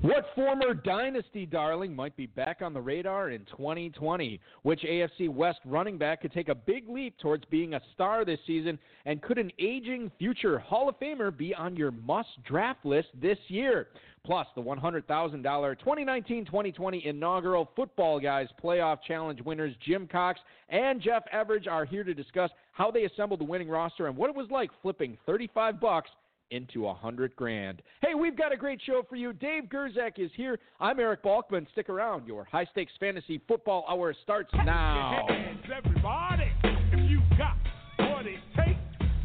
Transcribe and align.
What 0.00 0.26
former 0.36 0.74
dynasty 0.74 1.44
darling 1.44 1.94
might 1.94 2.16
be 2.16 2.26
back 2.26 2.62
on 2.62 2.72
the 2.72 2.80
radar 2.80 3.30
in 3.30 3.44
2020? 3.46 4.40
Which 4.62 4.82
AFC 4.82 5.28
West 5.28 5.58
running 5.64 5.98
back 5.98 6.22
could 6.22 6.32
take 6.32 6.48
a 6.48 6.54
big 6.54 6.88
leap 6.88 7.18
towards 7.18 7.44
being 7.46 7.74
a 7.74 7.80
star 7.94 8.24
this 8.24 8.38
season? 8.46 8.78
And 9.06 9.20
could 9.20 9.38
an 9.38 9.50
aging 9.58 10.12
future 10.16 10.60
Hall 10.60 10.88
of 10.88 11.00
Famer 11.00 11.36
be 11.36 11.52
on 11.52 11.74
your 11.74 11.90
must 11.90 12.28
draft 12.44 12.86
list 12.86 13.08
this 13.20 13.38
year? 13.48 13.88
Plus, 14.24 14.46
the 14.54 14.62
$100,000 14.62 15.78
2019 15.80 16.44
2020 16.44 17.04
inaugural 17.04 17.68
Football 17.74 18.20
Guys 18.20 18.46
Playoff 18.62 18.98
Challenge 19.02 19.42
winners 19.42 19.74
Jim 19.84 20.06
Cox 20.06 20.38
and 20.68 21.02
Jeff 21.02 21.24
Everage 21.34 21.66
are 21.66 21.84
here 21.84 22.04
to 22.04 22.14
discuss 22.14 22.52
how 22.70 22.92
they 22.92 23.02
assembled 23.02 23.40
the 23.40 23.44
winning 23.44 23.68
roster 23.68 24.06
and 24.06 24.16
what 24.16 24.30
it 24.30 24.36
was 24.36 24.48
like 24.48 24.70
flipping 24.80 25.18
35 25.26 25.80
bucks 25.80 26.10
into 26.50 26.86
a 26.86 26.94
hundred 26.94 27.34
grand. 27.36 27.82
Hey, 28.02 28.14
we've 28.14 28.36
got 28.36 28.52
a 28.52 28.56
great 28.56 28.80
show 28.84 29.02
for 29.08 29.16
you. 29.16 29.32
Dave 29.32 29.64
Gerczak 29.64 30.18
is 30.18 30.30
here. 30.34 30.58
I'm 30.80 30.98
Eric 31.00 31.22
Balkman. 31.22 31.66
Stick 31.72 31.88
around. 31.88 32.26
Your 32.26 32.44
high 32.44 32.66
stakes 32.72 32.92
fantasy 32.98 33.40
football 33.46 33.84
hour 33.88 34.14
starts 34.22 34.50
now. 34.64 35.26
Hands, 35.28 35.58
everybody, 35.76 36.50
if 36.64 37.10
you 37.10 37.20
got 37.36 37.56
what 37.98 38.26
it 38.26 38.40
takes. 38.56 38.78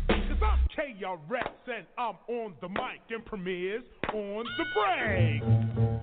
Cause 0.07 0.41
I'm 0.41 0.59
KRS 0.77 1.73
and 1.75 1.85
I'm 1.97 2.15
on 2.27 2.53
the 2.61 2.69
mic 2.69 3.01
and 3.09 3.25
premieres 3.25 3.83
on 4.13 4.45
the 4.57 4.65
break. 4.73 6.02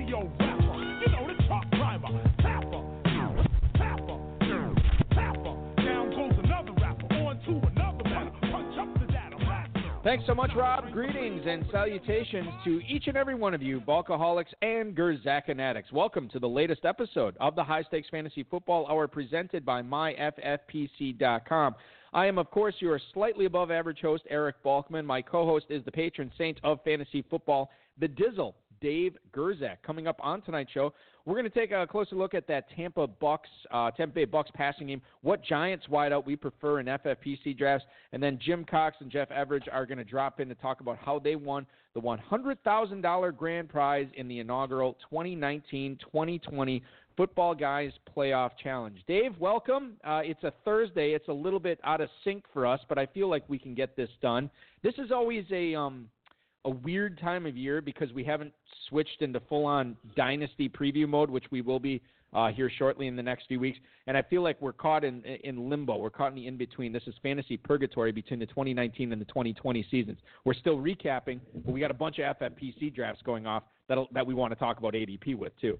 Thanks 10.03 10.25
so 10.25 10.33
much, 10.33 10.49
Rob. 10.55 10.91
Greetings 10.91 11.43
and 11.45 11.63
salutations 11.71 12.49
to 12.63 12.81
each 12.87 13.05
and 13.05 13.15
every 13.15 13.35
one 13.35 13.53
of 13.53 13.61
you, 13.61 13.79
Balkaholics 13.79 14.51
and 14.63 14.95
Gerzakinatics. 14.95 15.91
Welcome 15.93 16.27
to 16.29 16.39
the 16.39 16.49
latest 16.49 16.85
episode 16.85 17.37
of 17.39 17.53
the 17.55 17.63
High 17.63 17.83
Stakes 17.83 18.07
Fantasy 18.09 18.41
Football 18.49 18.87
Hour 18.87 19.07
presented 19.07 19.63
by 19.63 19.83
MyFFPC.com. 19.83 21.75
I 22.13 22.25
am, 22.25 22.39
of 22.39 22.49
course, 22.49 22.73
your 22.79 22.99
slightly 23.13 23.45
above 23.45 23.69
average 23.69 23.99
host, 24.01 24.23
Eric 24.27 24.55
Balkman. 24.65 25.05
My 25.05 25.21
co 25.21 25.45
host 25.45 25.67
is 25.69 25.85
the 25.85 25.91
patron 25.91 26.31
saint 26.35 26.59
of 26.63 26.83
fantasy 26.83 27.23
football, 27.29 27.69
the 27.99 28.07
Dizzle, 28.07 28.55
Dave 28.81 29.15
Gerczak. 29.33 29.77
Coming 29.83 30.07
up 30.07 30.19
on 30.21 30.41
tonight's 30.41 30.71
show, 30.71 30.93
we're 31.25 31.35
going 31.35 31.49
to 31.49 31.49
take 31.49 31.71
a 31.71 31.85
closer 31.87 32.15
look 32.15 32.33
at 32.33 32.47
that 32.47 32.65
Tampa 32.75 33.07
Bucks, 33.07 33.49
uh, 33.71 33.91
Tampa 33.91 34.15
Bay 34.15 34.25
Bucks 34.25 34.49
passing 34.53 34.87
game. 34.87 35.01
What 35.21 35.43
Giants 35.43 35.85
wideout 35.89 36.25
we 36.25 36.35
prefer 36.35 36.79
in 36.79 36.87
FFPC 36.87 37.57
drafts, 37.57 37.85
and 38.11 38.21
then 38.21 38.39
Jim 38.41 38.65
Cox 38.65 38.97
and 38.99 39.11
Jeff 39.11 39.29
Everage 39.29 39.67
are 39.71 39.85
going 39.85 39.99
to 39.99 40.03
drop 40.03 40.39
in 40.39 40.49
to 40.49 40.55
talk 40.55 40.81
about 40.81 40.97
how 40.97 41.19
they 41.19 41.35
won 41.35 41.65
the 41.93 42.01
$100,000 42.01 43.37
grand 43.37 43.69
prize 43.69 44.07
in 44.15 44.27
the 44.27 44.39
inaugural 44.39 44.97
2019-2020 45.11 46.81
Football 47.17 47.53
Guys 47.53 47.91
Playoff 48.15 48.51
Challenge. 48.63 48.97
Dave, 49.07 49.37
welcome. 49.37 49.93
Uh, 50.03 50.21
it's 50.23 50.43
a 50.43 50.53
Thursday. 50.63 51.11
It's 51.11 51.27
a 51.27 51.33
little 51.33 51.59
bit 51.59 51.79
out 51.83 52.01
of 52.01 52.09
sync 52.23 52.45
for 52.53 52.65
us, 52.65 52.79
but 52.87 52.97
I 52.97 53.05
feel 53.05 53.29
like 53.29 53.43
we 53.47 53.59
can 53.59 53.75
get 53.75 53.95
this 53.95 54.09
done. 54.21 54.49
This 54.81 54.95
is 54.97 55.11
always 55.11 55.45
a 55.51 55.75
um, 55.75 56.07
a 56.65 56.69
weird 56.69 57.19
time 57.19 57.45
of 57.45 57.57
year 57.57 57.81
because 57.81 58.11
we 58.13 58.23
haven't 58.23 58.53
switched 58.87 59.21
into 59.21 59.39
full 59.41 59.65
on 59.65 59.95
dynasty 60.15 60.69
preview 60.69 61.07
mode, 61.07 61.29
which 61.29 61.45
we 61.51 61.61
will 61.61 61.79
be 61.79 62.01
uh, 62.33 62.49
here 62.49 62.71
shortly 62.77 63.07
in 63.07 63.15
the 63.15 63.23
next 63.23 63.47
few 63.47 63.59
weeks. 63.59 63.77
And 64.07 64.15
I 64.15 64.21
feel 64.21 64.41
like 64.41 64.61
we're 64.61 64.73
caught 64.73 65.03
in 65.03 65.23
in 65.23 65.69
limbo. 65.69 65.97
We're 65.97 66.09
caught 66.09 66.29
in 66.29 66.35
the 66.35 66.47
in 66.47 66.57
between. 66.57 66.93
This 66.93 67.03
is 67.07 67.15
fantasy 67.21 67.57
purgatory 67.57 68.11
between 68.11 68.39
the 68.39 68.45
2019 68.45 69.11
and 69.11 69.21
the 69.21 69.25
2020 69.25 69.85
seasons. 69.91 70.17
We're 70.45 70.53
still 70.53 70.77
recapping, 70.77 71.39
but 71.65 71.71
we 71.71 71.79
got 71.79 71.91
a 71.91 71.95
bunch 71.95 72.19
of 72.19 72.37
FFPC 72.37 72.93
drafts 72.95 73.21
going 73.23 73.45
off 73.45 73.63
that 73.89 73.97
that 74.13 74.25
we 74.25 74.33
want 74.33 74.51
to 74.53 74.59
talk 74.59 74.77
about 74.77 74.93
ADP 74.93 75.37
with 75.37 75.53
too. 75.59 75.79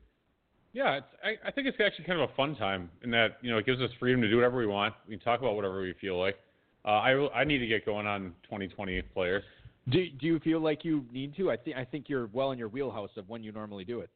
Yeah, 0.74 1.02
I, 1.22 1.36
I 1.46 1.52
think 1.52 1.68
it's 1.68 1.78
actually 1.86 2.06
kind 2.06 2.22
of 2.22 2.30
a 2.30 2.34
fun 2.34 2.56
time 2.56 2.90
in 3.03 3.12
that 3.12 3.38
you 3.42 3.52
know 3.52 3.58
it 3.58 3.66
gives 3.66 3.81
us 3.81 3.90
freedom 4.00 4.22
to 4.22 4.30
do 4.30 4.36
whatever 4.36 4.58
we 4.58 4.68
want. 4.68 4.94
We 5.08 5.16
can 5.16 5.24
talk 5.24 5.40
about 5.40 5.56
whatever 5.56 5.81
we 5.81 5.94
feel 6.00 6.19
like. 6.19 6.38
Uh, 6.84 6.90
I 6.90 7.30
I 7.34 7.44
need 7.44 7.59
to 7.59 7.68
get 7.68 7.86
going 7.86 8.08
on 8.08 8.34
2020 8.44 9.02
players. 9.13 9.44
Do 9.90 10.06
do 10.09 10.28
you 10.28 10.40
feel 10.40 10.59
like 10.59 10.86
you 10.86 11.06
need 11.12 11.36
to? 11.38 11.50
I 11.52 11.58
think 11.58 11.78
I 11.78 11.86
think 11.86 12.08
you're 12.08 12.28
well 12.28 12.52
in 12.52 12.59
your 12.59 12.68
wheelhouse 12.68 13.09
of 13.18 13.28
when 13.28 13.44
you 13.44 13.52
normally 13.52 13.84
do 13.84 14.02
it. 14.02 14.09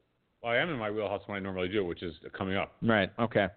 Well, 0.43 0.53
I 0.53 0.57
am 0.57 0.69
in 0.69 0.77
my 0.77 0.91
wheelhouse 0.91 1.21
when 1.25 1.37
I 1.37 1.39
normally 1.39 1.69
do, 1.69 1.79
it, 1.79 1.87
which 1.87 2.03
is 2.03 2.13
coming 2.37 2.55
up. 2.55 2.73
Right. 2.81 3.11
Okay. 3.19 3.47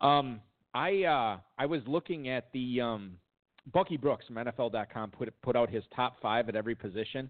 Um, 0.00 0.40
I 0.74 1.02
uh, 1.04 1.38
I 1.58 1.66
was 1.66 1.82
looking 1.86 2.28
at 2.28 2.50
the 2.52 2.80
um, 2.80 3.12
Bucky 3.72 3.96
Brooks 3.96 4.26
from 4.26 4.36
NFL.com 4.36 5.10
put 5.10 5.32
put 5.42 5.56
out 5.56 5.68
his 5.68 5.84
top 5.94 6.16
five 6.22 6.48
at 6.48 6.56
every 6.56 6.74
position, 6.74 7.28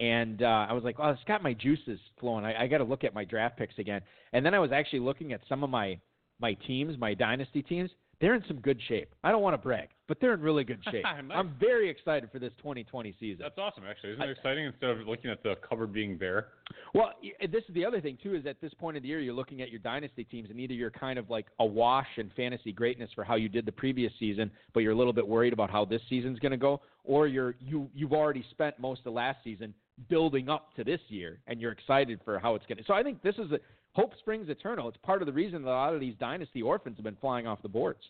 and 0.00 0.42
uh, 0.42 0.66
I 0.68 0.72
was 0.72 0.84
like, 0.84 0.96
oh, 0.98 1.10
it's 1.10 1.24
got 1.26 1.42
my 1.42 1.54
juices 1.54 1.98
flowing. 2.20 2.44
I, 2.44 2.64
I 2.64 2.66
got 2.66 2.78
to 2.78 2.84
look 2.84 3.04
at 3.04 3.14
my 3.14 3.24
draft 3.24 3.56
picks 3.56 3.78
again. 3.78 4.00
And 4.32 4.44
then 4.44 4.54
I 4.54 4.58
was 4.58 4.70
actually 4.72 5.00
looking 5.00 5.32
at 5.32 5.40
some 5.48 5.64
of 5.64 5.70
my 5.70 5.98
my 6.40 6.54
teams, 6.66 6.96
my 6.98 7.14
dynasty 7.14 7.62
teams. 7.62 7.90
They're 8.20 8.34
in 8.34 8.42
some 8.48 8.58
good 8.58 8.80
shape. 8.88 9.14
I 9.22 9.30
don't 9.30 9.42
want 9.42 9.54
to 9.54 9.58
brag, 9.58 9.90
but 10.08 10.18
they're 10.20 10.34
in 10.34 10.40
really 10.40 10.64
good 10.64 10.80
shape. 10.90 11.04
Nice. 11.04 11.22
I'm 11.32 11.54
very 11.60 11.88
excited 11.88 12.30
for 12.32 12.40
this 12.40 12.52
2020 12.58 13.14
season. 13.20 13.38
That's 13.40 13.58
awesome, 13.58 13.84
actually. 13.88 14.12
Isn't 14.12 14.22
it 14.22 14.30
exciting 14.30 14.64
instead 14.64 14.90
of 14.90 15.06
looking 15.06 15.30
at 15.30 15.42
the 15.44 15.54
cupboard 15.68 15.92
being 15.92 16.18
bare? 16.18 16.48
Well, 16.94 17.12
this 17.40 17.62
is 17.68 17.74
the 17.74 17.84
other 17.84 18.00
thing 18.00 18.18
too. 18.20 18.34
Is 18.34 18.44
at 18.46 18.60
this 18.60 18.74
point 18.74 18.96
of 18.96 19.04
the 19.04 19.08
year, 19.08 19.20
you're 19.20 19.34
looking 19.34 19.62
at 19.62 19.70
your 19.70 19.78
dynasty 19.78 20.24
teams, 20.24 20.50
and 20.50 20.58
either 20.58 20.74
you're 20.74 20.90
kind 20.90 21.18
of 21.18 21.30
like 21.30 21.46
awash 21.60 22.08
in 22.16 22.30
fantasy 22.36 22.72
greatness 22.72 23.10
for 23.14 23.22
how 23.22 23.36
you 23.36 23.48
did 23.48 23.64
the 23.64 23.72
previous 23.72 24.12
season, 24.18 24.50
but 24.74 24.80
you're 24.80 24.92
a 24.92 24.96
little 24.96 25.12
bit 25.12 25.26
worried 25.26 25.52
about 25.52 25.70
how 25.70 25.84
this 25.84 26.02
season's 26.08 26.40
going 26.40 26.52
to 26.52 26.58
go, 26.58 26.80
or 27.04 27.28
you're 27.28 27.54
you 27.60 27.88
you've 27.94 28.12
already 28.12 28.44
spent 28.50 28.78
most 28.80 29.02
of 29.06 29.12
last 29.12 29.38
season 29.44 29.72
building 30.08 30.48
up 30.48 30.74
to 30.76 30.84
this 30.84 31.00
year, 31.08 31.40
and 31.46 31.60
you're 31.60 31.72
excited 31.72 32.20
for 32.24 32.38
how 32.38 32.54
it's 32.54 32.66
going 32.66 32.78
to. 32.78 32.84
So 32.84 32.94
I 32.94 33.02
think 33.02 33.22
this 33.22 33.34
is 33.36 33.52
a 33.52 33.58
hope 33.98 34.12
springs 34.18 34.48
eternal. 34.48 34.88
It's 34.88 34.96
part 34.98 35.22
of 35.22 35.26
the 35.26 35.32
reason 35.32 35.62
that 35.62 35.68
a 35.68 35.72
lot 35.72 35.94
of 35.94 36.00
these 36.00 36.14
dynasty 36.20 36.62
orphans 36.62 36.96
have 36.96 37.04
been 37.04 37.16
flying 37.20 37.46
off 37.48 37.60
the 37.62 37.68
boards. 37.68 38.00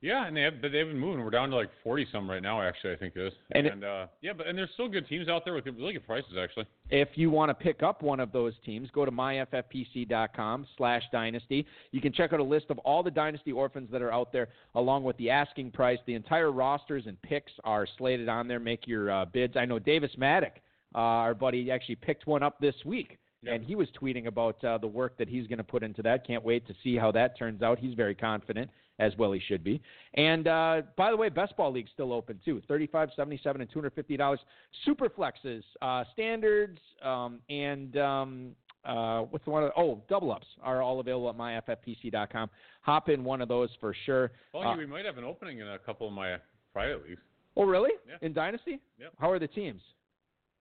Yeah, 0.00 0.26
and 0.28 0.36
they 0.36 0.42
have, 0.42 0.62
but 0.62 0.70
they've 0.70 0.86
been 0.86 0.98
moving. 0.98 1.24
We're 1.24 1.30
down 1.30 1.50
to 1.50 1.56
like 1.56 1.70
40 1.82 2.06
some 2.12 2.30
right 2.30 2.40
now, 2.40 2.62
actually. 2.62 2.92
I 2.92 2.96
think 2.96 3.16
it 3.16 3.26
is. 3.26 3.32
And 3.50 3.66
it- 3.66 3.84
uh, 3.84 4.06
yeah, 4.22 4.32
but 4.32 4.46
and 4.46 4.56
there's 4.56 4.70
still 4.74 4.88
good 4.88 5.08
teams 5.08 5.28
out 5.28 5.44
there 5.44 5.54
with 5.54 5.66
really 5.66 5.92
good 5.92 6.06
prices, 6.06 6.34
actually. 6.40 6.66
If 6.88 7.08
you 7.16 7.30
want 7.30 7.50
to 7.50 7.54
pick 7.54 7.82
up 7.82 8.00
one 8.00 8.20
of 8.20 8.30
those 8.30 8.54
teams, 8.64 8.88
go 8.92 9.04
to 9.04 9.10
myffpc.com 9.10 10.66
slash 10.76 11.02
dynasty. 11.10 11.66
You 11.90 12.00
can 12.00 12.12
check 12.12 12.32
out 12.32 12.38
a 12.38 12.44
list 12.44 12.66
of 12.70 12.78
all 12.78 13.02
the 13.02 13.10
dynasty 13.10 13.50
orphans 13.50 13.88
that 13.90 14.00
are 14.00 14.12
out 14.12 14.32
there, 14.32 14.48
along 14.76 15.02
with 15.02 15.16
the 15.16 15.30
asking 15.30 15.72
price. 15.72 15.98
The 16.06 16.14
entire 16.14 16.52
rosters 16.52 17.04
and 17.06 17.20
picks 17.22 17.52
are 17.64 17.86
slated 17.98 18.28
on 18.28 18.46
there. 18.46 18.60
Make 18.60 18.86
your 18.86 19.10
uh, 19.10 19.24
bids. 19.24 19.56
I 19.56 19.64
know 19.64 19.80
Davis 19.80 20.12
Mattek, 20.16 20.52
uh, 20.94 20.98
our 20.98 21.34
buddy, 21.34 21.70
actually 21.72 21.96
picked 21.96 22.26
one 22.26 22.44
up 22.44 22.60
this 22.60 22.76
week. 22.84 23.18
Yep. 23.42 23.54
And 23.54 23.64
he 23.64 23.76
was 23.76 23.86
tweeting 24.00 24.26
about 24.26 24.62
uh, 24.64 24.78
the 24.78 24.86
work 24.88 25.16
that 25.18 25.28
he's 25.28 25.46
going 25.46 25.58
to 25.58 25.64
put 25.64 25.82
into 25.84 26.02
that. 26.02 26.26
Can't 26.26 26.42
wait 26.44 26.66
to 26.66 26.74
see 26.82 26.96
how 26.96 27.12
that 27.12 27.38
turns 27.38 27.62
out. 27.62 27.78
He's 27.78 27.94
very 27.94 28.14
confident, 28.14 28.68
as 28.98 29.12
well 29.16 29.30
he 29.30 29.38
should 29.38 29.62
be. 29.62 29.80
And 30.14 30.48
uh, 30.48 30.82
by 30.96 31.10
the 31.12 31.16
way, 31.16 31.28
best 31.28 31.56
ball 31.56 31.70
league's 31.72 31.90
still 31.94 32.12
open 32.12 32.40
too. 32.44 32.60
Thirty-five, 32.66 33.10
seventy-seven, 33.14 33.60
and 33.60 33.70
two 33.70 33.78
hundred 33.78 33.92
fifty 33.94 34.16
dollars. 34.16 34.40
Super 34.84 35.08
flexes, 35.08 35.62
uh, 35.82 36.02
standards, 36.12 36.80
um, 37.04 37.38
and 37.48 37.96
um, 37.96 38.50
uh, 38.84 39.20
what's 39.22 39.44
the 39.44 39.50
one? 39.52 39.70
Oh, 39.76 40.02
double 40.08 40.32
ups 40.32 40.46
are 40.62 40.82
all 40.82 40.98
available 40.98 41.30
at 41.30 41.36
myffpc.com. 41.36 42.50
Hop 42.82 43.08
in 43.08 43.22
one 43.22 43.40
of 43.40 43.46
those 43.48 43.68
for 43.80 43.94
sure. 44.04 44.32
Well, 44.52 44.66
Uh, 44.66 44.76
we 44.76 44.86
might 44.86 45.04
have 45.04 45.18
an 45.18 45.24
opening 45.24 45.60
in 45.60 45.68
a 45.68 45.78
couple 45.78 46.08
of 46.08 46.12
my 46.12 46.36
private 46.72 47.06
leagues. 47.08 47.20
oh, 47.56 47.64
really? 47.64 47.90
Yeah. 48.08 48.14
In 48.26 48.32
Dynasty? 48.32 48.80
Yep. 48.98 49.12
How 49.18 49.30
are 49.30 49.38
the 49.38 49.48
teams? 49.48 49.80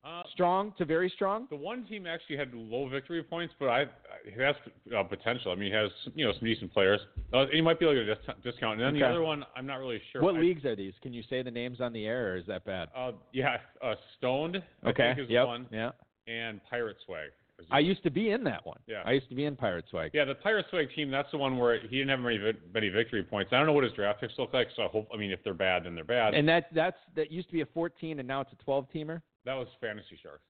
Uh, 0.03 0.23
Strong 0.33 0.73
to 0.77 0.85
very 0.85 1.09
strong? 1.09 1.47
The 1.49 1.55
one 1.55 1.85
team 1.85 2.05
actually 2.07 2.37
had 2.37 2.53
low 2.53 2.87
victory 2.87 3.21
points, 3.23 3.53
but 3.59 3.67
I 3.67 3.85
he 4.23 4.41
has 4.41 4.55
uh, 4.95 5.03
potential. 5.03 5.51
I 5.51 5.55
mean, 5.55 5.71
he 5.71 5.75
has 5.75 5.89
you 6.15 6.25
know 6.25 6.31
some 6.33 6.45
decent 6.47 6.71
players. 6.71 7.01
Uh, 7.33 7.45
he 7.51 7.61
might 7.61 7.79
be 7.79 7.85
like 7.85 7.97
a 7.97 8.05
dis- 8.05 8.35
discount. 8.43 8.79
And 8.79 8.95
then 8.95 8.99
the 9.01 9.05
other 9.05 9.21
one, 9.21 9.43
I'm 9.55 9.65
not 9.65 9.77
really 9.79 10.01
sure. 10.11 10.21
What 10.21 10.35
I- 10.35 10.39
leagues 10.39 10.63
are 10.65 10.75
these? 10.75 10.93
Can 11.01 11.13
you 11.13 11.23
say 11.29 11.41
the 11.41 11.51
names 11.51 11.81
on 11.81 11.91
the 11.91 12.05
air, 12.05 12.33
or 12.33 12.37
is 12.37 12.45
that 12.47 12.63
bad? 12.63 12.89
Uh, 12.95 13.13
yeah, 13.33 13.57
uh, 13.83 13.95
Stoned. 14.17 14.61
I 14.83 14.89
okay. 14.89 15.13
think 15.15 15.27
is 15.27 15.31
yep. 15.31 15.47
one, 15.47 15.65
Yeah. 15.71 15.91
and 16.27 16.61
Pirate 16.69 16.97
Swag. 17.05 17.31
I 17.71 17.79
used 17.79 18.03
to 18.03 18.11
be 18.11 18.31
in 18.31 18.43
that 18.43 18.65
one. 18.65 18.79
Yeah. 18.87 19.01
I 19.05 19.13
used 19.13 19.29
to 19.29 19.35
be 19.35 19.45
in 19.45 19.55
Pirate 19.55 19.85
Swag. 19.89 20.11
Yeah, 20.13 20.25
the 20.25 20.35
Pirate 20.35 20.67
swag 20.69 20.89
team. 20.95 21.09
That's 21.09 21.31
the 21.31 21.37
one 21.37 21.57
where 21.57 21.79
he 21.79 21.87
didn't 21.87 22.09
have 22.09 22.19
many 22.19 22.39
many 22.73 22.89
victory 22.89 23.23
points. 23.23 23.51
I 23.51 23.57
don't 23.57 23.65
know 23.65 23.73
what 23.73 23.83
his 23.83 23.93
draft 23.93 24.21
picks 24.21 24.33
look 24.37 24.53
like, 24.53 24.67
so 24.75 24.83
I 24.83 24.87
hope. 24.87 25.07
I 25.13 25.17
mean, 25.17 25.31
if 25.31 25.43
they're 25.43 25.53
bad, 25.55 25.85
then 25.85 25.95
they're 25.95 26.03
bad. 26.03 26.35
And 26.35 26.47
that 26.47 26.67
that's 26.73 26.97
that 27.15 27.31
used 27.31 27.47
to 27.47 27.53
be 27.53 27.61
a 27.61 27.65
14 27.65 28.19
and 28.19 28.27
now 28.27 28.41
it's 28.41 28.51
a 28.53 28.63
12 28.63 28.85
teamer. 28.93 29.21
That 29.47 29.55
was 29.55 29.67
Fantasy 29.81 30.19
Sharks. 30.21 30.43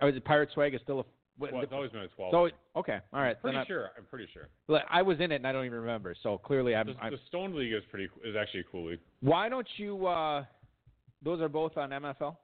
Or 0.00 0.08
is 0.08 0.16
it 0.16 0.24
Pirate 0.24 0.48
Swag 0.54 0.74
is 0.74 0.80
still 0.82 1.00
a 1.00 1.04
Well, 1.38 1.60
it's 1.60 1.72
always 1.72 1.90
been 1.90 2.02
a 2.02 2.08
12. 2.08 2.32
so 2.32 2.78
okay, 2.80 2.98
all 3.12 3.20
right. 3.20 3.40
pretty 3.42 3.58
I, 3.58 3.66
sure. 3.66 3.90
I'm 3.98 4.04
pretty 4.04 4.28
sure. 4.32 4.48
Look, 4.68 4.82
I 4.88 5.02
was 5.02 5.18
in 5.20 5.32
it 5.32 5.36
and 5.36 5.46
I 5.46 5.52
don't 5.52 5.66
even 5.66 5.78
remember. 5.78 6.14
So 6.22 6.38
clearly 6.38 6.74
I'm, 6.74 6.86
The, 6.86 6.94
I'm 7.00 7.12
the 7.12 7.18
Stone 7.28 7.54
League 7.54 7.72
is 7.72 7.82
pretty 7.90 8.08
is 8.24 8.36
actually 8.40 8.60
a 8.60 8.64
cool 8.70 8.86
league. 8.90 9.00
Why 9.20 9.48
don't 9.48 9.66
you? 9.76 10.06
uh 10.06 10.44
Those 11.22 11.40
are 11.40 11.48
both 11.48 11.76
on 11.76 11.90
MFL. 11.90 12.36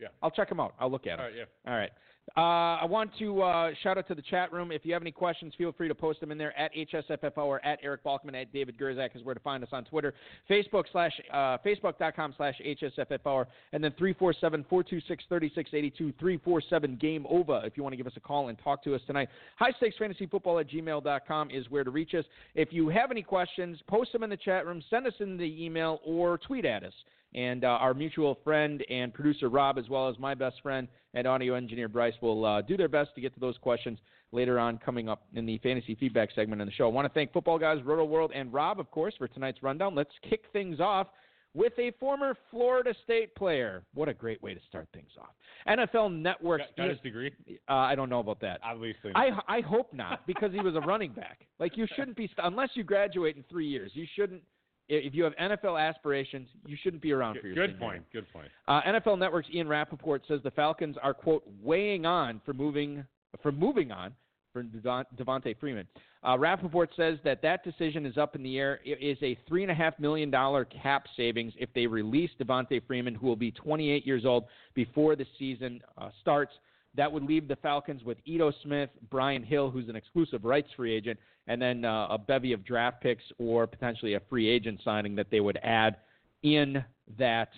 Yeah. 0.00 0.08
I'll 0.22 0.30
check 0.30 0.48
them 0.48 0.60
out. 0.60 0.74
I'll 0.80 0.90
look 0.90 1.06
at 1.06 1.16
them. 1.16 1.20
All 1.20 1.26
right, 1.26 1.34
yeah. 1.36 1.70
All 1.70 1.76
right. 1.76 1.90
Uh, 2.36 2.40
I 2.40 2.84
want 2.84 3.10
to 3.18 3.42
uh, 3.42 3.70
shout 3.82 3.98
out 3.98 4.06
to 4.08 4.14
the 4.14 4.22
chat 4.22 4.52
room. 4.52 4.70
If 4.70 4.84
you 4.84 4.92
have 4.92 5.02
any 5.02 5.10
questions, 5.10 5.52
feel 5.56 5.72
free 5.72 5.88
to 5.88 5.94
post 5.94 6.20
them 6.20 6.30
in 6.30 6.38
there 6.38 6.56
at 6.58 6.72
HSFFO 6.74 7.38
or 7.38 7.64
at 7.64 7.78
Eric 7.82 8.04
Balkman 8.04 8.40
at 8.40 8.52
David 8.52 8.78
Gerczak 8.78 9.16
is 9.16 9.24
where 9.24 9.34
to 9.34 9.40
find 9.40 9.62
us 9.62 9.70
on 9.72 9.84
Twitter. 9.84 10.14
Facebook 10.48 10.84
slash 10.92 11.12
uh, 11.32 11.58
Facebook.com 11.64 12.34
slash 12.36 12.54
HSFFO 12.64 13.46
and 13.72 13.82
then 13.82 13.92
347-426-3682, 13.92 16.14
347 16.18 16.96
Game 16.96 17.26
Over 17.28 17.62
if 17.64 17.76
you 17.76 17.82
want 17.82 17.92
to 17.92 17.96
give 17.96 18.06
us 18.06 18.12
a 18.16 18.20
call 18.20 18.48
and 18.48 18.58
talk 18.58 18.82
to 18.84 18.94
us 18.94 19.00
tonight. 19.06 19.28
High 19.56 19.72
Stakes 19.78 19.96
Fantasy 19.98 20.26
Football 20.26 20.58
at 20.58 20.68
gmail.com 20.68 21.50
is 21.50 21.70
where 21.70 21.84
to 21.84 21.90
reach 21.90 22.14
us. 22.14 22.24
If 22.54 22.72
you 22.72 22.88
have 22.88 23.10
any 23.10 23.22
questions, 23.22 23.78
post 23.86 24.12
them 24.12 24.22
in 24.22 24.30
the 24.30 24.36
chat 24.36 24.66
room, 24.66 24.82
send 24.90 25.06
us 25.06 25.14
in 25.20 25.36
the 25.36 25.64
email, 25.64 26.00
or 26.04 26.38
tweet 26.38 26.64
at 26.64 26.84
us. 26.84 26.92
And 27.34 27.64
uh, 27.64 27.68
our 27.68 27.92
mutual 27.92 28.38
friend 28.42 28.82
and 28.88 29.12
producer 29.12 29.50
Rob, 29.50 29.78
as 29.78 29.88
well 29.88 30.08
as 30.08 30.18
my 30.18 30.34
best 30.34 30.56
friend 30.62 30.88
and 31.14 31.26
audio 31.26 31.54
engineer 31.54 31.88
Bryce, 31.88 32.14
will 32.20 32.44
uh, 32.44 32.62
do 32.62 32.76
their 32.76 32.88
best 32.88 33.14
to 33.14 33.20
get 33.20 33.34
to 33.34 33.40
those 33.40 33.56
questions 33.58 33.98
later 34.32 34.58
on 34.58 34.78
coming 34.78 35.08
up 35.08 35.22
in 35.34 35.46
the 35.46 35.58
fantasy 35.58 35.94
feedback 35.94 36.30
segment 36.34 36.60
of 36.60 36.68
the 36.68 36.72
show. 36.72 36.84
I 36.84 36.92
want 36.92 37.06
to 37.06 37.14
thank 37.14 37.32
Football 37.32 37.58
Guys, 37.58 37.78
Roto 37.84 38.04
World, 38.04 38.32
and 38.34 38.52
Rob, 38.52 38.78
of 38.78 38.90
course, 38.90 39.14
for 39.16 39.28
tonight's 39.28 39.62
rundown. 39.62 39.94
Let's 39.94 40.12
kick 40.28 40.44
things 40.52 40.80
off 40.80 41.08
with 41.54 41.72
a 41.78 41.90
former 41.98 42.36
Florida 42.50 42.94
State 43.04 43.34
player. 43.34 43.82
What 43.94 44.08
a 44.08 44.14
great 44.14 44.42
way 44.42 44.54
to 44.54 44.60
start 44.68 44.86
things 44.92 45.10
off. 45.18 45.30
NFL 45.66 46.12
Network's 46.20 46.64
Got, 46.76 46.84
got 46.84 46.90
his 46.90 47.00
degree? 47.00 47.32
uh, 47.68 47.72
I 47.72 47.94
don't 47.94 48.10
know 48.10 48.20
about 48.20 48.40
that. 48.40 48.60
Obviously. 48.62 49.12
I 49.14 49.30
I 49.48 49.60
hope 49.60 49.92
not 49.92 50.26
because 50.26 50.52
he 50.52 50.60
was 50.60 50.76
a 50.76 50.80
running 50.80 51.12
back. 51.12 51.46
Like 51.58 51.76
you 51.76 51.86
shouldn't 51.96 52.16
be 52.16 52.30
unless 52.38 52.70
you 52.74 52.84
graduate 52.84 53.36
in 53.36 53.44
three 53.50 53.66
years. 53.66 53.90
You 53.94 54.06
shouldn't. 54.14 54.42
If 54.88 55.14
you 55.14 55.24
have 55.24 55.34
NFL 55.36 55.80
aspirations, 55.80 56.48
you 56.66 56.76
shouldn't 56.82 57.02
be 57.02 57.12
around 57.12 57.38
for 57.40 57.46
your 57.46 57.54
good 57.54 57.70
senior 57.72 57.78
year. 57.78 57.90
point. 57.90 58.12
Good 58.12 58.32
point. 58.32 58.48
Uh, 58.66 58.80
NFL 58.82 59.18
Network's 59.18 59.48
Ian 59.52 59.68
Rapoport 59.68 60.22
says 60.26 60.40
the 60.42 60.50
Falcons 60.50 60.96
are 61.02 61.12
quote 61.14 61.44
weighing 61.62 62.06
on 62.06 62.40
for 62.44 62.54
moving 62.54 63.04
for 63.42 63.52
moving 63.52 63.92
on 63.92 64.14
for 64.52 64.62
Devon- 64.62 65.04
Devonta 65.16 65.58
Freeman. 65.58 65.86
Uh, 66.26 66.36
Rapoport 66.38 66.90
says 66.96 67.18
that 67.22 67.42
that 67.42 67.62
decision 67.62 68.06
is 68.06 68.16
up 68.16 68.34
in 68.34 68.42
the 68.42 68.58
air. 68.58 68.80
It 68.84 69.00
is 69.00 69.18
a 69.22 69.38
three 69.46 69.62
and 69.62 69.70
a 69.70 69.74
half 69.74 69.98
million 69.98 70.30
dollar 70.30 70.64
cap 70.64 71.06
savings 71.16 71.52
if 71.58 71.68
they 71.74 71.86
release 71.86 72.30
Devonta 72.40 72.80
Freeman, 72.86 73.14
who 73.14 73.26
will 73.26 73.36
be 73.36 73.50
28 73.52 74.06
years 74.06 74.24
old 74.24 74.44
before 74.74 75.16
the 75.16 75.26
season 75.38 75.80
uh, 75.96 76.08
starts. 76.20 76.52
That 76.98 77.12
would 77.12 77.22
leave 77.22 77.46
the 77.46 77.54
Falcons 77.54 78.02
with 78.02 78.18
Ito 78.24 78.52
Smith, 78.64 78.90
Brian 79.08 79.44
Hill, 79.44 79.70
who's 79.70 79.88
an 79.88 79.94
exclusive 79.94 80.44
rights 80.44 80.68
free 80.76 80.92
agent, 80.92 81.16
and 81.46 81.62
then 81.62 81.84
uh, 81.84 82.08
a 82.10 82.18
bevy 82.18 82.52
of 82.52 82.64
draft 82.64 83.00
picks 83.00 83.22
or 83.38 83.68
potentially 83.68 84.14
a 84.14 84.20
free 84.28 84.48
agent 84.48 84.80
signing 84.84 85.14
that 85.14 85.28
they 85.30 85.38
would 85.38 85.60
add 85.62 85.98
in 86.42 86.84
that 87.16 87.50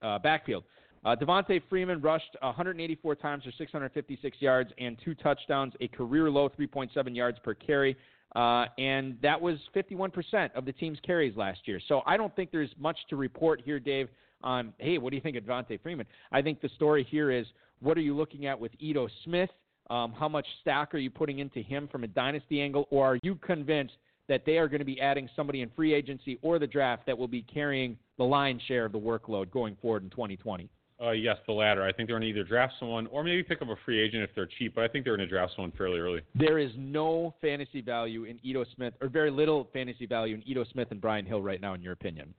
uh, 0.00 0.20
backfield. 0.20 0.62
Uh, 1.04 1.16
Devonta 1.16 1.60
Freeman 1.68 2.00
rushed 2.00 2.36
184 2.40 3.16
times 3.16 3.42
for 3.42 3.50
656 3.58 4.36
yards 4.38 4.70
and 4.78 4.96
two 5.04 5.16
touchdowns, 5.16 5.72
a 5.80 5.88
career 5.88 6.30
low 6.30 6.48
3.7 6.48 7.16
yards 7.16 7.38
per 7.42 7.52
carry. 7.52 7.96
Uh, 8.36 8.66
and 8.78 9.18
that 9.22 9.40
was 9.40 9.58
51% 9.74 10.52
of 10.54 10.64
the 10.64 10.72
team's 10.72 10.98
carries 11.04 11.36
last 11.36 11.66
year. 11.66 11.80
So 11.88 12.02
I 12.06 12.16
don't 12.16 12.34
think 12.36 12.52
there's 12.52 12.70
much 12.78 12.98
to 13.10 13.16
report 13.16 13.60
here, 13.64 13.80
Dave, 13.80 14.08
on, 14.44 14.72
hey, 14.78 14.98
what 14.98 15.10
do 15.10 15.16
you 15.16 15.22
think 15.22 15.36
of 15.36 15.42
Devonta 15.42 15.82
Freeman? 15.82 16.06
I 16.30 16.42
think 16.42 16.60
the 16.60 16.68
story 16.76 17.04
here 17.10 17.32
is 17.32 17.46
what 17.84 17.98
are 17.98 18.02
you 18.02 18.16
looking 18.16 18.46
at 18.46 18.58
with 18.58 18.72
Ito 18.78 19.08
Smith? 19.24 19.50
Um, 19.90 20.12
how 20.18 20.28
much 20.28 20.46
stock 20.62 20.94
are 20.94 20.98
you 20.98 21.10
putting 21.10 21.38
into 21.38 21.60
him 21.60 21.88
from 21.92 22.04
a 22.04 22.06
dynasty 22.06 22.62
angle? 22.62 22.88
Or 22.90 23.06
are 23.06 23.18
you 23.22 23.34
convinced 23.36 23.94
that 24.28 24.46
they 24.46 24.56
are 24.56 24.68
going 24.68 24.78
to 24.78 24.86
be 24.86 25.00
adding 25.00 25.28
somebody 25.36 25.60
in 25.60 25.70
free 25.76 25.92
agency 25.92 26.38
or 26.40 26.58
the 26.58 26.66
draft 26.66 27.04
that 27.06 27.16
will 27.16 27.28
be 27.28 27.42
carrying 27.42 27.98
the 28.16 28.24
lion's 28.24 28.62
share 28.62 28.86
of 28.86 28.92
the 28.92 28.98
workload 28.98 29.50
going 29.50 29.76
forward 29.82 30.02
in 30.02 30.10
2020? 30.10 30.68
Uh, 31.02 31.10
yes, 31.10 31.36
the 31.46 31.52
latter. 31.52 31.82
I 31.82 31.92
think 31.92 32.08
they're 32.08 32.18
going 32.18 32.32
to 32.32 32.38
either 32.38 32.48
draft 32.48 32.74
someone 32.78 33.06
or 33.08 33.22
maybe 33.22 33.42
pick 33.42 33.60
up 33.60 33.68
a 33.68 33.76
free 33.84 34.00
agent 34.00 34.22
if 34.22 34.30
they're 34.34 34.48
cheap. 34.58 34.76
But 34.76 34.84
I 34.84 34.88
think 34.88 35.04
they're 35.04 35.16
going 35.16 35.28
to 35.28 35.32
draft 35.32 35.52
someone 35.54 35.72
fairly 35.76 35.98
early. 35.98 36.20
There 36.34 36.58
is 36.58 36.70
no 36.78 37.34
fantasy 37.42 37.82
value 37.82 38.24
in 38.24 38.38
Ito 38.42 38.64
Smith, 38.74 38.94
or 39.02 39.08
very 39.08 39.30
little 39.30 39.68
fantasy 39.72 40.06
value 40.06 40.36
in 40.36 40.48
Ito 40.48 40.64
Smith 40.72 40.88
and 40.92 41.00
Brian 41.00 41.26
Hill 41.26 41.42
right 41.42 41.60
now, 41.60 41.74
in 41.74 41.82
your 41.82 41.92
opinion. 41.92 42.32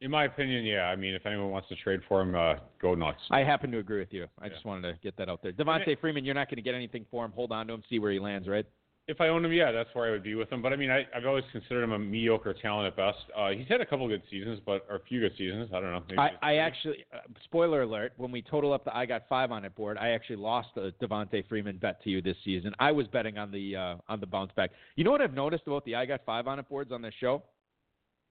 In 0.00 0.12
my 0.12 0.24
opinion, 0.24 0.64
yeah. 0.64 0.82
I 0.84 0.96
mean, 0.96 1.14
if 1.14 1.26
anyone 1.26 1.50
wants 1.50 1.68
to 1.70 1.76
trade 1.76 2.00
for 2.08 2.20
him, 2.20 2.34
uh, 2.34 2.54
go 2.80 2.94
nuts. 2.94 3.18
I 3.30 3.40
happen 3.40 3.72
to 3.72 3.78
agree 3.78 3.98
with 3.98 4.12
you. 4.12 4.28
I 4.40 4.46
Yeah. 4.46 4.52
just 4.52 4.64
wanted 4.64 4.92
to 4.92 4.98
get 5.02 5.16
that 5.16 5.28
out 5.28 5.42
there. 5.42 5.52
Devonta 5.52 5.98
Freeman, 5.98 6.24
you're 6.24 6.36
not 6.36 6.48
going 6.48 6.56
to 6.56 6.62
get 6.62 6.74
anything 6.74 7.04
for 7.10 7.24
him. 7.24 7.32
Hold 7.32 7.50
on 7.50 7.66
to 7.66 7.74
him, 7.74 7.82
see 7.88 7.98
where 7.98 8.12
he 8.12 8.20
lands, 8.20 8.46
right? 8.46 8.64
If 9.08 9.22
I 9.22 9.28
own 9.28 9.42
him, 9.42 9.52
yeah, 9.52 9.72
that's 9.72 9.88
where 9.94 10.06
I 10.06 10.10
would 10.10 10.22
be 10.22 10.34
with 10.34 10.52
him. 10.52 10.60
But 10.60 10.74
I 10.74 10.76
mean, 10.76 10.90
I, 10.90 11.06
I've 11.14 11.24
always 11.24 11.44
considered 11.50 11.82
him 11.82 11.92
a 11.92 11.98
mediocre 11.98 12.52
talent 12.52 12.88
at 12.88 12.94
best. 12.94 13.18
Uh, 13.34 13.48
he's 13.50 13.66
had 13.66 13.80
a 13.80 13.86
couple 13.86 14.06
good 14.06 14.22
seasons, 14.30 14.60
but 14.64 14.86
or 14.90 14.96
a 14.96 15.00
few 15.00 15.18
good 15.20 15.32
seasons. 15.38 15.70
I 15.72 15.80
don't 15.80 15.92
know. 15.92 16.22
I, 16.22 16.32
I 16.42 16.56
actually, 16.56 17.06
uh, 17.12 17.20
spoiler 17.42 17.82
alert, 17.82 18.12
when 18.18 18.30
we 18.30 18.42
total 18.42 18.70
up 18.74 18.84
the 18.84 18.94
I 18.94 19.06
got 19.06 19.26
five 19.26 19.50
on 19.50 19.64
it 19.64 19.74
board, 19.74 19.96
I 19.96 20.10
actually 20.10 20.36
lost 20.36 20.68
the 20.74 20.92
Devonta 21.00 21.42
Freeman 21.48 21.78
bet 21.78 22.02
to 22.02 22.10
you 22.10 22.20
this 22.20 22.36
season. 22.44 22.74
I 22.78 22.92
was 22.92 23.06
betting 23.08 23.38
on 23.38 23.50
the 23.50 23.74
uh, 23.76 23.96
on 24.10 24.20
the 24.20 24.26
bounce 24.26 24.52
back. 24.52 24.72
You 24.96 25.04
know 25.04 25.10
what 25.10 25.22
I've 25.22 25.32
noticed 25.32 25.66
about 25.66 25.86
the 25.86 25.94
I 25.94 26.04
got 26.04 26.20
five 26.26 26.46
on 26.46 26.58
it 26.58 26.68
boards 26.68 26.92
on 26.92 27.00
this 27.00 27.14
show? 27.18 27.42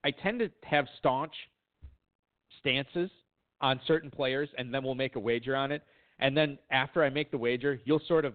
I 0.03 0.11
tend 0.11 0.39
to 0.39 0.51
have 0.63 0.85
staunch 0.99 1.33
stances 2.67 3.09
on 3.61 3.79
certain 3.87 4.11
players, 4.11 4.49
and 4.57 4.73
then 4.73 4.83
we'll 4.83 4.95
make 4.95 5.15
a 5.15 5.19
wager 5.19 5.55
on 5.55 5.71
it. 5.71 5.81
And 6.19 6.35
then 6.35 6.57
after 6.71 7.03
I 7.03 7.09
make 7.09 7.31
the 7.31 7.37
wager, 7.37 7.79
you'll 7.85 8.01
sort 8.07 8.25
of 8.25 8.33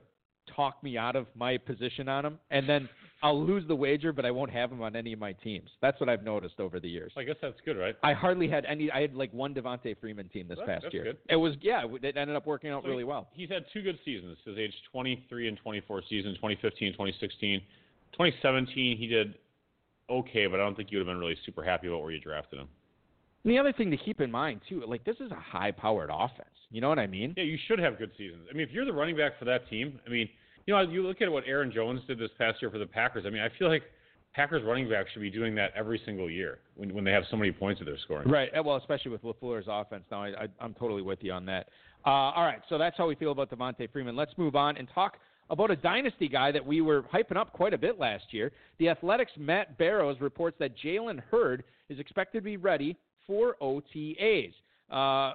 talk 0.56 0.82
me 0.82 0.96
out 0.98 1.14
of 1.16 1.26
my 1.36 1.56
position 1.56 2.08
on 2.08 2.24
them, 2.24 2.38
and 2.50 2.68
then 2.68 2.88
I'll 3.22 3.40
lose 3.40 3.62
the 3.68 3.76
wager, 3.76 4.12
but 4.12 4.24
I 4.24 4.32
won't 4.32 4.50
have 4.50 4.72
him 4.72 4.82
on 4.82 4.96
any 4.96 5.12
of 5.12 5.20
my 5.20 5.32
teams. 5.32 5.70
That's 5.80 5.98
what 6.00 6.08
I've 6.08 6.24
noticed 6.24 6.58
over 6.58 6.80
the 6.80 6.88
years. 6.88 7.12
I 7.16 7.22
guess 7.22 7.36
that's 7.40 7.60
good, 7.64 7.76
right? 7.78 7.94
I 8.02 8.12
hardly 8.12 8.48
had 8.48 8.64
any. 8.64 8.90
I 8.90 9.00
had 9.02 9.14
like 9.14 9.32
one 9.32 9.54
Devonta 9.54 9.96
Freeman 10.00 10.28
team 10.28 10.48
this 10.48 10.58
That's- 10.58 10.74
past 10.76 10.82
that's 10.84 10.94
year. 10.94 11.04
good. 11.04 11.18
It 11.28 11.36
was 11.36 11.54
yeah. 11.60 11.84
It 12.02 12.16
ended 12.16 12.34
up 12.34 12.46
working 12.46 12.70
out 12.70 12.82
So 12.82 12.88
really 12.88 13.04
well. 13.04 13.28
He's 13.32 13.48
had 13.48 13.64
two 13.72 13.82
good 13.82 13.98
seasons. 14.04 14.38
His 14.44 14.58
age 14.58 14.72
23 14.90 15.46
and 15.48 15.56
24 15.58 16.02
season, 16.08 16.34
2015, 16.34 16.92
2016. 16.92 17.60
2017, 18.12 18.98
he 18.98 19.06
did 19.06 19.34
okay, 20.10 20.46
but 20.48 20.58
I 20.58 20.64
don't 20.64 20.76
think 20.76 20.90
you 20.90 20.98
would 20.98 21.06
have 21.06 21.14
been 21.14 21.20
really 21.20 21.36
super 21.46 21.62
happy 21.62 21.86
about 21.86 22.02
where 22.02 22.10
you 22.10 22.20
drafted 22.20 22.58
him. 22.58 22.68
And 23.44 23.52
the 23.52 23.58
other 23.58 23.72
thing 23.72 23.90
to 23.90 23.96
keep 23.96 24.20
in 24.20 24.30
mind 24.30 24.60
too, 24.68 24.82
like 24.86 25.04
this 25.04 25.16
is 25.20 25.30
a 25.30 25.36
high-powered 25.36 26.10
offense. 26.12 26.48
You 26.70 26.80
know 26.80 26.88
what 26.88 26.98
I 26.98 27.06
mean? 27.06 27.34
Yeah, 27.36 27.44
you 27.44 27.58
should 27.68 27.78
have 27.78 27.98
good 27.98 28.12
seasons. 28.16 28.46
I 28.50 28.54
mean, 28.54 28.66
if 28.66 28.72
you're 28.72 28.84
the 28.84 28.92
running 28.92 29.16
back 29.16 29.38
for 29.38 29.44
that 29.46 29.68
team, 29.68 30.00
I 30.06 30.10
mean, 30.10 30.28
you 30.66 30.74
know, 30.74 30.80
you 30.80 31.06
look 31.06 31.20
at 31.20 31.30
what 31.30 31.44
Aaron 31.46 31.72
Jones 31.72 32.00
did 32.06 32.18
this 32.18 32.30
past 32.38 32.62
year 32.62 32.70
for 32.70 32.78
the 32.78 32.86
Packers. 32.86 33.24
I 33.26 33.30
mean, 33.30 33.42
I 33.42 33.48
feel 33.58 33.68
like 33.68 33.82
Packers 34.32 34.62
running 34.64 34.88
backs 34.88 35.10
should 35.12 35.20
be 35.20 35.30
doing 35.30 35.54
that 35.56 35.72
every 35.76 36.00
single 36.06 36.30
year 36.30 36.60
when 36.76 36.94
when 36.94 37.04
they 37.04 37.10
have 37.10 37.24
so 37.30 37.36
many 37.36 37.52
points 37.52 37.80
that 37.80 37.84
they're 37.84 37.98
scoring. 37.98 38.28
Right. 38.28 38.48
uh, 38.56 38.62
Well, 38.62 38.76
especially 38.76 39.10
with 39.10 39.22
LaFleur's 39.22 39.66
offense 39.68 40.04
now, 40.10 40.22
I, 40.22 40.28
I, 40.28 40.48
I'm 40.60 40.74
totally 40.74 41.02
with 41.02 41.18
you 41.22 41.32
on 41.32 41.44
that. 41.46 41.68
Uh, 42.06 42.10
all 42.10 42.44
right, 42.44 42.62
so 42.68 42.78
that's 42.78 42.96
how 42.96 43.06
we 43.06 43.14
feel 43.14 43.32
about 43.32 43.50
Devonta 43.50 43.90
Freeman. 43.92 44.16
Let's 44.16 44.32
move 44.36 44.56
on 44.56 44.76
and 44.76 44.88
talk 44.94 45.18
about 45.50 45.70
a 45.70 45.76
dynasty 45.76 46.28
guy 46.28 46.50
that 46.50 46.64
we 46.64 46.80
were 46.80 47.02
hyping 47.02 47.36
up 47.36 47.52
quite 47.52 47.74
a 47.74 47.78
bit 47.78 47.98
last 47.98 48.24
year. 48.30 48.52
The 48.78 48.88
Athletic's 48.88 49.32
Matt 49.36 49.76
Barrows 49.76 50.16
reports 50.20 50.56
that 50.60 50.72
Jalen 50.78 51.20
Hurd 51.30 51.64
is 51.88 51.98
expected 51.98 52.38
to 52.38 52.42
be 52.42 52.56
ready 52.56 52.96
for 53.26 53.56
OTAs. 53.60 54.52
Uh, 54.90 55.34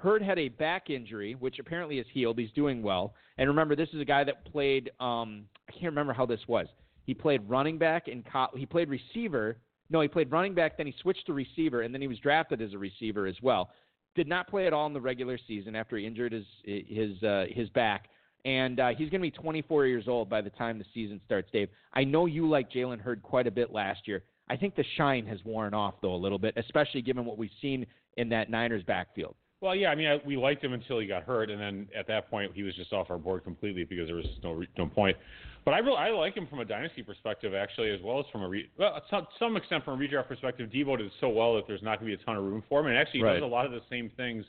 Hurd 0.00 0.22
had 0.22 0.38
a 0.38 0.48
back 0.48 0.90
injury, 0.90 1.34
which 1.34 1.58
apparently 1.58 1.98
is 1.98 2.06
healed. 2.12 2.38
He's 2.38 2.52
doing 2.52 2.82
well. 2.82 3.14
And 3.38 3.48
remember, 3.48 3.74
this 3.74 3.88
is 3.92 4.00
a 4.00 4.04
guy 4.04 4.22
that 4.24 4.44
played. 4.44 4.90
Um, 5.00 5.44
I 5.68 5.72
can't 5.72 5.84
remember 5.84 6.12
how 6.12 6.26
this 6.26 6.40
was. 6.46 6.68
He 7.04 7.14
played 7.14 7.48
running 7.48 7.78
back 7.78 8.06
in. 8.06 8.22
Co- 8.22 8.56
he 8.56 8.64
played 8.64 8.88
receiver. 8.88 9.58
No, 9.90 10.00
he 10.00 10.08
played 10.08 10.30
running 10.30 10.54
back. 10.54 10.76
Then 10.76 10.86
he 10.86 10.94
switched 11.02 11.26
to 11.26 11.32
receiver, 11.32 11.82
and 11.82 11.92
then 11.92 12.00
he 12.00 12.08
was 12.08 12.18
drafted 12.20 12.62
as 12.62 12.72
a 12.74 12.78
receiver 12.78 13.26
as 13.26 13.34
well. 13.42 13.70
Did 14.14 14.28
not 14.28 14.48
play 14.48 14.66
at 14.66 14.72
all 14.72 14.86
in 14.86 14.92
the 14.92 15.00
regular 15.00 15.38
season 15.48 15.74
after 15.74 15.96
he 15.96 16.06
injured 16.06 16.32
his 16.32 16.46
his 16.64 17.20
uh, 17.22 17.46
his 17.50 17.68
back. 17.70 18.08
And 18.44 18.80
uh, 18.80 18.88
he's 18.88 19.08
going 19.08 19.20
to 19.20 19.30
be 19.30 19.30
24 19.30 19.86
years 19.86 20.08
old 20.08 20.28
by 20.28 20.40
the 20.40 20.50
time 20.50 20.78
the 20.78 20.84
season 20.92 21.20
starts, 21.24 21.48
Dave. 21.52 21.68
I 21.92 22.02
know 22.02 22.26
you 22.26 22.48
liked 22.48 22.74
Jalen 22.74 23.00
Hurd 23.00 23.22
quite 23.22 23.46
a 23.46 23.52
bit 23.52 23.72
last 23.72 24.08
year. 24.08 24.24
I 24.52 24.56
think 24.56 24.76
the 24.76 24.84
shine 24.98 25.24
has 25.28 25.38
worn 25.46 25.72
off, 25.72 25.94
though, 26.02 26.14
a 26.14 26.16
little 26.16 26.38
bit, 26.38 26.52
especially 26.58 27.00
given 27.00 27.24
what 27.24 27.38
we've 27.38 27.50
seen 27.62 27.86
in 28.18 28.28
that 28.28 28.50
Niners 28.50 28.82
backfield. 28.84 29.34
Well, 29.62 29.74
yeah, 29.74 29.88
I 29.88 29.94
mean, 29.94 30.08
I, 30.08 30.18
we 30.26 30.36
liked 30.36 30.62
him 30.62 30.74
until 30.74 30.98
he 30.98 31.06
got 31.06 31.22
hurt, 31.22 31.48
and 31.48 31.58
then 31.58 31.88
at 31.98 32.06
that 32.08 32.28
point, 32.28 32.52
he 32.54 32.62
was 32.62 32.74
just 32.74 32.92
off 32.92 33.10
our 33.10 33.16
board 33.16 33.44
completely 33.44 33.84
because 33.84 34.08
there 34.08 34.16
was 34.16 34.26
just 34.26 34.44
no 34.44 34.62
no 34.76 34.86
point. 34.86 35.16
But 35.64 35.72
I 35.72 35.78
really 35.78 35.96
I 35.96 36.10
like 36.10 36.36
him 36.36 36.46
from 36.48 36.58
a 36.58 36.66
dynasty 36.66 37.02
perspective, 37.02 37.54
actually, 37.54 37.92
as 37.92 38.00
well 38.02 38.18
as 38.20 38.26
from 38.30 38.42
a 38.42 38.48
re- 38.48 38.68
well, 38.78 39.00
to 39.08 39.26
some 39.38 39.56
extent 39.56 39.86
from 39.86 39.98
a 39.98 40.04
redraft 40.04 40.28
perspective. 40.28 40.68
Deebo 40.68 40.98
did 40.98 41.10
so 41.18 41.30
well 41.30 41.54
that 41.54 41.66
there's 41.66 41.82
not 41.82 41.98
going 41.98 42.10
to 42.10 42.16
be 42.18 42.22
a 42.22 42.26
ton 42.26 42.36
of 42.36 42.44
room 42.44 42.62
for 42.68 42.80
him, 42.80 42.88
and 42.88 42.98
actually 42.98 43.20
he 43.20 43.24
Right. 43.24 43.34
does 43.34 43.42
a 43.42 43.46
lot 43.46 43.64
of 43.64 43.72
the 43.72 43.80
same 43.88 44.10
things 44.18 44.44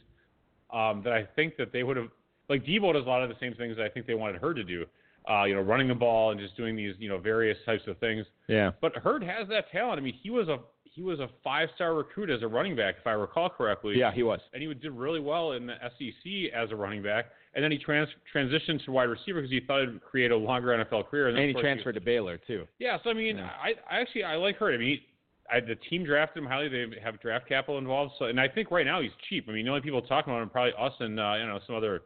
um, 0.73 1.01
that 1.05 1.13
I 1.13 1.25
think 1.35 1.55
that 1.55 1.71
they 1.71 1.83
would 1.83 1.95
have. 1.95 2.09
Like 2.49 2.65
Deebo 2.65 2.91
does 2.91 3.05
a 3.05 3.09
lot 3.09 3.23
of 3.23 3.29
the 3.29 3.39
same 3.39 3.53
things 3.53 3.77
that 3.77 3.85
I 3.85 3.89
think 3.89 4.05
they 4.05 4.15
wanted 4.15 4.41
her 4.41 4.53
to 4.53 4.65
do. 4.65 4.85
Uh, 5.29 5.43
you 5.43 5.55
know, 5.55 5.61
running 5.61 5.87
the 5.87 5.95
ball 5.95 6.31
and 6.31 6.39
just 6.39 6.55
doing 6.57 6.75
these, 6.75 6.95
you 6.99 7.09
know, 7.09 7.17
various 7.17 7.57
types 7.65 7.83
of 7.87 7.97
things. 7.99 8.25
Yeah. 8.47 8.71
But 8.81 8.95
Hurd 8.95 9.23
has 9.23 9.47
that 9.49 9.71
talent. 9.71 9.99
I 9.99 10.01
mean, 10.03 10.15
he 10.21 10.29
was 10.29 10.47
a 10.47 10.57
he 10.83 11.01
was 11.01 11.19
a 11.19 11.27
five 11.43 11.69
star 11.75 11.95
recruit 11.95 12.29
as 12.29 12.43
a 12.43 12.47
running 12.47 12.75
back, 12.75 12.95
if 12.99 13.07
I 13.07 13.11
recall 13.11 13.49
correctly. 13.49 13.97
Yeah, 13.97 14.11
he 14.13 14.21
was. 14.21 14.39
And 14.53 14.61
he 14.61 14.71
did 14.73 14.91
really 14.91 15.19
well 15.19 15.53
in 15.53 15.65
the 15.65 15.73
SEC 15.97 16.53
as 16.53 16.71
a 16.71 16.75
running 16.75 17.01
back. 17.01 17.25
And 17.55 17.63
then 17.63 17.71
he 17.71 17.77
trans- 17.79 18.09
transitioned 18.33 18.83
to 18.85 18.91
wide 18.91 19.05
receiver 19.05 19.41
because 19.41 19.51
he 19.51 19.59
thought 19.59 19.81
it 19.81 19.91
would 19.93 20.03
create 20.03 20.31
a 20.31 20.35
longer 20.37 20.69
NFL 20.69 21.07
career. 21.09 21.29
And, 21.29 21.37
then, 21.37 21.45
he 21.45 21.49
of 21.49 21.55
course, 21.55 21.63
transferred 21.63 21.93
to 21.93 22.01
Baylor 22.01 22.37
too. 22.37 22.67
Yeah, 22.79 22.97
so 23.03 23.09
I 23.09 23.13
mean, 23.13 23.37
Yeah. 23.37 23.49
I, 23.61 23.73
I 23.89 24.01
actually 24.01 24.23
I 24.23 24.35
like 24.35 24.57
Hurd. 24.57 24.75
I 24.75 24.77
mean, 24.77 24.87
he, 24.89 25.07
I, 25.51 25.59
the 25.59 25.75
team 25.89 26.03
drafted 26.03 26.43
him 26.43 26.49
highly. 26.49 26.69
They 26.69 26.85
have 27.03 27.19
draft 27.21 27.47
capital 27.47 27.77
involved. 27.79 28.13
So, 28.19 28.25
and 28.25 28.39
I 28.39 28.47
think 28.47 28.69
right 28.71 28.85
now 28.85 29.01
he's 29.01 29.11
cheap. 29.29 29.45
I 29.49 29.51
mean, 29.51 29.65
the 29.65 29.71
only 29.71 29.81
people 29.81 30.01
talking 30.01 30.31
about 30.31 30.41
him 30.41 30.47
are 30.47 30.51
probably 30.51 30.73
us 30.79 30.93
and 30.99 31.19
uh, 31.19 31.33
you 31.39 31.47
know 31.47 31.59
some 31.65 31.75
other 31.75 32.03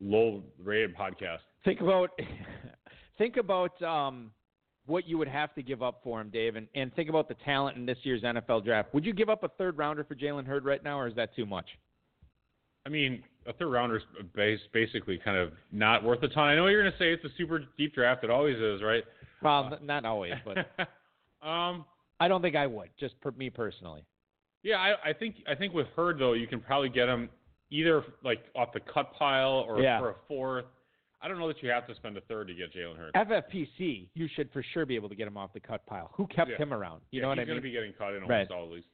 low 0.00 0.42
rated 0.62 0.94
podcast. 0.96 1.38
Think 1.66 1.80
about 1.82 2.10
think 3.18 3.36
about 3.36 3.80
um, 3.82 4.30
what 4.86 5.06
you 5.06 5.18
would 5.18 5.28
have 5.28 5.54
to 5.56 5.62
give 5.62 5.82
up 5.82 6.00
for 6.02 6.20
him, 6.20 6.30
Dave, 6.30 6.56
and, 6.56 6.66
and 6.74 6.94
think 6.94 7.10
about 7.10 7.28
the 7.28 7.34
talent 7.44 7.76
in 7.76 7.84
this 7.84 7.98
year's 8.04 8.22
NFL 8.22 8.64
draft. 8.64 8.94
Would 8.94 9.04
you 9.04 9.12
give 9.12 9.28
up 9.28 9.42
a 9.42 9.48
third 9.48 9.76
rounder 9.76 10.04
for 10.04 10.14
Jalen 10.14 10.46
Hurd 10.46 10.64
right 10.64 10.82
now, 10.82 10.98
or 10.98 11.08
is 11.08 11.14
that 11.16 11.34
too 11.36 11.44
much? 11.44 11.66
I 12.86 12.88
mean, 12.88 13.24
a 13.46 13.52
third 13.52 13.66
rounder 13.72 14.00
is 14.36 14.60
basically 14.72 15.18
kind 15.24 15.36
of 15.36 15.50
not 15.72 16.04
worth 16.04 16.22
a 16.22 16.28
ton. 16.28 16.44
I 16.44 16.54
know 16.54 16.68
you're 16.68 16.82
going 16.82 16.92
to 16.92 16.98
say 16.98 17.12
it's 17.12 17.24
a 17.24 17.36
super 17.36 17.64
deep 17.76 17.94
draft. 17.94 18.22
It 18.22 18.30
always 18.30 18.56
is, 18.58 18.80
right? 18.80 19.02
Well, 19.42 19.70
n- 19.72 19.84
not 19.86 20.04
always, 20.04 20.34
but 20.44 20.58
um, 21.46 21.84
I 22.20 22.28
don't 22.28 22.42
think 22.42 22.54
I 22.54 22.68
would. 22.68 22.90
Just 22.98 23.20
per, 23.20 23.32
me 23.32 23.50
personally. 23.50 24.04
yeah, 24.62 24.76
I, 24.76 25.10
I 25.10 25.12
think 25.12 25.36
I 25.48 25.56
think 25.56 25.74
with 25.74 25.88
Hurd 25.96 26.20
though, 26.20 26.34
you 26.34 26.46
can 26.46 26.60
probably 26.60 26.90
get 26.90 27.08
him 27.08 27.28
either 27.70 28.04
like 28.22 28.44
off 28.54 28.72
the 28.72 28.78
cut 28.80 29.12
pile 29.18 29.64
or 29.68 29.80
Yeah. 29.80 29.98
for 29.98 30.10
a 30.10 30.14
fourth. 30.28 30.64
I 31.22 31.28
don't 31.28 31.38
know 31.38 31.48
that 31.48 31.62
you 31.62 31.70
have 31.70 31.86
to 31.86 31.94
spend 31.94 32.16
a 32.16 32.20
third 32.22 32.48
to 32.48 32.54
get 32.54 32.74
Jalen 32.74 32.96
Hurd. 32.96 33.14
FFPC, 33.14 34.08
you 34.14 34.28
should 34.36 34.50
for 34.52 34.62
sure 34.74 34.84
be 34.86 34.94
able 34.96 35.08
to 35.08 35.14
get 35.14 35.26
him 35.26 35.36
off 35.36 35.52
the 35.54 35.60
cut 35.60 35.84
pile. 35.86 36.10
Who 36.14 36.26
kept 36.26 36.50
Yeah. 36.50 36.58
him 36.58 36.72
around? 36.74 37.00
You 37.10 37.18
yeah, 37.18 37.22
know 37.22 37.28
what 37.28 37.38
I 37.38 37.42
mean? 37.44 37.46
he's 37.46 37.52
going 37.52 37.62
to 37.62 37.62
be 37.62 37.72
getting 37.72 37.92
cut 37.94 38.14
in 38.14 38.22
Right. 38.26 38.50
almost 38.50 38.52
all 38.52 38.70
leagues. 38.70 38.86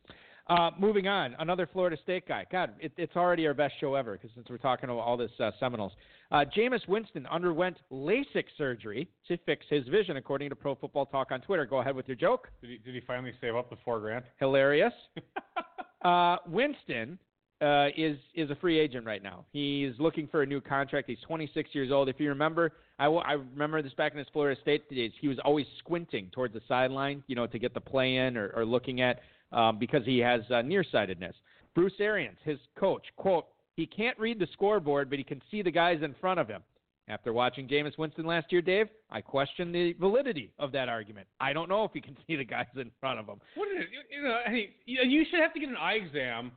Uh, 0.49 0.71
moving 0.79 1.07
on, 1.07 1.37
another 1.39 1.69
Florida 1.73 1.97
State 2.03 2.27
guy. 2.27 2.45
God, 2.51 2.75
it, 2.81 2.93
it's 2.97 3.15
already 3.17 3.47
our 3.47 3.55
best 3.55 3.75
show 3.81 3.95
ever 3.95 4.15
because 4.15 4.31
since 4.35 4.49
we're 4.51 4.59
talking 4.59 4.91
about 4.91 4.99
all 5.01 5.17
this 5.17 5.31
uh, 5.39 5.53
Seminoles. 5.61 5.93
Uh, 6.33 6.45
Jameis 6.57 6.87
Winston 6.89 7.27
underwent 7.27 7.77
LASIK 7.93 8.45
surgery 8.59 9.09
to 9.29 9.37
fix 9.47 9.65
his 9.71 9.87
vision, 9.89 10.17
according 10.17 10.49
to 10.51 10.57
Pro 10.57 10.75
Football 10.75 11.07
Talk 11.07 11.31
on 11.31 11.41
Twitter. 11.43 11.65
Go 11.65 11.79
ahead 11.79 11.95
with 11.95 12.09
your 12.09 12.17
joke. 12.17 12.49
Did 12.61 12.71
he, 12.71 12.79
did 12.79 12.95
he 12.95 13.01
finally 13.07 13.33
save 13.41 13.55
up 13.55 13.71
the 13.71 13.77
four 13.85 14.01
grand? 14.01 14.25
Hilarious. 14.41 14.93
uh, 16.05 16.39
Winston 16.49 17.19
uh, 17.63 17.89
is 17.97 18.19
is 18.35 18.51
a 18.51 18.57
free 18.57 18.79
agent 18.79 19.07
right 19.07 19.23
now. 19.23 19.45
He's 19.53 19.93
looking 19.99 20.27
for 20.27 20.43
a 20.43 20.47
new 20.47 20.61
contract. 20.61 21.09
He's 21.09 21.19
26 21.27 21.71
years 21.73 21.93
old. 21.93 22.09
If 22.09 22.19
you 22.19 22.29
remember, 22.29 22.73
I, 22.99 23.05
w- 23.05 23.23
I 23.25 23.33
remember 23.33 23.81
this 23.83 23.95
back 23.95 24.13
in 24.13 24.19
his 24.19 24.27
Florida 24.33 24.61
State 24.61 24.91
days. 24.91 25.13
He 25.21 25.29
was 25.29 25.39
always 25.45 25.67
squinting 25.79 26.29
towards 26.33 26.55
the 26.55 26.61
sideline, 26.67 27.23
you 27.29 27.37
know, 27.37 27.47
to 27.47 27.59
get 27.59 27.73
the 27.73 27.81
play 27.81 28.17
in 28.17 28.37
or, 28.37 28.53
or 28.57 28.65
looking 28.65 29.01
at 29.01 29.21
um, 29.53 29.79
because 29.79 30.05
he 30.05 30.19
has 30.19 30.41
uh, 30.51 30.63
nearsightedness. 30.63 31.37
Bruce 31.75 31.93
Arians, 32.01 32.37
his 32.45 32.59
coach, 32.79 33.05
quote, 33.17 33.47
he 33.77 33.87
can't 33.87 34.19
read 34.19 34.39
the 34.39 34.49
scoreboard, 34.53 35.09
but 35.09 35.19
he 35.19 35.25
can 35.25 35.41
see 35.51 35.63
the 35.63 35.71
guys 35.71 36.01
in 36.03 36.15
front 36.21 36.41
of 36.41 36.49
him. 36.49 36.63
After 37.09 37.33
watching 37.33 37.67
Jameis 37.67 37.99
Winston 37.99 38.27
last 38.27 38.53
year, 38.53 38.63
Dave, 38.63 38.89
I 39.11 39.21
question 39.21 39.73
the 39.73 39.95
validity 39.95 40.53
of 40.59 40.73
that 40.73 40.89
argument. 40.89 41.27
I 41.41 41.53
don't 41.53 41.69
know 41.69 41.85
if 41.85 41.93
he 41.93 42.01
can 42.01 42.17
see 42.27 42.37
the 42.37 42.45
guys 42.45 42.67
in 42.77 42.91
front 43.01 43.19
of 43.21 43.27
him. 43.27 43.41
What 43.55 43.69
is 43.69 43.85
it? 43.85 44.71
You, 44.87 44.99
know, 44.99 45.03
you 45.03 45.25
should 45.31 45.41
have 45.41 45.53
to 45.55 45.61
get 45.61 45.69
an 45.69 45.77
eye 45.77 45.95
exam 45.95 46.53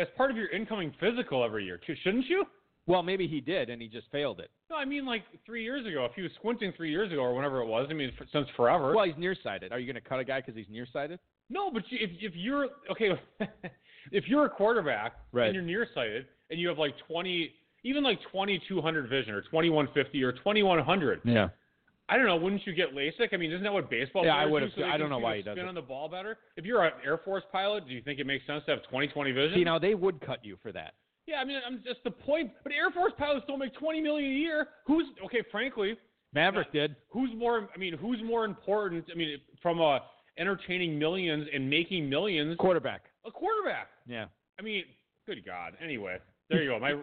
as 0.00 0.08
part 0.16 0.30
of 0.30 0.36
your 0.36 0.48
incoming 0.48 0.92
physical 1.00 1.44
every 1.44 1.64
year, 1.64 1.78
too, 1.84 1.94
shouldn't 2.02 2.26
you? 2.26 2.44
Well, 2.86 3.02
maybe 3.02 3.28
he 3.28 3.40
did, 3.40 3.70
and 3.70 3.80
he 3.80 3.88
just 3.88 4.10
failed 4.10 4.40
it. 4.40 4.50
No, 4.70 4.76
I 4.76 4.84
mean 4.84 5.04
like 5.06 5.22
three 5.46 5.62
years 5.62 5.86
ago. 5.86 6.04
If 6.06 6.12
he 6.16 6.22
was 6.22 6.32
squinting 6.36 6.72
three 6.76 6.90
years 6.90 7.12
ago 7.12 7.20
or 7.20 7.34
whenever 7.34 7.60
it 7.60 7.66
was, 7.66 7.86
I 7.90 7.92
mean, 7.92 8.10
since 8.32 8.48
forever. 8.56 8.94
Well, 8.96 9.04
he's 9.04 9.14
nearsighted. 9.18 9.70
Are 9.72 9.78
you 9.78 9.86
going 9.92 10.02
to 10.02 10.08
cut 10.08 10.18
a 10.18 10.24
guy 10.24 10.40
because 10.40 10.56
he's 10.56 10.66
nearsighted? 10.70 11.20
No, 11.50 11.70
but 11.70 11.82
you, 11.90 11.98
if 12.00 12.10
if 12.20 12.32
you're 12.34 12.68
okay, 12.90 13.10
if 14.12 14.24
you're 14.28 14.46
a 14.46 14.50
quarterback 14.50 15.14
Right. 15.32 15.46
and 15.46 15.54
you're 15.54 15.64
nearsighted 15.64 16.26
and 16.50 16.58
you 16.58 16.68
have 16.68 16.78
like 16.78 16.94
twenty, 17.06 17.52
even 17.84 18.02
like 18.02 18.18
twenty 18.32 18.60
two 18.68 18.80
hundred 18.80 19.08
vision 19.10 19.34
or 19.34 19.42
twenty 19.42 19.68
one 19.70 19.88
fifty 19.94 20.22
or 20.22 20.32
twenty 20.32 20.62
one 20.62 20.78
hundred, 20.78 21.20
Yeah. 21.24 21.48
I 22.10 22.16
don't 22.16 22.26
know. 22.26 22.36
Wouldn't 22.36 22.66
you 22.66 22.74
get 22.74 22.92
LASIK? 22.94 23.28
I 23.32 23.36
mean, 23.36 23.52
isn't 23.52 23.62
that 23.62 23.72
what 23.72 23.88
baseball 23.88 24.24
Yeah, 24.24 24.34
I 24.34 24.44
would've 24.44 24.74
do? 24.74 24.82
So. 24.82 24.86
I 24.88 24.96
don't 24.96 25.10
know 25.10 25.18
why 25.18 25.36
he 25.36 25.42
does 25.42 25.54
spin 25.54 25.64
it. 25.64 25.68
on 25.68 25.74
the 25.76 25.80
ball 25.82 26.08
better. 26.08 26.38
If 26.56 26.64
you're 26.64 26.84
an 26.84 26.92
Air 27.04 27.18
Force 27.24 27.44
pilot, 27.52 27.86
do 27.86 27.94
you 27.94 28.02
think 28.02 28.18
it 28.18 28.26
makes 28.26 28.44
sense 28.46 28.64
to 28.66 28.72
have 28.72 28.80
20/20 28.92 29.32
vision? 29.32 29.54
See, 29.58 29.64
now 29.64 29.78
they 29.78 29.94
would 29.94 30.20
cut 30.20 30.44
you 30.44 30.56
for 30.62 30.72
that. 30.72 30.94
Yeah, 31.26 31.36
I 31.36 31.44
mean, 31.44 31.60
I'm 31.64 31.82
just 31.84 32.02
the 32.02 32.10
point. 32.10 32.50
But 32.64 32.72
Air 32.72 32.90
Force 32.90 33.12
pilots 33.16 33.44
don't 33.46 33.60
make 33.60 33.74
twenty 33.74 34.00
million 34.00 34.30
a 34.32 34.34
year. 34.34 34.68
Who's 34.86 35.06
okay? 35.24 35.42
Frankly, 35.52 35.96
Maverick 36.34 36.72
did. 36.72 36.96
who's 37.10 37.30
more? 37.36 37.68
I 37.74 37.78
mean, 37.78 37.94
who's 37.96 38.20
more 38.24 38.44
important? 38.44 39.04
I 39.12 39.14
mean, 39.16 39.38
from 39.62 39.78
a 39.80 40.00
entertaining 40.38 40.98
millions 40.98 41.46
and 41.54 41.68
making 41.70 42.08
millions, 42.08 42.56
Quarterback. 42.58 43.02
a 43.26 43.30
quarterback. 43.30 43.88
Yeah. 44.06 44.26
I 44.58 44.62
mean, 44.62 44.84
good 45.26 45.44
God. 45.44 45.74
Anyway, 45.84 46.16
there 46.48 46.62
you 46.62 46.70
go. 46.70 46.78
My 46.80 46.94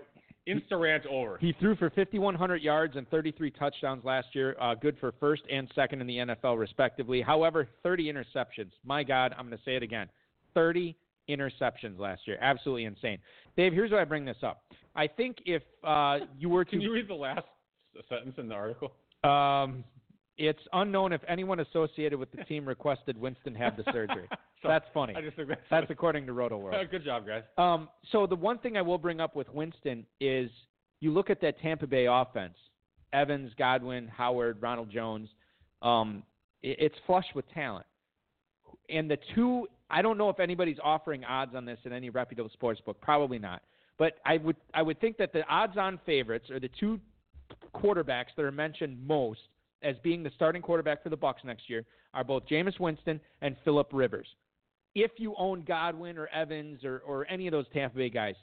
insta 0.47 0.79
rant 0.79 1.05
over. 1.05 1.37
He 1.39 1.53
threw 1.59 1.75
for 1.75 1.89
5,100 1.89 2.61
yards 2.61 2.95
and 2.95 3.07
33 3.09 3.51
touchdowns 3.51 4.03
last 4.03 4.27
year, 4.33 4.55
uh, 4.59 4.75
good 4.75 4.97
for 4.99 5.13
first 5.19 5.43
and 5.51 5.69
second 5.75 6.01
in 6.01 6.07
the 6.07 6.17
NFL, 6.17 6.57
respectively. 6.57 7.21
However, 7.21 7.67
30 7.83 8.11
interceptions. 8.11 8.71
My 8.85 9.03
God, 9.03 9.33
I'm 9.37 9.47
going 9.47 9.57
to 9.57 9.63
say 9.63 9.75
it 9.75 9.83
again 9.83 10.07
30 10.53 10.95
interceptions 11.29 11.99
last 11.99 12.21
year. 12.25 12.37
Absolutely 12.41 12.85
insane. 12.85 13.19
Dave, 13.55 13.73
here's 13.73 13.91
why 13.91 14.01
I 14.01 14.05
bring 14.05 14.25
this 14.25 14.37
up. 14.43 14.63
I 14.95 15.07
think 15.07 15.37
if 15.45 15.61
uh, 15.83 16.19
you 16.37 16.49
were 16.49 16.65
to. 16.65 16.71
Can 16.71 16.81
you 16.81 16.93
read 16.93 17.07
the 17.07 17.13
last 17.13 17.45
sentence 18.09 18.35
in 18.37 18.47
the 18.47 18.55
article? 18.55 18.93
Um, 19.23 19.83
it's 20.37 20.59
unknown 20.73 21.13
if 21.13 21.21
anyone 21.27 21.59
associated 21.59 22.19
with 22.19 22.31
the 22.31 22.43
team 22.45 22.65
requested 22.67 23.19
Winston 23.19 23.55
have 23.55 23.75
the 23.75 23.83
surgery. 23.91 24.27
so 24.61 24.67
That's 24.67 24.85
funny. 24.93 25.15
I 25.15 25.21
just 25.21 25.35
think 25.35 25.49
that's, 25.49 25.61
That's 25.69 25.89
according 25.89 26.25
to 26.27 26.33
Roto 26.33 26.57
World. 26.57 26.75
good 26.91 27.03
job, 27.03 27.25
guys. 27.25 27.43
Um, 27.57 27.89
so 28.11 28.27
the 28.27 28.35
one 28.35 28.59
thing 28.59 28.77
I 28.77 28.81
will 28.81 28.97
bring 28.97 29.19
up 29.19 29.35
with 29.35 29.49
Winston 29.49 30.05
is 30.19 30.49
you 30.99 31.11
look 31.11 31.29
at 31.29 31.41
that 31.41 31.59
Tampa 31.59 31.87
Bay 31.87 32.05
offense: 32.05 32.55
Evans, 33.13 33.51
Godwin, 33.57 34.07
Howard, 34.07 34.61
Ronald 34.61 34.91
Jones. 34.91 35.29
Um, 35.81 36.23
it, 36.61 36.77
it's 36.79 36.95
flush 37.05 37.25
with 37.35 37.45
talent, 37.53 37.85
and 38.89 39.09
the 39.09 39.17
two. 39.35 39.67
I 39.89 40.01
don't 40.01 40.17
know 40.17 40.29
if 40.29 40.41
anybody's 40.41 40.79
offering 40.83 41.23
odds 41.23 41.55
on 41.55 41.63
this 41.63 41.79
in 41.85 41.93
any 41.93 42.09
reputable 42.09 42.49
sports 42.51 42.81
book. 42.81 42.99
Probably 42.99 43.39
not. 43.39 43.61
But 43.97 44.19
I 44.25 44.37
would 44.37 44.57
I 44.73 44.81
would 44.81 44.99
think 44.99 45.17
that 45.17 45.33
the 45.33 45.43
odds-on 45.47 45.99
favorites 46.05 46.49
are 46.51 46.59
the 46.59 46.69
two 46.79 46.99
quarterbacks 47.73 48.35
that 48.35 48.43
are 48.43 48.51
mentioned 48.51 48.97
most 49.07 49.39
as 49.83 49.95
being 50.03 50.23
the 50.23 50.31
starting 50.35 50.61
quarterback 50.61 51.03
for 51.03 51.09
the 51.09 51.17
Bucks 51.17 51.41
next 51.43 51.69
year 51.69 51.85
are 52.13 52.23
both 52.23 52.47
Jameis 52.47 52.79
Winston 52.79 53.19
and 53.41 53.55
Philip 53.63 53.89
Rivers. 53.91 54.27
If 54.95 55.11
you 55.17 55.35
own 55.37 55.63
Godwin 55.63 56.17
or 56.17 56.27
Evans 56.27 56.83
or, 56.83 57.03
or 57.05 57.27
any 57.29 57.47
of 57.47 57.51
those 57.51 57.65
Tampa 57.73 57.97
Bay 57.97 58.09
guys, 58.09 58.35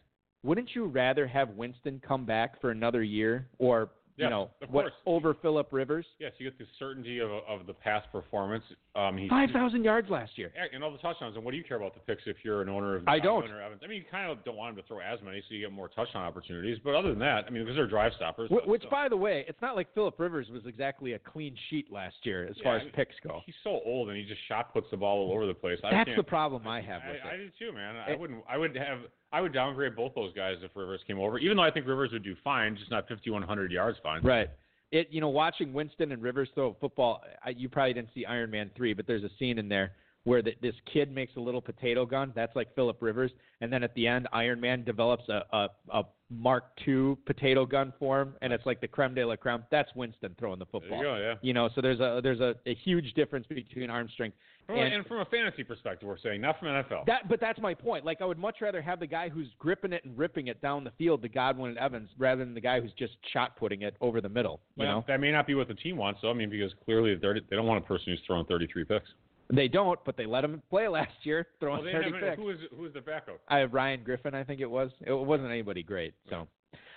wouldn't 0.44 0.74
you 0.74 0.84
rather 0.86 1.26
have 1.26 1.50
Winston 1.50 2.00
come 2.06 2.24
back 2.24 2.60
for 2.60 2.70
another 2.70 3.02
year 3.02 3.48
or 3.58 3.90
you 4.16 4.30
know 4.30 4.50
of 4.62 4.70
what 4.70 4.82
course. 4.84 4.92
over 5.06 5.34
Philip 5.34 5.68
Rivers? 5.72 6.06
Yes, 6.18 6.32
you 6.38 6.48
get 6.48 6.58
the 6.58 6.66
certainty 6.78 7.18
of 7.20 7.30
of 7.30 7.66
the 7.66 7.72
past 7.74 8.10
performance. 8.12 8.64
Um, 8.94 9.16
he's 9.16 9.28
Five 9.28 9.50
thousand 9.50 9.82
yards 9.84 10.08
last 10.08 10.38
year. 10.38 10.52
And 10.72 10.84
all 10.84 10.92
the 10.92 10.98
touchdowns. 10.98 11.34
And 11.36 11.44
what 11.44 11.50
do 11.50 11.56
you 11.56 11.64
care 11.64 11.76
about 11.76 11.94
the 11.94 12.00
picks 12.00 12.22
if 12.26 12.36
you're 12.44 12.62
an 12.62 12.68
owner 12.68 12.96
of 12.96 13.08
I 13.08 13.18
don't. 13.18 13.50
Or 13.50 13.60
Evans? 13.60 13.80
I 13.84 13.88
mean, 13.88 13.98
you 13.98 14.04
kind 14.10 14.30
of 14.30 14.44
don't 14.44 14.56
want 14.56 14.70
him 14.76 14.82
to 14.82 14.86
throw 14.88 15.00
as 15.00 15.18
many, 15.24 15.40
so 15.48 15.54
you 15.54 15.60
get 15.62 15.72
more 15.72 15.88
touchdown 15.88 16.22
opportunities. 16.22 16.78
But 16.84 16.94
other 16.94 17.10
than 17.10 17.18
that, 17.20 17.44
I 17.46 17.50
mean, 17.50 17.64
because 17.64 17.76
they're 17.76 17.88
drive 17.88 18.12
stoppers. 18.16 18.50
Wh- 18.50 18.66
Which, 18.68 18.82
still. 18.82 18.90
by 18.90 19.08
the 19.08 19.16
way, 19.16 19.44
it's 19.48 19.60
not 19.60 19.74
like 19.74 19.92
Philip 19.94 20.18
Rivers 20.20 20.48
was 20.50 20.62
exactly 20.66 21.14
a 21.14 21.18
clean 21.18 21.56
sheet 21.70 21.92
last 21.92 22.16
year 22.22 22.46
as 22.48 22.56
far 22.62 22.76
Yeah, 22.78 22.84
as 22.84 22.90
picks 22.94 23.16
go. 23.26 23.40
he's 23.46 23.54
so 23.64 23.80
old 23.84 24.08
and 24.10 24.16
he 24.16 24.24
just 24.24 24.40
shot 24.48 24.72
puts 24.72 24.86
the 24.90 24.96
ball 24.96 25.26
all 25.28 25.32
over 25.34 25.46
the 25.46 25.54
place. 25.54 25.78
I 25.82 25.90
That's 25.90 26.10
the 26.16 26.22
problem 26.22 26.68
I 26.68 26.80
have 26.80 27.02
with 27.08 27.16
I, 27.24 27.34
I 27.34 27.36
do 27.36 27.48
too, 27.58 27.72
man. 27.72 27.96
I 27.96 28.12
It- 28.12 28.18
wouldn't. 28.20 28.44
I 28.48 28.56
would 28.58 28.76
have. 28.76 29.00
I 29.34 29.40
would 29.40 29.52
downgrade 29.52 29.96
both 29.96 30.14
those 30.14 30.32
guys 30.32 30.58
if 30.62 30.70
Rivers 30.76 31.00
came 31.08 31.18
over. 31.18 31.38
Even 31.38 31.56
though 31.56 31.64
I 31.64 31.70
think 31.72 31.88
Rivers 31.88 32.12
would 32.12 32.22
do 32.22 32.36
fine, 32.44 32.76
just 32.76 32.92
not 32.92 33.08
5,100 33.08 33.72
yards 33.72 33.98
fine. 34.00 34.22
Right. 34.22 34.48
It 34.92 35.08
you 35.10 35.20
know 35.20 35.28
watching 35.28 35.72
Winston 35.72 36.12
and 36.12 36.22
Rivers 36.22 36.48
throw 36.54 36.68
a 36.68 36.74
football. 36.74 37.20
I, 37.44 37.50
you 37.50 37.68
probably 37.68 37.94
didn't 37.94 38.10
see 38.14 38.24
Iron 38.24 38.52
Man 38.52 38.70
three, 38.76 38.94
but 38.94 39.08
there's 39.08 39.24
a 39.24 39.30
scene 39.36 39.58
in 39.58 39.68
there 39.68 39.90
where 40.24 40.42
the, 40.42 40.52
this 40.62 40.74
kid 40.92 41.14
makes 41.14 41.36
a 41.36 41.40
little 41.40 41.60
potato 41.60 42.04
gun. 42.06 42.32
That's 42.34 42.54
like 42.56 42.74
Philip 42.74 42.96
Rivers, 43.00 43.30
and 43.60 43.72
then 43.72 43.82
at 43.82 43.94
the 43.94 44.06
end, 44.06 44.26
Iron 44.32 44.60
Man 44.60 44.84
develops 44.84 45.28
a 45.28 45.42
a, 45.52 45.68
a 45.92 46.02
Mark 46.30 46.64
II 46.88 47.16
potato 47.26 47.64
gun 47.66 47.92
for 47.98 48.20
him, 48.22 48.34
and 48.42 48.52
it's 48.52 48.64
like 48.66 48.80
the 48.80 48.88
creme 48.88 49.14
de 49.14 49.24
la 49.24 49.36
creme. 49.36 49.62
That's 49.70 49.90
Winston 49.94 50.34
throwing 50.38 50.58
the 50.58 50.64
There 50.72 50.80
football. 50.80 50.98
you 50.98 51.04
go. 51.04 51.16
Yeah. 51.16 51.34
You 51.42 51.52
know, 51.52 51.68
so 51.74 51.80
there's 51.80 52.00
a 52.00 52.20
there's 52.22 52.40
a, 52.40 52.54
a 52.66 52.74
huge 52.74 53.12
difference 53.14 53.46
between 53.46 53.90
arm 53.90 54.08
strength. 54.12 54.36
Well, 54.66 54.78
And- 54.78 54.94
and, 54.94 55.06
from 55.06 55.18
a 55.18 55.26
fantasy 55.26 55.62
perspective, 55.62 56.08
we're 56.08 56.16
saying 56.16 56.40
not 56.40 56.58
from 56.58 56.68
NFL. 56.68 57.04
That, 57.04 57.28
but 57.28 57.38
that's 57.38 57.60
my 57.60 57.74
point. 57.74 58.02
Like, 58.06 58.22
I 58.22 58.24
would 58.24 58.38
much 58.38 58.62
rather 58.62 58.80
have 58.80 58.98
the 58.98 59.06
guy 59.06 59.28
who's 59.28 59.48
gripping 59.58 59.92
it 59.92 60.02
and 60.06 60.16
ripping 60.16 60.46
it 60.46 60.62
down 60.62 60.84
the 60.84 60.90
field, 60.96 61.20
the 61.20 61.28
Godwin 61.28 61.68
and 61.72 61.78
Evans, 61.78 62.08
rather 62.16 62.42
than 62.42 62.54
the 62.54 62.62
guy 62.62 62.80
who's 62.80 62.94
just 62.98 63.12
shot 63.30 63.56
putting 63.58 63.82
it 63.82 63.94
over 64.00 64.22
the 64.22 64.28
middle. 64.30 64.60
You 64.76 64.84
Well, 64.86 64.92
know, 65.00 65.04
that 65.06 65.20
may 65.20 65.30
not 65.30 65.46
be 65.46 65.54
what 65.54 65.68
the 65.68 65.74
team 65.74 65.98
wants. 65.98 66.20
though. 66.22 66.30
I 66.30 66.32
mean, 66.32 66.48
because 66.48 66.72
clearly 66.82 67.14
they 67.14 67.54
don't 67.56 67.66
want 67.66 67.84
a 67.84 67.86
person 67.86 68.04
who's 68.06 68.22
throwing 68.26 68.46
33 68.46 68.84
picks. 68.84 69.10
They 69.52 69.68
don't, 69.68 69.98
but 70.04 70.16
they 70.16 70.26
let 70.26 70.42
him 70.44 70.62
play 70.70 70.88
last 70.88 71.12
year, 71.22 71.46
throwing 71.60 71.84
Well, 71.84 71.92
they 71.92 71.92
30 71.92 72.12
have, 72.12 72.20
picks. 72.20 72.36
who 72.36 72.50
is 72.50 72.58
who 72.76 72.86
is 72.86 72.92
the 72.94 73.00
backup? 73.00 73.40
I 73.48 73.58
have 73.58 73.74
Ryan 73.74 74.02
Griffin, 74.02 74.34
I 74.34 74.42
think 74.44 74.60
it 74.60 74.70
was. 74.70 74.90
It 75.06 75.12
wasn't 75.12 75.50
anybody 75.50 75.82
great. 75.82 76.14
So, 76.30 76.48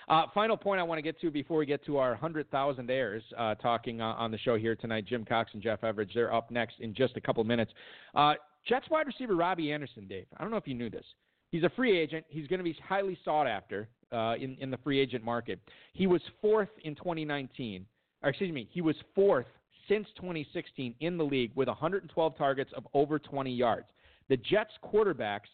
Uh, 0.08 0.24
final 0.32 0.56
point 0.56 0.80
I 0.80 0.82
want 0.84 0.98
to 0.98 1.02
get 1.02 1.20
to 1.20 1.30
before 1.30 1.58
we 1.58 1.66
get 1.66 1.84
to 1.84 1.98
our 1.98 2.10
100,000 2.12 2.90
heirs 2.90 3.22
uh, 3.36 3.54
talking 3.56 4.00
uh, 4.00 4.14
on 4.16 4.30
the 4.30 4.38
show 4.38 4.56
here 4.56 4.74
tonight, 4.74 5.04
Jim 5.04 5.24
Cox 5.26 5.50
and 5.52 5.62
Jeff 5.62 5.82
Everage. 5.82 6.14
They're 6.14 6.32
up 6.32 6.50
next 6.50 6.80
in 6.80 6.94
just 6.94 7.16
a 7.18 7.20
couple 7.20 7.44
minutes. 7.44 7.72
Uh, 8.14 8.34
Jets 8.66 8.86
wide 8.90 9.06
receiver 9.06 9.36
Robbie 9.36 9.70
Anderson, 9.70 10.06
Dave. 10.08 10.24
I 10.36 10.42
don't 10.42 10.50
know 10.50 10.56
if 10.56 10.66
you 10.66 10.74
knew 10.74 10.88
this. 10.88 11.04
He's 11.50 11.62
a 11.62 11.70
free 11.76 11.98
agent. 11.98 12.24
He's 12.28 12.46
going 12.46 12.58
to 12.58 12.64
be 12.64 12.74
highly 12.86 13.18
sought 13.24 13.46
after 13.46 13.88
uh, 14.12 14.34
in, 14.40 14.56
in 14.60 14.70
the 14.70 14.78
free 14.78 14.98
agent 14.98 15.22
market. 15.24 15.60
He 15.92 16.06
was 16.06 16.22
fourth 16.40 16.68
in 16.84 16.94
2019. 16.94 17.84
Or 18.22 18.30
excuse 18.30 18.52
me, 18.52 18.66
he 18.72 18.80
was 18.80 18.96
fourth 19.14 19.46
since 19.88 20.06
2016 20.16 20.94
in 21.00 21.16
the 21.16 21.24
league 21.24 21.52
with 21.54 21.68
112 21.68 22.36
targets 22.36 22.70
of 22.76 22.86
over 22.94 23.18
20 23.18 23.50
yards. 23.50 23.86
The 24.28 24.36
Jets 24.36 24.72
quarterbacks 24.84 25.48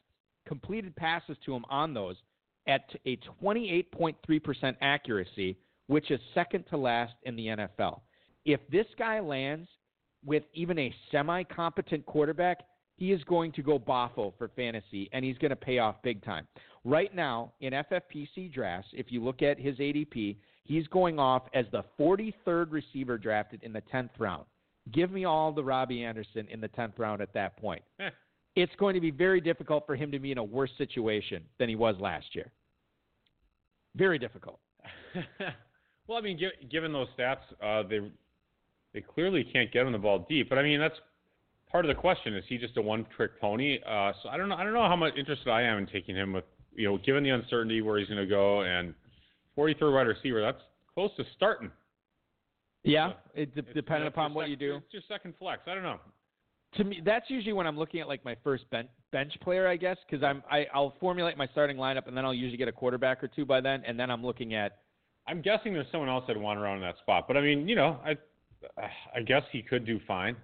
completed 0.47 0.95
passes 0.97 1.37
to 1.45 1.55
him 1.55 1.64
on 1.71 1.95
those 1.95 2.17
at 2.67 2.85
a 3.07 3.19
28.3% 3.43 4.76
accuracy, 4.81 5.57
which 5.87 6.11
is 6.11 6.21
second 6.35 6.64
to 6.71 6.76
last 6.76 7.14
in 7.25 7.37
the 7.37 7.47
NFL. 7.47 8.00
If 8.45 8.61
this 8.71 8.87
guy 8.99 9.21
lands 9.21 9.69
with 10.25 10.43
even 10.55 10.79
a 10.79 10.95
semi 11.11 11.45
competent 11.45 12.05
quarterback, 12.07 12.59
he 12.96 13.12
is 13.12 13.22
going 13.24 13.52
to 13.52 13.62
go 13.62 13.78
boffo 13.78 14.32
for 14.38 14.48
fantasy 14.54 15.08
and 15.12 15.24
he's 15.24 15.38
going 15.38 15.50
to 15.50 15.56
pay 15.56 15.78
off 15.78 15.96
big 16.02 16.24
time. 16.24 16.46
Right 16.84 17.14
now, 17.14 17.52
in 17.60 17.72
FFPC 17.72 18.52
drafts, 18.52 18.90
if 18.92 19.10
you 19.10 19.22
look 19.22 19.42
at 19.42 19.58
his 19.58 19.76
ADP, 19.78 20.36
he's 20.64 20.86
going 20.88 21.18
off 21.18 21.42
as 21.54 21.64
the 21.72 21.84
43rd 21.98 22.70
receiver 22.70 23.18
drafted 23.18 23.62
in 23.62 23.72
the 23.72 23.82
10th 23.92 24.10
round. 24.18 24.44
Give 24.92 25.10
me 25.10 25.24
all 25.24 25.50
the 25.50 25.64
Robbie 25.64 26.04
Anderson 26.04 26.46
in 26.50 26.60
the 26.60 26.68
10th 26.68 26.98
round 26.98 27.22
at 27.22 27.32
that 27.32 27.56
point. 27.56 27.82
Eh. 28.00 28.10
It's 28.54 28.74
going 28.78 28.94
to 28.94 29.00
be 29.00 29.10
very 29.10 29.40
difficult 29.40 29.86
for 29.86 29.96
him 29.96 30.12
to 30.12 30.18
be 30.18 30.30
in 30.30 30.38
a 30.38 30.44
worse 30.44 30.70
situation 30.78 31.42
than 31.58 31.68
he 31.68 31.74
was 31.74 31.96
last 31.98 32.26
year. 32.34 32.52
Very 33.96 34.18
difficult. 34.18 34.60
well, 36.06 36.18
I 36.18 36.20
mean, 36.20 36.38
gi- 36.38 36.66
given 36.70 36.92
those 36.92 37.08
stats, 37.18 37.38
uh, 37.62 37.86
they 37.88 38.00
they 38.92 39.00
clearly 39.00 39.42
can't 39.42 39.72
get 39.72 39.86
him 39.86 39.92
the 39.92 39.98
ball 39.98 40.24
deep. 40.28 40.48
But 40.48 40.58
I 40.58 40.62
mean, 40.62 40.78
that's 40.78 40.94
part 41.75 41.85
of 41.85 41.88
the 41.88 42.00
question. 42.00 42.37
Is 42.37 42.45
he 42.49 42.57
just 42.57 42.76
a 42.76 42.83
one-trick 42.83 43.40
pony? 43.40 43.81
Uh, 43.85 44.12
so 44.23 44.28
I 44.28 44.37
don't 44.37 44.49
know. 44.49 44.54
I 44.54 44.62
don't 44.62 44.75
know 44.75 44.87
how 44.87 44.95
much 44.95 45.14
interested 45.19 45.50
I 45.50 45.62
am 45.62 45.78
in 45.78 45.87
taking 45.88 46.14
him 46.14 46.33
with 46.33 46.45
you 46.73 46.88
know, 46.88 46.99
given 46.99 47.25
the 47.25 47.31
uncertainty 47.31 47.83
where 47.83 47.99
he's 47.99 48.07
going 48.07 48.21
to 48.21 48.28
go 48.28 48.61
and 48.61 48.95
43rd 49.59 49.93
wide 49.93 50.07
receiver, 50.07 50.40
that's 50.40 50.62
close 50.95 51.11
to 51.16 51.25
starting. 51.35 51.73
Yeah, 52.85 53.14
it 53.35 53.52
de- 53.57 53.61
It's, 53.61 53.69
depending 53.75 54.07
uh, 54.07 54.11
upon 54.11 54.35
what 54.35 54.49
you 54.49 54.54
do. 54.54 54.76
It's 54.76 54.93
your 54.93 55.02
second 55.09 55.35
flex. 55.37 55.62
I 55.66 55.75
don't 55.75 55.83
know. 55.83 55.99
To 56.76 56.85
me, 56.85 57.00
that's 57.04 57.25
usually 57.28 57.52
when 57.52 57.66
I'm 57.66 57.76
looking 57.76 58.00
at 58.00 58.07
like 58.07 58.25
my 58.25 58.37
first 58.45 58.71
bench 58.71 58.88
bench 59.11 59.33
player, 59.43 59.66
I 59.66 59.76
guess, 59.76 59.97
because 60.09 60.23
I'm 60.23 60.45
I, 60.49 60.66
I'll 60.73 60.95
formulate 61.00 61.37
my 61.37 61.49
starting 61.49 61.76
lineup 61.76 62.07
and 62.07 62.16
then 62.16 62.25
I'll 62.25 62.35
usually 62.35 62.57
get 62.57 62.69
a 62.69 62.73
quarterback 62.73 63.23
or 63.23 63.28
two 63.28 63.45
by 63.45 63.61
then, 63.61 63.83
and 63.85 63.99
then 63.99 64.12
I'm 64.12 64.25
looking 64.25 64.54
at 64.54 64.78
I'm 65.26 65.43
guessing 65.43 65.73
there's 65.73 65.87
someone 65.90 66.09
else 66.09 66.25
that 66.28 66.38
want 66.38 66.61
around 66.61 66.76
in 66.76 66.83
that 66.83 66.99
spot. 66.99 67.26
But 67.26 67.37
I 67.37 67.40
mean, 67.40 67.66
you 67.69 67.75
know, 67.75 67.99
I 68.04 68.16
I 69.14 69.21
guess 69.21 69.42
he 69.52 69.62
could 69.62 69.85
do 69.85 70.00
fine. 70.06 70.37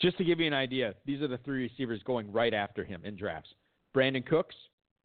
just 0.00 0.18
to 0.18 0.24
give 0.24 0.40
you 0.40 0.46
an 0.46 0.54
idea. 0.54 0.94
These 1.06 1.22
are 1.22 1.28
the 1.28 1.38
three 1.38 1.64
receivers 1.64 2.02
going 2.04 2.30
right 2.32 2.54
after 2.54 2.84
him 2.84 3.02
in 3.04 3.16
drafts: 3.16 3.50
Brandin 3.94 4.24
Cooks, 4.26 4.54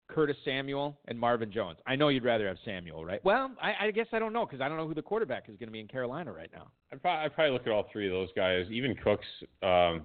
Curtis 0.07 0.38
Samuel, 0.45 0.97
and 1.07 1.19
Marvin 1.19 1.51
Jones. 1.51 1.77
I 1.86 1.95
know 1.95 2.07
you'd 2.09 2.24
rather 2.24 2.47
have 2.47 2.57
Samuel, 2.63 3.03
right? 3.05 3.24
Well, 3.24 3.51
I, 3.62 3.88
I 3.88 3.91
guess 3.91 4.07
I 4.13 4.19
don't 4.19 4.33
know 4.33 4.45
because 4.45 4.62
I 4.62 4.67
don't 4.67 4.77
know 4.77 4.88
who 4.88 4.93
the 4.93 5.01
quarterback 5.01 5.50
is 5.50 5.57
going 5.57 5.67
to 5.67 5.74
be 5.74 5.79
in 5.79 5.88
Carolina 5.88 6.31
right 6.31 6.50
now. 6.53 6.69
I'd 6.91 7.01
probably, 7.01 7.25
I'd 7.25 7.36
probably 7.36 7.51
look 7.53 7.67
at 7.67 7.74
all 7.74 7.88
three 7.91 8.07
of 8.07 8.13
those 8.13 8.29
guys, 8.36 8.65
even 8.71 8.95
Cooks. 9.03 9.25
Um, 9.62 10.03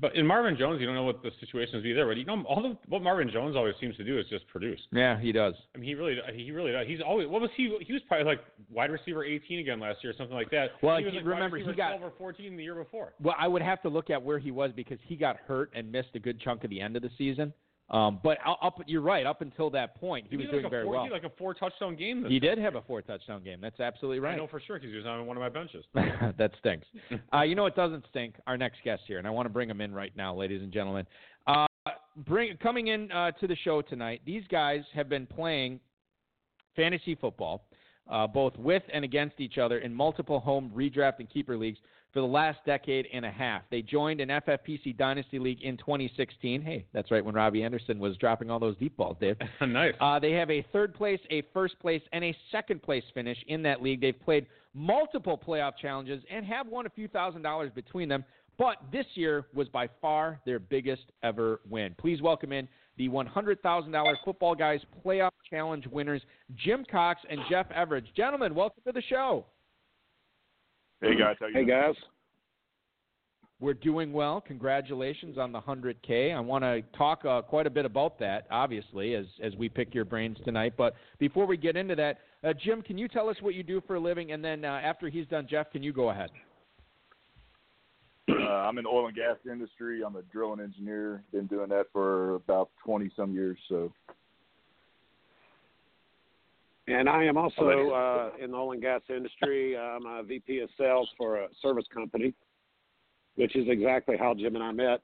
but 0.00 0.16
in 0.16 0.26
Marvin 0.26 0.56
Jones, 0.56 0.80
you 0.80 0.86
don't 0.86 0.96
know 0.96 1.04
what 1.04 1.22
the 1.22 1.30
situation 1.40 1.76
is 1.76 1.82
be 1.82 1.92
there. 1.92 2.06
But 2.06 2.16
you 2.16 2.24
know, 2.24 2.42
all 2.48 2.62
the, 2.62 2.76
what 2.88 3.02
Marvin 3.02 3.30
Jones 3.30 3.56
always 3.56 3.74
seems 3.80 3.96
to 3.96 4.04
do 4.04 4.18
is 4.18 4.26
just 4.28 4.46
produce. 4.48 4.80
Yeah, 4.92 5.20
he 5.20 5.30
does. 5.30 5.54
I 5.74 5.78
mean, 5.78 5.88
he 5.88 5.94
really, 5.94 6.16
he 6.34 6.50
really 6.50 6.72
does. 6.72 6.86
He's 6.86 7.00
always. 7.00 7.28
What 7.28 7.40
was 7.40 7.50
he? 7.56 7.76
He 7.86 7.92
was 7.92 8.02
probably 8.08 8.26
like 8.26 8.40
wide 8.70 8.90
receiver 8.90 9.24
18 9.24 9.60
again 9.60 9.78
last 9.80 10.02
year, 10.02 10.12
or 10.12 10.16
something 10.16 10.34
like 10.36 10.50
that. 10.50 10.70
Well, 10.82 10.98
he 10.98 11.04
was 11.04 11.12
he- 11.12 11.18
like 11.18 11.26
remember, 11.26 11.56
he 11.58 11.64
got- 11.64 11.96
12 11.98 12.02
or 12.02 12.12
14 12.18 12.56
the 12.56 12.62
year 12.62 12.74
before. 12.74 13.14
Well, 13.22 13.36
I 13.38 13.46
would 13.46 13.62
have 13.62 13.80
to 13.82 13.88
look 13.88 14.10
at 14.10 14.22
where 14.22 14.38
he 14.38 14.50
was 14.50 14.72
because 14.74 14.98
he 15.06 15.16
got 15.16 15.36
hurt 15.46 15.70
and 15.74 15.90
missed 15.90 16.10
a 16.14 16.18
good 16.18 16.40
chunk 16.40 16.64
of 16.64 16.70
the 16.70 16.80
end 16.80 16.96
of 16.96 17.02
the 17.02 17.10
season. 17.16 17.52
Um, 17.90 18.18
but 18.22 18.38
up, 18.46 18.80
you're 18.86 19.02
right. 19.02 19.26
Up 19.26 19.42
until 19.42 19.68
that 19.70 19.94
point, 19.96 20.26
he 20.30 20.36
was 20.36 20.46
doing 20.46 20.62
like 20.62 20.70
very 20.70 20.84
four, 20.84 20.94
well. 20.94 21.04
He 21.04 21.10
like 21.10 21.24
a 21.24 21.32
four 21.36 21.52
touchdown 21.52 21.96
game. 21.96 22.24
He 22.26 22.40
did 22.40 22.56
have 22.56 22.76
a 22.76 22.82
four 22.82 23.02
touchdown 23.02 23.44
game. 23.44 23.60
That's 23.60 23.78
absolutely 23.78 24.20
right. 24.20 24.34
I 24.34 24.36
know 24.36 24.46
for 24.46 24.60
sure 24.60 24.76
because 24.76 24.90
he 24.90 24.96
was 24.96 25.06
on 25.06 25.26
one 25.26 25.36
of 25.36 25.42
my 25.42 25.50
benches. 25.50 25.84
that 25.94 26.50
stinks. 26.58 26.86
Uh, 27.32 27.42
you 27.42 27.54
know 27.54 27.62
what 27.64 27.76
doesn't 27.76 28.04
stink? 28.08 28.36
Our 28.46 28.56
next 28.56 28.78
guest 28.84 29.02
here, 29.06 29.18
and 29.18 29.26
I 29.26 29.30
want 29.30 29.46
to 29.46 29.50
bring 29.50 29.68
him 29.68 29.82
in 29.82 29.92
right 29.92 30.12
now, 30.16 30.34
ladies 30.34 30.62
and 30.62 30.72
gentlemen. 30.72 31.06
Uh, 31.46 31.66
bring 32.26 32.56
coming 32.56 32.86
in 32.88 33.12
uh, 33.12 33.32
to 33.32 33.46
the 33.46 33.56
show 33.56 33.82
tonight. 33.82 34.22
These 34.24 34.44
guys 34.50 34.82
have 34.94 35.10
been 35.10 35.26
playing 35.26 35.78
fantasy 36.74 37.14
football, 37.14 37.66
uh, 38.10 38.26
both 38.26 38.56
with 38.56 38.82
and 38.92 39.04
against 39.04 39.40
each 39.40 39.58
other 39.58 39.78
in 39.78 39.92
multiple 39.92 40.40
home 40.40 40.72
redraft 40.74 41.18
and 41.18 41.28
keeper 41.28 41.56
leagues 41.56 41.78
for 42.14 42.20
the 42.20 42.26
last 42.26 42.60
decade 42.64 43.08
and 43.12 43.26
a 43.26 43.30
half. 43.30 43.62
They 43.70 43.82
joined 43.82 44.20
an 44.20 44.28
FFPC 44.28 44.96
Dynasty 44.96 45.40
League 45.40 45.60
in 45.62 45.76
2016. 45.76 46.62
Hey, 46.62 46.86
that's 46.94 47.10
right 47.10 47.22
when 47.22 47.34
Robbie 47.34 47.64
Anderson 47.64 47.98
was 47.98 48.16
dropping 48.16 48.50
all 48.50 48.60
those 48.60 48.76
deep 48.76 48.96
balls, 48.96 49.16
Dave. 49.20 49.36
nice. 49.60 49.94
Uh, 50.00 50.20
they 50.20 50.30
have 50.30 50.48
a 50.50 50.64
third 50.72 50.94
place, 50.94 51.18
a 51.30 51.42
first 51.52 51.78
place, 51.80 52.00
and 52.12 52.24
a 52.24 52.34
second 52.52 52.82
place 52.82 53.02
finish 53.12 53.36
in 53.48 53.62
that 53.64 53.82
league. 53.82 54.00
They've 54.00 54.18
played 54.18 54.46
multiple 54.74 55.36
playoff 55.36 55.72
challenges 55.76 56.22
and 56.30 56.46
have 56.46 56.68
won 56.68 56.86
a 56.86 56.90
few 56.90 57.08
thousand 57.08 57.42
dollars 57.42 57.72
between 57.74 58.08
them. 58.08 58.24
But 58.56 58.76
this 58.92 59.06
year 59.14 59.46
was 59.52 59.68
by 59.68 59.88
far 60.00 60.40
their 60.46 60.60
biggest 60.60 61.02
ever 61.24 61.60
win. 61.68 61.96
Please 61.98 62.22
welcome 62.22 62.52
in 62.52 62.68
the 62.96 63.08
$100,000 63.08 64.14
Football 64.24 64.54
Guys 64.54 64.80
Playoff 65.04 65.32
Challenge 65.50 65.84
winners, 65.88 66.22
Jim 66.54 66.84
Cox 66.88 67.20
and 67.28 67.40
Jeff 67.50 67.66
Everage. 67.70 68.06
Gentlemen, 68.16 68.54
welcome 68.54 68.82
to 68.86 68.92
the 68.92 69.02
show. 69.02 69.44
Hey 71.00 71.16
guys, 71.18 71.36
how 71.38 71.46
you 71.46 71.54
Hey 71.54 71.64
doing? 71.64 71.68
guys. 71.68 71.94
We're 73.60 73.74
doing 73.74 74.12
well. 74.12 74.40
Congratulations 74.40 75.38
on 75.38 75.52
the 75.52 75.60
100K. 75.60 76.34
I 76.34 76.40
want 76.40 76.64
to 76.64 76.82
talk 76.96 77.24
uh, 77.24 77.40
quite 77.40 77.66
a 77.66 77.70
bit 77.70 77.84
about 77.84 78.18
that, 78.18 78.46
obviously, 78.50 79.14
as, 79.14 79.26
as 79.42 79.54
we 79.54 79.68
pick 79.68 79.94
your 79.94 80.04
brains 80.04 80.36
tonight. 80.44 80.74
But 80.76 80.94
before 81.18 81.46
we 81.46 81.56
get 81.56 81.76
into 81.76 81.94
that, 81.94 82.18
uh, 82.42 82.52
Jim, 82.52 82.82
can 82.82 82.98
you 82.98 83.08
tell 83.08 83.28
us 83.28 83.36
what 83.40 83.54
you 83.54 83.62
do 83.62 83.80
for 83.86 83.94
a 83.94 84.00
living? 84.00 84.32
And 84.32 84.44
then 84.44 84.64
uh, 84.64 84.80
after 84.82 85.08
he's 85.08 85.26
done, 85.28 85.46
Jeff, 85.48 85.70
can 85.70 85.82
you 85.82 85.92
go 85.92 86.10
ahead? 86.10 86.30
Uh, 88.28 88.32
I'm 88.32 88.76
in 88.78 88.84
the 88.84 88.90
oil 88.90 89.06
and 89.06 89.16
gas 89.16 89.36
industry. 89.50 90.02
I'm 90.04 90.16
a 90.16 90.22
drilling 90.22 90.60
engineer. 90.60 91.22
Been 91.32 91.46
doing 91.46 91.68
that 91.68 91.86
for 91.92 92.34
about 92.34 92.70
20 92.84 93.10
some 93.16 93.32
years. 93.34 93.56
So 93.68 93.92
And 96.86 97.08
I 97.08 97.24
am 97.24 97.36
also 97.36 97.62
uh, 97.62 98.30
in 98.42 98.50
the 98.50 98.56
oil 98.56 98.72
and 98.72 98.82
gas 98.82 99.00
industry. 99.08 99.76
I'm 99.76 100.04
a 100.04 100.22
VP 100.22 100.60
of 100.60 100.68
sales 100.78 101.08
for 101.16 101.36
a 101.36 101.48
service 101.62 101.86
company, 101.92 102.34
which 103.36 103.56
is 103.56 103.66
exactly 103.68 104.16
how 104.18 104.34
Jim 104.34 104.54
and 104.54 104.64
I 104.64 104.72
met 104.72 105.00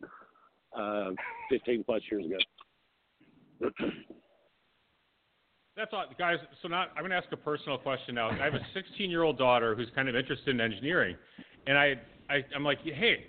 uh, 0.78 1.10
15 1.50 1.84
plus 1.84 2.02
years 2.10 2.26
ago. 2.26 3.70
That's 5.76 5.90
all, 5.92 6.04
guys. 6.18 6.36
So 6.60 6.68
now 6.68 6.86
I'm 6.94 6.98
going 6.98 7.10
to 7.10 7.16
ask 7.16 7.28
a 7.32 7.36
personal 7.36 7.78
question 7.78 8.14
now. 8.14 8.28
I 8.28 8.44
have 8.44 8.54
a 8.54 8.66
16 8.74 9.08
year 9.08 9.22
old 9.22 9.38
daughter 9.38 9.74
who's 9.74 9.88
kind 9.94 10.08
of 10.08 10.16
interested 10.16 10.54
in 10.54 10.60
engineering, 10.60 11.16
and 11.66 11.78
I, 11.78 11.94
I 12.28 12.44
I'm 12.54 12.64
like, 12.64 12.80
hey, 12.82 13.24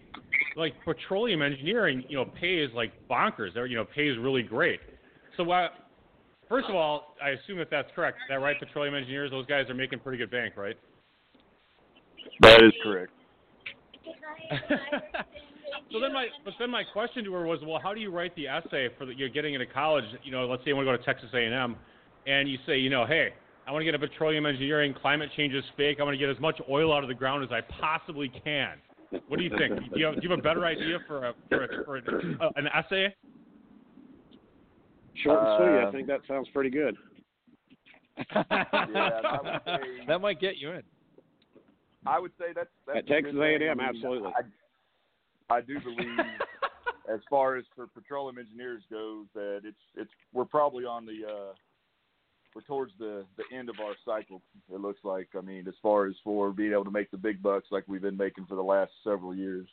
like 0.57 0.73
petroleum 0.83 1.41
engineering, 1.41 2.03
you 2.09 2.17
know, 2.17 2.25
pays 2.25 2.69
like 2.75 2.91
bonkers. 3.09 3.55
Or, 3.55 3.65
you 3.65 3.77
know, 3.77 3.85
pays 3.85 4.17
really 4.17 4.43
great. 4.43 4.81
So 5.37 5.43
why? 5.43 5.69
First 6.51 6.67
of 6.67 6.75
all, 6.75 7.15
I 7.23 7.29
assume 7.29 7.59
that 7.59 7.69
that's 7.71 7.87
correct. 7.95 8.17
Is 8.17 8.23
that 8.27 8.41
right? 8.41 8.59
Petroleum 8.59 8.93
engineers, 8.93 9.31
those 9.31 9.45
guys 9.45 9.69
are 9.69 9.73
making 9.73 9.99
pretty 9.99 10.17
good 10.17 10.29
bank, 10.29 10.57
right? 10.57 10.75
that 12.41 12.61
is 12.61 12.73
correct. 12.83 13.13
so 15.91 16.01
then 16.01 16.11
my 16.11 16.27
but 16.43 16.53
then 16.59 16.69
my 16.69 16.83
question 16.83 17.23
to 17.23 17.31
her 17.31 17.45
was, 17.45 17.59
well, 17.65 17.79
how 17.81 17.93
do 17.93 18.01
you 18.01 18.11
write 18.11 18.35
the 18.35 18.49
essay 18.49 18.89
for 18.97 19.05
that 19.05 19.17
you're 19.17 19.29
getting 19.29 19.53
into 19.53 19.65
college? 19.65 20.03
You 20.25 20.33
know, 20.33 20.45
let's 20.45 20.61
say 20.63 20.71
you 20.71 20.75
want 20.75 20.87
to 20.87 20.91
go 20.91 20.97
to 20.97 21.03
Texas 21.05 21.29
A&M, 21.33 21.77
and 22.27 22.49
you 22.49 22.57
say, 22.65 22.77
you 22.77 22.89
know, 22.89 23.05
hey, 23.05 23.29
I 23.65 23.71
want 23.71 23.81
to 23.81 23.85
get 23.85 23.95
a 23.95 23.99
petroleum 23.99 24.45
engineering. 24.45 24.93
Climate 25.01 25.29
change 25.37 25.53
is 25.53 25.63
fake. 25.77 25.99
I 26.01 26.03
want 26.03 26.15
to 26.15 26.19
get 26.19 26.29
as 26.29 26.39
much 26.41 26.59
oil 26.69 26.93
out 26.93 27.03
of 27.03 27.07
the 27.07 27.15
ground 27.15 27.45
as 27.45 27.49
I 27.51 27.61
possibly 27.79 28.29
can. 28.43 28.73
What 29.29 29.37
do 29.37 29.43
you 29.43 29.51
think? 29.57 29.79
Do 29.93 29.99
you 29.99 30.05
have, 30.05 30.15
do 30.15 30.21
you 30.21 30.29
have 30.29 30.39
a 30.39 30.41
better 30.41 30.65
idea 30.65 30.99
for 31.07 31.27
a 31.27 31.33
for, 31.47 31.63
a, 31.63 31.85
for 31.85 31.97
a, 31.97 32.45
uh, 32.45 32.49
an 32.57 32.67
essay? 32.67 33.15
Short 35.23 35.39
and 35.39 35.57
sweet. 35.57 35.79
I 35.79 35.83
Uh, 35.87 35.91
think 35.91 36.07
that 36.07 36.21
sounds 36.27 36.47
pretty 36.53 36.69
good. 36.69 36.95
Yeah, 38.17 38.43
I 38.49 39.39
would 39.43 39.61
say 39.65 40.05
that 40.07 40.21
might 40.21 40.39
get 40.39 40.57
you 40.57 40.71
in. 40.71 40.83
I 42.05 42.19
would 42.19 42.31
say 42.39 42.45
that's, 42.55 42.69
that's 42.87 42.99
At 42.99 43.07
Texas. 43.07 43.35
A&M, 43.35 43.79
I 43.79 43.83
absolutely. 43.83 44.31
I, 45.49 45.55
I 45.55 45.61
do 45.61 45.79
believe, 45.79 46.17
as 47.13 47.19
far 47.29 47.57
as 47.57 47.65
for 47.75 47.87
petroleum 47.87 48.37
engineers 48.39 48.81
goes, 48.89 49.27
that 49.35 49.61
it's 49.63 49.77
it's 49.95 50.09
we're 50.33 50.45
probably 50.45 50.85
on 50.85 51.05
the 51.05 51.27
uh, 51.27 51.53
we're 52.55 52.61
towards 52.63 52.91
the 52.97 53.25
the 53.37 53.43
end 53.55 53.69
of 53.69 53.75
our 53.79 53.93
cycle. 54.05 54.41
It 54.73 54.79
looks 54.81 55.01
like. 55.03 55.29
I 55.37 55.41
mean, 55.41 55.67
as 55.67 55.75
far 55.81 56.07
as 56.07 56.15
for 56.23 56.51
being 56.51 56.71
able 56.71 56.85
to 56.85 56.91
make 56.91 57.11
the 57.11 57.17
big 57.17 57.41
bucks 57.41 57.67
like 57.69 57.83
we've 57.87 58.01
been 58.01 58.17
making 58.17 58.45
for 58.47 58.55
the 58.55 58.63
last 58.63 58.91
several 59.03 59.35
years. 59.35 59.67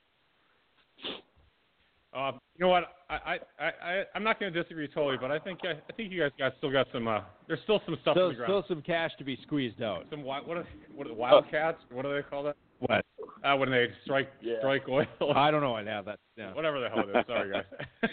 Uh, 2.14 2.32
you 2.56 2.64
know 2.64 2.68
what? 2.68 2.84
I 3.10 3.38
I 3.60 3.64
I 3.64 4.02
I'm 4.14 4.24
not 4.24 4.40
going 4.40 4.52
to 4.52 4.62
disagree 4.62 4.88
totally, 4.88 5.16
but 5.20 5.30
I 5.30 5.38
think 5.38 5.60
I, 5.62 5.72
I 5.72 5.92
think 5.96 6.10
you 6.10 6.20
guys 6.20 6.30
got 6.38 6.54
still 6.58 6.72
got 6.72 6.86
some. 6.92 7.06
Uh, 7.06 7.20
there's 7.46 7.60
still 7.64 7.80
some 7.84 7.96
stuff 8.02 8.14
Still, 8.14 8.28
on 8.28 8.34
still 8.44 8.64
some 8.66 8.80
cash 8.82 9.10
to 9.18 9.24
be 9.24 9.38
squeezed 9.42 9.82
out. 9.82 10.06
some 10.10 10.20
wi- 10.20 10.40
what 10.40 10.56
are 10.56 10.66
what 10.94 11.06
are 11.06 11.10
the 11.10 11.14
wildcats? 11.14 11.78
What 11.92 12.02
do 12.02 12.14
they 12.14 12.22
call 12.22 12.42
that? 12.44 12.56
What? 12.80 13.04
Uh, 13.44 13.56
when 13.56 13.70
they 13.70 13.88
strike 14.04 14.30
Yeah. 14.40 14.58
strike 14.60 14.88
oil, 14.88 15.06
I 15.36 15.50
don't 15.50 15.60
know. 15.60 15.74
I 15.74 15.84
have 15.84 16.06
that. 16.06 16.18
Yeah. 16.36 16.54
whatever 16.54 16.80
the 16.80 16.88
hell 16.88 17.04
it 17.08 17.16
is. 17.16 17.24
Sorry 17.26 17.52
guys. 17.52 18.10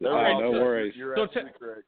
They're 0.00 0.12
All 0.12 0.22
right, 0.22 0.32
no 0.40 0.52
set. 0.52 0.60
worries. 0.62 0.94
You're 0.96 1.14
So 1.16 1.22
absolutely 1.24 1.52
correct. 1.58 1.86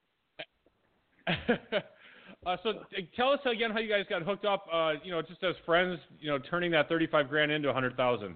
uh, 2.46 2.56
so 2.62 2.72
tell 3.16 3.30
us 3.30 3.40
again 3.46 3.70
how 3.70 3.78
you 3.78 3.88
guys 3.88 4.04
got 4.10 4.22
hooked 4.22 4.44
up. 4.44 4.66
Uh, 4.72 4.92
you 5.02 5.10
know, 5.12 5.22
just 5.22 5.42
as 5.42 5.54
friends. 5.64 5.98
You 6.20 6.30
know, 6.30 6.38
turning 6.38 6.70
that 6.72 6.88
thirty-five 6.88 7.28
grand 7.28 7.50
into 7.52 7.68
a 7.70 7.72
hundred 7.72 7.96
thousand. 7.96 8.34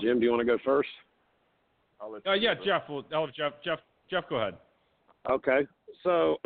Jim, 0.00 0.18
do 0.18 0.24
you 0.26 0.30
want 0.30 0.40
to 0.40 0.46
go 0.46 0.58
first? 0.64 0.88
I'll 2.00 2.12
let 2.12 2.26
Uh, 2.26 2.32
yeah, 2.32 2.54
go. 2.54 2.64
Jeff. 2.64 2.88
Will 2.88 3.04
I'll 3.12 3.26
have 3.26 3.34
Jeff. 3.34 3.52
Jeff. 3.64 3.78
Jeff, 4.10 4.28
go 4.28 4.36
ahead. 4.36 4.56
Okay. 5.30 5.66
So 6.02 6.38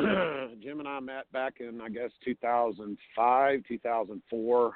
Jim 0.61 0.79
and 0.79 0.87
I 0.87 0.99
met 0.99 1.31
back 1.31 1.55
in 1.59 1.81
I 1.81 1.89
guess 1.89 2.11
2005, 2.23 3.63
2004. 3.67 4.73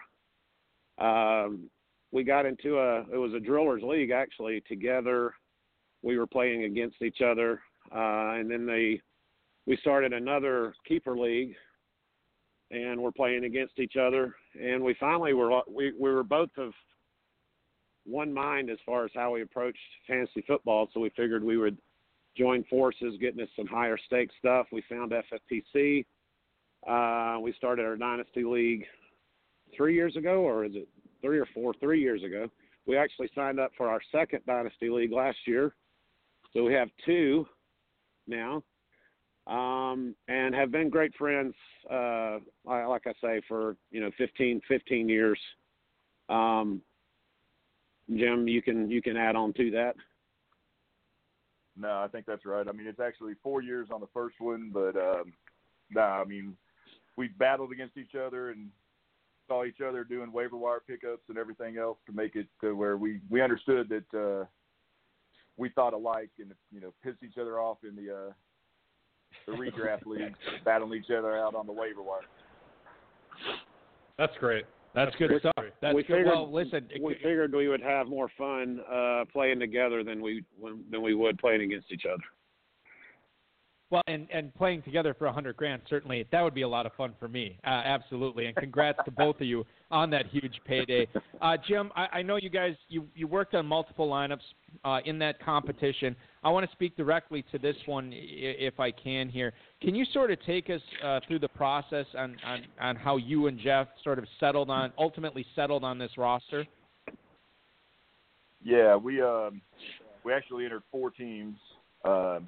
Um, 0.97 1.69
we 2.11 2.23
got 2.23 2.45
into 2.45 2.77
a 2.79 3.01
it 3.13 3.17
was 3.17 3.33
a 3.33 3.39
drillers 3.39 3.83
league 3.83 4.11
actually 4.11 4.61
together. 4.67 5.33
We 6.01 6.17
were 6.17 6.27
playing 6.27 6.63
against 6.63 7.01
each 7.01 7.21
other, 7.21 7.61
uh, 7.93 8.33
and 8.39 8.49
then 8.49 8.65
they 8.65 8.99
we 9.67 9.77
started 9.77 10.13
another 10.13 10.73
keeper 10.87 11.17
league, 11.17 11.53
and 12.71 12.99
we're 12.99 13.11
playing 13.11 13.45
against 13.45 13.77
each 13.79 13.95
other. 13.97 14.35
And 14.59 14.83
we 14.83 14.95
finally 14.99 15.33
were 15.33 15.61
we 15.69 15.93
we 15.97 16.11
were 16.11 16.23
both 16.23 16.49
of 16.57 16.73
one 18.05 18.33
mind 18.33 18.69
as 18.69 18.77
far 18.85 19.05
as 19.05 19.11
how 19.13 19.33
we 19.33 19.41
approached 19.41 19.77
fantasy 20.07 20.43
football. 20.47 20.89
So 20.93 20.99
we 20.99 21.09
figured 21.09 21.43
we 21.43 21.57
would 21.57 21.77
join 22.37 22.63
forces, 22.65 23.15
getting 23.19 23.41
us 23.41 23.49
some 23.55 23.67
higher 23.67 23.97
stake 24.05 24.29
stuff. 24.39 24.67
We 24.71 24.83
found 24.89 25.11
FFPC. 25.11 26.05
Uh, 26.87 27.39
we 27.39 27.53
started 27.53 27.85
our 27.85 27.95
dynasty 27.95 28.43
league 28.43 28.85
three 29.75 29.93
years 29.93 30.15
ago, 30.15 30.41
or 30.41 30.65
is 30.65 30.71
it 30.73 30.87
three 31.21 31.39
or 31.39 31.47
four? 31.53 31.73
Three 31.79 32.01
years 32.01 32.23
ago. 32.23 32.47
We 32.87 32.97
actually 32.97 33.29
signed 33.35 33.59
up 33.59 33.71
for 33.77 33.87
our 33.87 34.01
second 34.11 34.41
dynasty 34.47 34.89
league 34.89 35.11
last 35.11 35.37
year, 35.45 35.75
so 36.53 36.63
we 36.63 36.73
have 36.73 36.89
two 37.05 37.45
now, 38.27 38.63
um, 39.45 40.15
and 40.27 40.55
have 40.55 40.71
been 40.71 40.89
great 40.89 41.13
friends. 41.15 41.53
Uh, 41.89 42.39
like 42.65 43.05
I 43.05 43.13
say, 43.21 43.41
for 43.47 43.75
you 43.91 44.01
know 44.01 44.09
15, 44.17 44.61
15 44.67 45.09
years. 45.09 45.39
Um, 46.29 46.81
Jim, 48.15 48.47
you 48.47 48.61
can 48.61 48.89
you 48.89 49.01
can 49.01 49.17
add 49.17 49.35
on 49.35 49.53
to 49.53 49.71
that. 49.71 49.95
No, 51.77 52.01
I 52.01 52.07
think 52.11 52.25
that's 52.25 52.45
right. 52.45 52.67
I 52.67 52.71
mean, 52.71 52.87
it's 52.87 52.99
actually 52.99 53.33
four 53.41 53.61
years 53.61 53.87
on 53.93 54.01
the 54.01 54.07
first 54.13 54.35
one, 54.39 54.71
but 54.73 54.95
um, 54.97 55.33
no, 55.89 56.01
I 56.01 56.25
mean, 56.25 56.55
we 57.15 57.29
battled 57.29 57.71
against 57.71 57.97
each 57.97 58.15
other 58.15 58.49
and 58.49 58.69
saw 59.47 59.63
each 59.63 59.81
other 59.85 60.03
doing 60.03 60.31
waiver 60.31 60.57
wire 60.57 60.81
pickups 60.85 61.23
and 61.29 61.37
everything 61.37 61.77
else 61.77 61.97
to 62.07 62.13
make 62.13 62.35
it 62.35 62.47
to 62.61 62.73
where 62.75 62.97
we 62.97 63.19
we 63.29 63.41
understood 63.41 63.89
that 63.89 64.17
uh, 64.17 64.45
we 65.57 65.69
thought 65.69 65.93
alike 65.93 66.29
and 66.39 66.51
you 66.71 66.81
know 66.81 66.93
pissed 67.03 67.23
each 67.23 67.37
other 67.37 67.59
off 67.59 67.77
in 67.87 67.95
the 67.95 68.13
uh, 68.13 68.31
the 69.47 69.53
redraft 69.53 70.05
league, 70.05 70.35
battling 70.65 70.99
each 70.99 71.11
other 71.11 71.37
out 71.37 71.55
on 71.55 71.65
the 71.65 71.73
waiver 71.73 72.01
wire. 72.01 72.21
That's 74.17 74.35
great. 74.39 74.65
That's 74.93 75.15
good 75.15 75.31
stuff. 75.39 75.53
That's 75.81 75.95
we 75.95 76.03
good. 76.03 76.17
figured, 76.17 76.27
Well, 76.27 76.51
listen. 76.51 76.87
we 77.01 77.15
figured 77.15 77.53
we 77.53 77.67
would 77.67 77.81
have 77.81 78.07
more 78.07 78.29
fun 78.37 78.81
uh, 78.91 79.25
playing 79.31 79.59
together 79.59 80.03
than 80.03 80.21
we 80.21 80.43
when, 80.59 80.83
than 80.91 81.01
we 81.01 81.13
would 81.13 81.37
playing 81.37 81.61
against 81.61 81.91
each 81.91 82.05
other. 82.05 82.23
Well, 83.91 84.01
and 84.07 84.25
and 84.33 84.55
playing 84.55 84.83
together 84.83 85.13
for 85.13 85.25
a 85.27 85.33
hundred 85.33 85.57
grand 85.57 85.81
certainly 85.89 86.25
that 86.31 86.41
would 86.41 86.53
be 86.53 86.61
a 86.61 86.67
lot 86.67 86.85
of 86.85 86.93
fun 86.93 87.13
for 87.19 87.27
me. 87.27 87.59
Uh, 87.65 87.69
absolutely, 87.69 88.45
and 88.45 88.55
congrats 88.55 88.99
to 89.03 89.11
both 89.11 89.35
of 89.35 89.45
you 89.45 89.65
on 89.91 90.09
that 90.11 90.27
huge 90.27 90.61
payday. 90.65 91.07
Uh, 91.41 91.57
Jim, 91.67 91.91
I, 91.95 92.07
I 92.19 92.21
know 92.21 92.37
you 92.37 92.49
guys 92.49 92.75
you 92.87 93.05
you 93.15 93.27
worked 93.27 93.53
on 93.53 93.65
multiple 93.65 94.09
lineups 94.09 94.39
uh, 94.85 94.99
in 95.03 95.19
that 95.19 95.43
competition. 95.43 96.15
I 96.41 96.49
want 96.49 96.65
to 96.65 96.71
speak 96.71 96.95
directly 96.95 97.43
to 97.51 97.59
this 97.59 97.75
one 97.85 98.11
if 98.13 98.79
I 98.79 98.91
can 98.91 99.27
here. 99.27 99.51
Can 99.81 99.93
you 99.93 100.05
sort 100.13 100.31
of 100.31 100.41
take 100.45 100.69
us 100.69 100.81
uh, 101.03 101.19
through 101.27 101.39
the 101.39 101.49
process 101.49 102.05
on, 102.17 102.37
on 102.45 102.63
on 102.79 102.95
how 102.95 103.17
you 103.17 103.47
and 103.47 103.59
Jeff 103.59 103.87
sort 104.05 104.19
of 104.19 104.25
settled 104.39 104.69
on 104.69 104.93
ultimately 104.97 105.45
settled 105.53 105.83
on 105.83 105.97
this 105.97 106.11
roster? 106.17 106.65
Yeah, 108.63 108.95
we 108.95 109.21
um 109.21 109.61
we 110.23 110.31
actually 110.31 110.63
entered 110.63 110.83
four 110.91 111.11
teams, 111.11 111.57
um, 112.05 112.47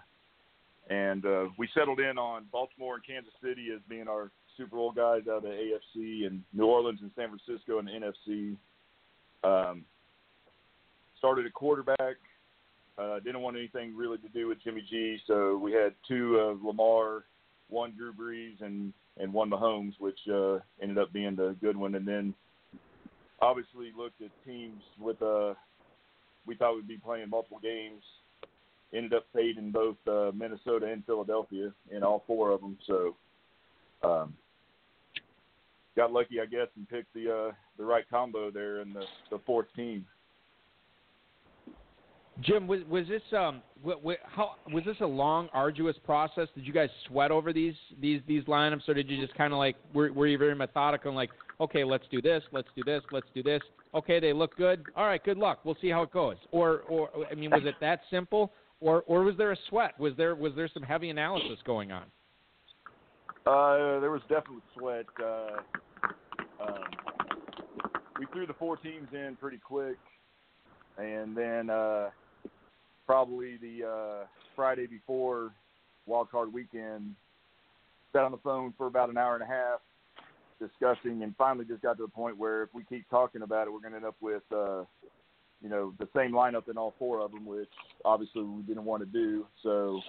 and 0.89 1.25
uh, 1.25 1.45
we 1.57 1.69
settled 1.73 1.99
in 1.99 2.17
on 2.17 2.45
Baltimore 2.51 2.95
and 2.95 3.05
Kansas 3.05 3.33
City 3.41 3.67
as 3.73 3.81
being 3.87 4.07
our 4.07 4.31
Super 4.57 4.75
Bowl 4.75 4.91
guys 4.91 5.21
out 5.29 5.37
of 5.37 5.43
the 5.43 5.49
AFC, 5.49 6.27
and 6.27 6.43
New 6.53 6.65
Orleans 6.65 6.99
and 7.01 7.11
San 7.15 7.29
Francisco 7.29 7.79
in 7.79 7.85
the 7.85 7.91
NFC. 7.91 8.55
Um, 9.43 9.85
started 11.17 11.45
at 11.45 11.53
quarterback. 11.53 12.17
Uh, 12.97 13.19
didn't 13.19 13.41
want 13.41 13.57
anything 13.57 13.95
really 13.95 14.17
to 14.19 14.29
do 14.29 14.47
with 14.47 14.61
Jimmy 14.63 14.85
G, 14.87 15.17
so 15.25 15.57
we 15.57 15.71
had 15.71 15.93
two 16.07 16.37
of 16.37 16.63
Lamar, 16.63 17.23
one 17.69 17.93
Drew 17.97 18.13
Brees, 18.13 18.61
and 18.61 18.93
and 19.17 19.31
one 19.31 19.49
Mahomes, 19.49 19.93
which 19.99 20.19
uh, 20.31 20.59
ended 20.81 20.97
up 20.97 21.13
being 21.13 21.35
the 21.35 21.55
good 21.61 21.77
one. 21.77 21.95
And 21.95 22.07
then 22.07 22.33
obviously 23.41 23.91
looked 23.97 24.21
at 24.21 24.31
teams 24.45 24.81
with 24.99 25.21
uh, 25.21 25.53
we 26.45 26.55
thought 26.55 26.75
we'd 26.75 26.87
be 26.87 26.97
playing 26.97 27.29
multiple 27.29 27.59
games. 27.61 28.01
Ended 28.93 29.13
up 29.13 29.25
fading 29.33 29.71
both 29.71 29.97
uh, 30.07 30.31
Minnesota 30.35 30.85
and 30.85 31.03
Philadelphia 31.05 31.73
in 31.89 32.03
all 32.03 32.23
four 32.27 32.51
of 32.51 32.61
them. 32.61 32.77
So 32.85 33.15
um, 34.03 34.33
got 35.95 36.11
lucky, 36.11 36.39
I 36.39 36.45
guess, 36.45 36.67
and 36.75 36.87
picked 36.87 37.13
the 37.13 37.49
uh, 37.49 37.51
the 37.77 37.85
right 37.85 38.07
combo 38.09 38.51
there 38.51 38.81
in 38.81 38.93
the, 38.93 39.03
the 39.31 39.39
fourth 39.45 39.67
team. 39.75 40.05
Jim, 42.41 42.67
was 42.67 42.81
was 42.89 43.07
this 43.07 43.21
um 43.37 43.61
wh- 43.85 44.01
wh- 44.03 44.27
how 44.35 44.55
was 44.71 44.83
this 44.85 44.97
a 45.01 45.05
long, 45.05 45.49
arduous 45.53 45.95
process? 46.03 46.47
Did 46.55 46.65
you 46.65 46.73
guys 46.73 46.89
sweat 47.07 47.31
over 47.31 47.53
these 47.53 47.75
these 48.01 48.21
these 48.27 48.43
lineups, 48.45 48.87
or 48.89 48.93
did 48.93 49.09
you 49.09 49.21
just 49.21 49.35
kind 49.35 49.53
of 49.53 49.59
like 49.59 49.75
were 49.93 50.11
were 50.11 50.27
you 50.27 50.37
very 50.37 50.55
methodical 50.55 51.09
and 51.09 51.15
like, 51.15 51.29
okay, 51.59 51.83
let's 51.83 52.05
do 52.11 52.21
this, 52.21 52.43
let's 52.51 52.69
do 52.75 52.83
this, 52.83 53.03
let's 53.11 53.27
do 53.35 53.43
this. 53.43 53.61
Okay, 53.93 54.19
they 54.19 54.33
look 54.33 54.55
good. 54.57 54.83
All 54.95 55.05
right, 55.05 55.23
good 55.23 55.37
luck. 55.37 55.59
We'll 55.63 55.77
see 55.79 55.89
how 55.89 56.01
it 56.01 56.11
goes. 56.11 56.37
Or 56.51 56.81
or 56.89 57.09
I 57.31 57.35
mean, 57.35 57.51
was 57.51 57.65
it 57.65 57.75
that 57.81 58.01
simple, 58.09 58.51
or 58.83 59.03
or 59.07 59.23
was 59.23 59.35
there 59.37 59.51
a 59.51 59.57
sweat? 59.69 59.99
Was 59.99 60.13
there 60.17 60.35
was 60.35 60.53
there 60.55 60.69
some 60.73 60.83
heavy 60.83 61.09
analysis 61.09 61.57
going 61.65 61.91
on? 61.91 62.03
Uh, 63.45 63.99
there 63.99 64.11
was 64.11 64.21
definitely 64.29 64.61
sweat. 64.77 65.05
Uh, 65.21 66.63
um, 66.63 66.83
we 68.19 68.25
threw 68.31 68.45
the 68.45 68.53
four 68.53 68.77
teams 68.77 69.07
in 69.11 69.35
pretty 69.39 69.57
quick, 69.57 69.97
and 70.97 71.35
then 71.35 71.69
uh, 71.69 72.09
probably 73.05 73.57
the 73.57 73.87
uh, 73.87 74.25
Friday 74.55 74.85
before 74.85 75.51
wild 76.05 76.29
card 76.29 76.53
weekend, 76.53 77.15
sat 78.11 78.23
on 78.23 78.31
the 78.31 78.37
phone 78.37 78.73
for 78.77 78.87
about 78.87 79.09
an 79.09 79.17
hour 79.17 79.33
and 79.33 79.43
a 79.43 79.47
half 79.47 79.79
discussing, 80.59 81.23
and 81.23 81.35
finally 81.37 81.65
just 81.65 81.81
got 81.81 81.97
to 81.97 82.03
the 82.03 82.09
point 82.11 82.37
where 82.37 82.63
if 82.63 82.69
we 82.73 82.83
keep 82.83 83.09
talking 83.09 83.41
about 83.41 83.67
it, 83.67 83.73
we're 83.73 83.79
going 83.79 83.91
to 83.91 83.97
end 83.97 84.05
up 84.05 84.15
with, 84.21 84.43
uh, 84.55 84.83
you 85.63 85.69
know, 85.69 85.93
the 85.97 86.07
same 86.15 86.33
lineup 86.33 86.69
in 86.69 86.77
all 86.77 86.93
four 86.99 87.21
of 87.21 87.31
them, 87.31 87.45
which 87.45 87.69
obviously 88.03 88.43
we 88.43 88.61
didn't 88.63 88.83
want 88.83 89.01
to 89.01 89.07
do. 89.07 89.47
So 89.63 90.01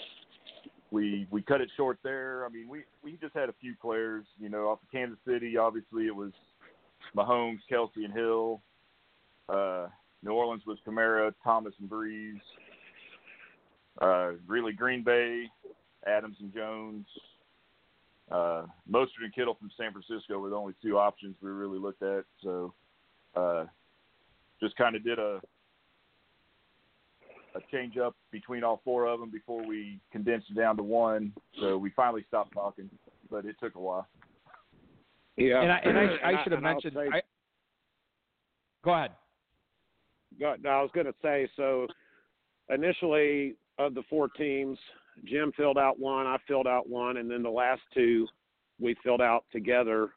we 0.90 1.28
we 1.30 1.42
cut 1.42 1.60
it 1.60 1.70
short 1.76 1.98
there. 2.02 2.44
I 2.44 2.48
mean, 2.48 2.68
we 2.68 2.82
we 3.02 3.12
just 3.12 3.34
had 3.34 3.48
a 3.48 3.54
few 3.60 3.74
players, 3.80 4.26
you 4.38 4.48
know, 4.48 4.68
off 4.68 4.82
of 4.82 4.90
Kansas 4.90 5.18
City. 5.26 5.56
Obviously, 5.56 6.06
it 6.06 6.14
was 6.14 6.32
Mahomes, 7.16 7.60
Kelce, 7.70 8.04
and 8.04 8.12
Hill. 8.12 8.60
Uh, 9.48 9.86
New 10.24 10.32
Orleans 10.32 10.62
was 10.66 10.78
Kamara, 10.86 11.32
Thomas, 11.44 11.74
and 11.80 11.88
Brees. 11.88 12.40
Uh, 14.02 14.32
really, 14.48 14.72
Green 14.72 15.04
Bay, 15.04 15.44
Adams 16.06 16.36
and 16.40 16.52
Jones. 16.52 17.06
Uh, 18.30 18.62
Mostert 18.90 19.22
and 19.22 19.34
Kittle 19.34 19.54
from 19.54 19.70
San 19.76 19.92
Francisco 19.92 20.38
were 20.38 20.48
the 20.48 20.56
only 20.56 20.74
two 20.82 20.98
options 20.98 21.36
we 21.42 21.50
really 21.50 21.78
looked 21.78 22.02
at. 22.02 22.24
So, 22.42 22.72
uh, 23.36 23.66
just 24.64 24.76
kind 24.76 24.96
of 24.96 25.04
did 25.04 25.18
a 25.18 25.40
a 27.56 27.60
change 27.70 27.96
up 27.96 28.16
between 28.32 28.64
all 28.64 28.80
four 28.84 29.06
of 29.06 29.20
them 29.20 29.30
before 29.30 29.64
we 29.64 30.00
condensed 30.10 30.48
it 30.50 30.56
down 30.56 30.76
to 30.76 30.82
one. 30.82 31.32
So 31.60 31.78
we 31.78 31.90
finally 31.90 32.24
stopped 32.26 32.52
talking, 32.52 32.90
but 33.30 33.44
it 33.44 33.54
took 33.60 33.76
a 33.76 33.80
while. 33.80 34.08
Yeah, 35.36 35.60
And 35.62 35.70
I 35.72 35.78
and 35.84 35.98
I, 35.98 36.02
I 36.32 36.42
should 36.42 36.52
have 36.52 36.58
and 36.58 36.62
mentioned. 36.64 36.94
say- 36.94 37.08
I, 37.12 37.20
go 38.84 38.92
ahead. 38.94 39.12
Go- 40.40 40.56
no, 40.62 40.70
I 40.70 40.82
was 40.82 40.90
going 40.94 41.06
to 41.06 41.14
say 41.22 41.48
so. 41.56 41.86
Initially, 42.70 43.54
of 43.78 43.94
the 43.94 44.02
four 44.10 44.28
teams, 44.28 44.78
Jim 45.24 45.52
filled 45.56 45.78
out 45.78 45.98
one, 46.00 46.26
I 46.26 46.38
filled 46.48 46.66
out 46.66 46.88
one, 46.88 47.18
and 47.18 47.30
then 47.30 47.42
the 47.42 47.50
last 47.50 47.82
two 47.92 48.26
we 48.80 48.96
filled 49.04 49.20
out 49.20 49.44
together. 49.52 50.10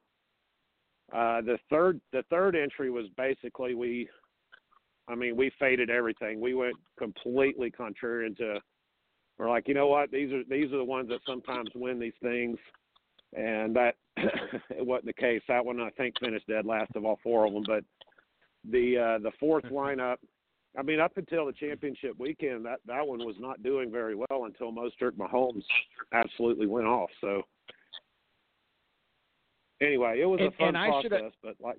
Uh, 1.14 1.42
the 1.42 1.58
third, 1.70 2.02
the 2.14 2.24
third 2.32 2.56
entry 2.56 2.90
was 2.90 3.06
basically 3.16 3.76
we 3.76 4.10
I 5.08 5.16
mean, 5.16 5.36
we 5.36 5.52
faded 5.60 5.90
everything. 5.90 6.42
We 6.42 6.54
went 6.54 6.76
completely 6.98 7.72
contrarian 7.72 8.36
to. 8.38 8.60
We're 9.38 9.50
like, 9.50 9.68
you 9.68 9.74
know 9.74 9.88
what? 9.88 10.12
These 10.12 10.32
are 10.34 10.44
these 10.50 10.72
are 10.74 10.78
the 10.78 10.84
ones 10.84 11.10
that 11.10 11.20
sometimes 11.26 11.70
win 11.76 12.00
these 12.00 12.14
things, 12.22 12.58
and 13.36 13.76
that 13.76 13.96
it 14.18 14.86
wasn't 14.86 15.06
the 15.06 15.14
case. 15.14 15.42
That 15.48 15.66
one 15.66 15.80
I 15.80 15.90
think 15.92 16.16
finished 16.20 16.48
dead 16.48 16.66
last 16.66 16.92
of 16.96 17.06
all 17.06 17.20
four 17.24 17.46
of 17.46 17.54
them. 17.54 17.64
But 17.66 17.84
the 18.70 18.98
uh, 18.98 19.20
the 19.24 19.32
fourth 19.40 19.66
lineup, 19.66 20.18
I 20.78 20.82
mean, 20.82 21.00
up 21.00 21.18
until 21.18 21.46
the 21.46 21.54
championship 21.54 22.14
weekend, 22.20 22.66
that 22.66 22.80
that 22.88 23.06
one 23.08 23.20
was 23.20 23.36
not 23.40 23.62
doing 23.64 23.92
very 23.92 24.16
well 24.16 24.46
until 24.46 24.72
Mostert 24.72 25.12
Mahomes 25.14 25.64
absolutely 26.14 26.66
went 26.68 26.88
off. 26.88 27.10
So 27.22 27.44
anyway, 29.82 30.20
it 30.22 30.26
was 30.26 30.40
And- 30.40 30.50
a 30.50 30.58
fun 30.58 30.68
and 30.70 30.78
I 30.78 30.90
shoulda- 30.90 31.10
process, 31.10 31.34
but 31.44 31.56
like 31.62 31.78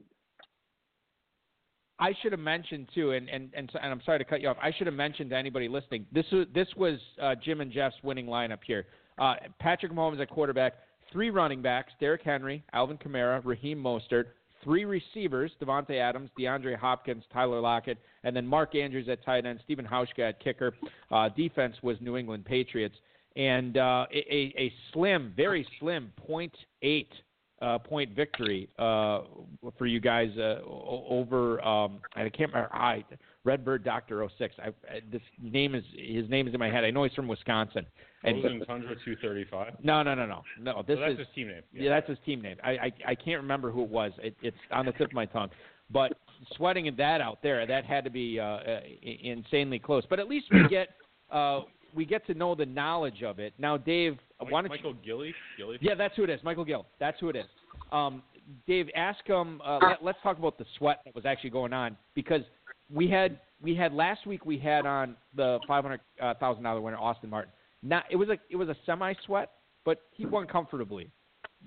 I 2.01 2.15
should 2.23 2.33
have 2.33 2.41
mentioned 2.41 2.89
too, 2.95 3.13
and 3.13 3.29
and 3.29 3.51
and, 3.55 3.71
and 3.83 3.93
I'm 3.93 4.01
sorry 4.05 4.19
to 4.19 4.25
cut 4.25 4.41
you 4.41 4.49
off. 4.49 4.57
I 4.63 4.73
should 4.77 4.87
have 4.87 4.95
mentioned 4.95 5.31
to 5.31 5.37
anybody 5.37 5.69
listening. 5.69 6.07
This 6.13 6.27
was 6.33 6.47
this 6.55 6.69
was 6.77 6.99
uh, 7.21 7.35
Jim 7.45 7.61
and 7.61 7.73
Jeff's 7.73 7.97
winning 8.03 8.27
lineup 8.27 8.61
here. 8.65 8.87
Uh, 9.19 9.35
Patrick 9.59 9.93
Mahomes 9.93 10.21
at 10.21 10.31
quarterback, 10.31 10.75
three 11.13 11.31
running 11.31 11.61
backs: 11.61 11.93
Derrick 11.99 12.23
Henry, 12.23 12.65
Alvin 12.73 12.99
Kamara, 12.99 13.45
Raheem 13.45 13.83
Mostert. 13.83 14.27
Three 14.63 14.85
receivers: 14.85 15.53
Davante 15.61 15.99
Adams, 16.01 16.31
DeAndre 16.39 16.77
Hopkins, 16.77 17.25
Tyler 17.33 17.61
Lockett, 17.61 17.99
and 18.25 18.35
then 18.35 18.47
Mark 18.47 18.75
Andrews 18.75 19.09
at 19.09 19.25
tight 19.25 19.47
end, 19.47 19.61
Stephen 19.65 19.87
Hauschka 19.87 20.31
at 20.31 20.41
kicker. 20.41 20.75
Uh, 21.11 21.29
defense 21.31 21.77
was 21.83 21.97
New 22.01 22.17
England 22.17 22.45
Patriots, 22.45 22.97
and 23.37 23.77
uh, 23.77 24.07
a, 24.13 24.19
a 24.19 24.55
a 24.57 24.73
slim, 24.93 25.33
very 25.37 25.67
slim, 25.81 26.13
point 26.17 26.53
eight 26.83 27.11
uh, 27.61 27.79
point 27.79 28.15
victory 28.15 28.69
uh, 28.79 29.21
for 29.77 29.87
you 29.87 30.01
guys 30.01 30.31
uh, 30.39 30.61
over. 30.67 31.61
Um, 31.65 32.01
I 32.15 32.29
can't 32.29 32.53
remember. 32.53 32.69
I 32.73 33.05
Redbird 33.45 33.85
Doctor 33.85 34.27
06. 34.39 34.55
I, 34.59 34.69
I, 34.69 34.73
this 35.11 35.23
name 35.41 35.75
is 35.75 35.85
his 35.97 36.29
name 36.29 36.47
is 36.49 36.55
in 36.55 36.61
my 36.61 36.71
head. 36.71 36.85
I 36.85 36.91
know 36.91 37.05
he's 37.05 37.15
from 37.15 37.29
Wisconsin. 37.29 37.87
And 38.25 38.43
Frozen 38.43 38.61
Tundra 38.67 38.95
235. 39.05 39.75
no, 39.83 40.03
no, 40.03 40.15
no, 40.15 40.27
no, 40.27 40.43
no. 40.61 40.83
This 40.87 40.99
that's 41.01 41.13
is 41.13 41.19
his 41.19 41.27
team 41.35 41.49
name. 41.49 41.63
yeah. 41.73 41.89
that's 41.89 42.09
his 42.09 42.19
team 42.27 42.43
name. 42.43 42.57
I, 42.65 42.71
I 42.71 42.93
I 43.09 43.15
can't 43.15 43.41
remember 43.41 43.71
who 43.71 43.85
it 43.85 43.91
was. 43.91 44.13
It, 44.19 44.37
it's 44.43 44.57
on 44.71 44.87
the 44.87 44.93
tip 44.93 45.09
of 45.09 45.13
my 45.15 45.27
tongue. 45.27 45.51
But 45.91 46.13
sweating 46.57 46.93
that 46.97 47.21
out 47.21 47.39
there, 47.43 47.67
that 47.67 47.85
had 47.85 48.05
to 48.05 48.11
be 48.11 48.39
uh, 48.39 48.45
uh, 48.45 48.81
insanely 49.03 49.79
close. 49.79 50.05
But 50.09 50.21
at 50.21 50.29
least 50.29 50.47
we 50.53 50.69
get 50.69 50.91
uh, 51.31 51.63
we 51.95 52.05
get 52.05 52.27
to 52.27 52.35
know 52.35 52.55
the 52.55 52.67
knowledge 52.67 53.23
of 53.23 53.39
it. 53.39 53.53
Now, 53.59 53.77
Dave, 53.77 54.19
why 54.39 54.63
don't 54.63 54.65
you 54.65 54.69
Michael 54.71 54.95
Gilly? 55.05 55.35
Gilly? 55.57 55.79
yeah, 55.81 55.95
that's 55.95 56.17
who 56.17 56.25
it 56.25 56.31
is. 56.31 56.41
Michael 56.43 56.65
Gill. 56.65 56.87
That's 57.01 57.19
who 57.21 57.29
it 57.29 57.37
is. 57.37 57.47
Um, 57.93 58.23
Dave, 58.67 58.89
ask 58.95 59.25
him. 59.27 59.61
Uh, 59.65 59.79
let, 59.83 60.05
let's 60.05 60.19
talk 60.23 60.39
about 60.39 60.59
the 60.59 60.65
sweat 60.79 61.01
that 61.05 61.15
was 61.15 61.27
actually 61.27 61.51
going 61.51 61.73
on 61.73 61.97
because 62.15 62.43
we 62.93 63.09
had 63.09 63.41
we 63.61 63.75
had 63.75 63.93
last 63.93 64.27
week 64.27 64.47
we 64.47 64.59
had 64.59 64.87
on 64.87 65.17
the 65.37 65.59
five 65.67 65.85
hundred 65.85 66.01
thousand 66.41 66.63
dollar 66.63 66.81
winner 66.81 66.99
Austin 66.99 67.31
Martin. 67.31 67.53
Not 67.83 68.05
it 68.11 68.17
was 68.17 68.29
a 68.29 68.39
it 68.51 68.57
was 68.57 68.69
a 68.69 68.77
semi 68.87 69.13
sweat, 69.27 69.51
but 69.85 70.03
he 70.13 70.27
won 70.27 70.47
comfortably 70.47 71.11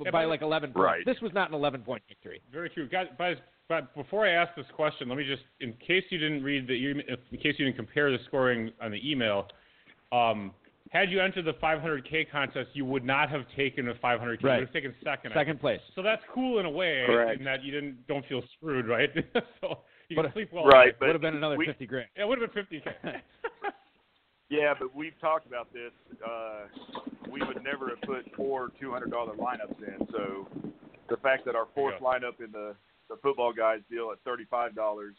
Yeah, 0.03 0.11
by 0.11 0.25
like 0.25 0.41
eleven 0.41 0.71
points. 0.71 0.83
Right. 0.83 1.05
This 1.05 1.21
was 1.21 1.31
not 1.33 1.49
an 1.49 1.55
eleven 1.55 1.81
point 1.81 2.01
victory. 2.07 2.41
Very 2.51 2.69
true. 2.69 2.87
Guys, 2.89 3.07
guys, 3.17 3.37
but 3.71 3.95
before 3.95 4.27
I 4.27 4.31
ask 4.31 4.53
this 4.55 4.65
question, 4.75 5.07
let 5.07 5.17
me 5.17 5.25
just, 5.25 5.43
in 5.61 5.71
case 5.85 6.03
you 6.09 6.17
didn't 6.17 6.43
read 6.43 6.67
the, 6.67 6.73
in 6.75 7.37
case 7.37 7.55
you 7.57 7.63
didn't 7.63 7.77
compare 7.77 8.11
the 8.11 8.17
scoring 8.27 8.69
on 8.81 8.91
the 8.91 8.99
email, 9.09 9.47
um, 10.11 10.51
had 10.91 11.09
you 11.09 11.21
entered 11.21 11.45
the 11.45 11.53
500K 11.53 12.29
contest, 12.31 12.69
you 12.73 12.83
would 12.85 13.05
not 13.05 13.29
have 13.29 13.41
taken 13.55 13.87
a 13.89 13.93
500K. 13.95 14.41
You 14.41 14.47
Right. 14.49 14.59
would 14.59 14.67
have 14.67 14.73
taken 14.73 14.93
second. 15.03 15.31
Second 15.33 15.53
think. 15.53 15.61
place. 15.61 15.79
So 15.95 16.01
that's 16.01 16.21
cool 16.33 16.59
in 16.59 16.65
a 16.65 16.69
way, 16.69 17.03
Correct. 17.05 17.39
in 17.39 17.45
that 17.45 17.63
you 17.63 17.71
didn't 17.71 18.05
don't 18.07 18.25
feel 18.27 18.41
screwed, 18.57 18.87
right? 18.87 19.09
so 19.61 19.79
you 20.09 20.15
But- 20.17 20.23
can 20.23 20.33
sleep 20.33 20.51
well. 20.51 20.65
Right, 20.65 20.99
Would 20.99 21.09
have 21.09 21.21
been 21.21 21.35
another 21.35 21.55
we- 21.57 21.65
fifty 21.65 21.85
grand. 21.85 22.09
Yeah, 22.17 22.23
it 22.23 22.27
would 22.27 22.41
have 22.41 22.53
been 22.53 22.65
50K. 22.65 23.21
Yeah, 24.49 24.73
but 24.77 24.93
we've 24.93 25.17
talked 25.21 25.47
about 25.47 25.71
this. 25.71 25.93
Uh, 26.21 26.67
we 27.29 27.39
would 27.41 27.63
never 27.63 27.87
have 27.87 28.01
put 28.01 28.29
four 28.35 28.69
two 28.81 28.91
hundred 28.91 29.09
dollar 29.11 29.33
lineups 29.33 29.79
in. 29.81 30.05
So 30.11 30.49
the 31.09 31.15
fact 31.23 31.45
that 31.45 31.55
our 31.55 31.67
fourth 31.73 31.95
Yeah. 32.01 32.05
lineup 32.07 32.43
in 32.43 32.51
the 32.51 32.75
the 33.09 33.15
football 33.23 33.53
guys 33.53 33.79
deal 33.89 34.11
at 34.11 34.19
thirty 34.25 34.43
five 34.51 34.75
dollars 34.75 35.15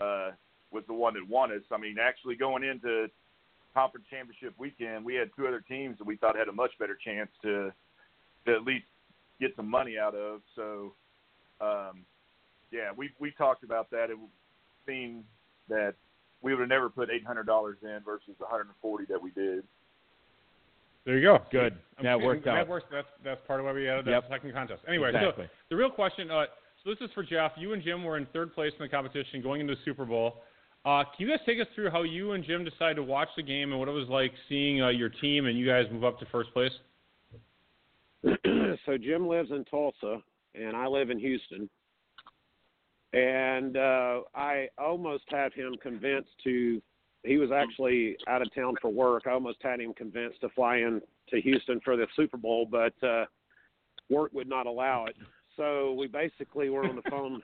uh, 0.00 0.30
was 0.70 0.84
the 0.86 0.94
one 0.94 1.14
that 1.14 1.26
won 1.28 1.50
us. 1.50 1.62
I 1.72 1.76
mean, 1.76 1.96
actually 2.00 2.36
going 2.36 2.62
into 2.62 3.08
conference 3.74 4.06
championship 4.10 4.54
weekend, 4.58 5.04
we 5.04 5.14
had 5.14 5.30
two 5.36 5.46
other 5.46 5.60
teams 5.60 5.98
that 5.98 6.04
we 6.06 6.16
thought 6.16 6.36
had 6.36 6.48
a 6.48 6.52
much 6.52 6.70
better 6.78 6.96
chance 7.02 7.30
to 7.42 7.72
to 8.46 8.52
at 8.54 8.62
least 8.64 8.84
get 9.40 9.54
some 9.56 9.68
money 9.68 9.98
out 9.98 10.14
of. 10.14 10.40
So 10.56 10.92
um, 11.60 12.04
yeah, 12.70 12.90
we 12.96 13.10
we 13.18 13.30
talked 13.32 13.64
about 13.64 13.90
that 13.90 14.10
and 14.10 14.18
seen 14.86 15.24
that 15.68 15.94
we 16.42 16.52
would 16.52 16.60
have 16.60 16.68
never 16.68 16.88
put 16.90 17.08
eight 17.10 17.24
hundred 17.24 17.46
dollars 17.46 17.76
in 17.82 18.00
versus 18.04 18.34
the 18.38 18.46
hundred 18.46 18.66
and 18.66 18.74
forty 18.82 19.04
that 19.06 19.22
we 19.22 19.30
did. 19.30 19.64
There 21.04 21.16
you 21.18 21.22
go. 21.22 21.38
Good. 21.50 21.72
I'm 21.98 22.04
That 22.04 22.16
saying- 22.18 22.24
worked 22.26 22.44
that 22.44 22.56
out. 22.58 22.68
Works. 22.68 22.86
That's 22.92 23.08
that's 23.24 23.40
part 23.46 23.60
of 23.60 23.66
why 23.66 23.72
we 23.72 23.88
added 23.88 24.04
that 24.06 24.10
Yep. 24.10 24.24
second 24.30 24.52
contest. 24.52 24.82
Anyway, 24.86 25.08
Exactly. 25.08 25.46
so 25.46 25.50
the 25.70 25.76
real 25.76 25.90
question. 25.90 26.30
Uh, 26.30 26.46
so 26.84 26.90
this 26.90 27.00
is 27.00 27.10
for 27.12 27.22
Jeff. 27.22 27.52
You 27.56 27.72
and 27.72 27.82
Jim 27.82 28.04
were 28.04 28.16
in 28.18 28.26
third 28.26 28.54
place 28.54 28.72
in 28.74 28.78
the 28.80 28.88
competition 28.88 29.40
going 29.42 29.60
into 29.60 29.74
the 29.74 29.80
Super 29.84 30.04
Bowl. 30.04 30.42
Uh, 30.84 31.04
can 31.04 31.26
you 31.26 31.28
guys 31.28 31.38
take 31.46 31.60
us 31.60 31.66
through 31.74 31.90
how 31.90 32.02
you 32.02 32.32
and 32.32 32.44
Jim 32.44 32.64
decided 32.64 32.96
to 32.96 33.04
watch 33.04 33.28
the 33.36 33.42
game 33.42 33.70
and 33.70 33.78
what 33.78 33.88
it 33.88 33.92
was 33.92 34.08
like 34.08 34.32
seeing 34.48 34.82
uh, 34.82 34.88
your 34.88 35.08
team 35.08 35.46
and 35.46 35.56
you 35.56 35.64
guys 35.66 35.84
move 35.92 36.04
up 36.04 36.18
to 36.18 36.26
first 36.26 36.52
place? 36.52 36.72
so 38.24 38.98
Jim 38.98 39.28
lives 39.28 39.50
in 39.50 39.64
Tulsa 39.64 40.18
and 40.54 40.76
I 40.76 40.86
live 40.86 41.10
in 41.10 41.18
Houston. 41.18 41.68
And 43.12 43.76
uh 43.76 44.20
I 44.34 44.68
almost 44.78 45.24
had 45.28 45.52
him 45.52 45.74
convinced 45.82 46.30
to 46.44 46.80
he 47.24 47.36
was 47.36 47.50
actually 47.52 48.16
out 48.26 48.42
of 48.42 48.52
town 48.54 48.74
for 48.80 48.90
work. 48.90 49.24
I 49.26 49.32
almost 49.32 49.58
had 49.60 49.80
him 49.80 49.92
convinced 49.94 50.40
to 50.40 50.48
fly 50.50 50.78
in 50.78 51.00
to 51.28 51.40
Houston 51.40 51.80
for 51.84 51.96
the 51.96 52.06
Super 52.16 52.36
Bowl, 52.36 52.66
but 52.70 52.94
uh 53.06 53.26
work 54.08 54.32
would 54.32 54.48
not 54.48 54.66
allow 54.66 55.06
it. 55.06 55.16
So 55.56 55.92
we 55.92 56.06
basically 56.06 56.70
were 56.70 56.84
on 56.84 56.96
the 56.96 57.10
phone 57.10 57.42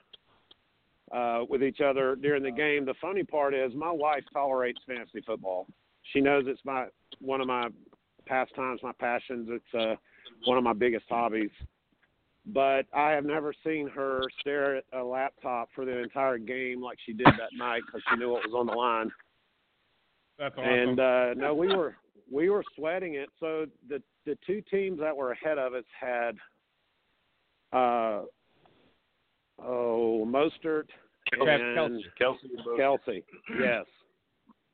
uh 1.11 1.43
with 1.49 1.63
each 1.63 1.81
other 1.81 2.15
during 2.15 2.43
the 2.43 2.51
game. 2.51 2.85
The 2.85 2.95
funny 3.01 3.23
part 3.23 3.53
is 3.53 3.73
my 3.75 3.91
wife 3.91 4.23
tolerates 4.33 4.79
fantasy 4.87 5.21
football. 5.25 5.67
She 6.13 6.21
knows 6.21 6.45
it's 6.47 6.61
my 6.63 6.87
one 7.19 7.41
of 7.41 7.47
my 7.47 7.69
pastimes, 8.25 8.81
my 8.83 8.93
passions. 8.99 9.49
It's 9.51 9.73
uh 9.73 9.95
one 10.45 10.57
of 10.57 10.63
my 10.63 10.73
biggest 10.73 11.05
hobbies. 11.09 11.51
But 12.45 12.85
I 12.93 13.11
have 13.11 13.25
never 13.25 13.53
seen 13.63 13.89
her 13.89 14.21
stare 14.39 14.77
at 14.77 14.83
a 14.93 15.03
laptop 15.03 15.69
for 15.75 15.85
the 15.85 15.97
entire 15.99 16.37
game 16.37 16.81
like 16.81 16.97
she 17.05 17.13
did 17.13 17.27
that 17.27 17.55
night 17.55 17.81
because 17.85 18.01
she 18.09 18.17
knew 18.17 18.29
what 18.29 18.43
was 18.43 18.53
on 18.57 18.65
the 18.65 18.73
line. 18.73 19.11
That's 20.39 20.55
awesome. 20.57 20.69
And 20.69 20.99
uh, 20.99 21.33
no, 21.35 21.53
we 21.53 21.67
were 21.67 21.95
we 22.31 22.49
were 22.49 22.63
sweating 22.75 23.15
it. 23.15 23.29
So 23.39 23.65
the 23.87 24.01
the 24.25 24.37
two 24.47 24.61
teams 24.71 24.99
that 24.99 25.15
were 25.15 25.31
ahead 25.31 25.57
of 25.57 25.73
us 25.73 25.83
had 25.99 26.37
uh 27.71 28.23
oh 29.63 30.25
Mostert 30.27 30.87
Travis 31.33 31.61
and 31.61 31.77
Kelce. 31.77 32.01
Kelsey. 32.17 32.49
Kelce, 32.79 33.23
yes. 33.59 33.85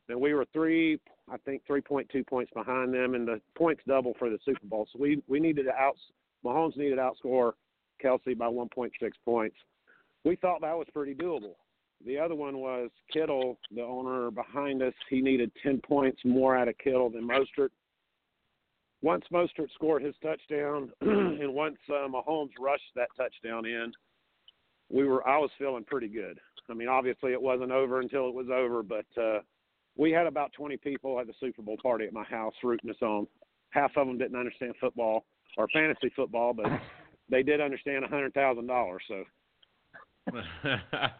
And 0.07 0.19
we 0.19 0.33
were 0.33 0.45
three, 0.53 0.99
I 1.29 1.37
think, 1.37 1.63
three 1.65 1.81
point 1.81 2.07
two 2.11 2.23
points 2.23 2.51
behind 2.53 2.93
them, 2.93 3.15
and 3.15 3.27
the 3.27 3.41
points 3.57 3.81
double 3.87 4.13
for 4.19 4.29
the 4.29 4.37
Super 4.45 4.65
Bowl. 4.65 4.87
So 4.91 4.99
we 4.99 5.21
we 5.27 5.39
needed 5.39 5.63
to 5.63 5.73
out 5.73 5.95
Mahomes 6.45 6.77
needed 6.77 6.97
to 6.97 7.01
outscore 7.01 7.53
Kelce 8.03 8.37
by 8.37 8.47
one 8.47 8.69
point 8.69 8.93
six 9.01 9.17
points. 9.25 9.55
We 10.23 10.35
thought 10.35 10.61
that 10.61 10.77
was 10.77 10.87
pretty 10.93 11.15
doable. 11.15 11.55
The 12.05 12.19
other 12.19 12.35
one 12.35 12.57
was 12.57 12.89
Kittle, 13.11 13.57
the 13.73 13.81
owner 13.81 14.29
behind 14.29 14.83
us. 14.83 14.93
He 15.09 15.21
needed 15.21 15.51
ten 15.63 15.81
points 15.81 16.21
more 16.23 16.55
out 16.55 16.67
of 16.67 16.77
Kittle 16.77 17.09
than 17.09 17.27
Mostert. 17.27 17.69
Once 19.01 19.25
Mostert 19.31 19.71
scored 19.73 20.03
his 20.03 20.15
touchdown, 20.21 20.91
and 21.01 21.53
once 21.53 21.77
uh, 21.89 22.07
Mahomes 22.07 22.51
rushed 22.59 22.83
that 22.95 23.09
touchdown 23.17 23.65
in, 23.65 23.91
we 24.89 25.05
were 25.05 25.27
I 25.27 25.37
was 25.37 25.49
feeling 25.57 25.83
pretty 25.83 26.07
good. 26.07 26.39
I 26.69 26.73
mean, 26.73 26.87
obviously 26.87 27.31
it 27.31 27.41
wasn't 27.41 27.71
over 27.71 27.99
until 27.99 28.27
it 28.27 28.33
was 28.33 28.47
over, 28.51 28.81
but 28.81 29.05
uh, 29.21 29.39
we 29.97 30.11
had 30.11 30.25
about 30.25 30.51
20 30.53 30.77
people 30.77 31.19
at 31.19 31.27
the 31.27 31.33
Super 31.39 31.61
Bowl 31.61 31.77
party 31.81 32.05
at 32.05 32.13
my 32.13 32.23
house 32.23 32.53
rooting 32.63 32.89
us 32.89 32.95
on. 33.01 33.27
Half 33.69 33.91
of 33.97 34.07
them 34.07 34.17
didn't 34.17 34.37
understand 34.39 34.73
football 34.79 35.25
or 35.57 35.67
fantasy 35.73 36.11
football, 36.15 36.53
but 36.53 36.65
they 37.29 37.43
did 37.43 37.61
understand 37.61 38.03
a 38.03 38.07
hundred 38.07 38.33
thousand 38.33 38.67
dollars. 38.67 39.03
So 39.07 39.23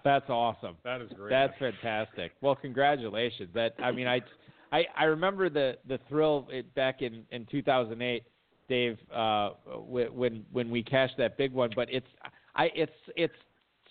That's 0.04 0.30
awesome. 0.30 0.78
that 0.84 1.02
is 1.02 1.12
great. 1.16 1.30
That's 1.30 1.54
fantastic. 1.60 2.32
Well, 2.42 2.56
congratulations. 2.56 3.50
That 3.54 3.76
I 3.78 3.92
mean, 3.92 4.08
I, 4.08 4.22
I, 4.72 4.86
I 4.98 5.04
remember 5.06 5.50
the 5.50 5.78
the 5.88 6.00
thrill 6.10 6.48
it, 6.52 6.74
back 6.76 7.02
in 7.02 7.24
in 7.32 7.46
2008, 7.52 8.24
Dave, 8.68 8.98
uh, 9.14 9.50
when 9.88 10.44
when 10.52 10.72
we 10.72 10.82
cashed 10.82 11.18
that 11.18 11.38
big 11.38 11.54
one. 11.54 11.70
But 11.76 11.88
it's 11.92 12.08
I 12.56 12.70
it's 12.76 12.92
it's 13.16 13.34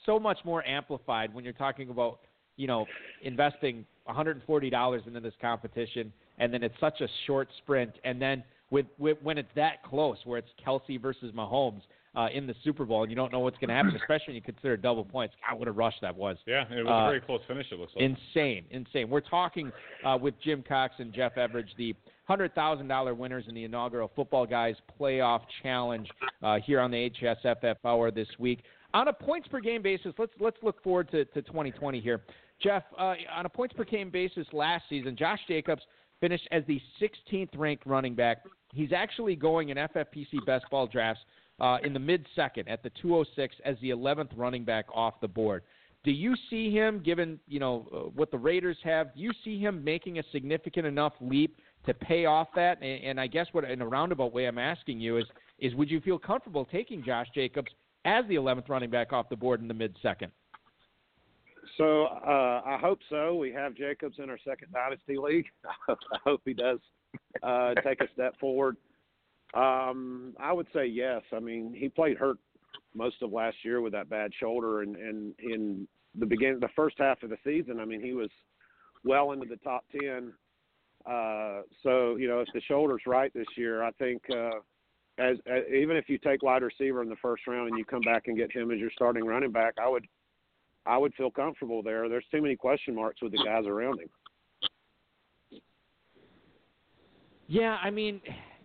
so 0.06 0.18
much 0.18 0.38
more 0.44 0.66
amplified 0.66 1.34
when 1.34 1.44
you're 1.44 1.52
talking 1.54 1.88
about 1.90 2.20
you 2.56 2.66
know 2.66 2.86
investing 3.22 3.84
140 4.04 4.70
dollars 4.70 5.02
into 5.06 5.20
this 5.20 5.34
competition, 5.40 6.12
and 6.38 6.52
then 6.52 6.62
it's 6.62 6.74
such 6.80 7.00
a 7.00 7.08
short 7.26 7.48
sprint, 7.58 7.92
and 8.04 8.20
then 8.20 8.42
with, 8.70 8.86
with 8.98 9.18
when 9.22 9.38
it's 9.38 9.48
that 9.56 9.82
close, 9.82 10.18
where 10.24 10.38
it's 10.38 10.48
Kelce 10.66 11.00
versus 11.00 11.32
Mahomes. 11.34 11.82
uh, 12.16 12.28
in 12.32 12.46
the 12.46 12.54
Super 12.62 12.84
Bowl, 12.84 13.02
and 13.02 13.10
you 13.10 13.16
don't 13.16 13.32
know 13.32 13.40
what's 13.40 13.58
going 13.58 13.68
to 13.70 13.74
happen, 13.74 13.90
especially 14.00 14.26
when 14.28 14.34
you 14.36 14.40
consider 14.42 14.76
double 14.76 15.04
points. 15.04 15.34
God, 15.50 15.58
what 15.58 15.66
a 15.66 15.72
rush 15.72 15.94
that 16.00 16.14
was! 16.14 16.36
Yeah, 16.46 16.62
it 16.70 16.84
was 16.84 16.88
Uh, 16.88 17.06
a 17.06 17.08
very 17.10 17.20
close 17.20 17.40
finish. 17.48 17.66
It 17.72 17.78
looks 17.80 17.92
like. 17.96 18.04
Insane, 18.04 18.64
insane. 18.70 19.10
We're 19.10 19.20
talking 19.20 19.72
uh, 20.04 20.16
with 20.20 20.34
Jim 20.40 20.62
Cox 20.62 20.94
and 20.98 21.12
Jeff 21.12 21.34
Everage, 21.34 21.74
the 21.76 21.92
hundred 22.26 22.54
thousand 22.54 22.86
dollar 22.86 23.14
winners 23.14 23.46
in 23.48 23.54
the 23.56 23.64
inaugural 23.64 24.12
Football 24.14 24.46
Guys 24.46 24.76
Playoff 24.98 25.40
Challenge 25.64 26.08
uh, 26.42 26.58
here 26.64 26.78
on 26.78 26.92
the 26.92 27.10
HSFF 27.20 27.76
Hour 27.84 28.12
this 28.12 28.28
week. 28.38 28.60
On 28.94 29.08
a 29.08 29.12
points 29.12 29.48
per 29.48 29.60
game 29.60 29.82
basis, 29.82 30.14
let's 30.18 30.32
let's 30.38 30.56
look 30.62 30.82
forward 30.82 31.10
to, 31.10 31.24
to 31.24 31.42
2020 31.42 32.00
here. 32.00 32.22
Jeff, 32.62 32.84
uh, 32.96 33.14
on 33.34 33.44
a 33.44 33.48
points 33.48 33.74
per 33.74 33.84
game 33.84 34.08
basis 34.08 34.46
last 34.52 34.84
season, 34.88 35.16
Josh 35.16 35.40
Jacobs 35.48 35.82
finished 36.20 36.46
as 36.52 36.62
the 36.68 36.80
16th 37.02 37.50
ranked 37.56 37.84
running 37.86 38.14
back. 38.14 38.44
He's 38.72 38.92
actually 38.92 39.34
going 39.34 39.70
in 39.70 39.76
FFPC 39.76 40.46
best 40.46 40.64
ball 40.70 40.86
drafts 40.86 41.22
uh, 41.60 41.78
in 41.82 41.92
the 41.92 41.98
mid 41.98 42.24
second 42.36 42.68
at 42.68 42.84
the 42.84 42.90
206 43.02 43.56
as 43.64 43.76
the 43.82 43.90
11th 43.90 44.30
running 44.36 44.64
back 44.64 44.86
off 44.94 45.14
the 45.20 45.28
board. 45.28 45.64
Do 46.04 46.12
you 46.12 46.34
see 46.48 46.70
him, 46.70 47.02
given 47.04 47.40
you 47.48 47.58
know 47.58 47.88
uh, 47.92 47.96
what 48.14 48.30
the 48.30 48.38
Raiders 48.38 48.78
have? 48.84 49.12
Do 49.16 49.20
you 49.20 49.32
see 49.42 49.58
him 49.58 49.82
making 49.82 50.20
a 50.20 50.22
significant 50.30 50.86
enough 50.86 51.14
leap 51.20 51.58
to 51.86 51.94
pay 51.94 52.26
off 52.26 52.46
that? 52.54 52.80
And, 52.80 53.04
and 53.04 53.20
I 53.20 53.26
guess 53.26 53.48
what 53.50 53.64
in 53.64 53.82
a 53.82 53.88
roundabout 53.88 54.32
way 54.32 54.46
I'm 54.46 54.58
asking 54.58 55.00
you 55.00 55.16
is 55.16 55.24
is 55.58 55.74
would 55.74 55.90
you 55.90 56.00
feel 56.00 56.18
comfortable 56.18 56.64
taking 56.64 57.02
Josh 57.02 57.26
Jacobs 57.34 57.72
as 58.04 58.26
the 58.28 58.34
11th 58.34 58.68
running 58.68 58.90
back 58.90 59.12
off 59.12 59.28
the 59.28 59.36
board 59.36 59.60
in 59.60 59.68
the 59.68 59.74
mid 59.74 59.96
second? 60.02 60.32
So 61.76 62.04
uh, 62.04 62.62
I 62.64 62.78
hope 62.80 63.00
so. 63.10 63.34
We 63.34 63.52
have 63.52 63.74
Jacobs 63.74 64.16
in 64.22 64.30
our 64.30 64.38
second 64.46 64.72
dynasty 64.72 65.16
league. 65.16 65.46
I 65.88 66.18
hope 66.24 66.42
he 66.44 66.54
does 66.54 66.78
uh, 67.42 67.74
take 67.84 68.00
a 68.00 68.06
step 68.12 68.38
forward. 68.38 68.76
Um, 69.54 70.34
I 70.38 70.52
would 70.52 70.66
say 70.72 70.86
yes. 70.86 71.22
I 71.34 71.40
mean, 71.40 71.74
he 71.76 71.88
played 71.88 72.16
hurt 72.16 72.38
most 72.94 73.16
of 73.22 73.32
last 73.32 73.56
year 73.64 73.80
with 73.80 73.92
that 73.92 74.08
bad 74.08 74.32
shoulder, 74.38 74.82
and 74.82 74.96
and 74.96 75.34
in 75.38 75.88
the 76.18 76.26
beginning, 76.26 76.60
the 76.60 76.68
first 76.76 76.96
half 76.98 77.22
of 77.22 77.30
the 77.30 77.38
season, 77.44 77.80
I 77.80 77.84
mean, 77.84 78.00
he 78.00 78.14
was 78.14 78.30
well 79.04 79.32
into 79.32 79.46
the 79.46 79.56
top 79.56 79.84
ten. 79.90 80.32
Uh, 81.06 81.62
so 81.82 82.16
you 82.16 82.28
know, 82.28 82.40
if 82.40 82.48
the 82.54 82.60
shoulder's 82.62 83.02
right 83.06 83.32
this 83.34 83.46
year, 83.56 83.82
I 83.82 83.90
think 83.92 84.22
uh, 84.30 84.60
as, 85.18 85.36
as 85.46 85.62
even 85.72 85.96
if 85.96 86.08
you 86.08 86.18
take 86.18 86.42
wide 86.42 86.62
receiver 86.62 87.02
in 87.02 87.08
the 87.08 87.16
first 87.16 87.46
round 87.46 87.68
and 87.68 87.78
you 87.78 87.84
come 87.84 88.02
back 88.02 88.24
and 88.26 88.36
get 88.36 88.52
him 88.52 88.70
as 88.70 88.78
your 88.78 88.90
starting 88.92 89.24
running 89.24 89.52
back, 89.52 89.74
I 89.82 89.88
would 89.88 90.06
I 90.86 90.98
would 90.98 91.14
feel 91.14 91.30
comfortable 91.30 91.82
there. 91.82 92.08
There's 92.08 92.26
too 92.30 92.42
many 92.42 92.56
question 92.56 92.94
marks 92.94 93.22
with 93.22 93.32
the 93.32 93.42
guys 93.44 93.64
around 93.66 94.00
him. 94.00 94.08
Yeah, 97.46 97.78
I 97.82 97.90
mean, 97.90 98.20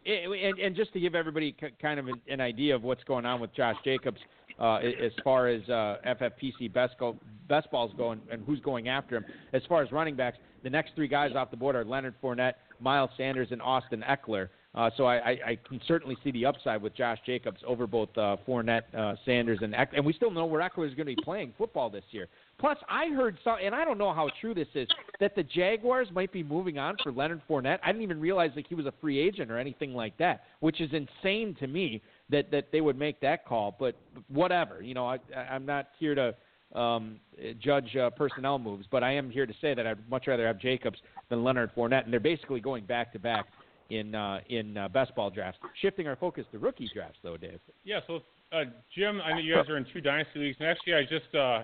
it, 0.05 0.29
and, 0.29 0.59
and 0.59 0.75
just 0.75 0.93
to 0.93 0.99
give 0.99 1.15
everybody 1.15 1.55
kind 1.81 1.99
of 1.99 2.07
an, 2.07 2.21
an 2.29 2.41
idea 2.41 2.75
of 2.75 2.83
what's 2.83 3.03
going 3.03 3.25
on 3.25 3.39
with 3.39 3.53
Josh 3.53 3.75
Jacobs 3.83 4.19
uh, 4.59 4.75
as 4.75 5.11
far 5.23 5.47
as 5.47 5.61
uh, 5.69 5.97
FFPC 6.05 6.71
best, 6.73 6.95
go, 6.99 7.15
best 7.47 7.69
balls 7.71 7.91
go 7.97 8.11
and, 8.11 8.21
and 8.31 8.43
who's 8.45 8.59
going 8.59 8.89
after 8.89 9.17
him. 9.17 9.25
As 9.53 9.61
far 9.67 9.81
as 9.81 9.91
running 9.91 10.15
backs, 10.15 10.37
the 10.63 10.69
next 10.69 10.95
three 10.95 11.07
guys 11.07 11.31
off 11.35 11.51
the 11.51 11.57
board 11.57 11.75
are 11.75 11.85
Leonard 11.85 12.15
Fournette, 12.21 12.53
Miles 12.79 13.09
Sanders, 13.17 13.49
and 13.51 13.61
Austin 13.61 14.03
Ekeler. 14.07 14.49
Uh, 14.75 14.89
so 14.97 15.05
I, 15.05 15.15
I, 15.15 15.29
I 15.47 15.59
can 15.67 15.81
certainly 15.87 16.15
see 16.23 16.29
the 16.31 16.45
upside 16.45 16.81
with 16.81 16.95
Josh 16.95 17.17
Jacobs 17.25 17.59
over 17.65 17.87
both 17.87 18.09
uh, 18.15 18.37
Fournette, 18.47 18.83
uh, 18.95 19.15
Sanders, 19.25 19.59
and 19.61 19.73
Ekeler. 19.73 19.97
And 19.97 20.05
we 20.05 20.13
still 20.13 20.29
know 20.29 20.45
where 20.45 20.61
Ekeler 20.61 20.87
is 20.87 20.93
going 20.93 21.07
to 21.07 21.15
be 21.15 21.17
playing 21.23 21.53
football 21.57 21.89
this 21.89 22.03
year. 22.11 22.27
Plus, 22.59 22.77
I 22.87 23.07
heard 23.07 23.39
some, 23.43 23.57
and 23.63 23.73
I 23.73 23.83
don't 23.83 23.97
know 23.97 24.13
how 24.13 24.29
true 24.39 24.53
this 24.53 24.67
is, 24.75 24.87
that 25.19 25.35
the 25.35 25.41
Jaguars 25.41 26.07
might 26.13 26.31
be 26.31 26.43
moving 26.43 26.77
on 26.77 26.97
for 27.01 27.11
Leonard 27.11 27.41
Fournette. 27.49 27.79
I 27.83 27.87
didn't 27.87 28.03
even 28.03 28.19
realize 28.19 28.51
that 28.55 28.67
he 28.67 28.75
was 28.75 28.85
a 28.85 28.93
free 29.01 29.17
agent 29.17 29.49
or 29.49 29.57
anything 29.57 29.95
like 29.95 30.15
that, 30.17 30.43
which 30.59 30.81
is 30.81 30.91
insane 30.93 31.55
to 31.59 31.67
me 31.67 32.01
that 32.29 32.51
that 32.51 32.67
they 32.71 32.81
would 32.81 32.97
make 32.97 33.19
that 33.21 33.45
call. 33.45 33.75
But 33.79 33.95
whatever, 34.27 34.83
you 34.83 34.93
know, 34.93 35.07
I, 35.07 35.17
I'm 35.35 35.65
not 35.65 35.87
here 35.97 36.13
to 36.13 36.35
um, 36.75 37.19
judge 37.59 37.95
uh, 37.95 38.11
personnel 38.11 38.59
moves, 38.59 38.85
but 38.91 39.03
I 39.03 39.13
am 39.13 39.31
here 39.31 39.47
to 39.47 39.53
say 39.61 39.73
that 39.73 39.87
I'd 39.87 40.09
much 40.09 40.27
rather 40.27 40.45
have 40.45 40.59
Jacobs 40.59 40.99
than 41.29 41.43
Leonard 41.43 41.71
Fournette, 41.75 42.03
and 42.03 42.13
they're 42.13 42.19
basically 42.19 42.59
going 42.59 42.85
back 42.85 43.11
to 43.13 43.19
back 43.19 43.47
in 43.89 44.15
uh, 44.15 44.39
in 44.49 44.77
uh, 44.77 44.87
best 44.87 45.15
ball 45.15 45.29
drafts. 45.29 45.59
Shifting 45.81 46.07
our 46.07 46.15
focus 46.15 46.45
to 46.51 46.59
rookie 46.59 46.89
drafts, 46.93 47.19
though, 47.23 47.37
Dave. 47.37 47.59
Yeah, 47.83 47.99
so 48.07 48.19
uh, 48.51 48.65
Jim, 48.95 49.21
I 49.21 49.33
know 49.33 49.39
you 49.39 49.55
guys 49.55 49.69
are 49.69 49.77
in 49.77 49.85
two 49.93 50.01
dynasty 50.01 50.39
leagues, 50.39 50.57
and 50.59 50.67
actually, 50.67 50.93
I 50.93 51.03
just 51.03 51.33
uh, 51.35 51.63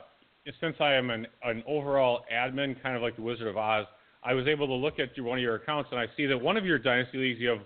since 0.60 0.76
I 0.80 0.94
am 0.94 1.10
an, 1.10 1.28
an 1.44 1.64
overall 1.68 2.22
admin, 2.34 2.82
kind 2.82 2.96
of 2.96 3.02
like 3.02 3.16
the 3.16 3.22
Wizard 3.22 3.48
of 3.48 3.58
Oz, 3.58 3.86
I 4.24 4.34
was 4.34 4.48
able 4.48 4.68
to 4.68 4.74
look 4.74 5.00
at 5.00 5.16
your, 5.16 5.26
one 5.26 5.38
of 5.38 5.42
your 5.42 5.56
accounts, 5.56 5.90
and 5.92 6.00
I 6.00 6.06
see 6.18 6.26
that 6.26 6.38
one 6.38 6.58
of 6.58 6.66
your 6.66 6.80
dynasty 6.80 7.18
leagues 7.18 7.40
you 7.40 7.50
have 7.50 7.60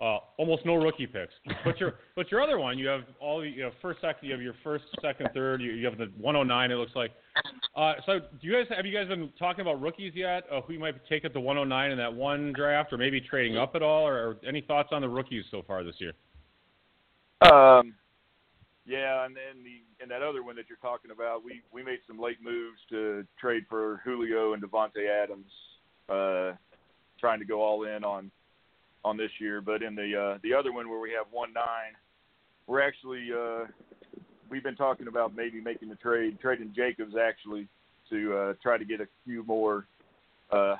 uh, 0.00 0.18
almost 0.38 0.64
no 0.64 0.76
rookie 0.76 1.06
picks, 1.06 1.34
but 1.64 1.78
your 1.78 1.94
but 2.16 2.30
your 2.30 2.42
other 2.42 2.58
one 2.58 2.78
you 2.78 2.88
have 2.88 3.02
all 3.20 3.44
you 3.44 3.62
have 3.62 3.72
first 3.82 4.00
second 4.00 4.26
you 4.26 4.32
have 4.32 4.40
your 4.40 4.54
first 4.64 4.84
second 5.02 5.28
third 5.34 5.60
you, 5.60 5.72
you 5.72 5.84
have 5.84 5.98
the 5.98 6.10
109 6.18 6.70
it 6.70 6.74
looks 6.74 6.96
like. 6.96 7.10
Uh, 7.76 7.94
so 8.06 8.18
do 8.18 8.46
you 8.46 8.52
guys 8.52 8.64
have 8.74 8.86
you 8.86 8.96
guys 8.96 9.08
been 9.08 9.30
talking 9.38 9.60
about 9.60 9.80
rookies 9.80 10.12
yet? 10.14 10.44
Uh, 10.50 10.62
who 10.62 10.72
you 10.72 10.78
might 10.78 10.94
take 11.08 11.24
at 11.24 11.32
the 11.34 11.40
109 11.40 11.90
in 11.90 11.98
that 11.98 12.12
one 12.12 12.52
draft, 12.54 12.92
or 12.92 12.98
maybe 12.98 13.20
trading 13.20 13.58
up 13.58 13.74
at 13.74 13.82
all, 13.82 14.06
or, 14.06 14.14
or 14.14 14.36
any 14.46 14.62
thoughts 14.62 14.88
on 14.92 15.02
the 15.02 15.08
rookies 15.08 15.44
so 15.50 15.62
far 15.66 15.84
this 15.84 15.96
year? 15.98 16.12
Um, 17.42 17.94
yeah, 18.86 19.24
and 19.24 19.36
then 19.36 19.62
the 19.62 20.02
and 20.02 20.10
that 20.10 20.22
other 20.22 20.42
one 20.42 20.56
that 20.56 20.64
you're 20.68 20.78
talking 20.78 21.10
about, 21.10 21.44
we 21.44 21.60
we 21.72 21.82
made 21.82 22.00
some 22.06 22.18
late 22.18 22.38
moves 22.42 22.78
to 22.90 23.26
trade 23.38 23.64
for 23.68 24.00
Julio 24.04 24.54
and 24.54 24.62
Davante 24.62 25.08
Adams, 25.22 25.50
uh, 26.08 26.56
trying 27.18 27.38
to 27.38 27.44
go 27.44 27.62
all 27.62 27.84
in 27.84 28.02
on 28.02 28.30
on 29.04 29.16
this 29.16 29.30
year. 29.38 29.60
But 29.60 29.82
in 29.82 29.94
the 29.94 30.34
uh, 30.34 30.38
the 30.42 30.54
other 30.54 30.72
one 30.72 30.88
where 30.88 31.00
we 31.00 31.10
have 31.12 31.26
one 31.30 31.52
nine, 31.52 31.94
we're 32.66 32.82
actually 32.82 33.28
uh, 33.32 33.66
we've 34.50 34.62
been 34.62 34.76
talking 34.76 35.08
about 35.08 35.34
maybe 35.34 35.60
making 35.60 35.88
the 35.88 35.96
trade, 35.96 36.38
trading 36.40 36.72
Jacobs 36.74 37.14
actually 37.16 37.68
to 38.10 38.36
uh, 38.36 38.54
try 38.62 38.76
to 38.76 38.84
get 38.84 39.00
a 39.00 39.06
few 39.24 39.44
more 39.44 39.86
uh, 40.50 40.76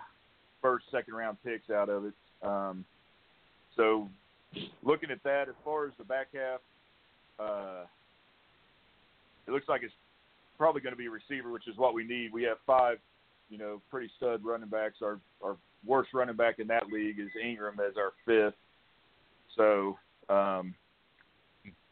first 0.61 0.85
second 0.91 1.15
round 1.15 1.39
picks 1.45 1.71
out 1.71 1.89
of 1.89 2.05
it. 2.05 2.15
Um, 2.43 2.85
so 3.77 4.09
looking 4.83 5.11
at 5.11 5.23
that, 5.23 5.49
as 5.49 5.55
far 5.65 5.87
as 5.87 5.93
the 5.97 6.05
back 6.05 6.29
half, 6.35 6.61
uh, 7.39 7.85
it 9.47 9.53
looks 9.53 9.69
like 9.69 9.83
it's 9.83 9.95
probably 10.59 10.81
going 10.81 10.93
to 10.93 10.99
be 10.99 11.07
a 11.07 11.11
receiver, 11.11 11.51
which 11.51 11.69
is 11.69 11.77
what 11.77 11.95
we 11.95 12.05
need. 12.05 12.33
We 12.33 12.43
have 12.45 12.59
five, 12.67 12.99
you 13.49 13.59
know, 13.59 13.81
pretty 13.91 14.11
stud 14.17 14.45
running 14.45 14.69
backs. 14.69 14.97
Our 15.03 15.19
our 15.43 15.57
worst 15.85 16.11
running 16.13 16.37
back 16.37 16.59
in 16.59 16.67
that 16.69 16.87
league 16.93 17.19
is 17.19 17.29
Ingram 17.43 17.79
as 17.81 17.97
our 17.97 18.13
fifth. 18.27 18.59
So 19.57 19.99
um, 20.29 20.75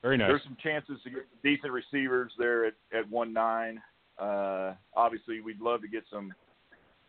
Very 0.02 0.16
nice. 0.16 0.28
there's 0.28 0.44
some 0.44 0.56
chances 0.62 0.98
to 1.04 1.10
get 1.10 1.26
decent 1.42 1.72
receivers 1.72 2.32
there 2.38 2.66
at 2.66 2.74
at 2.96 3.08
one 3.10 3.32
nine. 3.32 3.80
Uh, 4.18 4.74
obviously, 4.96 5.40
we'd 5.40 5.60
love 5.60 5.80
to 5.82 5.88
get 5.88 6.04
some 6.10 6.32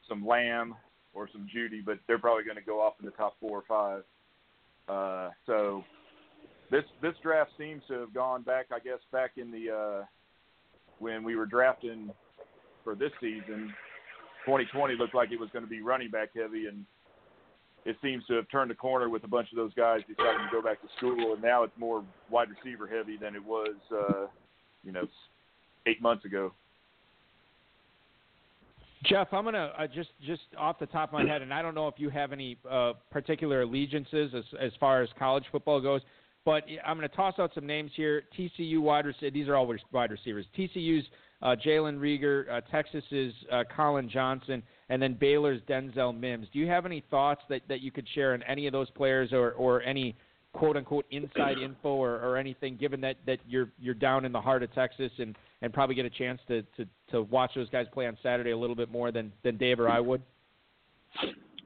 some 0.07 0.25
Lamb 0.25 0.75
or 1.13 1.27
some 1.31 1.47
Judy, 1.51 1.81
but 1.81 1.99
they're 2.07 2.19
probably 2.19 2.43
going 2.43 2.57
to 2.57 2.63
go 2.63 2.81
off 2.81 2.93
in 2.99 3.05
the 3.05 3.11
top 3.11 3.35
four 3.39 3.59
or 3.59 3.63
five. 3.67 4.03
Uh, 4.87 5.31
so 5.45 5.83
this 6.71 6.83
this 7.01 7.13
draft 7.21 7.51
seems 7.57 7.81
to 7.87 7.93
have 7.93 8.13
gone 8.13 8.41
back, 8.43 8.67
I 8.71 8.79
guess, 8.79 8.99
back 9.11 9.31
in 9.37 9.51
the 9.51 9.71
uh, 9.71 10.05
when 10.99 11.23
we 11.23 11.35
were 11.35 11.45
drafting 11.45 12.11
for 12.83 12.95
this 12.95 13.11
season. 13.19 13.73
2020 14.45 14.95
looked 14.95 15.15
like 15.15 15.31
it 15.31 15.39
was 15.39 15.49
going 15.51 15.63
to 15.63 15.69
be 15.69 15.81
running 15.81 16.09
back 16.09 16.29
heavy, 16.35 16.67
and 16.67 16.85
it 17.85 17.95
seems 18.01 18.25
to 18.27 18.33
have 18.33 18.49
turned 18.51 18.71
the 18.71 18.75
corner 18.75 19.09
with 19.09 19.23
a 19.23 19.27
bunch 19.27 19.49
of 19.51 19.57
those 19.57 19.73
guys 19.73 20.01
deciding 20.07 20.45
to 20.45 20.51
go 20.51 20.61
back 20.61 20.81
to 20.81 20.87
school, 20.97 21.33
and 21.33 21.41
now 21.41 21.63
it's 21.63 21.77
more 21.77 22.03
wide 22.29 22.47
receiver 22.49 22.87
heavy 22.87 23.17
than 23.17 23.35
it 23.35 23.43
was, 23.43 23.75
uh, 23.91 24.27
you 24.83 24.91
know, 24.91 25.07
eight 25.85 26.01
months 26.01 26.25
ago. 26.25 26.51
Jeff, 29.05 29.29
I'm 29.31 29.45
gonna 29.45 29.71
uh, 29.77 29.87
just 29.87 30.09
just 30.25 30.41
off 30.57 30.77
the 30.77 30.85
top 30.85 31.09
of 31.09 31.13
my 31.13 31.25
head, 31.25 31.41
and 31.41 31.53
I 31.53 31.61
don't 31.61 31.73
know 31.73 31.87
if 31.87 31.95
you 31.97 32.09
have 32.09 32.33
any 32.33 32.57
uh, 32.69 32.93
particular 33.09 33.61
allegiances 33.61 34.33
as 34.35 34.43
as 34.59 34.71
far 34.77 35.01
as 35.01 35.09
college 35.17 35.45
football 35.53 35.79
goes, 35.79 36.01
but 36.43 36.65
I'm 36.85 36.97
gonna 36.97 37.07
toss 37.07 37.35
out 37.39 37.51
some 37.55 37.65
names 37.65 37.91
here. 37.95 38.23
TCU 38.37 38.79
wide 38.79 39.05
receivers; 39.05 39.33
these 39.33 39.47
are 39.47 39.55
all 39.55 39.73
wide 39.93 40.11
receivers. 40.11 40.45
TCU's 40.57 41.05
uh, 41.41 41.55
Jalen 41.55 41.99
Reagor, 41.99 42.49
uh, 42.51 42.61
Texas's 42.71 43.33
uh, 43.51 43.63
Collin 43.75 44.09
Johnson, 44.09 44.61
and 44.89 45.01
then 45.01 45.13
Baylor's 45.13 45.61
Denzel 45.69 46.17
Mims. 46.17 46.47
Do 46.51 46.59
you 46.59 46.67
have 46.67 46.85
any 46.85 47.03
thoughts 47.09 47.41
that, 47.49 47.61
that 47.69 47.81
you 47.81 47.91
could 47.91 48.07
share 48.13 48.33
on 48.33 48.43
any 48.43 48.67
of 48.67 48.73
those 48.73 48.89
players, 48.91 49.31
or, 49.31 49.51
or 49.51 49.81
any 49.83 50.15
quote 50.53 50.75
unquote 50.75 51.05
inside 51.11 51.57
info, 51.63 51.89
or, 51.89 52.15
or 52.15 52.37
anything? 52.37 52.75
Given 52.75 52.99
that, 53.01 53.17
that 53.25 53.39
you're 53.47 53.69
you're 53.79 53.93
down 53.93 54.25
in 54.25 54.31
the 54.31 54.41
heart 54.41 54.63
of 54.63 54.73
Texas 54.73 55.11
and, 55.17 55.35
and 55.61 55.73
probably 55.73 55.95
get 55.95 56.05
a 56.05 56.09
chance 56.09 56.41
to, 56.47 56.61
to, 56.77 56.85
to 57.11 57.21
watch 57.23 57.51
those 57.55 57.69
guys 57.69 57.85
play 57.93 58.07
on 58.07 58.17
Saturday 58.21 58.51
a 58.51 58.57
little 58.57 58.75
bit 58.75 58.91
more 58.91 59.11
than, 59.11 59.31
than 59.43 59.57
Dave 59.57 59.79
or 59.79 59.89
I 59.89 59.99
would. 59.99 60.21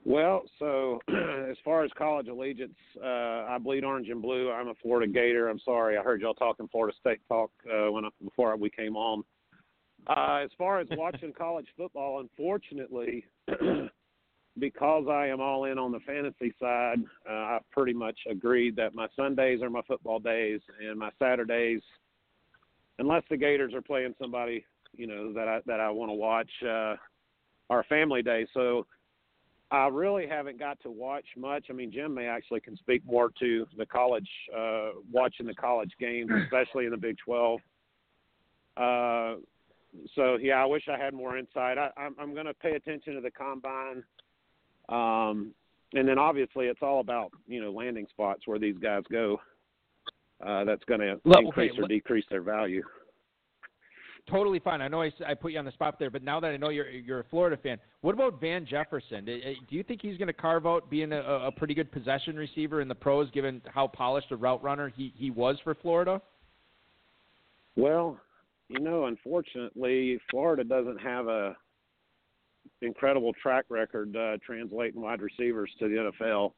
Well, 0.05 0.43
so 0.59 0.99
as 1.49 1.57
far 1.63 1.83
as 1.83 1.91
college 1.97 2.27
allegiance, 2.27 2.75
uh, 3.01 3.45
I 3.47 3.57
bleed 3.59 3.83
orange 3.83 4.09
and 4.09 4.21
blue. 4.21 4.51
I'm 4.51 4.67
a 4.67 4.73
Florida 4.81 5.11
Gator. 5.11 5.47
I'm 5.47 5.59
sorry, 5.63 5.97
I 5.97 6.03
heard 6.03 6.21
y'all 6.21 6.33
talking 6.33 6.67
Florida 6.67 6.95
State 6.99 7.21
talk 7.27 7.51
uh, 7.71 7.91
when 7.91 8.05
I, 8.05 8.09
before 8.23 8.55
we 8.57 8.69
came 8.69 8.97
on. 8.97 9.23
Uh, 10.07 10.41
as 10.43 10.49
far 10.57 10.79
as 10.79 10.87
watching 10.91 11.33
college 11.37 11.67
football, 11.77 12.19
unfortunately, 12.19 13.25
because 14.59 15.05
I 15.09 15.27
am 15.27 15.41
all 15.41 15.65
in 15.65 15.77
on 15.77 15.91
the 15.91 15.99
fantasy 16.01 16.53
side, 16.59 16.99
uh, 17.29 17.33
I 17.33 17.59
pretty 17.71 17.93
much 17.93 18.17
agreed 18.29 18.75
that 18.75 18.93
my 18.93 19.07
Sundays 19.15 19.61
are 19.61 19.69
my 19.69 19.81
football 19.87 20.19
days 20.19 20.59
and 20.79 20.99
my 20.99 21.09
Saturdays 21.19 21.81
unless 22.99 23.23
the 23.29 23.37
Gators 23.37 23.73
are 23.73 23.81
playing 23.81 24.13
somebody, 24.21 24.65
you 24.95 25.07
know, 25.07 25.33
that 25.33 25.47
I 25.47 25.59
that 25.65 25.79
I 25.79 25.89
want 25.89 26.09
to 26.09 26.15
watch 26.15 26.49
uh 26.63 26.95
our 27.69 27.83
family 27.89 28.21
day. 28.21 28.45
So 28.53 28.85
I 29.71 29.87
really 29.87 30.27
haven't 30.27 30.59
got 30.59 30.79
to 30.81 30.91
watch 30.91 31.25
much. 31.35 31.65
I 31.69 31.73
mean, 31.73 31.91
Jim 31.91 32.13
may 32.13 32.27
actually 32.27 32.59
can 32.59 32.77
speak 32.77 33.03
more 33.05 33.31
to 33.39 33.65
the 33.75 33.85
college, 33.87 34.29
uh, 34.55 34.89
watching 35.11 35.47
the 35.47 35.55
college 35.55 35.91
games, 35.99 36.29
especially 36.43 36.85
in 36.85 36.91
the 36.91 36.97
Big 36.97 37.17
12. 37.25 37.59
Uh, 38.77 39.35
so 40.15 40.37
yeah, 40.37 40.55
I 40.55 40.65
wish 40.65 40.83
I 40.91 40.97
had 40.97 41.13
more 41.13 41.37
insight. 41.37 41.77
I, 41.77 41.89
I'm, 41.97 42.15
I'm 42.19 42.33
going 42.33 42.45
to 42.45 42.53
pay 42.53 42.71
attention 42.71 43.15
to 43.15 43.21
the 43.21 43.31
combine, 43.31 44.03
um, 44.89 45.53
and 45.93 46.07
then 46.07 46.17
obviously 46.17 46.65
it's 46.65 46.81
all 46.81 46.99
about 46.99 47.31
you 47.47 47.61
know 47.61 47.71
landing 47.71 48.07
spots 48.09 48.41
where 48.45 48.59
these 48.59 48.77
guys 48.77 49.03
go. 49.11 49.39
Uh, 50.45 50.65
that's 50.65 50.83
going 50.85 50.99
to 50.99 51.19
increase 51.39 51.71
okay, 51.71 51.81
or 51.81 51.87
decrease 51.87 52.25
their 52.29 52.41
value. 52.41 52.83
Totally 54.29 54.59
fine. 54.59 54.81
I 54.81 54.87
know 54.87 55.01
I, 55.01 55.11
I 55.27 55.33
put 55.33 55.51
you 55.51 55.59
on 55.59 55.65
the 55.65 55.71
spot 55.71 55.99
there, 55.99 56.09
but 56.09 56.23
now 56.23 56.39
that 56.39 56.47
I 56.47 56.57
know 56.57 56.69
you're 56.69 56.89
you're 56.89 57.19
a 57.19 57.25
Florida 57.25 57.57
fan, 57.57 57.77
what 58.01 58.13
about 58.13 58.39
Van 58.39 58.65
Jefferson? 58.65 59.25
Do 59.25 59.39
do 59.69 59.75
you 59.75 59.83
think 59.83 60.01
he's 60.01 60.17
going 60.17 60.27
to 60.27 60.33
carve 60.33 60.65
out 60.65 60.89
being 60.89 61.11
a, 61.11 61.21
a 61.21 61.51
pretty 61.51 61.73
good 61.73 61.91
possession 61.91 62.35
receiver 62.35 62.81
in 62.81 62.87
the 62.87 62.95
pros, 62.95 63.29
given 63.31 63.61
how 63.67 63.87
polished 63.87 64.31
a 64.31 64.35
route 64.35 64.63
runner 64.63 64.91
he 64.95 65.13
he 65.15 65.29
was 65.29 65.57
for 65.63 65.75
Florida? 65.75 66.21
Well, 67.75 68.19
you 68.69 68.79
know, 68.79 69.05
unfortunately, 69.05 70.19
Florida 70.29 70.63
doesn't 70.63 70.99
have 70.99 71.27
a 71.27 71.55
incredible 72.81 73.33
track 73.41 73.65
record 73.69 74.15
uh, 74.15 74.37
translating 74.45 75.01
wide 75.01 75.21
receivers 75.21 75.71
to 75.79 75.87
the 75.87 76.11
NFL 76.25 76.51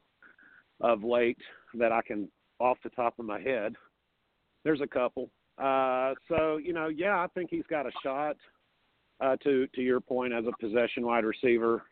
of 0.80 1.02
late 1.02 1.38
that 1.74 1.92
I 1.92 2.00
can 2.02 2.28
off 2.58 2.78
the 2.84 2.90
top 2.90 3.18
of 3.18 3.24
my 3.24 3.40
head. 3.40 3.74
There's 4.64 4.80
a 4.80 4.86
couple. 4.86 5.30
Uh, 5.58 6.14
so 6.28 6.58
you 6.58 6.72
know, 6.72 6.88
yeah, 6.88 7.16
I 7.16 7.26
think 7.34 7.50
he's 7.50 7.66
got 7.68 7.86
a 7.86 7.92
shot. 8.02 8.36
Uh, 9.18 9.34
to 9.36 9.66
to 9.74 9.80
your 9.80 10.00
point, 10.00 10.34
as 10.34 10.44
a 10.46 10.52
possession 10.60 11.06
wide 11.06 11.24
receiver, 11.24 11.82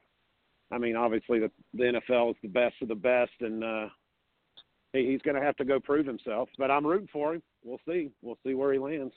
I 0.70 0.78
mean, 0.78 0.94
obviously 0.96 1.38
the 1.38 1.50
the 1.72 2.00
NFL 2.08 2.30
is 2.30 2.36
the 2.42 2.48
best 2.48 2.74
of 2.82 2.88
the 2.88 2.94
best, 2.94 3.32
and 3.40 3.64
uh, 3.64 3.86
he, 4.92 5.10
he's 5.10 5.22
going 5.22 5.36
to 5.36 5.42
have 5.42 5.56
to 5.56 5.64
go 5.64 5.80
prove 5.80 6.06
himself. 6.06 6.50
But 6.58 6.70
I'm 6.70 6.86
rooting 6.86 7.08
for 7.12 7.34
him. 7.34 7.42
We'll 7.64 7.80
see. 7.88 8.10
We'll 8.20 8.38
see 8.46 8.52
where 8.54 8.72
he 8.72 8.78
lands. 8.78 9.14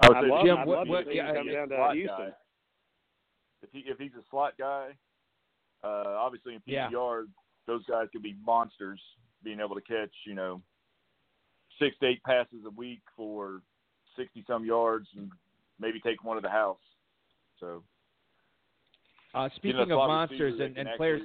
I 0.00 0.22
say 0.22 0.28
love, 0.28 0.44
Jim, 0.44 0.64
what- 0.64 0.86
what- 0.88 1.14
yeah, 1.14 1.34
come 1.34 1.48
yeah, 1.48 1.66
down 1.66 1.68
to 1.68 1.94
Houston. 1.94 2.30
guy. 2.30 2.34
If 3.62 3.72
he 3.72 3.78
if 3.80 3.98
he's 3.98 4.14
a 4.14 4.22
slot 4.30 4.56
guy, 4.56 4.96
uh, 5.82 6.14
obviously 6.18 6.54
in 6.54 6.62
Yeah. 6.66 6.88
PPR, 6.88 7.26
those 7.66 7.84
guys 7.86 8.08
could 8.12 8.22
be 8.22 8.34
monsters, 8.44 9.02
being 9.42 9.60
able 9.60 9.74
to 9.74 9.80
catch 9.82 10.14
you 10.24 10.34
know 10.34 10.62
six 11.78 11.96
to 11.98 12.06
eight 12.06 12.22
passes 12.22 12.64
a 12.64 12.70
week 12.70 13.02
for 13.16 13.62
sixty 14.16 14.42
some 14.44 14.64
yards 14.64 15.08
and 15.16 15.30
maybe 15.80 16.00
take 16.00 16.22
one 16.22 16.36
to 16.36 16.40
the 16.40 16.48
house. 16.50 16.82
So 17.58 17.82
Uh, 19.34 19.48
speaking 19.50 19.80
of 19.80 19.88
monsters 19.88 20.58
and, 20.60 20.76
and 20.78 20.88
players. 20.96 21.22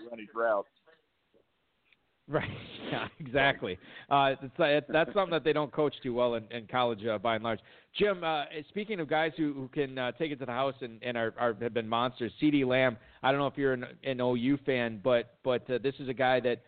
Right. 2.27 2.49
Yeah, 2.93 3.07
exactly. 3.19 3.77
Uh, 4.09 4.35
it's, 4.41 4.53
it, 4.59 4.85
that's 4.89 5.13
something 5.13 5.31
that 5.31 5.43
they 5.43 5.53
don't 5.53 5.71
coach 5.71 5.93
too 6.03 6.13
well 6.13 6.35
in, 6.35 6.43
in 6.51 6.67
college 6.67 7.05
uh, 7.05 7.17
by 7.17 7.35
and 7.35 7.43
large. 7.43 7.59
Jim, 7.97 8.23
uh, 8.23 8.45
speaking 8.69 8.99
of 8.99 9.07
guys 9.07 9.31
who, 9.37 9.53
who 9.53 9.67
can 9.67 9.97
uh, 9.97 10.11
take 10.13 10.31
it 10.31 10.39
to 10.39 10.45
the 10.45 10.51
house 10.51 10.75
and, 10.81 11.01
and 11.03 11.17
are, 11.17 11.33
are 11.37 11.55
have 11.61 11.73
been 11.73 11.87
monsters, 11.87 12.31
CeeDee 12.41 12.65
Lamb. 12.65 12.97
I 13.21 13.31
don't 13.31 13.39
know 13.39 13.47
if 13.47 13.57
you're 13.57 13.73
an, 13.73 13.85
an 14.03 14.19
OU 14.19 14.59
fan, 14.65 14.99
but 15.03 15.35
but 15.43 15.69
uh, 15.69 15.79
this 15.81 15.95
is 15.99 16.09
a 16.09 16.13
guy 16.13 16.39
that 16.41 16.61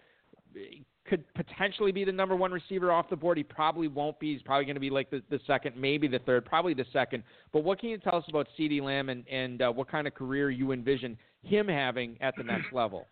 could 1.08 1.24
potentially 1.36 1.92
be 1.92 2.04
the 2.04 2.12
number 2.12 2.36
one 2.36 2.52
receiver 2.52 2.92
off 2.92 3.10
the 3.10 3.16
board. 3.16 3.38
He 3.38 3.44
probably 3.44 3.88
won't 3.88 4.20
be. 4.20 4.34
He's 4.34 4.42
probably 4.42 4.66
going 4.66 4.76
to 4.76 4.82
be 4.82 4.90
like 4.90 5.10
the, 5.10 5.22
the 5.30 5.40
second, 5.46 5.76
maybe 5.78 6.08
the 6.08 6.20
third, 6.20 6.46
probably 6.46 6.74
the 6.74 6.86
second. 6.92 7.24
But 7.54 7.64
what 7.64 7.80
can 7.80 7.90
you 7.90 7.98
tell 7.98 8.16
us 8.16 8.24
about 8.30 8.48
CeeDee 8.58 8.82
Lamb 8.82 9.10
and 9.10 9.28
and 9.28 9.62
uh, 9.62 9.72
what 9.72 9.90
kind 9.90 10.08
of 10.08 10.14
career 10.14 10.50
you 10.50 10.72
envision 10.72 11.18
him 11.44 11.68
having 11.68 12.18
at 12.22 12.36
the 12.36 12.44
next 12.44 12.74
level? 12.74 13.08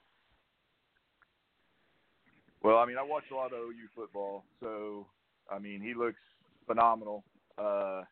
Well, 2.64 2.78
I 2.78 2.86
mean, 2.86 2.98
I 2.98 3.04
watch 3.04 3.26
a 3.32 3.36
lot 3.36 3.48
of 3.48 3.60
OU 3.60 3.90
football, 3.94 4.46
so 4.62 5.06
I 5.52 5.60
mean, 5.60 5.82
he 5.82 5.94
looks 5.94 6.20
phenomenal. 6.66 7.26
Uh, 7.58 8.04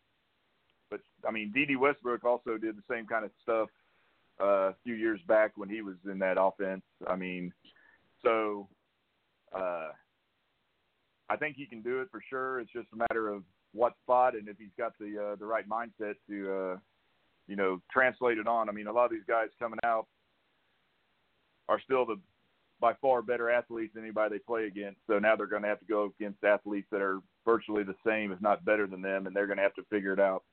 but 0.89 0.99
I 1.28 1.32
mean, 1.32 1.54
Dede 1.54 1.78
Westbrook 1.78 2.26
also 2.26 2.58
did 2.58 2.76
the 2.76 2.84
same 2.93 3.08
kind 3.08 3.24
of 3.24 3.32
stuff 3.41 3.70
uh, 4.41 4.70
a 4.70 4.76
few 4.84 4.95
years 4.95 5.22
back 5.26 5.54
when 5.56 5.70
he 5.70 5.82
was 5.82 5.95
in 6.06 6.20
that 6.20 6.36
offense. 6.38 6.84
I 7.08 7.16
mean, 7.16 7.54
so 8.24 8.68
uh, 9.56 9.89
I 11.30 11.38
think 11.38 11.56
he 11.56 11.66
can 11.66 11.82
do 11.82 12.02
it 12.02 12.10
for 12.12 12.22
sure. 12.30 12.60
It's 12.60 12.74
just 12.74 12.88
a 12.93 12.97
matter 12.97 13.30
of 13.30 13.43
what 13.74 13.93
spot 14.04 14.36
and 14.36 14.49
if 14.49 14.58
he's 14.58 14.76
got 14.78 14.91
the 14.99 15.32
uh, 15.32 15.36
the 15.38 15.45
right 15.45 15.68
mindset 15.68 16.16
to 16.28 16.52
uh, 16.52 16.78
you 17.47 17.56
know 17.56 17.82
translate 17.89 18.38
it 18.38 18.47
on. 18.47 18.68
I 18.68 18.74
mean, 18.74 18.88
a 18.88 18.91
lot 18.91 19.06
of 19.06 19.12
these 19.12 19.26
guys 19.26 19.47
coming 19.60 19.80
out 19.86 20.08
are 21.70 21.80
still 21.80 22.06
the 22.06 22.20
by 22.82 22.93
far 22.95 23.21
better 23.21 23.49
athletes 23.49 23.93
than 23.93 24.03
anybody 24.03 24.36
they 24.36 24.39
play 24.39 24.65
against. 24.65 24.99
So 25.07 25.19
now 25.19 25.36
they're 25.36 25.45
going 25.45 25.61
to 25.61 25.69
have 25.69 25.79
to 25.79 25.86
go 25.86 26.11
against 26.19 26.43
athletes 26.43 26.88
that 26.91 27.01
are 27.01 27.19
virtually 27.45 27.84
the 27.84 27.95
same, 28.05 28.32
if 28.32 28.41
not 28.41 28.65
better 28.65 28.88
than 28.88 29.01
them, 29.01 29.27
and 29.27 29.36
they're 29.36 29.47
going 29.47 29.57
to 29.57 29.63
have 29.63 29.75
to 29.75 29.84
figure 29.89 30.11
it 30.11 30.19
out. 30.19 30.43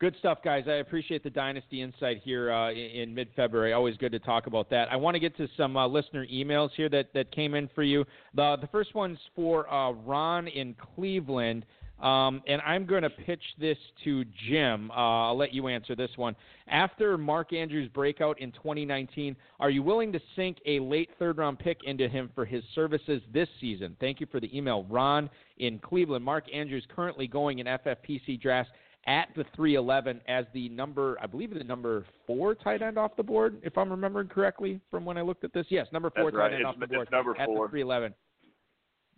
Good 0.00 0.16
stuff, 0.18 0.38
guys. 0.42 0.64
I 0.66 0.78
appreciate 0.78 1.22
the 1.22 1.30
dynasty 1.30 1.80
insight 1.80 2.22
here 2.24 2.50
uh, 2.50 2.72
in, 2.72 3.14
mid-February. 3.14 3.72
Always 3.72 3.96
good 3.98 4.10
to 4.10 4.18
talk 4.18 4.48
about 4.48 4.68
that. 4.70 4.90
I 4.90 4.96
want 4.96 5.14
to 5.14 5.20
get 5.20 5.36
to 5.36 5.46
some 5.56 5.76
uh, 5.76 5.86
listener 5.86 6.26
emails 6.26 6.70
here 6.76 6.88
that, 6.88 7.12
that 7.14 7.30
came 7.30 7.54
in 7.54 7.68
for 7.72 7.84
you. 7.84 8.04
The 8.34 8.56
the 8.60 8.66
first 8.66 8.96
one's 8.96 9.18
for 9.36 9.72
uh, 9.72 9.92
Ron 9.92 10.48
in 10.48 10.74
Cleveland, 10.96 11.64
um, 12.02 12.42
and 12.46 12.60
I'm 12.62 12.84
going 12.84 13.02
to 13.02 13.10
pitch 13.10 13.42
this 13.60 13.78
to 14.04 14.24
Jim. 14.48 14.90
Uh, 14.90 14.94
I'll 15.28 15.36
let 15.36 15.54
you 15.54 15.68
answer 15.68 15.94
this 15.94 16.10
one. 16.16 16.34
After 16.68 17.16
Mark 17.16 17.52
Andrews' 17.52 17.88
breakout 17.94 18.40
in 18.40 18.50
2019, 18.52 19.36
are 19.60 19.70
you 19.70 19.82
willing 19.82 20.12
to 20.12 20.20
sink 20.34 20.58
a 20.66 20.80
late 20.80 21.10
third-round 21.18 21.58
pick 21.58 21.78
into 21.84 22.08
him 22.08 22.30
for 22.34 22.44
his 22.44 22.64
services 22.74 23.22
this 23.32 23.48
season? 23.60 23.96
Thank 24.00 24.20
you 24.20 24.26
for 24.30 24.40
the 24.40 24.54
email, 24.56 24.84
Ron 24.90 25.30
in 25.58 25.78
Cleveland. 25.78 26.24
Mark 26.24 26.44
Andrews 26.52 26.84
currently 26.94 27.26
going 27.28 27.60
in 27.60 27.66
FFPC 27.66 28.40
drafts 28.40 28.72
at 29.06 29.28
the 29.36 29.44
311 29.56 30.20
as 30.28 30.44
the 30.54 30.68
number, 30.68 31.16
I 31.20 31.26
believe 31.26 31.52
the 31.52 31.64
number 31.64 32.04
four 32.26 32.54
tight 32.54 32.82
end 32.82 32.98
off 32.98 33.16
the 33.16 33.22
board, 33.22 33.58
if 33.64 33.76
I'm 33.76 33.90
remembering 33.90 34.28
correctly 34.28 34.80
from 34.90 35.04
when 35.04 35.18
I 35.18 35.22
looked 35.22 35.42
at 35.44 35.52
this. 35.52 35.66
Yes, 35.70 35.86
number 35.92 36.10
four 36.10 36.26
That's 36.26 36.34
tight 36.36 36.38
right. 36.38 36.52
end 36.52 36.60
It's- 36.60 36.74
off 36.74 36.80
the 36.80 36.86
board 36.86 37.08
number 37.10 37.36
at 37.38 37.46
four. 37.46 37.66
the 37.66 37.70
311. 37.72 38.14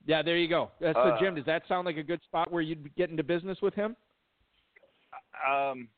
Yeah, 0.07 0.23
there 0.23 0.37
you 0.37 0.49
go. 0.49 0.71
So, 0.81 0.87
Uh, 0.87 1.19
Jim, 1.19 1.35
does 1.35 1.47
that 1.47 1.67
sound 1.67 1.87
like 1.87 1.97
a 1.97 2.03
good 2.03 2.23
spot 2.23 2.51
where 2.53 2.63
you'd 2.63 2.95
get 2.95 3.11
into 3.11 3.23
business 3.23 3.61
with 3.63 3.75
him? 3.75 3.97
Um, 5.47 5.89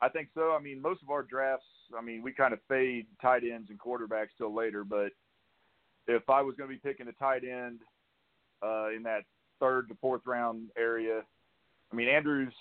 I 0.00 0.08
think 0.08 0.28
so. 0.34 0.52
I 0.52 0.58
mean, 0.58 0.80
most 0.80 1.02
of 1.02 1.10
our 1.10 1.22
drafts, 1.22 1.66
I 1.96 2.00
mean, 2.00 2.22
we 2.22 2.32
kind 2.32 2.52
of 2.52 2.60
fade 2.68 3.06
tight 3.20 3.42
ends 3.44 3.70
and 3.70 3.78
quarterbacks 3.78 4.30
till 4.38 4.52
later. 4.54 4.84
But 4.84 5.12
if 6.08 6.28
I 6.28 6.42
was 6.42 6.56
going 6.56 6.68
to 6.68 6.74
be 6.74 6.80
picking 6.80 7.08
a 7.08 7.12
tight 7.12 7.44
end 7.44 7.80
uh, 8.62 8.90
in 8.90 9.02
that 9.04 9.24
third 9.60 9.88
to 9.88 9.94
fourth 10.00 10.22
round 10.26 10.70
area, 10.76 11.22
I 11.92 11.94
mean, 11.94 12.08
Andrews, 12.08 12.54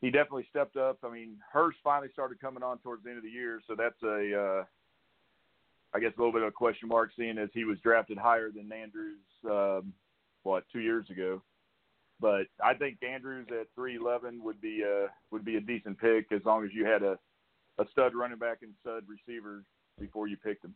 he 0.00 0.10
definitely 0.10 0.46
stepped 0.48 0.76
up. 0.76 0.98
I 1.04 1.10
mean, 1.10 1.36
Hurst 1.52 1.78
finally 1.84 2.08
started 2.12 2.40
coming 2.40 2.62
on 2.62 2.78
towards 2.78 3.04
the 3.04 3.10
end 3.10 3.18
of 3.18 3.24
the 3.24 3.30
year, 3.30 3.60
so 3.68 3.74
that's 3.76 4.02
a, 4.02 4.60
uh, 4.60 4.64
I 5.92 6.00
guess, 6.00 6.12
a 6.16 6.20
little 6.20 6.32
bit 6.32 6.42
of 6.42 6.48
a 6.48 6.52
question 6.52 6.88
mark, 6.88 7.10
seeing 7.16 7.38
as 7.38 7.48
he 7.52 7.64
was 7.64 7.78
drafted 7.80 8.18
higher 8.18 8.50
than 8.50 8.70
Andrews, 8.72 9.18
um, 9.44 9.92
what, 10.44 10.64
two 10.72 10.80
years 10.80 11.08
ago. 11.10 11.42
But 12.20 12.46
I 12.62 12.74
think 12.74 12.98
Andrews 13.02 13.48
at 13.50 13.66
three 13.74 13.96
eleven 13.96 14.42
would 14.44 14.60
be 14.60 14.82
a 14.82 15.06
would 15.30 15.44
be 15.44 15.56
a 15.56 15.60
decent 15.60 15.98
pick 15.98 16.30
as 16.32 16.42
long 16.44 16.64
as 16.64 16.70
you 16.72 16.84
had 16.84 17.02
a 17.02 17.18
a 17.78 17.84
stud 17.92 18.14
running 18.14 18.38
back 18.38 18.58
and 18.62 18.72
stud 18.80 19.04
receiver 19.08 19.64
before 19.98 20.28
you 20.28 20.36
picked 20.36 20.64
him. 20.64 20.74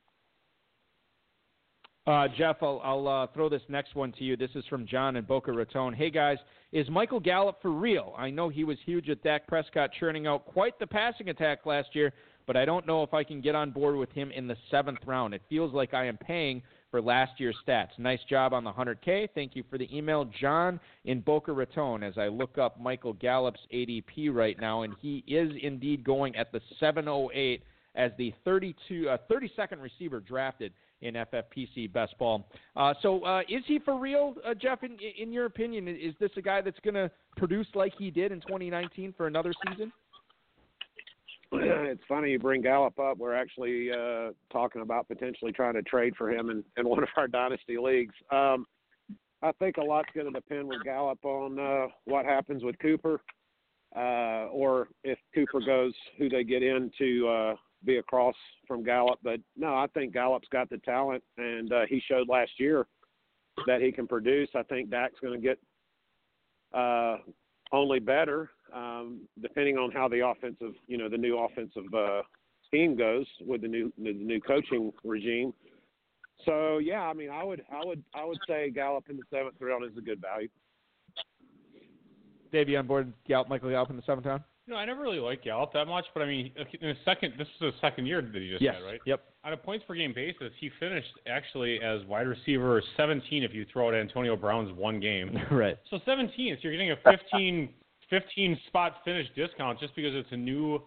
Uh, 2.06 2.28
Jeff, 2.36 2.56
I'll, 2.62 2.82
I'll 2.84 3.08
uh, 3.08 3.26
throw 3.32 3.48
this 3.48 3.62
next 3.68 3.94
one 3.94 4.12
to 4.12 4.24
you. 4.24 4.36
This 4.36 4.50
is 4.54 4.64
from 4.68 4.86
John 4.86 5.16
in 5.16 5.24
Boca 5.24 5.50
Raton. 5.50 5.94
Hey, 5.94 6.10
guys, 6.10 6.36
is 6.70 6.88
Michael 6.90 7.20
Gallup 7.20 7.62
for 7.62 7.70
real? 7.70 8.14
I 8.18 8.28
know 8.28 8.50
he 8.50 8.62
was 8.62 8.76
huge 8.84 9.08
at 9.08 9.22
Dak 9.22 9.46
Prescott, 9.46 9.90
churning 9.98 10.26
out 10.26 10.44
quite 10.44 10.78
the 10.78 10.86
passing 10.86 11.30
attack 11.30 11.64
last 11.64 11.94
year, 11.94 12.12
but 12.46 12.56
I 12.56 12.64
don't 12.64 12.86
know 12.86 13.02
if 13.02 13.14
I 13.14 13.24
can 13.24 13.40
get 13.40 13.54
on 13.54 13.70
board 13.70 13.96
with 13.96 14.10
him 14.12 14.30
in 14.30 14.46
the 14.46 14.56
seventh 14.70 15.00
round. 15.06 15.34
It 15.34 15.42
feels 15.48 15.72
like 15.72 15.94
I 15.94 16.06
am 16.06 16.16
paying 16.16 16.62
for 16.90 17.02
last 17.02 17.32
year's 17.38 17.56
stats. 17.66 17.98
Nice 17.98 18.20
job 18.28 18.52
on 18.52 18.64
the 18.64 18.72
100K. 18.72 19.28
Thank 19.34 19.56
you 19.56 19.64
for 19.68 19.78
the 19.78 19.88
email, 19.96 20.30
John 20.40 20.78
in 21.04 21.20
Boca 21.20 21.52
Raton, 21.52 22.02
as 22.02 22.16
I 22.16 22.28
look 22.28 22.58
up 22.58 22.80
Michael 22.80 23.14
Gallup's 23.14 23.60
ADP 23.72 24.32
right 24.32 24.58
now, 24.60 24.82
and 24.82 24.94
he 25.00 25.24
is 25.26 25.52
indeed 25.62 26.04
going 26.04 26.36
at 26.36 26.52
the 26.52 26.60
708 26.78 27.62
as 27.96 28.10
the 28.18 28.32
32, 28.44 29.08
uh, 29.08 29.16
32nd 29.30 29.80
receiver 29.80 30.20
drafted 30.20 30.72
in 31.00 31.14
FFPC 31.14 31.92
best 31.92 32.16
ball. 32.18 32.48
Uh, 32.76 32.94
so, 33.02 33.24
uh, 33.24 33.40
is 33.48 33.62
he 33.66 33.78
for 33.78 33.98
real, 33.98 34.34
uh, 34.46 34.54
Jeff? 34.54 34.82
In, 34.82 34.96
in 35.18 35.32
your 35.32 35.46
opinion, 35.46 35.86
is 35.86 36.14
this 36.18 36.30
a 36.36 36.42
guy 36.42 36.60
that's 36.60 36.80
going 36.80 36.94
to 36.94 37.10
produce 37.36 37.66
like 37.74 37.92
he 37.98 38.10
did 38.10 38.32
in 38.32 38.40
2019 38.40 39.14
for 39.16 39.26
another 39.26 39.52
season? 39.68 39.92
it's 41.62 42.02
funny 42.08 42.30
you 42.30 42.38
bring 42.38 42.62
Gallup 42.62 42.98
up. 42.98 43.18
We're 43.18 43.34
actually 43.34 43.90
uh, 43.90 44.30
talking 44.52 44.82
about 44.82 45.08
potentially 45.08 45.52
trying 45.52 45.74
to 45.74 45.82
trade 45.82 46.14
for 46.16 46.30
him 46.30 46.50
in, 46.50 46.64
in 46.76 46.88
one 46.88 47.02
of 47.02 47.08
our 47.16 47.28
dynasty 47.28 47.76
leagues. 47.78 48.14
Um, 48.30 48.66
I 49.42 49.52
think 49.58 49.76
a 49.76 49.82
lot's 49.82 50.08
going 50.14 50.26
to 50.26 50.32
depend 50.32 50.68
with 50.68 50.82
Gallup 50.84 51.22
on 51.24 51.58
uh, 51.58 51.86
what 52.04 52.24
happens 52.24 52.64
with 52.64 52.78
Cooper, 52.78 53.20
uh, 53.94 54.48
or 54.50 54.88
if 55.02 55.18
Cooper 55.34 55.60
goes, 55.60 55.92
who 56.18 56.28
they 56.28 56.44
get 56.44 56.62
in 56.62 56.90
to 56.98 57.28
uh, 57.28 57.54
be 57.84 57.98
across 57.98 58.34
from 58.66 58.82
Gallup. 58.82 59.18
But 59.22 59.40
no, 59.56 59.74
I 59.74 59.86
think 59.92 60.14
Gallup's 60.14 60.48
got 60.50 60.70
the 60.70 60.78
talent, 60.78 61.22
and 61.36 61.72
uh, 61.72 61.82
he 61.88 62.02
showed 62.08 62.28
last 62.28 62.52
year 62.58 62.86
that 63.66 63.82
he 63.82 63.92
can 63.92 64.06
produce. 64.06 64.48
I 64.54 64.62
think 64.62 64.90
Dak's 64.90 65.20
going 65.20 65.40
to 65.40 65.46
get 65.46 65.58
uh, 66.72 67.18
only 67.72 67.98
better, 67.98 68.50
um, 68.74 69.20
depending 69.40 69.78
on 69.78 69.90
how 69.90 70.08
the 70.08 70.26
offensive, 70.26 70.74
you 70.86 70.98
know, 70.98 71.08
the 71.08 71.16
new 71.16 71.38
offensive 71.38 71.84
uh, 71.96 72.22
scheme 72.66 72.96
goes 72.96 73.26
with 73.46 73.62
the 73.62 73.68
new 73.68 73.92
the 74.02 74.12
new 74.12 74.40
coaching 74.40 74.92
regime. 75.04 75.54
So 76.44 76.78
yeah, 76.78 77.02
I 77.02 77.14
mean, 77.14 77.30
I 77.30 77.44
would 77.44 77.62
I 77.72 77.84
would 77.84 78.02
I 78.14 78.24
would 78.24 78.38
say 78.48 78.70
Gallup 78.70 79.04
in 79.08 79.16
the 79.16 79.22
seventh 79.30 79.56
round 79.60 79.84
is 79.84 79.96
a 79.96 80.00
good 80.00 80.20
value. 80.20 80.48
Dave, 82.52 82.68
you 82.68 82.78
on 82.78 82.86
board 82.86 83.12
Gallup, 83.26 83.48
Michael 83.48 83.70
Gallup 83.70 83.90
in 83.90 83.96
the 83.96 84.02
seventh 84.06 84.26
round? 84.26 84.42
You 84.66 84.72
know, 84.72 84.78
I 84.78 84.86
never 84.86 85.02
really 85.02 85.18
liked 85.18 85.44
Gallup 85.44 85.74
that 85.74 85.86
much, 85.86 86.06
but 86.14 86.22
I 86.22 86.26
mean, 86.26 86.50
in 86.56 86.88
the 86.88 86.94
second, 87.04 87.34
this 87.36 87.46
is 87.48 87.60
the 87.60 87.72
second 87.82 88.06
year 88.06 88.22
that 88.22 88.40
he 88.40 88.48
just 88.48 88.62
yes. 88.62 88.76
had, 88.76 88.84
right? 88.84 89.00
Yep. 89.04 89.22
On 89.44 89.52
a 89.52 89.56
points 89.58 89.84
per 89.86 89.94
game 89.94 90.14
basis, 90.14 90.52
he 90.58 90.70
finished 90.80 91.10
actually 91.28 91.82
as 91.82 92.02
wide 92.06 92.26
receiver 92.26 92.82
17 92.96 93.42
if 93.42 93.52
you 93.52 93.66
throw 93.70 93.88
out 93.88 93.94
Antonio 93.94 94.36
Brown's 94.36 94.72
one 94.72 95.00
game. 95.00 95.36
right. 95.50 95.76
So 95.90 95.98
17, 96.06 96.56
so 96.56 96.60
you're 96.62 96.72
getting 96.72 96.92
a 96.92 96.96
15, 96.96 97.68
15 98.10 98.58
spot 98.66 98.96
finish 99.04 99.26
discount 99.34 99.78
just 99.80 99.94
because 99.96 100.14
it's 100.14 100.32
a 100.32 100.36
new 100.36 100.80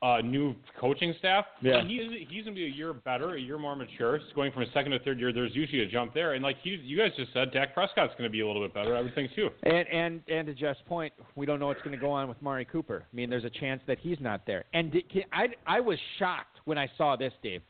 uh, 0.00 0.20
new 0.22 0.54
coaching 0.80 1.12
staff. 1.18 1.44
Yeah. 1.60 1.78
And 1.78 1.90
he's 1.90 2.02
he's 2.28 2.44
gonna 2.44 2.54
be 2.54 2.66
a 2.66 2.68
year 2.68 2.92
better, 2.92 3.34
a 3.34 3.40
year 3.40 3.58
more 3.58 3.74
mature. 3.74 4.18
He's 4.18 4.32
going 4.34 4.52
from 4.52 4.62
a 4.62 4.70
second 4.72 4.92
to 4.92 4.98
third 5.00 5.18
year. 5.18 5.32
There's 5.32 5.54
usually 5.54 5.82
a 5.82 5.86
jump 5.86 6.14
there, 6.14 6.34
and 6.34 6.42
like 6.42 6.56
he, 6.62 6.70
you 6.70 6.96
guys 6.96 7.10
just 7.16 7.32
said, 7.32 7.52
Dak 7.52 7.74
Prescott's 7.74 8.12
gonna 8.16 8.30
be 8.30 8.40
a 8.40 8.46
little 8.46 8.62
bit 8.62 8.72
better. 8.72 8.96
I 8.96 9.00
would 9.02 9.14
think 9.14 9.34
too. 9.34 9.48
And 9.64 9.88
and 9.88 10.20
and 10.28 10.46
to 10.46 10.54
Jeff's 10.54 10.80
point, 10.86 11.12
we 11.34 11.46
don't 11.46 11.58
know 11.58 11.66
what's 11.66 11.82
going 11.82 11.96
to 11.96 12.00
go 12.00 12.10
on 12.10 12.28
with 12.28 12.38
Amari 12.38 12.64
Cooper. 12.64 13.04
I 13.12 13.16
mean, 13.16 13.28
there's 13.28 13.44
a 13.44 13.50
chance 13.50 13.82
that 13.86 13.98
he's 13.98 14.18
not 14.20 14.46
there. 14.46 14.64
And 14.72 14.94
I 15.32 15.48
I 15.66 15.80
was 15.80 15.98
shocked 16.18 16.60
when 16.64 16.78
I 16.78 16.88
saw 16.96 17.16
this, 17.16 17.32
Dave. 17.42 17.62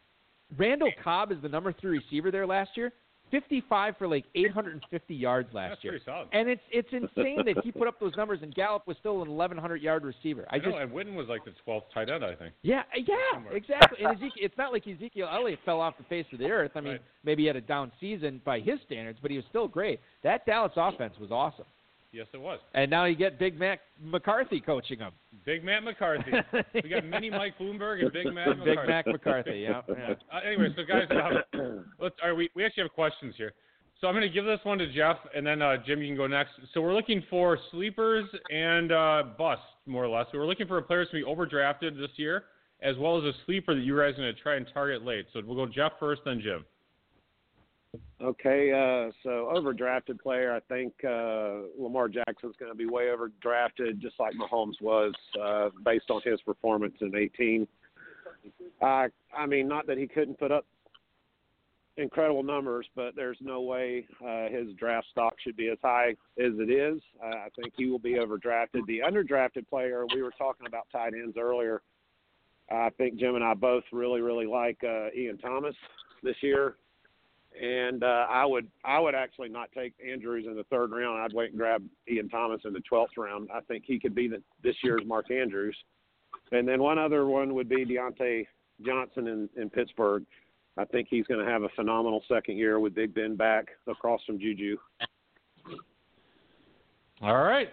Randall 0.56 0.92
Cobb 1.02 1.32
is 1.32 1.38
the 1.42 1.48
number 1.48 1.72
three 1.72 1.98
receiver 1.98 2.30
there 2.30 2.46
last 2.46 2.70
year. 2.74 2.92
55 3.30 3.96
for 3.98 4.08
like 4.08 4.24
850 4.34 5.14
yards 5.14 5.52
last 5.52 5.70
That's 5.82 5.84
year. 5.84 6.00
And 6.32 6.48
it's 6.48 6.62
it's 6.70 6.88
insane 6.92 7.42
that 7.46 7.62
he 7.64 7.72
put 7.72 7.86
up 7.88 7.98
those 8.00 8.12
numbers 8.16 8.40
and 8.42 8.54
Gallup 8.54 8.86
was 8.86 8.96
still 9.00 9.22
an 9.22 9.30
1100 9.30 9.82
yard 9.82 10.04
receiver. 10.04 10.46
I 10.50 10.56
I 10.56 10.58
just 10.58 10.70
know, 10.70 10.78
and 10.78 10.90
Witten 10.92 11.14
was 11.14 11.28
like 11.28 11.44
the 11.44 11.52
12th 11.66 11.82
tight 11.94 12.10
end, 12.10 12.24
I 12.24 12.34
think. 12.34 12.54
yeah, 12.62 12.80
uh, 12.80 13.00
yeah, 13.06 13.14
Somewhere. 13.34 13.56
exactly. 13.56 14.04
And 14.04 14.08
Ezekiel, 14.16 14.32
it's 14.44 14.58
not 14.58 14.72
like 14.72 14.86
Ezekiel 14.86 15.28
Elliott 15.32 15.60
fell 15.64 15.80
off 15.80 15.96
the 15.98 16.04
face 16.04 16.26
of 16.32 16.38
the 16.38 16.46
earth. 16.50 16.72
I 16.74 16.80
mean, 16.80 16.92
Right. 16.92 17.02
maybe 17.24 17.42
he 17.42 17.46
had 17.46 17.56
a 17.56 17.60
down 17.60 17.92
season 18.00 18.40
by 18.44 18.60
his 18.60 18.78
standards, 18.86 19.18
but 19.22 19.30
he 19.30 19.36
was 19.36 19.46
still 19.48 19.68
great. 19.68 20.00
That 20.22 20.44
Dallas 20.46 20.72
offense 20.76 21.14
was 21.20 21.30
awesome. 21.30 21.64
Yes, 22.12 22.26
it 22.32 22.40
was. 22.40 22.58
And 22.74 22.90
now 22.90 23.04
you 23.04 23.14
get 23.14 23.38
Big 23.38 23.58
Mac 23.58 23.80
McCarthy 24.00 24.60
coaching 24.60 24.98
them. 24.98 25.12
Big 25.44 25.62
Matt 25.62 25.84
McCarthy. 25.84 26.32
We 26.82 26.88
got 26.88 27.04
Mini 27.04 27.28
Mike 27.30 27.58
Bloomberg 27.58 28.02
and 28.02 28.12
Big 28.12 28.32
Matt 28.32 28.64
Big 28.64 28.76
McCarthy. 28.76 28.88
Mac 28.88 29.06
McCarthy. 29.06 29.58
Yeah. 29.60 29.82
yeah. 29.88 30.14
Uh, 30.32 30.40
anyway, 30.46 30.68
so 30.74 30.82
guys, 30.84 31.06
uh, 31.10 31.58
let's. 32.00 32.14
All 32.22 32.30
right, 32.30 32.36
we 32.36 32.48
we 32.54 32.64
actually 32.64 32.84
have 32.84 32.92
questions 32.92 33.34
here. 33.36 33.52
So 34.00 34.06
I'm 34.06 34.14
going 34.14 34.22
to 34.26 34.32
give 34.32 34.44
this 34.44 34.60
one 34.62 34.78
to 34.78 34.90
Jeff, 34.92 35.16
and 35.34 35.44
then 35.44 35.60
uh, 35.60 35.76
Jim, 35.84 36.00
you 36.00 36.08
can 36.08 36.16
go 36.16 36.28
next. 36.28 36.52
So 36.72 36.80
we're 36.80 36.94
looking 36.94 37.22
for 37.28 37.58
sleepers 37.72 38.28
and 38.48 38.92
uh, 38.92 39.24
busts, 39.36 39.64
more 39.86 40.04
or 40.04 40.08
less. 40.08 40.26
So 40.30 40.38
we're 40.38 40.46
looking 40.46 40.68
for 40.68 40.80
players 40.82 41.08
to 41.08 41.16
be 41.16 41.24
overdrafted 41.24 41.98
this 41.98 42.10
year, 42.16 42.44
as 42.80 42.96
well 42.96 43.18
as 43.18 43.24
a 43.24 43.32
sleeper 43.44 43.74
that 43.74 43.80
you 43.80 43.96
guys 43.96 44.14
are 44.14 44.22
going 44.22 44.34
to 44.34 44.40
try 44.40 44.54
and 44.54 44.66
target 44.72 45.04
late. 45.04 45.26
So 45.32 45.40
we'll 45.44 45.56
go 45.56 45.70
Jeff 45.70 45.92
first, 45.98 46.22
then 46.24 46.40
Jim. 46.40 46.64
Okay, 48.20 48.72
uh, 48.72 49.12
so 49.22 49.50
overdrafted 49.54 50.20
player, 50.20 50.52
I 50.52 50.60
think 50.72 50.92
uh, 51.04 51.68
Lamar 51.78 52.08
Jackson's 52.08 52.56
going 52.58 52.70
to 52.70 52.76
be 52.76 52.86
way 52.86 53.04
overdrafted, 53.04 54.00
just 54.00 54.16
like 54.18 54.34
Mahomes 54.34 54.80
was, 54.82 55.14
uh, 55.40 55.70
based 55.84 56.10
on 56.10 56.20
his 56.24 56.40
performance 56.42 56.94
in 57.00 57.14
18. 57.14 57.66
Uh, 58.82 59.06
I 59.36 59.46
mean, 59.46 59.68
not 59.68 59.86
that 59.86 59.98
he 59.98 60.06
couldn't 60.06 60.38
put 60.38 60.50
up 60.50 60.66
incredible 61.96 62.42
numbers, 62.42 62.86
but 62.94 63.14
there's 63.16 63.38
no 63.40 63.62
way 63.62 64.04
uh, 64.20 64.48
his 64.48 64.74
draft 64.74 65.06
stock 65.10 65.34
should 65.42 65.56
be 65.56 65.68
as 65.68 65.78
high 65.82 66.10
as 66.10 66.52
it 66.58 66.70
is. 66.70 67.00
Uh, 67.22 67.36
I 67.36 67.48
think 67.60 67.72
he 67.76 67.86
will 67.86 67.98
be 67.98 68.14
overdrafted. 68.14 68.84
The 68.86 69.00
underdrafted 69.08 69.68
player, 69.68 70.04
we 70.12 70.22
were 70.22 70.32
talking 70.36 70.66
about 70.66 70.88
tight 70.90 71.14
ends 71.14 71.36
earlier. 71.38 71.82
I 72.70 72.90
think 72.98 73.18
Jim 73.18 73.36
and 73.36 73.44
I 73.44 73.54
both 73.54 73.84
really, 73.92 74.20
really 74.20 74.46
like 74.46 74.78
uh, 74.84 75.08
Ian 75.16 75.38
Thomas 75.38 75.74
this 76.22 76.36
year 76.42 76.76
and 77.60 78.04
uh, 78.04 78.26
I 78.28 78.44
would 78.44 78.68
I 78.84 78.98
would 79.00 79.14
actually 79.14 79.48
not 79.48 79.70
take 79.72 79.94
Andrews 80.06 80.46
in 80.46 80.56
the 80.56 80.64
third 80.64 80.90
round. 80.90 81.20
I'd 81.20 81.32
wait 81.32 81.50
and 81.50 81.58
grab 81.58 81.82
Ian 82.10 82.28
Thomas 82.28 82.60
in 82.64 82.72
the 82.72 82.80
twelfth 82.80 83.12
round. 83.16 83.48
I 83.52 83.60
think 83.60 83.84
he 83.86 83.98
could 83.98 84.14
be 84.14 84.28
the, 84.28 84.42
this 84.62 84.76
year's 84.82 85.02
Mark 85.06 85.30
Andrews. 85.30 85.76
And 86.52 86.66
then 86.66 86.80
one 86.80 86.98
other 86.98 87.26
one 87.26 87.54
would 87.54 87.68
be 87.68 87.84
Diontae 87.84 88.46
Johnson 88.84 89.26
in, 89.26 89.48
in 89.60 89.70
Pittsburgh. 89.70 90.24
I 90.76 90.84
think 90.84 91.08
he's 91.10 91.26
going 91.26 91.44
to 91.44 91.50
have 91.50 91.62
a 91.62 91.68
phenomenal 91.74 92.22
second 92.28 92.56
year 92.56 92.78
with 92.78 92.94
Big 92.94 93.12
Ben 93.14 93.36
back 93.36 93.66
across 93.86 94.22
from 94.24 94.38
Juju. 94.38 94.76
All 97.20 97.42
right. 97.42 97.68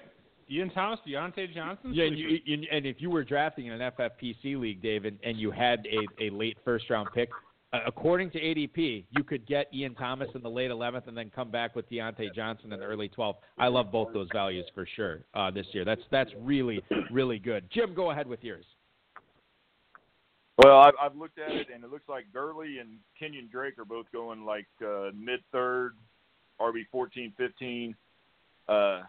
Ian 0.49 0.69
Thomas, 0.71 0.99
Diontae 1.07 1.53
Johnson. 1.53 1.93
Yeah, 1.93 2.05
and, 2.05 2.17
you, 2.17 2.39
you, 2.45 2.67
and 2.71 2.85
if 2.85 2.97
you 2.99 3.09
were 3.09 3.23
drafting 3.23 3.67
in 3.67 3.79
an 3.79 3.91
FFPC 3.91 4.59
league, 4.59 4.81
David, 4.81 5.19
and 5.23 5.37
you 5.37 5.51
had 5.51 5.87
a, 5.87 6.25
a 6.25 6.29
late 6.31 6.57
first 6.63 6.89
round 6.89 7.09
pick, 7.13 7.29
according 7.85 8.31
to 8.31 8.39
ADP, 8.39 9.05
you 9.09 9.23
could 9.23 9.45
get 9.47 9.73
Ian 9.73 9.95
Thomas 9.95 10.29
in 10.35 10.41
the 10.41 10.49
late 10.49 10.71
11th 10.71 11.07
and 11.07 11.17
then 11.17 11.31
come 11.33 11.49
back 11.49 11.75
with 11.75 11.89
Diontae 11.89 12.33
Johnson 12.35 12.71
in 12.73 12.79
the 12.79 12.85
early 12.85 13.09
12th. 13.09 13.35
I 13.57 13.67
love 13.67 13.91
both 13.91 14.13
those 14.13 14.27
values 14.33 14.65
for 14.73 14.87
sure 14.95 15.25
uh, 15.33 15.51
this 15.51 15.65
year. 15.71 15.85
That's 15.85 16.01
that's 16.11 16.31
really 16.41 16.83
really 17.11 17.39
good. 17.39 17.69
Jim, 17.71 17.93
go 17.93 18.11
ahead 18.11 18.27
with 18.27 18.43
yours. 18.43 18.65
Well, 20.63 20.79
I've, 20.79 20.93
I've 21.01 21.15
looked 21.15 21.37
at 21.37 21.51
it, 21.51 21.67
and 21.73 21.83
it 21.83 21.91
looks 21.91 22.07
like 22.07 22.25
Gurley 22.31 22.77
and 22.79 22.97
Kenyon 23.19 23.49
Drake 23.51 23.77
are 23.77 23.85
both 23.85 24.05
going 24.13 24.45
like 24.45 24.67
uh, 24.81 25.09
mid 25.13 25.41
third, 25.51 25.95
RB 26.61 26.83
14, 26.91 27.33
15. 27.37 27.95
Uh, 28.67 29.01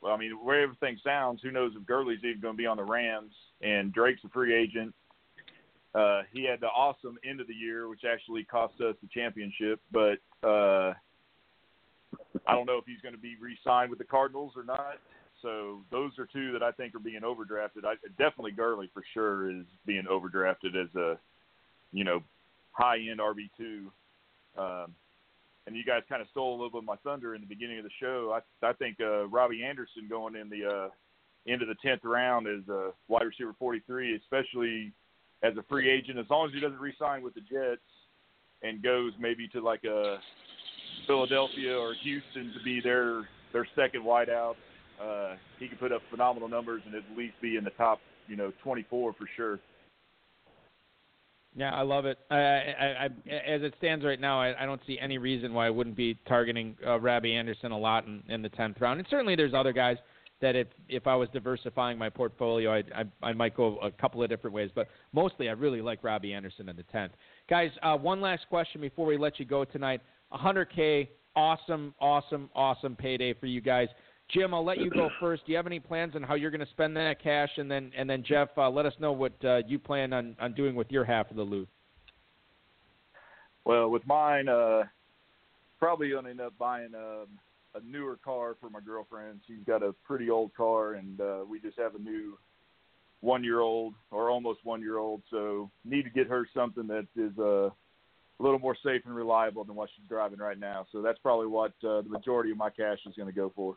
well, 0.00 0.12
I 0.12 0.16
mean, 0.16 0.32
where 0.42 0.62
everything 0.62 0.98
sounds, 1.04 1.40
who 1.42 1.50
knows 1.50 1.72
if 1.76 1.86
Gurley's 1.86 2.18
even 2.24 2.40
going 2.40 2.54
to 2.54 2.58
be 2.58 2.66
on 2.66 2.76
the 2.76 2.84
Rams, 2.84 3.32
and 3.62 3.92
Drake's 3.92 4.22
a 4.24 4.28
free 4.28 4.54
agent. 4.54 4.94
Uh, 5.94 6.22
he 6.32 6.44
had 6.44 6.60
the 6.60 6.66
awesome 6.66 7.18
end 7.28 7.40
of 7.40 7.46
the 7.46 7.54
year, 7.54 7.88
which 7.88 8.02
actually 8.10 8.44
cost 8.44 8.74
us 8.80 8.94
the 9.02 9.08
championship, 9.12 9.80
but 9.90 10.18
uh, 10.46 10.92
I 12.46 12.54
don't 12.54 12.66
know 12.66 12.78
if 12.78 12.84
he's 12.86 13.00
going 13.00 13.14
to 13.14 13.20
be 13.20 13.36
re-signed 13.40 13.90
with 13.90 13.98
the 13.98 14.04
Cardinals 14.04 14.52
or 14.56 14.64
not. 14.64 14.98
So 15.42 15.80
those 15.90 16.12
are 16.18 16.26
two 16.26 16.52
that 16.52 16.62
I 16.62 16.72
think 16.72 16.94
are 16.94 17.00
being 17.00 17.22
overdrafted. 17.22 17.84
I 17.84 17.94
definitely 18.18 18.52
Gurley 18.52 18.90
for 18.92 19.02
sure 19.14 19.50
is 19.50 19.64
being 19.86 20.04
overdrafted 20.10 20.74
as 20.74 20.94
a, 20.96 21.18
you 21.92 22.04
know, 22.04 22.22
high 22.72 22.98
end 22.98 23.20
RB 23.20 23.48
two. 23.56 23.90
Um, 24.56 24.94
and 25.66 25.76
you 25.76 25.84
guys 25.84 26.02
kind 26.08 26.22
of 26.22 26.28
stole 26.30 26.50
a 26.50 26.56
little 26.56 26.70
bit 26.70 26.78
of 26.78 26.84
my 26.84 26.96
thunder 27.04 27.34
in 27.34 27.40
the 27.40 27.46
beginning 27.46 27.78
of 27.78 27.84
the 27.84 27.90
show. 28.00 28.34
I 28.34 28.66
I 28.66 28.72
think 28.72 28.96
uh, 29.00 29.28
Robbie 29.28 29.62
Anderson 29.62 30.08
going 30.08 30.34
in 30.34 30.48
the 30.48 30.66
uh, 30.66 30.88
into 31.46 31.66
the 31.66 31.76
tenth 31.84 32.04
round 32.04 32.46
as 32.48 32.66
a 32.68 32.90
wide 33.06 33.24
receiver 33.24 33.54
forty 33.58 33.80
three, 33.86 34.16
especially 34.16 34.92
as 35.42 35.56
a 35.56 35.62
free 35.68 35.90
agent, 35.90 36.18
as 36.18 36.26
long 36.30 36.48
as 36.48 36.54
he 36.54 36.60
doesn't 36.60 36.80
re-sign 36.80 37.22
with 37.22 37.34
the 37.34 37.40
Jets 37.40 37.80
and 38.62 38.82
goes 38.82 39.12
maybe 39.20 39.48
to 39.48 39.60
like 39.60 39.84
a 39.84 40.18
Philadelphia 41.06 41.76
or 41.76 41.94
Houston 42.02 42.52
to 42.56 42.64
be 42.64 42.80
their 42.80 43.28
their 43.52 43.66
second 43.74 44.02
wideout 44.02 44.56
uh, 45.00 45.34
he 45.58 45.68
could 45.68 45.78
put 45.78 45.92
up 45.92 46.02
phenomenal 46.10 46.48
numbers 46.48 46.82
and 46.86 46.94
at 46.94 47.02
least 47.16 47.34
be 47.40 47.56
in 47.56 47.64
the 47.64 47.70
top, 47.70 48.00
you 48.26 48.36
know, 48.36 48.52
24 48.62 49.12
for 49.12 49.28
sure. 49.36 49.60
Yeah, 51.56 51.74
I 51.74 51.82
love 51.82 52.04
it. 52.04 52.18
I, 52.30 52.36
I, 52.36 52.86
I, 53.04 53.04
as 53.30 53.62
it 53.62 53.74
stands 53.78 54.04
right 54.04 54.20
now, 54.20 54.40
I, 54.40 54.62
I 54.62 54.66
don't 54.66 54.80
see 54.86 54.98
any 55.00 55.18
reason 55.18 55.54
why 55.54 55.66
I 55.66 55.70
wouldn't 55.70 55.96
be 55.96 56.16
targeting 56.26 56.76
uh, 56.86 57.00
Robbie 57.00 57.34
Anderson 57.34 57.72
a 57.72 57.78
lot 57.78 58.06
in, 58.06 58.22
in 58.28 58.42
the 58.42 58.48
tenth 58.50 58.80
round. 58.80 59.00
And 59.00 59.08
certainly, 59.10 59.34
there's 59.34 59.54
other 59.54 59.72
guys 59.72 59.96
that 60.40 60.56
if 60.56 60.68
if 60.88 61.06
I 61.06 61.14
was 61.14 61.28
diversifying 61.32 61.98
my 61.98 62.08
portfolio, 62.08 62.72
I 62.72 62.82
I, 62.94 63.28
I 63.28 63.32
might 63.32 63.56
go 63.56 63.78
a 63.78 63.90
couple 63.90 64.22
of 64.22 64.28
different 64.28 64.54
ways. 64.54 64.70
But 64.74 64.88
mostly, 65.12 65.48
I 65.48 65.52
really 65.52 65.80
like 65.80 66.04
Robbie 66.04 66.32
Anderson 66.32 66.68
in 66.68 66.76
the 66.76 66.84
tenth. 66.84 67.12
Guys, 67.48 67.70
uh, 67.82 67.96
one 67.96 68.20
last 68.20 68.46
question 68.48 68.80
before 68.80 69.06
we 69.06 69.16
let 69.16 69.38
you 69.38 69.44
go 69.44 69.64
tonight. 69.64 70.00
100K, 70.32 71.08
awesome, 71.34 71.94
awesome, 72.00 72.50
awesome 72.54 72.94
payday 72.94 73.32
for 73.32 73.46
you 73.46 73.60
guys. 73.60 73.88
Jim, 74.30 74.52
I'll 74.52 74.64
let 74.64 74.78
you 74.78 74.90
go 74.90 75.08
first. 75.20 75.46
Do 75.46 75.52
you 75.52 75.56
have 75.56 75.66
any 75.66 75.80
plans 75.80 76.14
on 76.14 76.22
how 76.22 76.34
you're 76.34 76.50
going 76.50 76.64
to 76.64 76.70
spend 76.70 76.96
that 76.96 77.22
cash? 77.22 77.48
And 77.56 77.70
then, 77.70 77.90
and 77.96 78.08
then 78.08 78.22
Jeff, 78.22 78.48
uh, 78.58 78.68
let 78.68 78.84
us 78.84 78.92
know 79.00 79.12
what 79.12 79.32
uh, 79.44 79.62
you 79.66 79.78
plan 79.78 80.12
on, 80.12 80.36
on 80.38 80.52
doing 80.52 80.74
with 80.74 80.90
your 80.90 81.04
half 81.04 81.30
of 81.30 81.36
the 81.36 81.42
loot. 81.42 81.68
Well, 83.64 83.90
with 83.90 84.06
mine, 84.06 84.48
uh, 84.48 84.84
probably 85.78 86.10
going 86.10 86.24
to 86.24 86.30
end 86.30 86.40
up 86.40 86.56
buying 86.58 86.94
um, 86.94 87.26
a 87.82 87.90
newer 87.90 88.18
car 88.24 88.56
for 88.60 88.70
my 88.70 88.80
girlfriend. 88.80 89.40
She's 89.46 89.64
got 89.66 89.82
a 89.82 89.92
pretty 90.04 90.30
old 90.30 90.54
car, 90.54 90.94
and 90.94 91.20
uh, 91.20 91.38
we 91.48 91.60
just 91.60 91.78
have 91.78 91.94
a 91.94 91.98
new 91.98 92.38
one-year-old 93.20 93.94
or 94.10 94.30
almost 94.30 94.60
one-year-old. 94.64 95.22
So 95.30 95.70
need 95.84 96.02
to 96.04 96.10
get 96.10 96.28
her 96.28 96.46
something 96.54 96.86
that 96.88 97.06
is 97.16 97.32
uh, 97.38 97.66
a 97.66 98.42
little 98.42 98.58
more 98.58 98.76
safe 98.84 99.02
and 99.04 99.14
reliable 99.14 99.64
than 99.64 99.74
what 99.74 99.88
she's 99.96 100.08
driving 100.08 100.38
right 100.38 100.58
now. 100.58 100.86
So 100.92 101.02
that's 101.02 101.18
probably 101.18 101.48
what 101.48 101.72
uh, 101.82 102.02
the 102.02 102.08
majority 102.08 102.50
of 102.50 102.56
my 102.56 102.70
cash 102.70 102.98
is 103.06 103.14
going 103.16 103.28
to 103.28 103.34
go 103.34 103.52
for. 103.54 103.76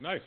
Nice. 0.00 0.22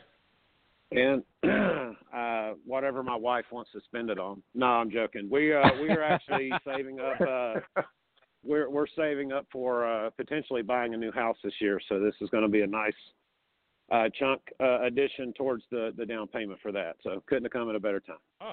And 0.92 1.24
uh, 2.14 2.52
whatever 2.64 3.02
my 3.02 3.16
wife 3.16 3.46
wants 3.50 3.70
to 3.72 3.80
spend 3.86 4.10
it 4.10 4.18
on. 4.18 4.42
No, 4.54 4.66
I'm 4.66 4.90
joking. 4.90 5.28
We 5.28 5.52
uh, 5.52 5.62
we 5.82 5.88
are 5.88 6.02
actually 6.02 6.52
saving 6.64 7.00
up. 7.00 7.20
Uh, 7.20 7.82
we're 8.44 8.68
we're 8.68 8.86
saving 8.96 9.32
up 9.32 9.46
for 9.52 9.86
uh, 9.86 10.10
potentially 10.10 10.62
buying 10.62 10.94
a 10.94 10.96
new 10.96 11.12
house 11.12 11.36
this 11.42 11.54
year. 11.60 11.80
So 11.88 12.00
this 12.00 12.14
is 12.20 12.28
going 12.30 12.42
to 12.42 12.48
be 12.48 12.62
a 12.62 12.66
nice 12.66 12.92
uh, 13.90 14.08
chunk 14.18 14.40
uh, 14.60 14.82
addition 14.82 15.32
towards 15.34 15.64
the 15.70 15.92
the 15.96 16.06
down 16.06 16.28
payment 16.28 16.60
for 16.62 16.72
that. 16.72 16.96
So 17.02 17.22
couldn't 17.26 17.44
have 17.44 17.52
come 17.52 17.68
at 17.68 17.76
a 17.76 17.80
better 17.80 18.00
time. 18.00 18.16
Oh, 18.40 18.52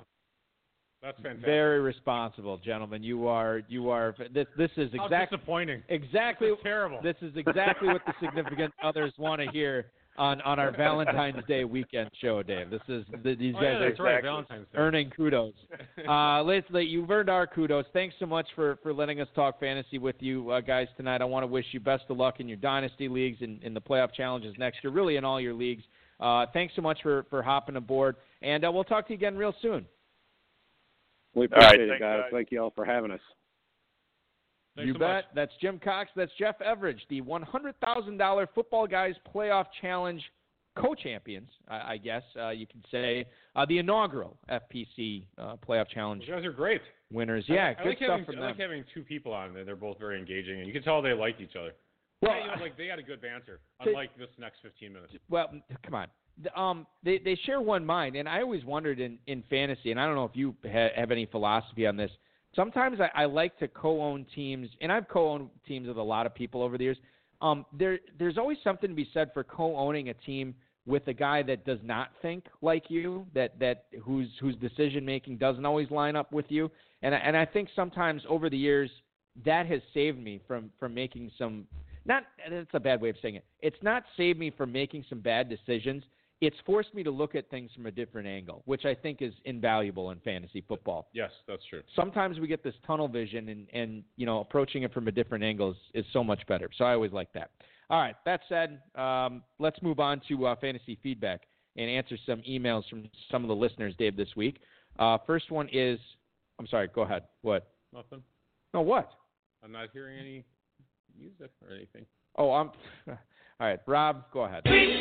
that's 1.02 1.18
fantastic. 1.18 1.46
Very 1.46 1.80
responsible, 1.80 2.58
gentlemen. 2.58 3.04
You 3.04 3.28
are 3.28 3.62
you 3.68 3.90
are 3.90 4.16
this 4.34 4.48
this 4.58 4.72
is 4.78 4.92
exactly 4.94 5.38
disappointing. 5.38 5.84
exactly 5.90 6.50
This 6.50 6.60
terrible. 6.64 7.00
This 7.02 7.16
is 7.22 7.36
exactly 7.36 7.88
what 7.88 8.02
the 8.06 8.14
significant 8.22 8.74
others 8.84 9.14
want 9.18 9.42
to 9.42 9.50
hear 9.52 9.92
on 10.22 10.40
on 10.42 10.60
our 10.60 10.72
Valentine's 10.72 11.44
Day 11.48 11.64
weekend 11.64 12.10
show, 12.22 12.44
Dave. 12.44 12.70
This 12.70 12.82
is 12.88 13.04
the, 13.24 13.36
these 13.36 13.56
oh, 13.58 13.62
guys 13.62 13.64
yeah, 13.64 13.70
are 13.70 13.90
that's 13.90 14.00
right. 14.00 14.12
exactly. 14.20 14.30
Valentine's 14.30 14.68
Day. 14.72 14.78
earning 14.78 15.10
kudos. 15.10 15.54
Uh, 16.08 16.44
let's 16.44 16.68
you've 16.72 17.10
earned 17.10 17.30
our 17.30 17.48
kudos. 17.48 17.86
Thanks 17.92 18.16
so 18.20 18.26
much 18.26 18.48
for 18.56 18.78
for 18.84 18.94
letting 18.94 19.20
us 19.20 19.28
talk 19.36 19.60
fantasy 19.60 19.98
with 19.98 20.16
you 20.20 20.50
uh, 20.52 20.62
guys 20.62 20.88
tonight. 20.96 21.22
I 21.22 21.26
want 21.26 21.44
to 21.44 21.48
wish 21.48 21.66
you 21.72 21.80
best 21.80 22.04
of 22.10 22.18
luck 22.18 22.40
in 22.40 22.48
your 22.48 22.58
dynasty 22.58 23.08
leagues 23.08 23.40
and 23.42 23.62
in 23.64 23.74
the 23.74 23.82
playoff 23.82 24.14
challenges 24.14 24.54
next 24.58 24.84
year. 24.84 24.94
Really 24.94 25.16
in 25.16 25.26
all 25.26 25.42
your 25.42 25.54
leagues. 25.54 25.84
Uh, 26.20 26.46
thanks 26.54 26.74
so 26.76 26.82
much 26.82 27.00
for 27.02 27.26
for 27.30 27.42
hopping 27.42 27.76
aboard, 27.76 28.16
and 28.44 28.64
uh, 28.64 28.72
we'll 28.72 28.84
talk 28.84 29.08
to 29.08 29.14
you 29.14 29.18
again 29.18 29.36
real 29.36 29.56
soon. 29.62 29.86
We 31.34 31.48
All 31.48 31.58
right, 31.58 31.74
appreciate 31.74 31.90
it, 31.90 32.00
guys. 32.00 32.22
guys. 32.22 32.30
Thank 32.32 32.52
you 32.52 32.62
all 32.62 32.74
for 32.76 32.86
having 32.86 33.12
us. 33.12 33.22
Thanks 34.76 34.88
you 34.88 34.94
so 34.94 35.00
bet. 35.00 35.10
much. 35.10 35.26
That's 35.36 35.52
Jim 35.62 35.80
Cox. 35.84 36.10
That's 36.16 36.32
Jeff 36.40 36.56
Everage, 36.60 37.00
the 37.10 37.22
$100,000 37.22 38.48
Football 38.56 38.88
Guys 38.88 39.16
Playoff 39.34 39.66
Challenge 39.82 40.22
co-champions, 40.78 41.50
I, 41.68 41.94
I 41.94 41.98
guess 41.98 42.24
uh, 42.40 42.50
you 42.52 42.66
could 42.66 42.86
say, 42.90 43.26
uh, 43.58 43.66
the 43.66 43.80
inaugural 43.80 44.38
FPC 44.50 45.26
uh, 45.38 45.56
Playoff 45.68 45.90
Challenge 45.90 46.24
You 46.26 46.34
guys 46.34 46.46
are 46.46 46.54
great. 46.54 46.82
winners. 47.12 47.44
I- 47.50 47.54
Yeah, 47.54 47.74
I, 47.78 47.84
good 47.84 47.90
like 47.90 47.98
stuff 47.98 48.10
having, 48.12 48.26
from 48.26 48.36
I 48.36 48.40
them. 48.40 48.48
like 48.52 48.60
having 48.60 48.84
two 48.94 49.04
people 49.04 49.34
on 49.34 49.54
there. 49.54 49.66
They're 49.66 49.76
both 49.76 50.00
very 50.00 50.18
engaging, 50.18 50.60
and 50.60 50.68
you 50.68 50.74
can 50.74 50.84
tell 50.84 51.02
they 51.02 51.12
like 51.14 51.42
each 51.42 51.56
other. 51.60 51.72
Well, 52.22 52.34
Yeah, 52.36 52.46
you 52.46 52.56
know, 52.56 52.62
like 52.64 52.78
they 52.78 52.88
had 52.88 53.00
a 53.00 53.04
good 53.04 53.22
banter, 53.22 53.60
They- 53.84 53.90
unlike 53.92 54.18
this 54.18 54.30
next 54.40 54.60
15 54.62 54.94
minutes. 54.94 55.14
well, 55.30 55.50
come 55.84 55.96
on. 55.96 56.08
Um, 56.56 56.88
they 57.04 57.18
they 57.20 57.36
share 57.46 57.60
one 57.60 57.86
mind, 57.86 58.16
and 58.16 58.28
I 58.28 58.42
always 58.42 58.64
wondered 58.64 59.02
in 59.02 59.20
in 59.28 59.44
fantasy, 59.50 59.92
and 59.92 60.00
I 60.00 60.06
don't 60.06 60.16
know 60.16 60.24
if 60.24 60.32
you 60.36 60.56
ha- 60.66 60.90
have 60.96 61.12
any 61.12 61.26
philosophy 61.26 61.86
on 61.86 61.98
this. 61.98 62.10
Sometimes 62.56 63.00
I, 63.00 63.24
I 63.24 63.26
like 63.26 63.58
to 63.60 63.68
co-own 63.68 64.26
teams, 64.36 64.70
and 64.82 64.92
I've 64.92 65.08
co-owned 65.08 65.50
teams 65.68 65.88
with 65.88 65.98
a 65.98 66.04
lot 66.04 66.26
of 66.26 66.36
people 66.36 66.62
over 66.62 66.78
the 66.78 66.84
years. 66.84 66.98
Um, 67.42 67.66
there 67.74 68.00
there's 68.20 68.38
always 68.38 68.58
something 68.64 68.90
to 68.90 68.96
be 68.96 69.08
said 69.14 69.32
for 69.34 69.44
co-owning 69.44 70.10
a 70.10 70.14
team 70.14 70.54
with 70.86 71.08
a 71.08 71.14
guy 71.14 71.44
that 71.44 71.66
does 71.66 71.80
not 71.84 72.10
think 72.22 72.46
like 72.62 72.86
you, 72.90 73.26
that 73.34 73.58
that 73.60 73.86
whose 74.04 74.30
whose 74.40 74.56
decision 74.58 75.06
making 75.06 75.38
doesn't 75.38 75.66
always 75.66 75.90
line 75.92 76.16
up 76.16 76.32
with 76.32 76.46
you, 76.50 76.70
and 77.02 77.16
and 77.16 77.36
I 77.38 77.46
think 77.46 77.70
sometimes 77.76 78.24
over 78.28 78.50
the 78.50 78.58
years 78.58 78.90
that 79.46 79.66
has 79.68 79.82
saved 79.94 80.20
me 80.20 80.42
from 80.48 80.72
from 80.80 80.94
making 80.94 81.32
some 81.38 81.66
not 82.06 82.24
that's 82.50 82.68
a 82.74 82.80
bad 82.80 83.02
way 83.02 83.10
of 83.10 83.16
saying 83.22 83.36
it. 83.36 83.46
It's 83.60 83.82
not 83.82 84.04
saved 84.18 84.40
me 84.40 84.52
from 84.52 84.72
making 84.72 85.06
some 85.10 85.20
bad 85.20 85.50
decisions. 85.50 86.04
It's 86.42 86.58
forced 86.66 86.94
me 86.96 87.04
to 87.04 87.12
look 87.12 87.36
at 87.36 87.50
things 87.52 87.70
from 87.76 87.86
a 87.86 87.92
different 87.92 88.28
angle, 88.28 88.64
which 88.66 88.84
I 88.84 88.96
think 88.96 89.22
is 89.22 89.32
invaluable 89.46 90.10
in 90.10 90.20
fantasy 90.22 90.64
football. 90.68 91.08
Yes, 91.14 91.30
that's 91.48 91.62
true. 91.70 91.84
Sometimes 91.96 92.40
we 92.40 92.48
get 92.48 92.64
this 92.64 92.74
tunnel 92.86 93.08
vision, 93.08 93.50
and, 93.50 93.68
and 93.74 94.04
you 94.18 94.26
know, 94.26 94.40
approaching 94.40 94.82
it 94.82 94.92
from 94.92 95.08
a 95.08 95.12
different 95.12 95.44
angle 95.44 95.72
is, 95.72 95.78
is 95.94 96.06
so 96.12 96.24
much 96.24 96.42
better. 96.48 96.70
So 96.76 96.84
I 96.84 96.94
always 96.94 97.12
like 97.12 97.32
that. 97.34 97.52
All 97.92 98.00
right. 98.02 98.16
That 98.26 98.42
said, 98.50 98.80
um, 98.96 99.44
let's 99.60 99.80
move 99.84 100.00
on 100.00 100.20
to 100.30 100.48
uh, 100.48 100.56
fantasy 100.56 100.98
feedback 101.04 101.42
and 101.78 101.90
answer 101.90 102.18
some 102.26 102.42
emails 102.50 102.90
from 102.90 103.08
some 103.30 103.44
of 103.44 103.48
the 103.48 103.56
listeners, 103.56 103.94
Dave, 104.00 104.18
this 104.18 104.36
week. 104.36 104.62
Uh, 104.98 105.20
first 105.28 105.52
one 105.52 105.70
is, 105.72 106.00
I'm 106.60 106.68
sorry. 106.68 106.90
Go 106.94 107.02
ahead. 107.02 107.24
What? 107.44 107.68
Nothing. 107.94 108.24
No, 108.74 108.82
what? 108.82 109.12
I'm 109.64 109.72
not 109.72 109.90
hearing 109.94 110.18
any 110.18 110.44
music 111.18 111.52
or 111.62 111.76
anything. 111.76 112.06
Oh, 112.38 112.52
I'm. 112.52 112.72
All 113.62 113.68
right, 113.68 113.80
Rob, 113.86 114.24
go 114.34 114.42
ahead. 114.46 114.64
If 114.66 114.98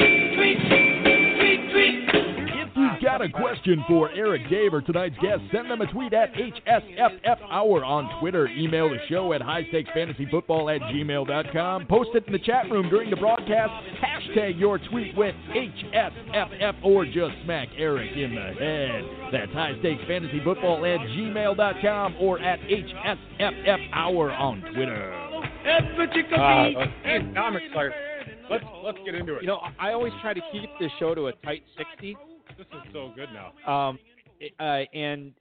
you've 2.77 3.03
got 3.03 3.23
a 3.23 3.29
question 3.31 3.83
for 3.89 4.11
Eric 4.11 4.51
Dave 4.51 4.75
or 4.75 4.83
tonight's 4.83 5.17
guest, 5.23 5.41
send 5.51 5.71
them 5.71 5.81
a 5.81 5.91
tweet 5.91 6.13
at 6.13 6.35
HSFF 6.35 7.39
Hour 7.51 7.83
on 7.83 8.21
Twitter. 8.21 8.49
Email 8.49 8.91
the 8.91 8.99
show 9.09 9.33
at 9.33 9.41
highstakesfantasyfootball 9.41 10.77
at 10.77 10.83
gmail.com. 10.83 11.87
Post 11.87 12.11
it 12.13 12.27
in 12.27 12.35
the 12.35 12.39
chat 12.39 12.71
room 12.71 12.91
during 12.91 13.09
the 13.09 13.17
broadcast. 13.17 13.73
Hashtag 13.99 14.61
your 14.61 14.79
tweet 14.91 15.17
with 15.17 15.35
HSFF 15.55 16.85
or 16.85 17.07
just 17.07 17.33
smack 17.45 17.69
Eric 17.79 18.15
in 18.15 18.35
the 18.35 18.53
head. 18.61 19.05
That's 19.33 19.53
highstakesfantasyfootball 19.53 20.97
at 20.97 21.01
gmail.com 21.17 22.17
or 22.21 22.39
at 22.41 22.61
HSFF 22.61 23.89
Hour 23.95 24.33
on 24.33 24.61
Twitter. 24.75 25.15
Uh, 26.37 26.69
let's, 26.77 26.93
I'm 27.39 27.57
excited. 27.57 28.10
Let's 28.51 28.64
let's 28.84 28.98
get 29.05 29.14
into 29.14 29.36
it. 29.36 29.42
You 29.42 29.48
know, 29.48 29.61
I 29.78 29.92
always 29.92 30.12
try 30.20 30.34
to 30.34 30.40
keep 30.53 30.68
this 30.80 30.90
show 30.98 31.14
to 31.14 31.28
a 31.28 31.32
tight 31.44 31.62
60. 31.78 32.16
this 32.59 32.66
is 32.66 32.92
so 32.92 33.12
good 33.14 33.28
now. 33.32 33.53
Um, 33.72 33.98
uh, 34.59 34.80
and 34.92 35.32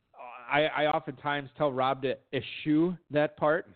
I, 0.52 0.66
I 0.66 0.86
oftentimes 0.86 1.50
tell 1.58 1.72
Rob 1.72 2.04
to 2.04 2.16
eschew 2.34 2.96
that 3.12 3.36
part, 3.38 3.68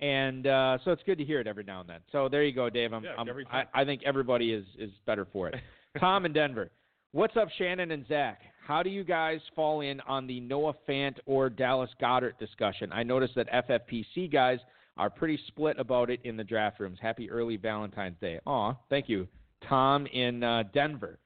and 0.00 0.46
uh, 0.46 0.78
so 0.84 0.90
it's 0.90 1.02
good 1.04 1.18
to 1.18 1.24
hear 1.24 1.40
it 1.40 1.46
every 1.46 1.64
now 1.64 1.80
and 1.80 1.88
then. 1.88 2.00
So 2.10 2.28
there 2.28 2.44
you 2.44 2.52
go, 2.52 2.68
Dave. 2.68 2.92
I'm, 2.92 3.04
Yeah, 3.04 3.14
I'm, 3.16 3.28
every 3.28 3.46
I. 3.50 3.64
I 3.74 3.84
think 3.84 4.02
everybody 4.04 4.52
is 4.52 4.66
is 4.78 4.90
better 5.06 5.26
for 5.32 5.48
it. 5.48 5.56
Tom 6.00 6.26
in 6.26 6.32
Denver, 6.32 6.70
what's 7.12 7.36
up, 7.36 7.48
Shannon 7.56 7.90
and 7.92 8.06
Zach? 8.08 8.40
How 8.66 8.82
do 8.82 8.90
you 8.90 9.04
guys 9.04 9.40
fall 9.56 9.80
in 9.80 10.00
on 10.02 10.26
the 10.26 10.40
Noah 10.40 10.74
Fant 10.88 11.16
or 11.26 11.50
Dallas 11.50 11.90
Goedert 12.00 12.38
discussion? 12.38 12.92
I 12.92 13.02
noticed 13.02 13.34
that 13.34 13.50
FFPC 13.50 14.32
guys 14.32 14.58
are 14.96 15.10
pretty 15.10 15.38
split 15.48 15.78
about 15.78 16.10
it 16.10 16.20
in 16.24 16.36
the 16.36 16.44
draft 16.44 16.80
rooms. 16.80 16.98
Happy 17.00 17.30
early 17.30 17.56
Valentine's 17.56 18.18
Day. 18.20 18.38
Aw, 18.46 18.74
thank 18.90 19.08
you, 19.08 19.26
Tom 19.68 20.06
in 20.06 20.42
uh, 20.42 20.64
Denver 20.74 21.18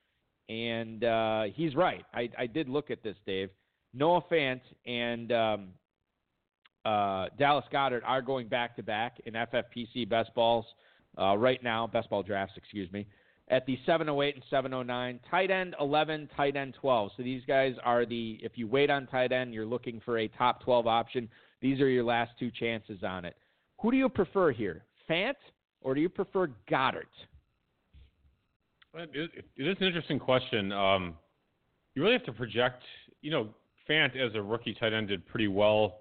and 0.48 1.04
uh, 1.04 1.42
he's 1.54 1.74
right. 1.74 2.04
I, 2.14 2.30
I 2.38 2.46
did 2.46 2.68
look 2.68 2.90
at 2.90 3.02
this, 3.02 3.16
Dave. 3.26 3.50
Noah 3.94 4.22
Fant 4.30 4.60
and 4.86 5.32
um, 5.32 5.68
uh, 6.84 7.26
Dallas 7.38 7.64
Goedert 7.72 8.02
are 8.04 8.22
going 8.22 8.48
back 8.48 8.76
to 8.76 8.82
back 8.82 9.20
in 9.24 9.34
FFPC 9.34 10.08
best 10.08 10.34
balls 10.34 10.64
uh, 11.18 11.36
right 11.36 11.62
now, 11.62 11.86
best 11.86 12.10
ball 12.10 12.22
drafts, 12.22 12.54
excuse 12.56 12.90
me, 12.92 13.06
at 13.48 13.64
the 13.66 13.78
708 13.86 14.34
and 14.34 14.44
709. 14.50 15.20
Tight 15.30 15.50
end 15.50 15.74
11, 15.80 16.28
tight 16.36 16.56
end 16.56 16.76
12. 16.80 17.12
So 17.16 17.22
these 17.22 17.42
guys 17.46 17.74
are 17.84 18.04
the, 18.04 18.38
if 18.42 18.52
you 18.54 18.68
wait 18.68 18.90
on 18.90 19.06
tight 19.06 19.32
end, 19.32 19.54
you're 19.54 19.66
looking 19.66 20.00
for 20.04 20.18
a 20.18 20.28
top 20.28 20.62
12 20.62 20.86
option. 20.86 21.28
These 21.60 21.80
are 21.80 21.88
your 21.88 22.04
last 22.04 22.32
two 22.38 22.50
chances 22.50 23.02
on 23.02 23.24
it. 23.24 23.34
Who 23.80 23.90
do 23.90 23.96
you 23.96 24.08
prefer 24.08 24.52
here, 24.52 24.84
Fant 25.08 25.34
or 25.82 25.94
do 25.94 26.00
you 26.00 26.08
prefer 26.08 26.48
Goedert? 26.70 27.04
It 28.94 29.10
is, 29.14 29.28
it 29.56 29.62
is 29.62 29.76
an 29.80 29.86
interesting 29.86 30.18
question. 30.18 30.72
Um, 30.72 31.14
you 31.94 32.02
really 32.02 32.14
have 32.14 32.24
to 32.24 32.32
project. 32.32 32.82
You 33.20 33.30
know, 33.30 33.48
Fant 33.88 34.16
as 34.16 34.34
a 34.34 34.42
rookie 34.42 34.74
tight 34.74 34.92
end 34.92 35.08
did 35.08 35.26
pretty 35.26 35.48
well. 35.48 35.98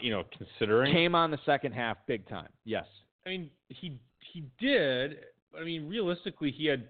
You 0.00 0.12
know, 0.12 0.24
considering. 0.36 0.92
Came 0.92 1.14
on 1.14 1.30
the 1.30 1.38
second 1.44 1.72
half 1.72 1.96
big 2.06 2.28
time. 2.28 2.48
Yes. 2.64 2.84
I 3.26 3.30
mean, 3.30 3.50
he 3.68 3.98
he 4.32 4.44
did. 4.60 5.18
But 5.52 5.62
I 5.62 5.64
mean, 5.64 5.88
realistically, 5.88 6.50
he 6.50 6.66
had 6.66 6.84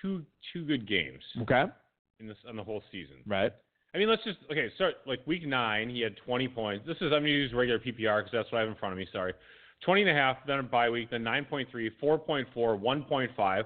two 0.00 0.22
two 0.52 0.64
good 0.64 0.88
games 0.88 1.22
Okay. 1.42 1.64
in 2.20 2.26
this 2.26 2.36
on 2.48 2.56
the 2.56 2.64
whole 2.64 2.82
season. 2.90 3.16
Right. 3.26 3.52
I 3.94 3.98
mean, 3.98 4.08
let's 4.08 4.24
just 4.24 4.38
okay. 4.50 4.68
Start 4.76 4.94
like 5.06 5.20
week 5.26 5.46
nine. 5.46 5.88
He 5.88 6.00
had 6.00 6.16
20 6.24 6.48
points. 6.48 6.86
This 6.86 6.96
is 6.96 7.04
I'm 7.12 7.20
gonna 7.22 7.28
use 7.28 7.52
regular 7.52 7.78
PPR 7.78 8.24
because 8.24 8.32
that's 8.32 8.50
what 8.50 8.58
I 8.58 8.60
have 8.62 8.68
in 8.70 8.76
front 8.76 8.92
of 8.92 8.98
me. 8.98 9.06
Sorry, 9.12 9.32
20 9.84 10.02
and 10.02 10.10
a 10.10 10.14
half. 10.14 10.36
Then 10.46 10.58
a 10.60 10.62
bye 10.62 10.90
week. 10.90 11.10
Then 11.10 11.22
9.3, 11.22 11.90
4.4, 12.02 12.46
1.5, 12.54 13.64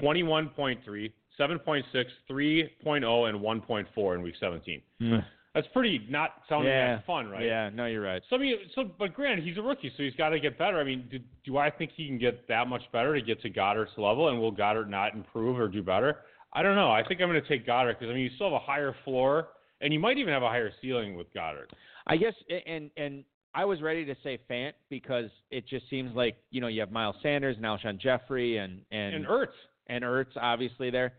21.3, 0.00 1.12
7.6, 1.38 2.04
3.0, 2.30 3.28
and 3.28 3.40
1.4 3.40 4.14
in 4.14 4.22
week 4.22 4.34
17. 4.40 4.82
Hmm. 4.98 5.16
That's 5.54 5.66
pretty 5.72 6.06
not 6.08 6.34
sounding 6.48 6.70
yeah. 6.70 6.96
that 6.96 7.06
fun, 7.06 7.28
right? 7.28 7.44
Yeah. 7.44 7.70
No, 7.74 7.86
you're 7.86 8.02
right. 8.02 8.22
So 8.30 8.36
I 8.36 8.38
mean, 8.38 8.54
so 8.74 8.84
but 8.98 9.14
granted, 9.14 9.44
he's 9.44 9.58
a 9.58 9.62
rookie, 9.62 9.92
so 9.96 10.04
he's 10.04 10.14
got 10.14 10.28
to 10.28 10.38
get 10.38 10.56
better. 10.56 10.78
I 10.78 10.84
mean, 10.84 11.08
do, 11.10 11.18
do 11.44 11.58
I 11.58 11.70
think 11.70 11.90
he 11.96 12.06
can 12.06 12.18
get 12.18 12.46
that 12.46 12.68
much 12.68 12.82
better 12.92 13.14
to 13.14 13.20
get 13.20 13.42
to 13.42 13.50
Goedert's 13.50 13.90
level? 13.96 14.28
And 14.28 14.40
will 14.40 14.52
Goedert 14.52 14.88
not 14.88 15.14
improve 15.14 15.58
or 15.58 15.66
do 15.66 15.82
better? 15.82 16.18
I 16.52 16.62
don't 16.62 16.76
know. 16.76 16.92
I 16.92 17.02
think 17.06 17.20
I'm 17.20 17.28
going 17.28 17.42
to 17.42 17.48
take 17.48 17.66
Goedert 17.66 17.98
because 17.98 18.12
I 18.12 18.14
mean, 18.14 18.22
you 18.22 18.30
still 18.36 18.48
have 18.48 18.62
a 18.62 18.64
higher 18.64 18.94
floor, 19.04 19.48
and 19.80 19.92
you 19.92 19.98
might 19.98 20.18
even 20.18 20.32
have 20.32 20.44
a 20.44 20.48
higher 20.48 20.70
ceiling 20.80 21.16
with 21.16 21.26
Goedert. 21.34 21.70
I 22.06 22.16
guess, 22.16 22.34
and 22.66 22.90
and 22.96 23.24
I 23.54 23.64
was 23.64 23.82
ready 23.82 24.04
to 24.04 24.14
say 24.22 24.38
Fant 24.48 24.72
because 24.88 25.30
it 25.50 25.66
just 25.66 25.88
seems 25.90 26.14
like 26.14 26.36
you 26.50 26.60
know 26.60 26.68
you 26.68 26.80
have 26.80 26.92
Miles 26.92 27.16
Sanders 27.22 27.56
and 27.56 27.64
Alshon 27.64 27.98
Jeffery 28.00 28.58
and 28.58 28.82
and 28.90 29.14
And 29.14 29.26
Ertz, 29.26 29.46
and 29.88 30.04
Ertz 30.04 30.36
obviously 30.40 30.90
there. 30.90 31.14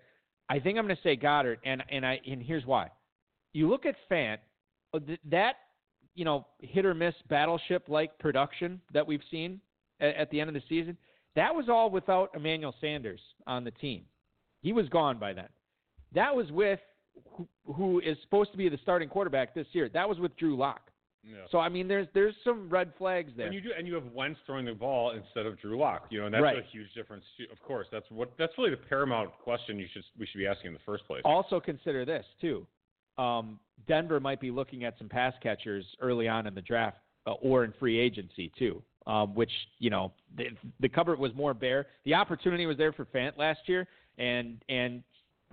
I 0.49 0.59
think 0.59 0.77
I'm 0.77 0.85
going 0.85 0.95
to 0.95 1.01
say 1.01 1.15
Goedert, 1.15 1.57
and 1.65 1.83
and 1.89 2.05
I 2.05 2.19
and 2.29 2.41
here's 2.41 2.65
why. 2.65 2.89
You 3.53 3.69
look 3.69 3.85
at 3.85 3.95
Fant, 4.09 4.37
uh, 4.93 4.99
that 5.29 5.55
you 6.15 6.25
know, 6.25 6.45
hit 6.59 6.85
or 6.85 6.93
miss 6.93 7.15
battleship 7.29 7.85
like 7.87 8.17
production 8.19 8.81
that 8.93 9.05
we've 9.05 9.21
seen 9.29 9.59
at, 9.99 10.15
at 10.15 10.31
the 10.31 10.39
end 10.39 10.49
of 10.49 10.53
the 10.53 10.63
season, 10.67 10.97
that 11.35 11.53
was 11.53 11.69
all 11.69 11.89
without 11.89 12.31
Emmanuel 12.35 12.75
Sanders 12.81 13.21
on 13.47 13.63
the 13.63 13.71
team. 13.71 14.03
He 14.61 14.73
was 14.73 14.87
gone 14.89 15.17
by 15.17 15.33
then. 15.33 15.47
That 16.13 16.35
was 16.35 16.51
with 16.51 16.79
who, 17.31 17.47
who 17.65 17.99
is 17.99 18.17
supposed 18.23 18.51
to 18.51 18.57
be 18.57 18.69
the 18.69 18.79
starting 18.83 19.09
quarterback 19.09 19.55
this 19.55 19.67
year. 19.71 19.89
That 19.89 20.07
was 20.07 20.19
with 20.19 20.35
Drew 20.37 20.57
Lock. 20.57 20.90
Yeah. 21.23 21.35
So 21.51 21.59
I 21.59 21.69
mean, 21.69 21.87
there's 21.87 22.07
there's 22.13 22.35
some 22.43 22.69
red 22.69 22.91
flags 22.97 23.31
there. 23.37 23.45
And 23.45 23.55
you 23.55 23.61
do, 23.61 23.69
and 23.77 23.87
you 23.87 23.93
have 23.93 24.05
Wentz 24.13 24.39
throwing 24.45 24.65
the 24.65 24.73
ball 24.73 25.11
instead 25.11 25.45
of 25.45 25.59
Drew 25.59 25.77
Lock. 25.77 26.07
You 26.09 26.19
know, 26.19 26.25
and 26.25 26.33
that's 26.33 26.41
Right. 26.41 26.57
a 26.57 26.63
huge 26.71 26.91
difference. 26.95 27.23
Too. 27.37 27.45
Of 27.51 27.61
course, 27.61 27.87
that's 27.91 28.09
what 28.09 28.31
that's 28.37 28.53
really 28.57 28.71
the 28.71 28.77
paramount 28.77 29.31
question 29.43 29.77
you 29.77 29.87
should 29.93 30.03
we 30.17 30.25
should 30.25 30.39
be 30.39 30.47
asking 30.47 30.67
in 30.67 30.73
the 30.73 30.79
first 30.85 31.05
place. 31.05 31.21
Also 31.23 31.59
consider 31.59 32.05
this 32.05 32.25
too. 32.39 32.65
Um, 33.17 33.59
Denver 33.87 34.19
might 34.19 34.39
be 34.39 34.51
looking 34.51 34.83
at 34.83 34.97
some 34.97 35.09
pass 35.09 35.33
catchers 35.43 35.85
early 36.01 36.27
on 36.27 36.47
in 36.47 36.55
the 36.55 36.61
draft 36.61 36.97
uh, 37.27 37.33
or 37.33 37.63
in 37.65 37.73
free 37.79 37.99
agency 37.99 38.51
too. 38.57 38.81
Um, 39.07 39.33
which 39.33 39.51
you 39.79 39.89
know 39.89 40.11
the, 40.37 40.45
the 40.79 40.89
cupboard 40.89 41.17
was 41.19 41.33
more 41.35 41.53
bare. 41.55 41.87
The 42.05 42.13
opportunity 42.13 42.65
was 42.67 42.77
there 42.77 42.93
for 42.93 43.05
Fant 43.05 43.37
last 43.37 43.61
year, 43.65 43.87
and 44.17 44.63
and 44.69 45.03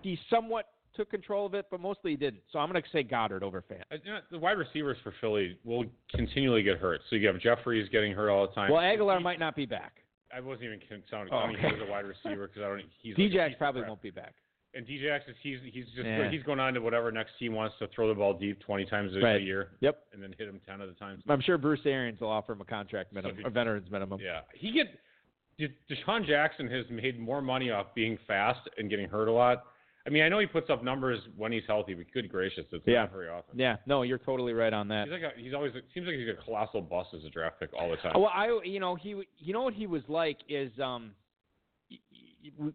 he 0.03 0.19
somewhat 0.31 0.67
took 0.99 1.11
control 1.11 1.47
of 1.47 1.55
it, 1.55 1.67
but 1.71 1.81
mostly 1.81 2.11
he 2.11 2.17
didn't. 2.17 2.43
So 2.53 2.59
I'm 2.59 2.71
going 2.71 2.83
to 2.83 2.89
say 2.91 3.03
Goedert 3.05 3.43
over 3.43 3.63
Fant. 3.71 3.83
Uh, 3.91 3.97
you 4.05 4.13
know, 4.13 4.19
the 4.31 4.39
wide 4.39 4.59
receivers 4.59 4.99
for 5.03 5.15
Philly 5.21 5.57
will 5.65 5.85
continually 6.15 6.63
get 6.63 6.77
hurt. 6.79 7.01
So 7.09 7.17
you 7.17 7.27
have 7.29 7.39
Jeffries 7.41 7.89
getting 7.91 8.13
hurt 8.13 8.29
all 8.29 8.47
the 8.47 8.53
time. 8.53 8.71
Well, 8.73 8.83
Agholor 8.83 9.23
might 9.23 9.39
not 9.39 9.55
be 9.57 9.65
back. 9.65 9.93
I 10.35 10.41
wasn't 10.41 10.65
even 10.65 10.81
sounding 11.11 11.33
Oh, 11.33 11.39
counting 11.41 11.57
okay. 11.57 11.69
him 11.69 11.81
as 11.83 11.89
a 11.89 11.91
wide 11.91 12.05
receiver 12.05 12.49
because 12.49 12.63
I 12.63 12.69
don't. 12.69 12.83
He's 13.01 13.17
like 13.17 13.33
a 13.33 13.47
piece 13.49 13.57
probably 13.59 13.83
won't 13.83 14.03
be 14.03 14.11
back. 14.11 14.35
And 14.75 14.87
Djax 14.87 15.21
is 15.29 15.35
he's 15.43 15.59
he's 15.73 15.87
just 15.97 16.05
Yeah. 16.07 16.31
he's 16.31 16.43
going 16.43 16.61
on 16.61 16.75
to 16.75 16.81
whatever 16.81 17.11
next 17.11 17.31
team 17.39 17.55
wants 17.55 17.77
to 17.79 17.89
throw 17.95 18.09
the 18.09 18.15
ball 18.15 18.35
deep 18.35 18.61
twenty 18.61 18.85
times 18.85 19.17
a, 19.17 19.21
Right. 19.21 19.41
year 19.41 19.71
Yep. 19.81 19.99
and 20.13 20.23
then 20.23 20.35
hit 20.39 20.47
him 20.47 20.61
ten 20.69 20.83
of 20.83 20.89
the 20.89 20.95
times. 20.97 21.23
I'm 21.29 21.41
sure 21.41 21.57
Bruce 21.57 21.81
Arians 21.87 22.21
will 22.21 22.29
offer 22.29 22.53
him 22.53 22.61
a 22.61 22.67
contract 22.67 23.11
So 23.11 23.15
minimum, 23.15 23.39
he- 23.39 23.45
a 23.45 23.51
veterans 23.51 23.91
minimum. 23.91 24.21
Yeah, 24.21 24.41
he 24.55 24.71
get 24.71 24.89
De- 25.59 25.75
DeSean 25.91 26.27
Jackson 26.27 26.69
has 26.71 26.85
made 26.91 27.19
more 27.19 27.41
money 27.41 27.71
off 27.71 27.87
being 27.95 28.19
fast 28.27 28.61
and 28.77 28.91
getting 28.91 29.09
hurt 29.09 29.29
a 29.29 29.33
lot. 29.33 29.65
I 30.07 30.11
mean, 30.11 30.23
I 30.23 30.29
know 30.29 30.39
he 30.39 30.47
puts 30.47 30.71
up 30.71 30.83
numbers 30.83 31.21
when 31.37 31.53
he's 31.53 31.65
healthy, 31.67 31.95
but 31.95 32.11
good 32.13 32.31
gracious, 32.31 32.65
it's 32.73 32.87
Yeah. 32.87 33.01
not 33.03 33.13
very 33.13 33.29
often. 33.29 33.59
Yeah, 33.59 33.77
no, 33.87 34.03
you're 34.03 34.19
totally 34.19 34.53
right 34.55 34.73
on 34.73 34.89
that. 34.89 35.05
He's 35.09 35.13
like 35.13 35.23
a, 35.23 35.33
he's 35.39 35.55
always 35.55 35.73
seems 35.93 36.07
like 36.07 36.17
he's 36.17 36.29
a 36.29 36.43
colossal 36.45 36.81
bust 36.81 37.11
as 37.15 37.25
a 37.25 37.31
draft 37.31 37.61
pick 37.61 37.71
all 37.75 37.91
the 37.91 37.97
time. 37.97 38.13
Well, 38.15 38.31
I 38.33 38.61
you 38.65 38.81
know 38.81 38.95
he 38.95 39.23
you 39.39 39.53
know 39.53 39.63
what 39.63 39.75
he 39.75 39.87
was 39.87 40.03
like 40.09 40.39
is 40.49 40.71
um 40.81 41.13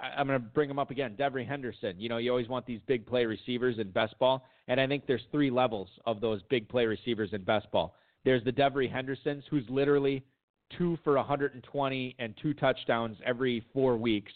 I'm 0.00 0.26
going 0.26 0.38
to 0.40 0.46
bring 0.46 0.70
him 0.70 0.78
up 0.78 0.90
again. 0.90 1.16
Devery 1.18 1.46
Henderson. 1.46 1.98
You 1.98 2.08
know, 2.08 2.16
you 2.18 2.30
always 2.30 2.48
want 2.48 2.66
these 2.66 2.80
big 2.86 3.06
play 3.06 3.26
receivers 3.26 3.78
in 3.78 3.90
best 3.90 4.18
ball, 4.18 4.46
and 4.68 4.80
I 4.80 4.86
think 4.86 5.06
there's 5.06 5.24
three 5.30 5.50
levels 5.50 5.88
of 6.06 6.20
those 6.20 6.40
big 6.48 6.68
play 6.68 6.86
receivers 6.86 7.30
in 7.32 7.42
best 7.42 7.70
ball. 7.70 7.94
There's 8.24 8.44
the 8.44 8.52
Devery 8.52 8.90
Hendersons, 8.90 9.44
who's 9.50 9.64
literally 9.68 10.22
two 10.78 10.98
for 11.02 11.16
120 11.16 12.16
and 12.18 12.34
two 12.40 12.54
touchdowns 12.54 13.16
every 13.24 13.64
four 13.72 13.96
weeks. 13.96 14.32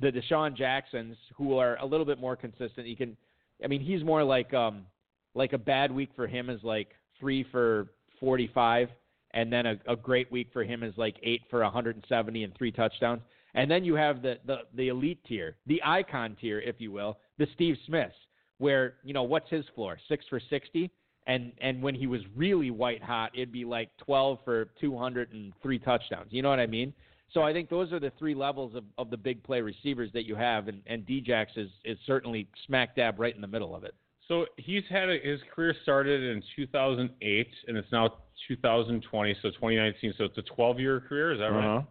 The 0.00 0.12
DeSean 0.12 0.56
Jacksons, 0.56 1.16
who 1.36 1.56
are 1.58 1.76
a 1.78 1.86
little 1.86 2.06
bit 2.06 2.20
more 2.20 2.36
consistent. 2.36 2.86
You 2.86 2.96
can, 2.96 3.16
I 3.62 3.66
mean, 3.66 3.80
he's 3.80 4.04
more 4.04 4.22
like 4.22 4.52
um 4.54 4.86
like 5.34 5.52
a 5.52 5.58
bad 5.58 5.92
week 5.92 6.10
for 6.16 6.26
him 6.26 6.50
is 6.50 6.62
like 6.62 6.88
three 7.20 7.44
for 7.50 7.88
45 8.20 8.88
and 9.32 9.52
then 9.52 9.66
a, 9.66 9.76
a 9.86 9.96
great 9.96 10.30
week 10.32 10.48
for 10.52 10.64
him 10.64 10.82
is 10.82 10.94
like 10.96 11.16
eight 11.22 11.42
for 11.50 11.60
170 11.60 12.44
and 12.44 12.56
three 12.56 12.72
touchdowns. 12.72 13.22
And 13.54 13.70
then 13.70 13.84
you 13.84 13.94
have 13.94 14.22
the, 14.22 14.36
the 14.46 14.58
the 14.74 14.88
elite 14.88 15.20
tier, 15.26 15.56
the 15.66 15.80
icon 15.84 16.36
tier, 16.40 16.60
if 16.60 16.76
you 16.78 16.92
will, 16.92 17.18
the 17.38 17.46
Steve 17.54 17.76
Smiths, 17.86 18.14
where 18.58 18.94
you 19.02 19.14
know 19.14 19.22
what's 19.22 19.48
his 19.50 19.64
floor, 19.74 19.98
six 20.08 20.24
for 20.28 20.40
60, 20.50 20.90
and 21.26 21.52
and 21.60 21.82
when 21.82 21.94
he 21.94 22.06
was 22.06 22.20
really 22.36 22.70
white 22.70 23.02
hot, 23.02 23.30
it'd 23.34 23.52
be 23.52 23.64
like 23.64 23.90
12 23.98 24.38
for 24.44 24.68
203 24.80 25.78
touchdowns. 25.78 26.28
You 26.30 26.42
know 26.42 26.50
what 26.50 26.60
I 26.60 26.66
mean? 26.66 26.92
So 27.30 27.42
I 27.42 27.52
think 27.52 27.68
those 27.68 27.92
are 27.92 28.00
the 28.00 28.12
three 28.18 28.34
levels 28.34 28.74
of, 28.74 28.84
of 28.96 29.10
the 29.10 29.16
big 29.16 29.42
play 29.42 29.60
receivers 29.60 30.10
that 30.14 30.24
you 30.24 30.34
have, 30.34 30.68
and 30.68 30.80
and 30.86 31.04
Djax 31.06 31.46
is 31.56 31.68
is 31.84 31.98
certainly 32.06 32.48
smack 32.66 32.96
dab 32.96 33.18
right 33.20 33.34
in 33.34 33.40
the 33.40 33.46
middle 33.46 33.74
of 33.76 33.84
it. 33.84 33.94
So 34.28 34.46
he's 34.56 34.82
had 34.90 35.08
a, 35.08 35.18
his 35.22 35.40
career 35.54 35.74
started 35.82 36.22
in 36.22 36.42
2008, 36.56 37.48
and 37.66 37.76
it's 37.78 37.90
now 37.92 38.14
2020, 38.46 39.34
so 39.40 39.48
2019. 39.50 40.14
So 40.18 40.24
it's 40.24 40.36
a 40.36 40.42
12-year 40.42 41.00
career. 41.00 41.32
Is 41.32 41.38
that 41.38 41.46
Uh-huh. 41.46 41.68
right? 41.76 41.84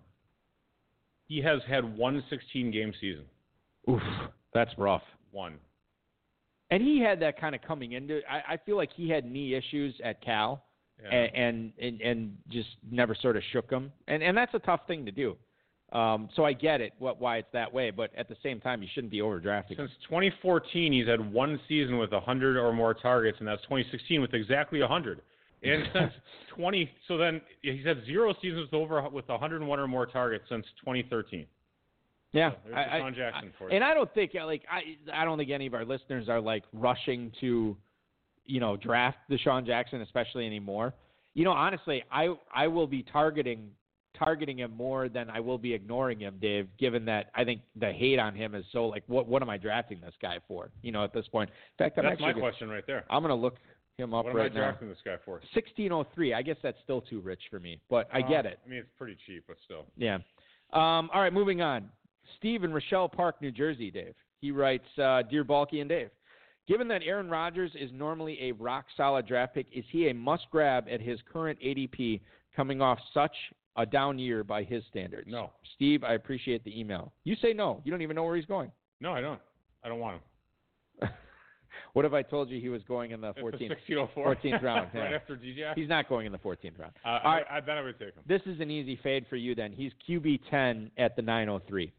He 1.28 1.42
has 1.42 1.62
had 1.68 1.98
one 1.98 2.24
16-game 2.32 2.94
season. 3.02 3.26
Oof, 3.90 4.02
that's 4.54 4.72
rough. 4.78 5.02
One. 5.32 5.56
And 6.70 6.82
he 6.84 7.00
had 7.00 7.20
that 7.22 7.40
kind 7.40 7.56
of 7.56 7.62
coming 7.64 7.94
into. 7.94 8.22
I, 8.30 8.54
I 8.54 8.58
feel 8.58 8.78
like 8.78 8.92
he 8.96 9.10
had 9.10 9.26
knee 9.26 9.56
issues 9.56 10.00
at 10.04 10.22
Cal, 10.22 10.64
Yeah. 11.04 11.10
and, 11.10 11.72
and 11.80 12.02
and 12.02 12.38
just 12.50 12.70
never 12.90 13.14
sort 13.16 13.38
of 13.38 13.44
shook 13.52 13.70
him. 13.70 13.92
And 14.08 14.24
and 14.24 14.36
that's 14.36 14.54
a 14.56 14.60
tough 14.60 14.82
thing 14.88 15.06
to 15.06 15.12
do. 15.12 15.36
Um, 15.94 16.28
so 16.36 16.44
I 16.44 16.52
get 16.54 16.82
it, 16.82 16.94
what 17.00 17.22
why 17.22 17.38
it's 17.38 17.48
that 17.54 17.72
way. 17.72 17.92
But 17.92 18.12
at 18.18 18.28
the 18.28 18.36
same 18.44 18.60
time, 18.60 18.82
you 18.82 18.90
shouldn't 18.94 19.12
be 19.12 19.20
overdrafting. 19.20 19.78
Since 19.78 19.92
2014, 20.10 20.92
he's 20.92 21.08
had 21.08 21.32
one 21.32 21.60
season 21.70 21.98
with 21.98 22.12
100 22.12 22.58
or 22.58 22.74
more 22.74 22.94
targets, 22.94 23.38
and 23.40 23.48
that's 23.48 23.62
2016 23.64 24.20
with 24.20 24.34
exactly 24.34 24.80
100. 24.82 25.22
And 25.64 25.84
since 25.94 26.12
20, 26.56 26.90
so 27.08 27.18
then 27.18 27.40
he's 27.62 27.86
had 27.86 28.04
zero 28.06 28.34
seasons 28.42 28.70
with 28.72 28.74
over 28.74 29.02
with 29.10 29.28
101 29.30 29.80
or 29.80 29.88
more 29.88 30.06
targets 30.06 30.44
since 30.50 30.66
2013. 30.84 31.46
Yeah, 32.34 32.52
There's 32.66 32.76
I, 32.76 32.80
I- 32.98 33.12
for 33.58 33.66
I- 33.66 33.70
you. 33.70 33.76
and 33.76 33.84
I 33.84 33.94
don't 33.94 34.14
think 34.14 34.34
like 34.34 34.64
I 34.70 34.82
I 35.22 35.24
don't 35.26 35.38
think 35.38 35.50
any 35.52 35.68
of 35.68 35.74
our 35.74 35.86
listeners 35.86 36.28
are 36.28 36.42
like 36.42 36.64
rushing 36.74 37.32
to, 37.40 37.78
you 38.48 38.60
know, 38.60 38.76
draft 38.78 39.18
DeSean 39.30 39.66
Jackson, 39.66 40.02
especially 40.02 40.46
anymore. 40.48 40.94
You 41.34 41.44
know, 41.44 41.52
honestly, 41.52 42.04
I 42.12 42.34
I 42.54 42.68
will 42.68 42.88
be 42.88 43.04
targeting 43.04 43.70
targeting 44.18 44.58
him 44.58 44.72
more 44.76 45.10
than 45.10 45.30
I 45.30 45.40
will 45.40 45.60
be 45.60 45.74
ignoring 45.74 46.20
him, 46.20 46.38
Dave. 46.42 46.68
Given 46.80 47.06
that 47.06 47.30
I 47.36 47.44
think 47.44 47.62
the 47.76 47.92
hate 47.92 48.18
on 48.18 48.34
him 48.34 48.56
is 48.56 48.66
so 48.72 48.88
like, 48.88 49.04
what 49.08 49.28
what 49.28 49.42
am 49.44 49.50
I 49.50 49.58
drafting 49.58 50.02
this 50.02 50.16
guy 50.22 50.40
for? 50.48 50.72
You 50.82 50.92
know, 50.92 51.04
at 51.04 51.14
this 51.14 51.28
point. 51.28 51.50
In 51.50 51.86
fact, 51.86 51.98
I'm 52.00 52.06
That's 52.06 52.14
actually 52.14 52.26
my 52.28 52.32
gonna- 52.32 52.42
question 52.42 52.70
right 52.70 52.88
there. 52.88 53.06
I'm 53.12 53.22
gonna 53.22 53.36
look 53.36 53.58
him 54.00 54.14
up 54.14 54.26
What 54.26 54.32
am 54.32 54.38
right 54.38 54.52
I 54.52 54.56
now. 54.56 54.62
drafting 54.62 54.90
this 54.90 54.98
guy 55.04 55.18
for? 55.26 55.34
1603. 55.54 56.34
I 56.34 56.42
guess 56.42 56.58
that's 56.64 56.78
still 56.84 57.02
too 57.02 57.20
rich 57.20 57.42
for 57.50 57.60
me, 57.60 57.80
but 57.90 58.08
I 58.14 58.22
get 58.22 58.46
it. 58.46 58.60
I 58.66 58.70
mean, 58.70 58.80
it's 58.80 58.90
pretty 58.98 59.18
cheap, 59.26 59.44
but 59.48 59.58
still. 59.66 59.86
Yeah. 59.98 60.16
Um, 60.74 61.10
all 61.14 61.22
right, 61.22 61.34
moving 61.34 61.62
on. 61.62 61.90
Steve 62.38 62.64
in 62.64 62.72
Rochelle 62.74 63.10
Park, 63.10 63.42
New 63.42 63.52
Jersey, 63.52 63.90
Dave. 63.90 64.14
He 64.40 64.52
writes, 64.52 64.86
uh, 65.00 65.24
Dear 65.24 65.44
Balky 65.44 65.80
and 65.80 65.90
Dave, 65.90 66.10
given 66.68 66.88
that 66.90 67.02
Aaron 67.04 67.30
Rodgers 67.30 67.72
is 67.80 67.90
normally 67.94 68.38
a 68.42 68.52
rock 68.54 68.86
solid 68.96 69.28
draft 69.28 69.56
pick, 69.56 69.68
is 69.72 69.86
he 69.92 70.10
a 70.10 70.14
must 70.14 70.46
grab 70.52 70.86
at 70.92 71.02
his 71.02 71.20
current 71.32 71.60
ADP 71.60 72.22
coming 72.56 72.82
off 72.82 73.00
such 73.14 73.36
a 73.76 73.86
down 73.86 74.20
year 74.20 74.44
by 74.44 74.64
his 74.64 74.84
standards? 74.90 75.28
No. 75.30 75.52
Steve, 75.76 76.04
I 76.04 76.14
appreciate 76.14 76.64
the 76.64 76.80
email. 76.80 77.14
You 77.24 77.36
say 77.42 77.54
no. 77.54 77.82
You 77.84 77.92
don't 77.92 78.02
even 78.02 78.16
know 78.16 78.24
where 78.24 78.36
he's 78.36 78.46
going. 78.46 78.72
No, 79.00 79.14
I 79.14 79.22
don't. 79.22 79.40
I 79.84 79.90
don't 79.90 80.00
want 80.00 80.22
him. 81.02 81.10
what 81.94 82.06
if 82.06 82.14
I 82.14 82.24
told 82.24 82.50
you 82.50 82.60
he 82.60 82.70
was 82.70 82.82
going 82.84 83.12
in 83.12 83.22
the 83.22 83.30
At 83.30 83.36
the 83.36 83.42
14th? 83.42 83.70
1604. 83.70 84.36
14th 84.36 84.64
round, 84.64 84.90
right 84.94 85.12
yeah. 85.12 85.16
after 85.16 85.36
DJ. 85.36 85.74
He's 85.76 85.88
not 85.88 86.10
going 86.10 86.26
in 86.26 86.32
the 86.32 86.40
14th 86.40 86.80
round. 86.80 86.94
Uh, 87.06 87.10
All 87.10 87.20
I. 87.24 87.42
I 87.50 87.60
bet 87.60 87.78
I 87.78 87.82
would 87.82 88.00
take 88.00 88.16
him. 88.16 88.24
This 88.28 88.42
is 88.46 88.60
an 88.60 88.72
easy 88.72 89.00
fade 89.02 89.26
for 89.30 89.36
you 89.36 89.56
then. 89.56 89.72
He's 89.72 89.92
QB 90.10 90.42
10 90.50 90.92
at 90.98 91.16
the 91.16 91.22
903. 91.22 91.94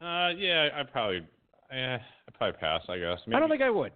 Uh, 0.00 0.30
yeah, 0.36 0.68
I'd 0.76 0.90
probably, 0.90 1.24
eh, 1.72 1.98
I'd 2.28 2.34
probably 2.34 2.58
pass. 2.58 2.82
I 2.88 2.98
guess. 2.98 3.18
Maybe, 3.26 3.36
I 3.36 3.40
don't 3.40 3.48
think 3.48 3.62
I 3.62 3.70
would. 3.70 3.92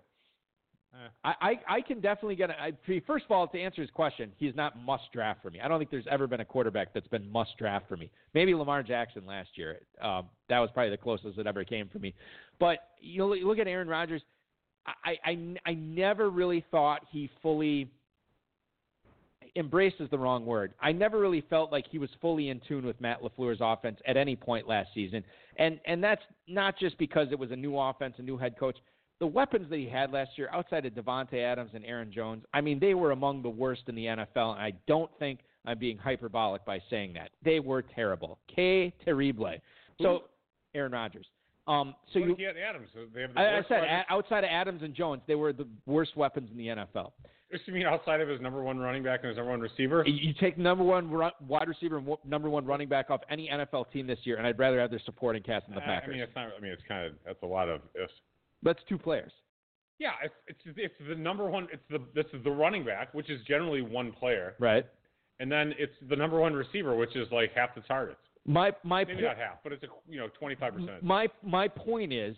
Eh. 0.94 1.08
I, 1.24 1.34
I, 1.40 1.76
I 1.76 1.80
can 1.80 2.00
definitely 2.00 2.36
get. 2.36 2.50
A, 2.50 2.54
I, 2.60 2.72
first 3.06 3.24
of 3.24 3.30
all, 3.30 3.46
to 3.48 3.60
answer 3.60 3.82
his 3.82 3.90
question, 3.90 4.32
he's 4.36 4.54
not 4.54 4.78
must 4.82 5.04
draft 5.12 5.42
for 5.42 5.50
me. 5.50 5.60
I 5.60 5.68
don't 5.68 5.78
think 5.78 5.90
there's 5.90 6.06
ever 6.10 6.26
been 6.26 6.40
a 6.40 6.44
quarterback 6.44 6.94
that's 6.94 7.08
been 7.08 7.30
must 7.30 7.56
draft 7.58 7.88
for 7.88 7.96
me. 7.96 8.10
Maybe 8.34 8.54
Lamar 8.54 8.82
Jackson 8.82 9.26
last 9.26 9.50
year. 9.54 9.80
Um, 10.00 10.28
that 10.48 10.58
was 10.58 10.70
probably 10.72 10.90
the 10.90 10.96
closest 10.96 11.38
it 11.38 11.46
ever 11.46 11.64
came 11.64 11.88
for 11.88 11.98
me. 11.98 12.14
But 12.58 12.78
you 13.00 13.24
look 13.24 13.58
at 13.58 13.66
Aaron 13.66 13.88
Rodgers. 13.88 14.22
I, 15.04 15.16
I, 15.24 15.54
I 15.66 15.74
never 15.74 16.30
really 16.30 16.64
thought 16.70 17.00
he 17.10 17.28
fully 17.42 17.90
embraced 19.56 19.96
is 20.00 20.10
the 20.10 20.18
wrong 20.18 20.44
word. 20.44 20.74
I 20.80 20.92
never 20.92 21.18
really 21.18 21.42
felt 21.48 21.72
like 21.72 21.86
he 21.90 21.98
was 21.98 22.10
fully 22.20 22.50
in 22.50 22.60
tune 22.68 22.84
with 22.84 23.00
Matt 23.00 23.22
LaFleur's 23.22 23.58
offense 23.60 23.98
at 24.06 24.16
any 24.16 24.36
point 24.36 24.68
last 24.68 24.90
season. 24.94 25.24
And 25.58 25.80
and 25.86 26.02
that's 26.02 26.22
not 26.46 26.78
just 26.78 26.98
because 26.98 27.28
it 27.30 27.38
was 27.38 27.50
a 27.50 27.56
new 27.56 27.78
offense, 27.78 28.14
a 28.18 28.22
new 28.22 28.36
head 28.36 28.58
coach. 28.58 28.76
The 29.18 29.26
weapons 29.26 29.70
that 29.70 29.78
he 29.78 29.88
had 29.88 30.12
last 30.12 30.32
year, 30.36 30.50
outside 30.52 30.84
of 30.84 30.92
Davante 30.92 31.42
Adams 31.42 31.70
and 31.72 31.84
Aaron 31.86 32.12
Jones, 32.12 32.44
I 32.52 32.60
mean, 32.60 32.78
they 32.78 32.92
were 32.92 33.12
among 33.12 33.42
the 33.42 33.48
worst 33.48 33.82
in 33.88 33.94
the 33.94 34.04
NFL. 34.04 34.52
And 34.52 34.60
I 34.60 34.72
don't 34.86 35.10
think 35.18 35.40
I'm 35.64 35.78
being 35.78 35.96
hyperbolic 35.96 36.66
by 36.66 36.80
saying 36.90 37.14
that. 37.14 37.30
They 37.42 37.58
were 37.58 37.80
terrible. 37.80 38.38
Que 38.54 38.92
terrible. 39.04 39.54
So, 40.02 40.24
Aaron 40.74 40.92
Rodgers. 40.92 41.26
Um, 41.66 41.94
so 42.12 42.20
you, 42.20 42.36
Adams? 42.68 42.88
They 43.14 43.22
have 43.22 43.34
the 43.34 43.40
I, 43.40 43.58
I 43.58 43.62
said 43.68 44.04
outside 44.08 44.44
of 44.44 44.50
Adams 44.50 44.82
and 44.82 44.94
Jones, 44.94 45.22
they 45.26 45.34
were 45.34 45.52
the 45.52 45.66
worst 45.86 46.16
weapons 46.16 46.48
in 46.52 46.58
the 46.58 46.66
NFL. 46.68 47.12
You 47.50 47.72
mean 47.72 47.86
outside 47.86 48.20
of 48.20 48.28
his 48.28 48.40
number 48.40 48.62
one 48.62 48.78
running 48.78 49.02
back 49.04 49.20
and 49.20 49.28
his 49.28 49.36
number 49.36 49.52
one 49.52 49.60
receiver? 49.60 50.04
You 50.06 50.34
take 50.40 50.58
number 50.58 50.82
one 50.82 51.08
ru- 51.10 51.30
wide 51.46 51.68
receiver 51.68 51.96
and 51.98 52.06
w- 52.06 52.18
number 52.28 52.50
one 52.50 52.66
running 52.66 52.88
back 52.88 53.08
off 53.10 53.20
any 53.30 53.48
NFL 53.48 53.90
team 53.92 54.06
this 54.06 54.18
year, 54.24 54.36
and 54.36 54.46
I'd 54.46 54.58
rather 54.58 54.80
have 54.80 54.90
their 54.90 55.00
supporting 55.04 55.42
cast 55.42 55.66
than 55.66 55.76
the 55.76 55.80
Packers. 55.80 56.08
I 56.08 56.12
mean, 56.12 56.20
it's 56.22 56.34
not. 56.34 56.48
I 56.56 56.60
mean, 56.60 56.72
it's 56.72 56.82
kind 56.88 57.06
of 57.06 57.12
that's 57.24 57.40
a 57.42 57.46
lot 57.46 57.68
of 57.68 57.82
ifs. 57.94 58.12
That's 58.62 58.80
two 58.88 58.98
players. 58.98 59.30
Yeah, 59.98 60.10
it's 60.24 60.34
it's 60.48 60.76
it's 60.76 60.94
the 61.08 61.14
number 61.14 61.48
one. 61.48 61.68
It's 61.72 61.82
the 61.88 62.00
this 62.14 62.26
is 62.32 62.42
the 62.42 62.50
running 62.50 62.84
back, 62.84 63.14
which 63.14 63.30
is 63.30 63.40
generally 63.46 63.80
one 63.80 64.12
player, 64.12 64.54
Right. 64.58 64.84
and 65.38 65.50
then 65.50 65.72
it's 65.78 65.94
the 66.08 66.16
number 66.16 66.40
one 66.40 66.52
receiver, 66.52 66.96
which 66.96 67.14
is 67.14 67.28
like 67.30 67.52
half 67.54 67.74
the 67.76 67.80
targets. 67.82 68.18
My 68.44 68.72
my 68.82 69.04
Maybe 69.04 69.22
po- 69.22 69.28
not 69.28 69.36
half, 69.38 69.62
but 69.62 69.72
it's 69.72 69.84
a 69.84 69.88
you 70.08 70.18
know 70.18 70.28
twenty 70.38 70.56
five 70.56 70.74
percent. 70.74 71.02
my 71.02 71.28
my 71.44 71.68
point 71.68 72.12
is, 72.12 72.36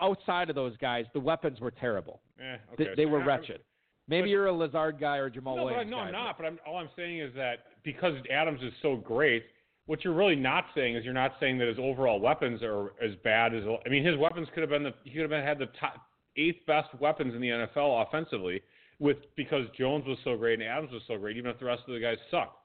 outside 0.00 0.48
of 0.48 0.54
those 0.54 0.76
guys, 0.78 1.06
the 1.12 1.20
weapons 1.20 1.60
were 1.60 1.72
terrible. 1.72 2.20
Eh, 2.40 2.56
They, 2.78 2.84
okay. 2.84 2.94
they 2.96 3.06
were 3.06 3.20
I- 3.20 3.26
wretched. 3.26 3.60
Maybe 4.08 4.22
but- 4.22 4.30
you're 4.30 4.46
a 4.46 4.52
Lazard 4.52 4.98
guy 4.98 5.16
or 5.16 5.30
Jamaal 5.30 5.56
No, 5.56 5.64
but 5.64 5.64
Williams 5.64 5.90
no, 5.90 5.96
guy. 5.98 6.02
I'm 6.04 6.12
not. 6.12 6.36
But 6.38 6.46
I'm, 6.46 6.58
all 6.66 6.76
I'm 6.76 6.90
saying 6.96 7.20
is 7.20 7.34
that 7.34 7.58
because 7.84 8.14
Adams 8.30 8.60
is 8.62 8.72
so 8.82 8.96
great, 8.96 9.44
what 9.86 10.04
you're 10.04 10.14
really 10.14 10.36
not 10.36 10.66
saying 10.74 10.96
is 10.96 11.04
you're 11.04 11.14
not 11.14 11.32
saying 11.40 11.58
that 11.58 11.68
his 11.68 11.78
overall 11.78 12.20
weapons 12.20 12.62
are 12.62 12.92
as 13.02 13.14
bad 13.24 13.54
as. 13.54 13.64
I 13.84 13.88
mean, 13.88 14.04
his 14.04 14.16
weapons 14.16 14.48
could 14.54 14.60
have 14.62 14.70
been 14.70 14.84
the 14.84 14.94
he 15.04 15.10
could 15.12 15.22
have 15.22 15.30
been, 15.30 15.44
had 15.44 15.58
the 15.58 15.68
top, 15.78 15.94
eighth 16.36 16.64
best 16.66 16.88
weapons 17.00 17.34
in 17.34 17.40
the 17.40 17.48
NFL 17.48 18.06
offensively, 18.06 18.62
with 18.98 19.18
because 19.36 19.66
Jones 19.76 20.06
was 20.06 20.18
so 20.24 20.36
great 20.36 20.60
and 20.60 20.68
Adams 20.68 20.92
was 20.92 21.02
so 21.08 21.18
great, 21.18 21.36
even 21.36 21.50
if 21.50 21.58
the 21.58 21.66
rest 21.66 21.82
of 21.86 21.94
the 21.94 22.00
guys 22.00 22.16
suck. 22.30 22.56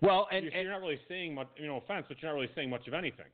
Well, 0.00 0.28
and, 0.30 0.44
you're, 0.44 0.52
and 0.52 0.62
you're 0.62 0.72
not 0.72 0.80
really 0.80 1.00
saying 1.08 1.34
much. 1.34 1.48
You 1.56 1.66
know, 1.66 1.78
offense, 1.78 2.06
but 2.08 2.18
you're 2.20 2.30
not 2.30 2.36
really 2.36 2.52
saying 2.54 2.70
much 2.70 2.86
of 2.86 2.94
anything. 2.94 3.26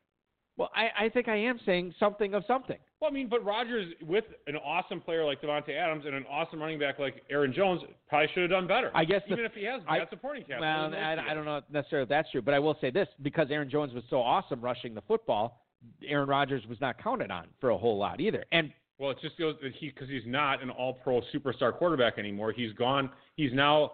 Well, 0.59 0.71
I, 0.75 1.07
I 1.07 1.09
think 1.09 1.29
I 1.29 1.37
am 1.37 1.59
saying 1.65 1.95
something 1.99 2.35
of 2.35 2.45
something. 2.47 2.77
Well, 3.01 3.11
I 3.11 3.15
mean, 3.15 3.29
but 3.29 3.43
Rodgers 3.45 3.93
with 4.03 4.25
an 4.47 4.57
awesome 4.57 5.01
player 5.01 5.25
like 5.25 5.41
Davante 5.41 5.71
Adams 5.77 6.05
and 6.07 6.15
an 6.15 6.25
awesome 6.31 6.61
running 6.61 6.79
back 6.79 6.99
like 6.99 7.23
Aaron 7.31 7.53
Jones 7.55 7.81
probably 8.09 8.29
should 8.35 8.43
have 8.43 8.51
done 8.51 8.67
better. 8.67 8.91
I 8.95 9.05
guess 9.07 9.23
the- 9.27 9.33
even 9.33 9.45
if 9.47 9.53
he 9.55 9.65
has 9.65 9.81
I- 9.89 10.01
bad 10.01 10.11
supporting 10.11 10.45
cast. 10.45 10.61
Well, 10.61 10.95
I, 10.95 11.13
I 11.15 11.29
do? 11.31 11.35
don't 11.37 11.45
know 11.47 11.61
necessarily 11.71 12.03
if 12.05 12.09
that's 12.11 12.31
true, 12.31 12.43
but 12.43 12.53
I 12.55 12.59
will 12.59 12.77
say 12.81 12.91
this 12.91 13.09
because 13.23 13.49
Aaron 13.51 13.71
Jones 13.71 13.95
was 13.95 14.05
so 14.11 14.21
awesome 14.21 14.61
rushing 14.61 14.95
the 14.95 15.01
football, 15.03 15.65
Aaron 16.07 16.29
Rodgers 16.29 16.63
was 16.69 16.81
not 16.81 17.03
counted 17.03 17.31
on 17.31 17.47
for 17.61 17.71
a 17.71 17.79
whole 17.79 17.97
lot 17.99 18.21
either. 18.21 18.45
And 18.53 18.73
Well, 18.99 19.11
it 19.11 19.19
just 19.23 19.39
goes 19.39 19.57
that 19.63 19.73
he 19.75 19.89
because 19.89 20.09
he's 20.11 20.27
not 20.27 20.63
an 20.63 20.69
All-Pro 20.71 21.23
superstar 21.35 21.73
quarterback 21.73 22.19
anymore. 22.19 22.53
He's 22.53 22.73
gone. 22.75 23.11
He's 23.37 23.53
now 23.55 23.93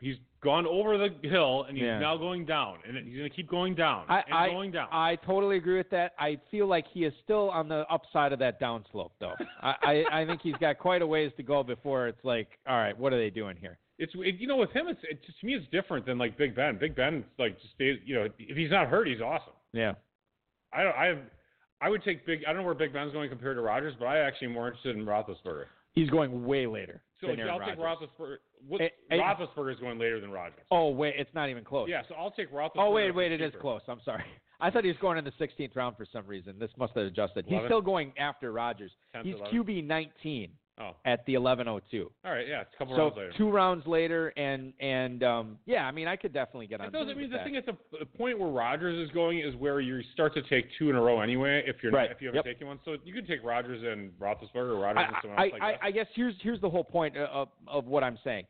he's 0.00 0.16
gone 0.42 0.66
over 0.66 0.98
the 0.98 1.10
hill 1.28 1.64
and 1.68 1.76
he's 1.76 1.84
Yeah. 1.84 1.98
now 1.98 2.16
going 2.16 2.44
down, 2.44 2.78
and 2.86 2.96
he's 2.96 3.16
going 3.16 3.30
to 3.30 3.34
keep 3.34 3.48
going 3.48 3.74
down 3.74 4.06
I, 4.08 4.22
and 4.26 4.34
I, 4.34 4.48
going 4.48 4.72
down. 4.72 4.88
I 4.90 5.16
totally 5.16 5.56
agree 5.56 5.76
with 5.76 5.90
that. 5.90 6.12
I 6.18 6.38
feel 6.50 6.66
like 6.66 6.86
he 6.92 7.04
is 7.04 7.12
still 7.22 7.50
on 7.50 7.68
the 7.68 7.86
upside 7.90 8.32
of 8.32 8.38
that 8.40 8.60
downslope, 8.60 9.12
though. 9.20 9.34
I, 9.62 9.74
I, 9.82 10.20
I 10.22 10.26
think 10.26 10.40
he's 10.42 10.56
got 10.60 10.78
quite 10.78 11.02
a 11.02 11.06
ways 11.06 11.32
to 11.36 11.42
go 11.42 11.62
before 11.62 12.08
it's 12.08 12.24
like, 12.24 12.48
all 12.66 12.76
right, 12.76 12.96
what 12.98 13.12
are 13.12 13.18
they 13.18 13.30
doing 13.30 13.56
here? 13.60 13.78
it's 13.98 14.12
it, 14.16 14.36
you 14.40 14.48
know 14.48 14.56
with 14.56 14.72
him, 14.72 14.88
it's 14.88 15.00
it, 15.08 15.20
to 15.22 15.46
me 15.46 15.54
it's 15.54 15.66
different 15.70 16.04
than 16.04 16.18
like 16.18 16.36
Big 16.36 16.56
Ben. 16.56 16.76
Big 16.78 16.96
Ben 16.96 17.24
like 17.38 17.60
just 17.60 17.74
stays. 17.74 17.98
You 18.04 18.16
know, 18.16 18.28
if 18.38 18.56
he's 18.56 18.70
not 18.70 18.88
hurt, 18.88 19.06
he's 19.06 19.20
awesome. 19.20 19.52
Yeah. 19.72 19.92
I 20.72 20.82
don't. 20.82 20.96
I 20.96 21.18
I 21.80 21.88
would 21.88 22.02
take 22.02 22.26
Big. 22.26 22.40
I 22.44 22.52
don't 22.52 22.62
know 22.62 22.66
where 22.66 22.74
Big 22.74 22.92
Ben's 22.92 23.12
going 23.12 23.28
compared 23.28 23.56
to 23.56 23.62
Rodgers, 23.62 23.94
but 23.98 24.06
I 24.06 24.18
actually 24.18 24.48
am 24.48 24.54
more 24.54 24.66
interested 24.66 24.96
in 24.96 25.04
Roethlisberger. 25.04 25.66
He's 25.92 26.10
going 26.10 26.44
way 26.44 26.66
later 26.66 27.02
So 27.20 27.28
I'll 27.28 27.36
take 27.36 27.78
Roethlisberger. 27.78 28.36
What, 28.68 28.80
Roethlisberger 29.10 29.72
is 29.72 29.80
going 29.80 29.98
later 29.98 30.20
than 30.20 30.30
Rodgers. 30.30 30.60
Oh, 30.70 30.90
wait, 30.90 31.14
it's 31.18 31.34
not 31.34 31.48
even 31.48 31.64
close. 31.64 31.88
Yeah, 31.90 32.02
so 32.08 32.14
I'll 32.14 32.30
take 32.30 32.52
Roethlisberger. 32.52 32.70
Oh, 32.78 32.90
wait, 32.90 33.10
wait, 33.14 33.32
it 33.32 33.40
is 33.40 33.52
close. 33.60 33.80
I'm 33.88 34.00
sorry. 34.04 34.24
I 34.60 34.70
thought 34.70 34.84
he 34.84 34.88
was 34.88 34.98
going 35.00 35.18
in 35.18 35.24
the 35.24 35.32
16th 35.32 35.74
round 35.74 35.96
for 35.96 36.06
some 36.12 36.24
reason. 36.24 36.54
This 36.58 36.70
must 36.78 36.94
have 36.94 37.06
adjusted. 37.06 37.44
He's 37.48 37.58
still 37.64 37.80
going 37.80 38.12
after 38.16 38.52
Rodgers. 38.52 38.92
He's 39.24 39.34
11th? 39.34 39.52
QB 39.52 39.86
19 39.86 40.50
Oh, 40.80 40.96
at 41.04 41.24
the 41.26 41.36
1102. 41.36 42.10
all 42.24 42.32
right, 42.32 42.48
yeah, 42.48 42.62
it's 42.62 42.70
a 42.74 42.78
couple 42.78 42.96
So 42.96 43.02
rounds 43.02 43.16
later. 43.18 43.32
two 43.36 43.50
rounds 43.50 43.86
later, 43.86 44.28
and 44.38 44.72
and 44.80 45.22
um, 45.22 45.58
yeah, 45.66 45.86
I 45.86 45.90
mean, 45.92 46.08
I 46.08 46.16
could 46.16 46.32
definitely 46.32 46.66
get 46.66 46.80
on. 46.80 46.86
It 46.86 46.92
doesn't 46.94 47.16
mean 47.18 47.30
the 47.30 47.36
that. 47.36 47.44
thing 47.44 47.56
at 47.56 47.66
the, 47.66 47.76
the 47.98 48.06
point 48.06 48.38
where 48.38 48.48
Rodgers 48.48 48.98
is 49.06 49.12
going 49.12 49.40
is 49.40 49.54
where 49.56 49.80
you 49.80 50.00
start 50.14 50.32
to 50.34 50.42
take 50.42 50.66
two 50.78 50.88
in 50.88 50.96
a 50.96 51.00
row 51.00 51.20
anyway. 51.20 51.62
If 51.66 51.82
you're 51.82 51.92
Right. 51.92 52.10
if 52.10 52.22
you 52.22 52.28
haven't 52.28 52.46
Yep. 52.46 52.54
taken 52.54 52.66
one, 52.68 52.80
so 52.86 52.96
you 53.04 53.12
could 53.12 53.28
take 53.28 53.44
Rodgers 53.44 53.82
and 53.84 54.12
Roethlisberger, 54.18 54.54
or 54.74 54.76
Rodgers 54.80 55.04
and 55.08 55.16
I, 55.16 55.20
someone 55.20 55.38
I, 55.38 55.42
else 55.44 55.52
like 55.52 55.62
I, 55.62 55.70
that. 55.72 55.80
I 55.82 55.90
guess 55.90 56.06
here's 56.14 56.34
here's 56.40 56.60
the 56.62 56.70
whole 56.70 56.84
point 56.84 57.18
uh, 57.18 57.28
of, 57.30 57.48
of 57.68 57.84
what 57.86 58.02
I'm 58.02 58.18
saying. 58.24 58.46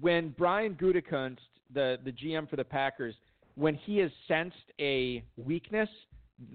When 0.00 0.34
Brian 0.36 0.74
Gutekunst, 0.74 1.38
the 1.72 1.98
the 2.04 2.12
GM 2.12 2.48
for 2.50 2.56
the 2.56 2.64
Packers, 2.64 3.14
when 3.54 3.74
he 3.74 3.96
has 3.98 4.10
sensed 4.28 4.56
a 4.80 5.24
weakness, 5.38 5.88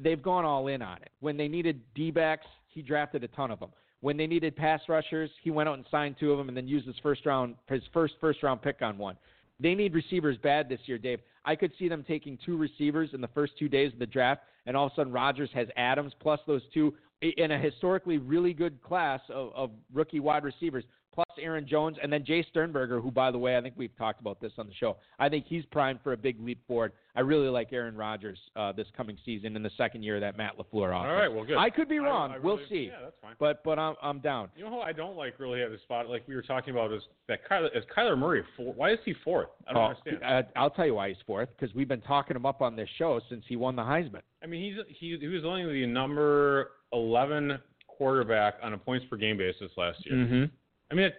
they've 0.03 0.21
gone 0.21 0.45
all 0.45 0.67
in 0.67 0.83
on 0.83 0.97
it. 0.97 1.09
When 1.19 1.35
they 1.35 1.47
needed 1.47 1.81
D 1.95 2.11
backs, 2.11 2.45
he 2.67 2.83
drafted 2.83 3.23
a 3.23 3.27
ton 3.29 3.49
of 3.49 3.59
them. 3.59 3.69
When 4.01 4.15
they 4.15 4.27
needed 4.27 4.55
pass 4.55 4.81
rushers, 4.87 5.29
he 5.43 5.51
went 5.51 5.67
out 5.67 5.77
and 5.77 5.85
signed 5.91 6.15
two 6.19 6.31
of 6.31 6.37
them, 6.37 6.47
and 6.47 6.55
then 6.55 6.67
used 6.67 6.87
his 6.87 6.95
first 7.03 7.25
round 7.25 7.55
his 7.67 7.83
first 7.93 8.13
first 8.21 8.43
round 8.43 8.61
pick 8.61 8.81
on 8.81 8.97
one. 8.97 9.17
They 9.59 9.75
need 9.75 9.93
receivers 9.93 10.37
bad 10.37 10.69
this 10.69 10.79
year, 10.85 10.97
Dave. 10.97 11.19
I 11.43 11.55
could 11.55 11.71
see 11.77 11.89
them 11.89 12.05
taking 12.07 12.37
two 12.45 12.57
receivers 12.57 13.09
in 13.13 13.19
the 13.19 13.27
first 13.29 13.53
two 13.59 13.67
days 13.67 13.91
of 13.91 13.99
the 13.99 14.05
draft, 14.05 14.43
and 14.65 14.77
all 14.77 14.87
of 14.87 14.93
a 14.93 14.95
sudden 14.95 15.11
Rodgers 15.11 15.49
has 15.53 15.67
Adams 15.75 16.13
plus 16.19 16.39
those 16.47 16.61
two 16.73 16.93
in 17.21 17.51
a 17.51 17.57
historically 17.57 18.17
really 18.17 18.53
good 18.53 18.81
class 18.81 19.19
of, 19.29 19.51
of 19.53 19.71
rookie 19.93 20.21
wide 20.21 20.45
receivers, 20.45 20.85
plus 21.13 21.25
Aaron 21.41 21.67
Jones, 21.67 21.97
and 22.01 22.11
then 22.13 22.23
Jace 22.23 22.47
Sternberger, 22.49 23.01
who, 23.01 23.11
by 23.11 23.31
the 23.31 23.37
way, 23.37 23.57
I 23.57 23.61
think 23.61 23.73
we've 23.77 23.95
talked 23.97 24.21
about 24.21 24.39
this 24.39 24.51
on 24.57 24.67
the 24.67 24.73
show. 24.73 24.97
I 25.17 25.27
think 25.29 25.45
he's 25.47 25.65
primed 25.65 25.99
for 26.03 26.13
a 26.13 26.17
big 26.17 26.39
leap 26.39 26.59
forward. 26.67 26.93
I 27.15 27.21
really 27.21 27.49
like 27.49 27.73
Aaron 27.73 27.95
Rodgers 27.97 28.37
uh, 28.55 28.71
this 28.71 28.87
coming 28.95 29.17
season 29.25 29.55
in 29.55 29.63
the 29.63 29.71
second 29.75 30.03
year 30.03 30.15
of 30.15 30.21
that 30.21 30.37
Matt 30.37 30.53
LaFleur 30.57 30.89
offense. 30.89 31.09
All 31.09 31.13
right, 31.15 31.27
well, 31.27 31.43
good. 31.43 31.57
I 31.57 31.69
could 31.69 31.89
be 31.89 31.99
I- 31.99 32.03
wrong. 32.03 32.31
I 32.31 32.37
we'll 32.39 32.57
really- 32.57 32.69
see. 32.69 32.89
Yeah, 32.91 33.01
that's 33.03 33.15
fine. 33.21 33.35
But 33.39 33.63
but 33.63 33.77
I'm 33.79 33.95
I'm 34.01 34.19
down. 34.19 34.49
You 34.55 34.63
know 34.65 34.69
who 34.71 34.79
I 34.79 34.93
don't 34.93 35.17
like 35.17 35.39
really 35.39 35.61
at 35.61 35.71
the 35.71 35.79
spot 35.79 36.07
like 36.09 36.27
we 36.27 36.35
were 36.35 36.41
talking 36.41 36.71
about 36.71 36.93
is 36.93 37.01
that 37.27 37.39
Kyler 37.49 37.75
is 37.75 37.83
Kyler 37.95 38.17
Murray. 38.17 38.43
Four, 38.55 38.73
why 38.73 38.91
is 38.91 38.99
he 39.03 39.13
fourth? 39.23 39.49
I 39.67 39.73
don't 39.73 39.81
Oh, 39.81 39.85
understand. 39.87 40.23
uh, 40.23 40.43
I'll 40.59 40.69
tell 40.69 40.85
you 40.85 40.93
why 40.95 41.09
he's 41.09 41.17
fourth 41.25 41.49
because 41.59 41.73
we've 41.75 41.87
been 41.87 42.01
talking 42.01 42.35
him 42.35 42.45
up 42.45 42.61
on 42.61 42.75
this 42.75 42.89
show 42.97 43.19
since 43.29 43.43
he 43.47 43.55
won 43.55 43.75
the 43.75 43.81
Heisman. 43.81 44.21
I 44.43 44.47
mean, 44.47 44.61
he's 44.63 44.95
he 44.97 45.17
he 45.19 45.27
was 45.27 45.43
only 45.43 45.65
the 45.81 45.85
number 45.87 46.71
eleven 46.93 47.57
quarterback 47.87 48.55
on 48.63 48.73
a 48.73 48.77
points 48.77 49.05
per 49.09 49.17
game 49.17 49.37
basis 49.37 49.71
last 49.75 49.97
year. 50.05 50.15
Mm-hmm. 50.15 50.43
I 50.91 50.95
mean, 50.95 51.05
it, 51.05 51.15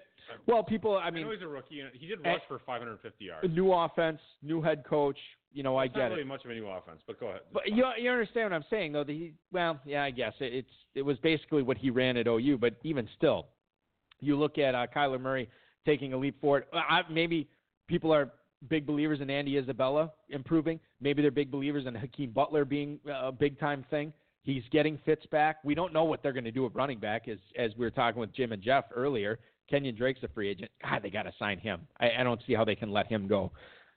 Well, 0.46 0.62
people, 0.62 0.96
I 0.96 1.04
I, 1.06 1.10
mean, 1.10 1.24
know 1.24 1.32
he's 1.32 1.42
a 1.42 1.46
rookie. 1.48 1.80
and 1.80 1.90
He 1.94 2.06
did 2.06 2.20
Eh, 2.24 2.30
rush 2.32 2.42
for 2.48 2.58
550 2.66 3.24
yards. 3.24 3.44
a 3.44 3.48
new 3.48 3.72
offense, 3.72 4.20
new 4.42 4.60
head 4.62 4.84
coach. 4.88 5.18
You 5.52 5.64
know, 5.64 5.76
I 5.76 5.86
It's 5.86 5.94
get 5.94 6.00
not 6.02 6.12
it. 6.12 6.14
really 6.16 6.28
much 6.28 6.44
of 6.44 6.50
a 6.52 6.54
new 6.54 6.68
offense, 6.68 7.02
but 7.06 7.18
go 7.18 7.28
ahead. 7.28 7.40
But 7.52 7.68
you 7.68 7.84
you 7.98 8.08
understand 8.10 8.50
what 8.50 8.56
I'm 8.56 8.64
saying 8.70 8.92
though? 8.92 9.02
That 9.02 9.12
he 9.12 9.32
well, 9.50 9.80
yeah, 9.84 10.04
I 10.04 10.10
guess 10.12 10.32
it, 10.38 10.54
it's 10.54 10.70
it 10.94 11.02
was 11.02 11.18
basically 11.18 11.62
what 11.62 11.76
he 11.76 11.90
ran 11.90 12.16
at 12.16 12.28
OU, 12.28 12.58
but 12.58 12.74
even 12.84 13.08
still, 13.16 13.46
you 14.20 14.36
look 14.38 14.58
at 14.58 14.74
uh, 14.76 14.86
Kyler 14.94 15.20
Murray 15.20 15.48
taking 15.84 16.12
a 16.12 16.16
leap 16.16 16.40
forward. 16.40 16.66
Uh, 16.72 16.76
I, 16.88 17.00
maybe 17.10 17.48
people 17.88 18.12
are 18.14 18.30
big 18.68 18.86
believers 18.86 19.20
in 19.20 19.28
Andy 19.30 19.56
Isabella 19.58 20.12
improving. 20.28 20.78
Maybe 21.00 21.20
they're 21.22 21.30
big 21.32 21.50
believers 21.50 21.86
in 21.86 21.94
Hakeem 21.96 22.30
Butler 22.30 22.64
being 22.64 23.00
a 23.12 23.32
big 23.32 23.58
time 23.58 23.84
thing. 23.90 24.12
He's 24.42 24.62
getting 24.70 24.98
Fitz 25.04 25.26
back. 25.26 25.56
We 25.64 25.74
don't 25.74 25.92
know 25.92 26.04
what 26.04 26.22
they're 26.22 26.32
going 26.32 26.44
to 26.44 26.50
do 26.52 26.64
at 26.66 26.74
running 26.76 27.00
back, 27.00 27.26
as 27.26 27.38
as 27.58 27.72
we 27.76 27.84
were 27.84 27.90
talking 27.90 28.20
with 28.20 28.32
Jim 28.32 28.52
and 28.52 28.62
Jeff 28.62 28.84
earlier. 28.94 29.40
Kenyon 29.70 29.94
Drake's 29.94 30.22
a 30.22 30.28
free 30.28 30.48
agent. 30.48 30.70
God, 30.82 31.02
they 31.02 31.10
got 31.10 31.22
to 31.22 31.32
sign 31.38 31.58
him. 31.58 31.86
I, 32.00 32.10
I 32.18 32.22
don't 32.24 32.40
see 32.46 32.54
how 32.54 32.64
they 32.64 32.74
can 32.74 32.90
let 32.90 33.06
him 33.06 33.26
go. 33.28 33.52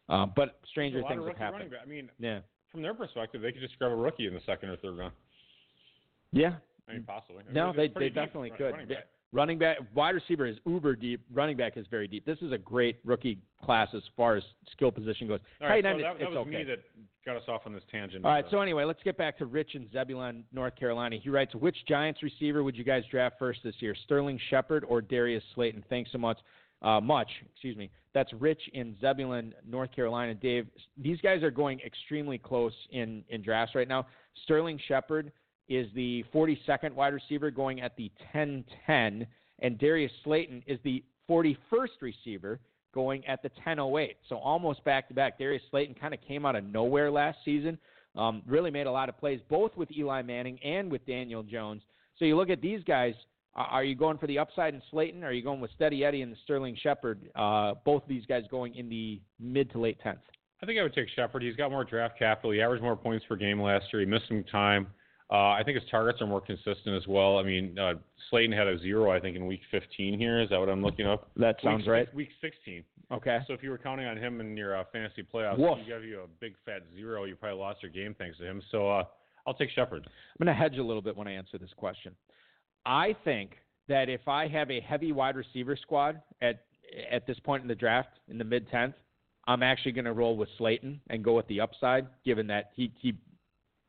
Uh, 0.09 0.25
but 0.25 0.59
stranger 0.69 1.01
things 1.07 1.23
have 1.27 1.37
happened. 1.37 1.71
I 1.81 1.85
mean, 1.87 2.09
Yeah. 2.19 2.39
from 2.71 2.81
their 2.81 2.93
perspective, 2.93 3.41
they 3.41 3.51
could 3.51 3.61
just 3.61 3.77
grab 3.79 3.91
a 3.91 3.95
rookie 3.95 4.27
in 4.27 4.33
the 4.33 4.41
second 4.45 4.69
or 4.69 4.77
third 4.77 4.97
round. 4.97 5.13
Yeah, 6.31 6.55
I 6.89 6.93
mean, 6.93 7.03
possibly. 7.03 7.41
I 7.43 7.45
mean, 7.45 7.53
No, 7.53 7.73
they 7.73 7.87
they 7.87 8.09
definitely 8.09 8.49
could. 8.51 8.71
running 8.71 8.89
Yeah. 8.89 8.95
back. 8.97 9.07
Running 9.33 9.57
back, 9.57 9.79
wide 9.95 10.13
receiver 10.13 10.45
is 10.45 10.57
uber 10.65 10.95
deep. 10.95 11.19
Running 11.33 11.57
back 11.57 11.75
is 11.75 11.87
very 11.89 12.07
deep. 12.07 12.23
This 12.23 12.37
is 12.43 12.51
a 12.51 12.57
great 12.57 12.99
rookie 13.03 13.39
class 13.63 13.87
as 13.95 14.03
far 14.15 14.35
as 14.35 14.43
skill 14.71 14.91
position 14.91 15.27
goes. 15.27 15.39
All 15.59 15.67
right, 15.67 15.83
Tight 15.83 15.95
so 15.95 16.01
that, 16.03 16.19
that 16.19 16.29
was 16.29 16.37
okay. 16.37 16.49
me 16.51 16.63
that 16.65 16.79
got 17.25 17.37
us 17.37 17.43
off 17.47 17.63
on 17.65 17.73
this 17.73 17.81
tangent. 17.91 18.23
All 18.23 18.31
right, 18.31 18.45
Uh, 18.45 18.51
so 18.51 18.61
anyway, 18.61 18.83
let's 18.83 19.01
get 19.03 19.17
back 19.17 19.39
to 19.39 19.47
Rich 19.47 19.73
in 19.73 19.89
Zebulon, 19.91 20.43
North 20.53 20.75
Carolina. 20.75 21.17
He 21.21 21.29
writes, 21.29 21.55
"Which 21.55 21.75
Giants 21.87 22.21
receiver 22.21 22.63
would 22.63 22.77
you 22.77 22.83
guys 22.83 23.03
draft 23.09 23.39
first 23.39 23.61
this 23.63 23.73
year? 23.79 23.95
Sterling 24.05 24.39
Shepard 24.51 24.85
or 24.87 25.01
Darius 25.01 25.43
Slayton?" 25.55 25.83
Thanks 25.89 26.11
so 26.11 26.19
much. 26.19 26.37
Uh, 26.83 26.99
much, 26.99 27.29
excuse 27.53 27.77
me. 27.77 27.89
That's 28.13 28.31
Rich 28.33 28.61
in 28.73 28.95
Zebulon, 29.01 29.55
North 29.65 29.91
Carolina. 29.95 30.35
Dave, 30.35 30.67
these 30.97 31.19
guys 31.21 31.41
are 31.41 31.49
going 31.49 31.79
extremely 31.79 32.37
close 32.37 32.73
in 32.91 33.23
in 33.29 33.41
drafts 33.41 33.73
right 33.73 33.87
now. 33.87 34.05
Sterling 34.43 34.79
Shepard 34.87 35.31
is 35.67 35.87
the 35.95 36.23
42nd 36.33 36.93
wide 36.93 37.13
receiver 37.13 37.51
going 37.51 37.81
at 37.81 37.95
the 37.95 38.11
10-10, 38.35 39.25
and 39.59 39.79
Darius 39.79 40.11
Slayton 40.23 40.63
is 40.67 40.79
the 40.83 41.03
41st 41.29 42.01
receiver 42.01 42.59
going 42.93 43.25
at 43.25 43.41
the 43.41 43.49
10-08. 43.65 44.15
So 44.29 44.37
almost 44.37 44.83
back 44.83 45.07
to 45.07 45.13
back. 45.13 45.37
Darius 45.37 45.63
Slayton 45.71 45.95
kind 45.95 46.13
of 46.13 46.21
came 46.21 46.45
out 46.45 46.55
of 46.55 46.63
nowhere 46.63 47.09
last 47.11 47.37
season. 47.43 47.77
Um, 48.15 48.43
really 48.45 48.69
made 48.69 48.85
a 48.85 48.91
lot 48.91 49.09
of 49.09 49.17
plays, 49.17 49.39
both 49.49 49.75
with 49.75 49.89
Eli 49.91 50.21
Manning 50.21 50.59
and 50.63 50.91
with 50.91 51.05
Daniel 51.05 51.41
Jones. 51.41 51.81
So 52.17 52.25
you 52.25 52.37
look 52.37 52.49
at 52.49 52.61
these 52.61 52.83
guys. 52.83 53.15
Are 53.55 53.83
you 53.83 53.93
going 53.93 54.17
for 54.17 54.25
the 54.25 54.39
upside 54.39 54.73
in 54.73 54.81
Slayton? 54.89 55.23
Or 55.23 55.27
are 55.27 55.31
you 55.31 55.43
going 55.43 55.59
with 55.59 55.69
Steady 55.75 56.03
Eddie 56.03 56.23
and 56.23 56.31
the 56.31 56.37
Sterling 56.43 56.75
Shepard? 56.81 57.29
Uh, 57.35 57.73
both 57.85 58.01
of 58.01 58.09
these 58.09 58.25
guys 58.25 58.43
going 58.49 58.73
in 58.75 58.89
the 58.89 59.21
mid 59.39 59.71
to 59.71 59.79
late 59.79 59.99
tenth. 60.01 60.19
I 60.61 60.65
think 60.65 60.79
I 60.79 60.83
would 60.83 60.93
take 60.95 61.07
Shepard. 61.15 61.43
He's 61.43 61.55
got 61.55 61.69
more 61.69 61.83
draft 61.83 62.17
capital. 62.17 62.51
He 62.51 62.61
averaged 62.61 62.81
more 62.81 62.95
points 62.95 63.25
per 63.27 63.35
game 63.35 63.61
last 63.61 63.85
year. 63.93 63.99
He 63.99 64.05
missed 64.07 64.27
some 64.27 64.43
time. 64.45 64.87
Uh, 65.31 65.51
I 65.51 65.61
think 65.63 65.79
his 65.79 65.89
targets 65.89 66.21
are 66.21 66.27
more 66.27 66.41
consistent 66.41 66.95
as 66.95 67.07
well. 67.07 67.37
I 67.37 67.43
mean, 67.43 67.77
uh, 67.79 67.93
Slayton 68.29 68.51
had 68.51 68.67
a 68.67 68.77
zero, 68.79 69.11
I 69.11 69.19
think, 69.19 69.35
in 69.35 69.47
week 69.47 69.61
15 69.71 70.19
here. 70.19 70.41
Is 70.41 70.49
that 70.49 70.59
what 70.59 70.69
I'm 70.69 70.83
looking 70.83 71.07
up? 71.07 71.31
That 71.37 71.55
sounds 71.63 71.81
week, 71.81 71.89
right. 71.89 72.13
Week 72.13 72.29
16. 72.41 72.83
Okay. 73.11 73.39
So 73.47 73.53
if 73.53 73.63
you 73.63 73.69
were 73.69 73.77
counting 73.77 74.05
on 74.05 74.17
him 74.17 74.41
in 74.41 74.55
your 74.57 74.77
uh, 74.77 74.83
fantasy 74.91 75.23
playoffs, 75.23 75.57
Woof. 75.57 75.77
he 75.79 75.89
gave 75.89 76.03
you 76.03 76.21
a 76.21 76.27
big 76.39 76.55
fat 76.65 76.81
zero. 76.95 77.23
You 77.23 77.35
probably 77.35 77.59
lost 77.59 77.81
your 77.81 77.91
game 77.91 78.15
thanks 78.17 78.37
to 78.39 78.45
him. 78.45 78.61
So 78.71 78.89
uh, 78.89 79.03
I'll 79.47 79.53
take 79.53 79.69
Shepard. 79.71 80.05
I'm 80.05 80.45
going 80.45 80.55
to 80.55 80.61
hedge 80.61 80.77
a 80.77 80.83
little 80.83 81.01
bit 81.01 81.15
when 81.15 81.27
I 81.27 81.33
answer 81.33 81.57
this 81.57 81.73
question. 81.75 82.15
I 82.85 83.15
think 83.23 83.51
that 83.87 84.09
if 84.09 84.27
I 84.27 84.47
have 84.47 84.71
a 84.71 84.79
heavy 84.81 85.11
wide 85.11 85.35
receiver 85.35 85.75
squad 85.75 86.21
at 86.41 86.61
at 87.11 87.25
this 87.25 87.39
point 87.39 87.63
in 87.63 87.67
the 87.67 87.75
draft 87.75 88.19
in 88.27 88.37
the 88.37 88.43
mid 88.43 88.69
tenth, 88.69 88.95
I'm 89.47 89.63
actually 89.63 89.93
going 89.93 90.05
to 90.05 90.13
roll 90.13 90.37
with 90.37 90.49
Slayton 90.57 91.01
and 91.09 91.23
go 91.23 91.35
with 91.35 91.47
the 91.47 91.59
upside, 91.59 92.07
given 92.23 92.47
that 92.47 92.71
he 92.75 92.91
he 92.99 93.15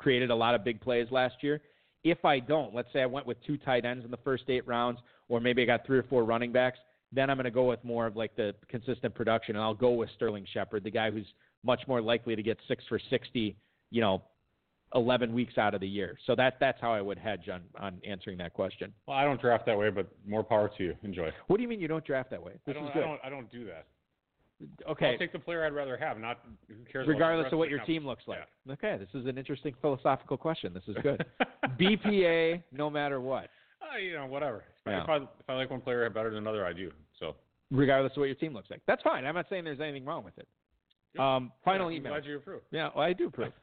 created 0.04 0.30
a 0.30 0.34
lot 0.34 0.54
of 0.54 0.62
big 0.62 0.78
plays 0.82 1.06
last 1.10 1.36
year. 1.40 1.62
If 2.04 2.26
I 2.26 2.38
don't, 2.38 2.74
let's 2.74 2.88
say 2.92 3.00
I 3.00 3.06
went 3.06 3.26
with 3.26 3.38
two 3.46 3.56
tight 3.56 3.86
ends 3.86 4.04
in 4.04 4.10
the 4.10 4.18
first 4.18 4.44
eight 4.48 4.66
rounds, 4.68 4.98
or 5.28 5.40
maybe 5.40 5.62
I 5.62 5.64
got 5.64 5.86
three 5.86 5.98
or 5.98 6.02
four 6.02 6.24
running 6.24 6.52
backs, 6.52 6.78
then 7.10 7.30
I'm 7.30 7.38
going 7.38 7.44
to 7.46 7.50
go 7.50 7.64
with 7.64 7.82
more 7.82 8.06
of 8.06 8.14
like 8.14 8.36
the 8.36 8.54
consistent 8.68 9.14
production, 9.14 9.56
and 9.56 9.64
I'll 9.64 9.72
go 9.72 9.92
with 9.92 10.10
Sterling 10.14 10.46
Shepard, 10.52 10.84
the 10.84 10.90
guy 10.90 11.10
who's 11.10 11.26
much 11.64 11.80
more 11.88 12.02
likely 12.02 12.36
to 12.36 12.42
get 12.42 12.58
six 12.68 12.84
for 12.90 13.00
sixty, 13.08 13.56
you 13.90 14.02
know, 14.02 14.20
11 14.94 15.32
weeks 15.32 15.56
out 15.56 15.74
of 15.74 15.80
the 15.80 15.88
year. 15.88 16.18
So 16.26 16.34
that 16.36 16.58
that's 16.60 16.78
how 16.82 16.92
I 16.92 17.00
would 17.00 17.18
hedge 17.18 17.48
on 17.48 17.62
on 17.80 17.98
answering 18.06 18.36
that 18.38 18.52
question. 18.52 18.92
Well, 19.06 19.16
I 19.16 19.24
don't 19.24 19.40
draft 19.40 19.64
that 19.66 19.78
way, 19.78 19.88
but 19.88 20.06
more 20.26 20.44
power 20.44 20.70
to 20.76 20.84
you. 20.84 20.94
Enjoy. 21.02 21.30
What 21.46 21.56
do 21.56 21.62
you 21.62 21.68
mean 21.68 21.80
you 21.80 21.88
don't 21.88 22.04
draft 22.04 22.30
that 22.30 22.42
way? 22.42 22.52
I 22.54 22.58
This 22.66 22.74
don't, 22.74 22.84
is 22.84 22.90
I 22.90 22.94
good. 22.94 23.00
don't. 23.00 23.20
I 23.24 23.30
don't 23.30 23.50
do 23.50 23.64
that. 23.64 23.86
Okay. 24.88 25.12
I'll 25.12 25.18
take 25.18 25.32
the 25.32 25.38
player 25.38 25.64
I'd 25.64 25.72
rather 25.74 25.96
have. 25.96 26.18
Not 26.18 26.40
who 26.68 26.74
cares. 26.90 27.08
Regardless 27.08 27.52
of 27.52 27.58
what 27.58 27.68
your 27.70 27.80
team 27.80 28.06
looks 28.06 28.24
like. 28.26 28.38
Yeah. 28.66 28.72
Okay, 28.74 28.96
this 28.98 29.08
is 29.20 29.26
an 29.26 29.38
interesting 29.38 29.74
philosophical 29.80 30.36
question. 30.36 30.72
This 30.72 30.84
is 30.86 30.96
good. 31.02 31.24
BPA, 31.80 32.62
no 32.72 32.88
matter 32.90 33.20
what, 33.20 33.48
Uh, 33.82 33.98
you 33.98 34.14
know, 34.14 34.26
whatever. 34.26 34.64
Yeah. 34.86 35.02
If 35.02 35.08
I 35.08 35.16
if 35.16 35.48
I 35.48 35.54
like 35.54 35.70
one 35.70 35.80
player 35.80 36.08
better 36.10 36.30
than 36.30 36.38
another, 36.38 36.64
I 36.66 36.72
do. 36.72 36.90
So 37.18 37.34
regardless 37.70 38.12
of 38.12 38.18
what 38.18 38.26
your 38.26 38.34
team 38.36 38.52
looks 38.54 38.70
like. 38.70 38.80
That's 38.86 39.02
fine. 39.02 39.24
I'm 39.26 39.34
not 39.34 39.46
saying 39.50 39.64
there's 39.64 39.80
anything 39.80 40.04
wrong 40.04 40.24
with 40.24 40.36
it. 40.38 40.46
Um, 41.18 41.52
final 41.64 41.90
yeah, 41.92 41.98
I'm 41.98 42.00
email. 42.06 42.12
glad 42.14 42.24
you 42.24 42.36
approve. 42.36 42.62
Yeah, 42.72 42.90
well, 42.94 43.04
I 43.04 43.12
do 43.12 43.26
approve. 43.28 43.52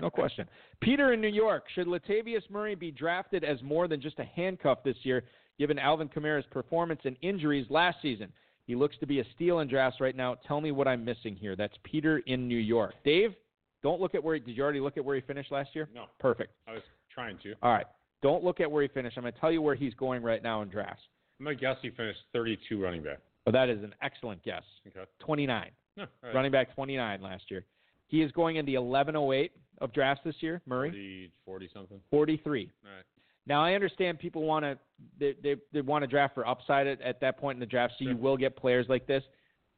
No 0.00 0.10
question. 0.10 0.48
Peter 0.80 1.12
in 1.12 1.20
New 1.20 1.28
York. 1.28 1.62
Should 1.76 1.86
Latavius 1.86 2.42
Murray 2.50 2.74
be 2.74 2.90
drafted 2.90 3.44
as 3.44 3.62
more 3.62 3.86
than 3.86 4.00
just 4.00 4.18
a 4.18 4.24
handcuff 4.24 4.82
this 4.82 4.96
year, 5.04 5.22
given 5.60 5.78
Alvin 5.78 6.08
Kamara's 6.08 6.44
performance 6.50 7.00
and 7.04 7.16
injuries 7.22 7.66
last 7.70 7.98
season? 8.02 8.32
He 8.66 8.74
looks 8.74 8.96
to 9.00 9.06
be 9.06 9.20
a 9.20 9.24
steal 9.34 9.60
in 9.60 9.68
drafts 9.68 10.00
right 10.00 10.16
now. 10.16 10.36
Tell 10.46 10.60
me 10.60 10.70
what 10.70 10.86
I'm 10.86 11.04
missing 11.04 11.34
here. 11.34 11.56
That's 11.56 11.74
Peter 11.82 12.18
in 12.26 12.46
New 12.46 12.58
York. 12.58 12.94
Dave, 13.04 13.34
don't 13.82 14.00
look 14.00 14.14
at 14.14 14.22
where 14.22 14.34
he, 14.34 14.40
did 14.40 14.56
you 14.56 14.62
already 14.62 14.80
look 14.80 14.96
at 14.96 15.04
where 15.04 15.16
he 15.16 15.22
finished 15.22 15.50
last 15.50 15.70
year? 15.74 15.88
No, 15.94 16.04
Perfect. 16.20 16.52
I 16.68 16.72
was 16.72 16.82
trying 17.12 17.38
to. 17.42 17.54
All 17.62 17.72
right. 17.72 17.86
Don't 18.22 18.44
look 18.44 18.60
at 18.60 18.70
where 18.70 18.82
he 18.82 18.88
finished. 18.88 19.16
I'm 19.16 19.24
going 19.24 19.32
to 19.32 19.40
tell 19.40 19.50
you 19.50 19.60
where 19.60 19.74
he's 19.74 19.94
going 19.94 20.22
right 20.22 20.42
now 20.42 20.62
in 20.62 20.68
drafts. 20.68 21.02
I'm 21.40 21.46
gonna 21.46 21.56
guess 21.56 21.76
he 21.82 21.90
finished 21.90 22.20
32 22.32 22.80
running 22.80 23.02
back. 23.02 23.18
But 23.44 23.50
that 23.50 23.68
is 23.68 23.82
an 23.82 23.96
excellent 24.00 24.44
guess. 24.44 24.62
Okay. 24.86 25.04
29. 25.18 25.70
No, 25.96 26.06
right. 26.22 26.34
Running 26.34 26.52
back 26.52 26.72
29 26.74 27.20
last 27.20 27.50
year. 27.50 27.64
He 28.06 28.22
is 28.22 28.30
going 28.30 28.56
in 28.56 28.64
the 28.64 28.78
1108 28.78 29.50
of 29.78 29.92
drafts 29.92 30.22
this 30.24 30.36
year, 30.38 30.62
Murray. 30.66 30.90
40, 30.90 31.32
40 31.44 31.70
something. 31.74 32.00
43. 32.10 32.70
All 32.84 32.90
right. 32.90 33.04
Now 33.46 33.64
I 33.64 33.74
understand 33.74 34.18
people 34.18 34.42
want 34.42 34.64
to 34.64 34.78
they, 35.18 35.34
they 35.42 35.56
they 35.72 35.80
want 35.80 36.02
to 36.02 36.06
draft 36.06 36.34
for 36.34 36.46
upside 36.46 36.86
at, 36.86 37.00
at 37.00 37.20
that 37.20 37.38
point 37.38 37.56
in 37.56 37.60
the 37.60 37.66
draft, 37.66 37.94
so 37.98 38.04
you 38.04 38.16
will 38.16 38.36
get 38.36 38.56
players 38.56 38.86
like 38.88 39.06
this. 39.06 39.22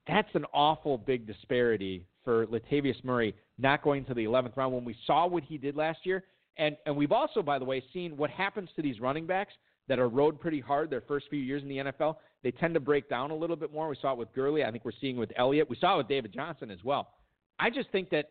That's 0.07 0.29
an 0.35 0.45
awful 0.53 0.99
big 0.99 1.27
disparity 1.27 2.05
for 2.25 2.47
Latavius 2.47 3.03
Murray 3.05 3.35
not 3.59 3.83
going 3.83 4.05
to 4.07 4.15
the 4.15 4.25
11th 4.25 4.57
round 4.57 4.75
when 4.75 4.85
we 4.85 4.97
saw 5.07 5.27
what 5.27 5.45
he 5.45 5.57
did 5.57 5.77
last 5.77 6.01
year, 6.05 6.25
and 6.59 6.77
and 6.87 6.95
we've 6.95 7.13
also 7.13 7.43
by 7.43 7.59
the 7.59 7.65
way 7.65 7.83
seen 7.93 8.17
what 8.17 8.31
happens 8.31 8.69
to 8.77 8.83
these 8.83 9.01
running 9.01 9.27
backs 9.27 9.55
that 9.89 9.99
are 9.99 10.09
rode 10.09 10.41
pretty 10.41 10.61
hard 10.61 10.91
their 10.91 11.03
first 11.03 11.27
few 11.29 11.41
years 11.41 11.63
in 11.63 11.69
the 11.69 11.77
NFL. 11.77 12.17
They 12.43 12.51
tend 12.51 12.75
to 12.75 12.81
break 12.81 13.09
down 13.09 13.31
a 13.31 13.35
little 13.35 13.57
bit 13.57 13.73
more. 13.73 13.89
We 13.89 13.97
saw 14.01 14.13
it 14.13 14.19
with 14.19 14.33
Gurley. 14.35 14.65
I 14.65 14.71
think 14.71 14.85
we're 14.85 14.93
seeing 15.01 15.17
it 15.17 15.21
with 15.21 15.33
Elliott. 15.37 15.69
We 15.69 15.77
saw 15.77 15.95
it 15.95 15.99
with 15.99 16.09
David 16.09 16.33
Johnson 16.33 16.71
as 16.71 16.83
well. 16.85 17.09
I 17.59 17.71
just 17.71 17.91
think 17.91 18.11
that 18.11 18.31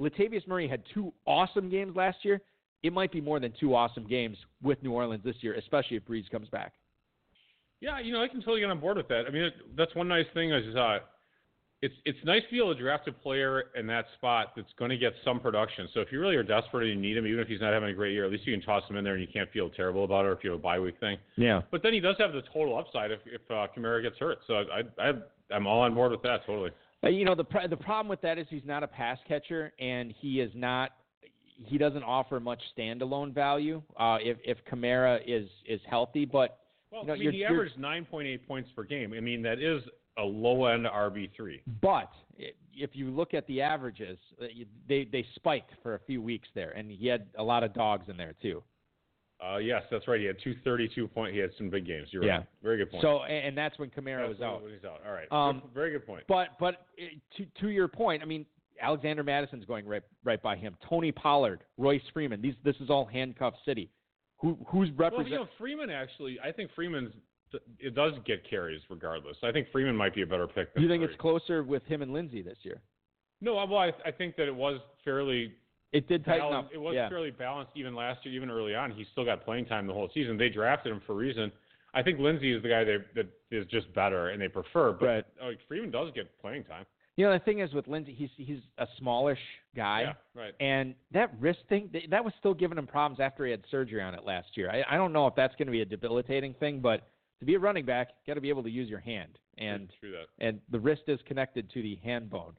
Latavius 0.00 0.46
Murray 0.46 0.68
had 0.68 0.82
two 0.92 1.12
awesome 1.26 1.68
games 1.68 1.96
last 1.96 2.18
year. 2.22 2.40
It 2.82 2.92
might 2.92 3.10
be 3.10 3.20
more 3.20 3.40
than 3.40 3.52
two 3.58 3.74
awesome 3.74 4.06
games 4.06 4.36
with 4.62 4.82
New 4.82 4.92
Orleans 4.92 5.24
this 5.24 5.36
year, 5.40 5.54
especially 5.54 5.96
if 5.96 6.04
Brees 6.04 6.30
comes 6.30 6.48
back. 6.48 6.74
Yeah, 7.80 8.00
you 8.00 8.12
know, 8.12 8.22
I 8.22 8.28
can 8.28 8.40
totally 8.40 8.60
get 8.60 8.70
on 8.70 8.80
board 8.80 8.96
with 8.96 9.08
that. 9.08 9.24
I 9.26 9.30
mean, 9.30 9.42
it, 9.42 9.54
that's 9.76 9.94
one 9.94 10.08
nice 10.08 10.26
thing 10.34 10.52
is 10.52 10.74
uh, 10.74 10.98
it's 11.80 11.94
it's 12.04 12.18
nice 12.24 12.42
to 12.42 12.50
be 12.50 12.58
able 12.58 12.74
to 12.74 12.80
draft 12.80 13.06
a 13.06 13.12
player 13.12 13.66
in 13.76 13.86
that 13.86 14.06
spot 14.16 14.52
that's 14.56 14.72
going 14.78 14.90
to 14.90 14.96
get 14.96 15.12
some 15.24 15.38
production. 15.38 15.88
So 15.94 16.00
if 16.00 16.10
you 16.10 16.20
really 16.20 16.34
are 16.34 16.42
desperate 16.42 16.90
and 16.90 17.00
you 17.00 17.08
need 17.08 17.16
him, 17.16 17.26
even 17.26 17.38
if 17.38 17.46
he's 17.46 17.60
not 17.60 17.72
having 17.72 17.90
a 17.90 17.94
great 17.94 18.12
year, 18.12 18.24
at 18.24 18.32
least 18.32 18.46
you 18.46 18.56
can 18.56 18.64
toss 18.64 18.88
him 18.90 18.96
in 18.96 19.04
there 19.04 19.14
and 19.14 19.22
you 19.22 19.28
can't 19.32 19.50
feel 19.52 19.70
terrible 19.70 20.04
about 20.04 20.24
it, 20.24 20.28
or 20.28 20.32
if 20.32 20.42
you 20.42 20.50
have 20.50 20.58
a 20.58 20.62
bye 20.62 20.80
week 20.80 20.98
thing. 20.98 21.18
Yeah. 21.36 21.62
But 21.70 21.82
then 21.84 21.92
he 21.92 22.00
does 22.00 22.16
have 22.18 22.32
the 22.32 22.42
total 22.52 22.76
upside 22.76 23.12
if 23.12 23.20
if 23.26 23.42
uh, 23.50 23.66
Kamara 23.76 24.02
gets 24.02 24.18
hurt. 24.18 24.38
So 24.46 24.54
I 24.54 24.82
I 25.00 25.12
I'm 25.54 25.66
all 25.66 25.80
on 25.80 25.94
board 25.94 26.10
with 26.10 26.22
that 26.22 26.44
totally. 26.46 26.70
Uh, 27.04 27.10
You 27.10 27.24
know 27.24 27.36
the 27.36 27.44
pr- 27.44 27.68
the 27.70 27.76
problem 27.76 28.08
with 28.08 28.20
that 28.22 28.38
is 28.38 28.46
he's 28.50 28.64
not 28.64 28.82
a 28.82 28.88
pass 28.88 29.18
catcher 29.28 29.72
and 29.78 30.12
he 30.20 30.40
is 30.40 30.50
not 30.54 30.92
he 31.64 31.78
doesn't 31.78 32.02
offer 32.04 32.40
much 32.40 32.60
standalone 32.76 33.32
value 33.32 33.82
uh, 33.98 34.18
if 34.20 34.38
if 34.44 34.58
Kamara 34.70 35.20
is 35.26 35.48
is 35.66 35.80
healthy. 35.88 36.24
But 36.24 36.58
Well, 36.90 37.02
You 37.02 37.06
know, 37.08 37.12
I 37.12 37.16
mean, 37.16 37.22
you're- 37.24 37.32
he 37.36 37.40
you're- 37.40 37.52
averaged 37.54 37.76
9.8 37.78 38.46
points 38.46 38.70
per 38.72 38.82
game. 38.82 39.12
I 39.12 39.20
mean, 39.20 39.42
that 39.42 39.58
is 39.58 39.82
a 40.16 40.22
low 40.24 40.64
end 40.66 40.86
RB 40.86 41.28
three. 41.36 41.60
but 41.82 42.10
if 42.72 42.94
you 42.96 43.10
look 43.10 43.34
at 43.34 43.46
the 43.46 43.60
averages, 43.60 44.18
uh, 44.40 44.46
they 44.88 45.04
they 45.04 45.22
spiked 45.34 45.72
for 45.82 45.94
a 45.96 45.98
few 46.00 46.22
weeks 46.22 46.48
there, 46.54 46.70
and 46.70 46.90
he 46.90 47.06
had 47.06 47.26
a 47.36 47.42
lot 47.42 47.62
of 47.62 47.72
dogs 47.74 48.08
in 48.08 48.16
there 48.16 48.34
too. 48.40 48.62
Uh, 49.40 49.58
yes, 49.58 49.84
that's 49.90 50.08
right. 50.08 50.18
He 50.18 50.26
had 50.26 50.36
232 50.40 51.06
point. 51.06 51.32
He 51.32 51.38
had 51.38 51.50
some 51.58 51.70
big 51.70 51.86
games. 51.86 52.08
You're 52.12 52.24
Yeah. 52.24 52.38
right. 52.38 52.46
Very 52.62 52.76
good 52.78 52.90
point. 52.90 53.02
So 53.02 53.22
and, 53.22 53.48
and 53.48 53.58
that's 53.58 53.78
when 53.78 53.90
Kamara 53.90 54.28
was 54.28 54.40
out. 54.40 54.62
when 54.62 54.72
he's 54.72 54.84
out. 54.84 55.00
All 55.06 55.12
right. 55.12 55.30
Um, 55.30 55.62
very 55.74 55.90
good 55.92 56.04
point. 56.06 56.24
But 56.26 56.58
but 56.58 56.86
to 57.36 57.44
to 57.60 57.68
your 57.68 57.86
point, 57.86 58.22
I 58.22 58.26
mean 58.26 58.46
Alexander 58.80 59.22
Mattison's 59.22 59.64
going 59.64 59.86
right 59.86 60.02
right 60.24 60.42
by 60.42 60.56
him. 60.56 60.76
Tony 60.88 61.12
Pollard, 61.12 61.62
Royce 61.76 62.02
Freeman. 62.12 62.40
These 62.40 62.54
this 62.64 62.76
is 62.80 62.90
all 62.90 63.04
handcuff 63.04 63.54
city. 63.64 63.90
Who 64.40 64.56
who's 64.68 64.88
Well, 64.90 65.10
represent? 65.10 65.28
you 65.30 65.36
know, 65.36 65.48
Freeman 65.58 65.90
actually, 65.90 66.38
I 66.42 66.52
think 66.52 66.70
Freeman's 66.74 67.12
it 67.78 67.94
does 67.94 68.12
get 68.26 68.48
carries 68.48 68.82
regardless. 68.90 69.36
I 69.42 69.50
think 69.52 69.68
Freeman 69.72 69.96
might 69.96 70.14
be 70.14 70.22
a 70.22 70.26
better 70.26 70.46
pick. 70.46 70.74
Than 70.74 70.82
you 70.82 70.88
think 70.88 71.02
Curry. 71.02 71.12
it's 71.12 71.20
closer 71.20 71.62
with 71.62 71.82
him 71.86 72.02
and 72.02 72.12
Lindsay 72.12 72.42
this 72.42 72.58
year? 72.62 72.80
No, 73.40 73.54
well, 73.54 73.76
I, 73.78 73.92
I 74.04 74.10
think 74.10 74.36
that 74.36 74.48
it 74.48 74.54
was 74.54 74.80
fairly 75.04 75.54
It 75.92 76.06
did 76.08 76.24
tighten 76.26 76.40
balanced. 76.50 76.66
up. 76.66 76.74
It 76.74 76.78
was 76.78 76.94
yeah. 76.94 77.08
fairly 77.08 77.30
balanced 77.30 77.72
even 77.74 77.94
last 77.94 78.24
year, 78.26 78.34
even 78.34 78.50
early 78.50 78.74
on. 78.74 78.90
He 78.90 79.06
still 79.12 79.24
got 79.24 79.44
playing 79.46 79.64
time 79.64 79.86
the 79.86 79.94
whole 79.94 80.10
season. 80.12 80.36
They 80.36 80.50
drafted 80.50 80.92
him 80.92 81.00
for 81.06 81.12
a 81.12 81.16
reason. 81.16 81.50
I 81.94 82.02
think 82.02 82.18
Lindsay 82.18 82.52
is 82.52 82.62
the 82.62 82.68
guy 82.68 82.84
that 82.84 82.98
that 83.14 83.26
is 83.50 83.66
just 83.68 83.92
better 83.94 84.28
and 84.28 84.42
they 84.42 84.48
prefer. 84.48 84.92
But 84.92 85.06
Right. 85.40 85.58
Freeman 85.68 85.90
does 85.90 86.10
get 86.14 86.38
playing 86.40 86.64
time. 86.64 86.84
You 87.18 87.24
know 87.24 87.32
the 87.32 87.40
thing 87.40 87.58
is 87.58 87.72
with 87.72 87.88
Lindsay, 87.88 88.14
he's 88.16 88.30
he's 88.36 88.60
a 88.78 88.86
smallish 88.96 89.40
guy. 89.74 90.02
yeah, 90.02 90.40
right. 90.40 90.54
And 90.60 90.94
that 91.12 91.32
wrist 91.40 91.58
thing, 91.68 91.90
that 92.10 92.24
was 92.24 92.32
still 92.38 92.54
giving 92.54 92.78
him 92.78 92.86
problems 92.86 93.18
after 93.18 93.44
he 93.44 93.50
had 93.50 93.64
surgery 93.72 94.00
on 94.00 94.14
it 94.14 94.24
last 94.24 94.56
year. 94.56 94.70
I, 94.70 94.94
I 94.94 94.96
don't 94.96 95.12
know 95.12 95.26
if 95.26 95.34
that's 95.34 95.52
going 95.56 95.66
to 95.66 95.72
be 95.72 95.80
a 95.80 95.84
debilitating 95.84 96.54
thing, 96.54 96.78
but 96.78 97.08
to 97.40 97.44
be 97.44 97.56
a 97.56 97.58
running 97.58 97.84
back, 97.84 98.10
you've 98.10 98.28
got 98.28 98.34
to 98.34 98.40
be 98.40 98.50
able 98.50 98.62
to 98.62 98.70
use 98.70 98.88
your 98.88 99.00
hand. 99.00 99.36
And 99.58 99.88
and 100.38 100.60
the 100.70 100.78
wrist 100.78 101.02
is 101.08 101.18
connected 101.26 101.68
to 101.72 101.82
the 101.82 101.96
hand 102.04 102.30
bone, 102.30 102.52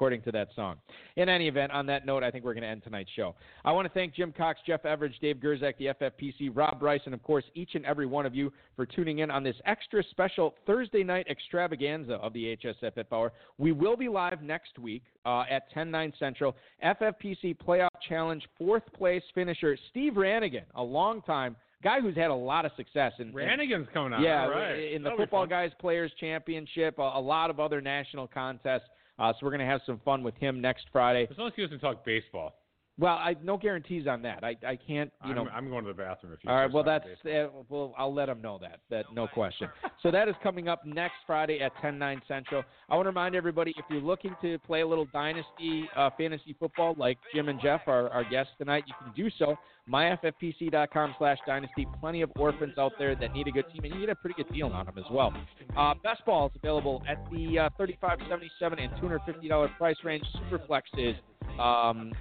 according 0.00 0.22
to 0.22 0.32
that 0.32 0.48
song. 0.56 0.76
In 1.16 1.28
any 1.28 1.46
event, 1.46 1.70
on 1.72 1.84
that 1.84 2.06
note, 2.06 2.22
I 2.22 2.30
think 2.30 2.42
we're 2.42 2.54
going 2.54 2.62
to 2.62 2.68
end 2.70 2.82
tonight's 2.82 3.10
show. 3.14 3.34
I 3.66 3.72
want 3.72 3.86
to 3.86 3.92
thank 3.92 4.14
Jim 4.14 4.32
Cox, 4.34 4.58
Jeff 4.66 4.84
Everage, 4.84 5.20
Dave 5.20 5.36
Gerczak, 5.36 5.74
the 5.76 5.88
FFPC, 5.88 6.50
Rob 6.54 6.80
Bryce, 6.80 7.02
and 7.04 7.12
of 7.12 7.22
course 7.22 7.44
each 7.54 7.74
and 7.74 7.84
every 7.84 8.06
one 8.06 8.24
of 8.24 8.34
you 8.34 8.50
for 8.76 8.86
tuning 8.86 9.18
in 9.18 9.30
on 9.30 9.44
this 9.44 9.56
extra 9.66 10.02
special 10.10 10.54
Thursday 10.66 11.04
night 11.04 11.26
extravaganza 11.28 12.14
of 12.14 12.32
the 12.32 12.56
HSFF 12.56 13.04
Hour. 13.12 13.30
We 13.58 13.72
will 13.72 13.94
be 13.94 14.08
live 14.08 14.40
next 14.40 14.78
week 14.78 15.02
uh, 15.26 15.44
at 15.50 15.70
10 15.74 15.90
9 15.90 16.14
Central. 16.18 16.56
FFPC 16.82 17.58
Playoff 17.58 17.88
Challenge 18.08 18.42
fourth 18.56 18.90
place 18.96 19.22
finisher 19.34 19.76
Steve 19.90 20.14
Ranigan, 20.14 20.64
a 20.76 20.82
long 20.82 21.20
time 21.20 21.56
guy 21.82 22.00
who's 22.00 22.16
had 22.16 22.30
a 22.30 22.34
lot 22.34 22.64
of 22.64 22.72
success 22.76 23.12
in, 23.18 23.32
Rannigan's 23.32 23.88
coming 23.92 24.14
out. 24.14 24.22
yeah, 24.22 24.46
right. 24.46 24.92
in 24.92 25.02
the 25.02 25.10
That'll 25.10 25.24
Football. 25.24 25.46
Guys 25.46 25.70
Players 25.78 26.10
Championship, 26.18 26.98
a, 26.98 27.02
a 27.02 27.20
lot 27.20 27.50
of 27.50 27.60
other 27.60 27.82
national 27.82 28.26
contests. 28.26 28.84
Uh, 29.20 29.32
so 29.32 29.38
we're 29.42 29.50
going 29.50 29.60
to 29.60 29.66
have 29.66 29.82
some 29.84 30.00
fun 30.02 30.22
with 30.22 30.34
him 30.36 30.62
next 30.62 30.86
Friday. 30.90 31.28
As 31.30 31.36
long 31.36 31.48
as 31.48 31.52
he 31.54 31.62
doesn't 31.62 31.80
talk 31.80 32.04
baseball. 32.04 32.54
Well, 33.00 33.14
I 33.14 33.34
no 33.42 33.56
guarantees 33.56 34.06
on 34.06 34.20
that. 34.22 34.44
I 34.44 34.56
I 34.66 34.76
can't, 34.76 35.10
you 35.24 35.30
I'm, 35.30 35.36
know. 35.36 35.46
I'm 35.50 35.70
going 35.70 35.84
to 35.84 35.88
the 35.92 35.96
bathroom 35.96 36.34
if 36.34 36.44
you. 36.44 36.50
all 36.50 36.56
right. 36.56 36.70
Well, 36.70 36.84
that's 36.84 37.06
uh, 37.24 37.46
well. 37.70 37.94
I'll 37.96 38.12
let 38.12 38.26
them 38.26 38.42
know 38.42 38.58
that. 38.60 38.80
That 38.90 39.06
no 39.14 39.26
question. 39.26 39.68
so 40.02 40.10
that 40.10 40.28
is 40.28 40.34
coming 40.42 40.68
up 40.68 40.84
next 40.84 41.14
Friday 41.26 41.60
at 41.60 41.72
10 41.80 41.98
9 41.98 42.20
Central. 42.28 42.62
I 42.90 42.94
want 42.96 43.06
to 43.06 43.10
remind 43.10 43.34
everybody 43.34 43.74
if 43.78 43.86
you're 43.88 44.02
looking 44.02 44.36
to 44.42 44.58
play 44.60 44.82
a 44.82 44.86
little 44.86 45.06
dynasty 45.14 45.88
uh, 45.96 46.10
fantasy 46.18 46.54
football, 46.60 46.94
like 46.98 47.16
Jim 47.34 47.48
and 47.48 47.58
Jeff, 47.60 47.80
are 47.86 48.10
our 48.10 48.24
guests 48.28 48.52
tonight, 48.58 48.84
you 48.86 48.94
can 49.02 49.12
do 49.14 49.30
so. 49.38 49.56
myffpc.com/dynasty. 49.88 51.86
Plenty 52.00 52.20
of 52.20 52.30
orphans 52.36 52.76
out 52.76 52.92
there 52.98 53.14
that 53.16 53.32
need 53.32 53.48
a 53.48 53.50
good 53.50 53.64
team, 53.72 53.84
and 53.84 53.94
you 53.94 54.00
get 54.00 54.10
a 54.10 54.14
pretty 54.16 54.34
good 54.42 54.52
deal 54.52 54.66
on 54.66 54.84
them 54.84 54.98
as 54.98 55.04
well. 55.10 55.32
Uh, 55.74 55.94
best 56.02 56.22
ball 56.26 56.48
is 56.48 56.52
available 56.56 57.02
at 57.08 57.18
the 57.32 57.58
uh, 57.58 57.70
35.77 57.80 58.78
and 58.78 58.90
250 59.00 59.48
dollar 59.48 59.68
price 59.78 59.96
range. 60.04 60.24
Superflex 60.36 60.82
is 60.98 61.16
um, 61.60 62.12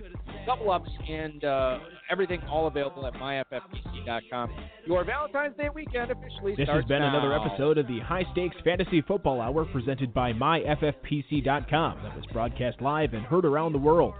double 0.45 0.71
ups 0.71 0.89
and 1.07 1.43
uh, 1.43 1.79
everything 2.09 2.41
all 2.49 2.67
available 2.67 3.05
at 3.05 3.13
myffpc.com. 3.13 4.51
Your 4.85 5.03
Valentine's 5.03 5.55
Day 5.57 5.69
weekend 5.73 6.11
officially 6.11 6.55
This 6.55 6.65
starts 6.65 6.83
has 6.83 6.89
been 6.89 7.01
another 7.01 7.33
episode 7.33 7.77
of 7.77 7.87
the 7.87 7.99
High 7.99 8.25
Stakes 8.33 8.55
Fantasy 8.63 9.01
Football 9.01 9.41
Hour 9.41 9.65
presented 9.65 10.13
by 10.13 10.33
MyFFPC.com 10.33 11.99
that 12.03 12.15
was 12.15 12.25
broadcast 12.33 12.81
live 12.81 13.13
and 13.13 13.23
heard 13.25 13.45
around 13.45 13.73
the 13.73 13.79
world. 13.79 14.13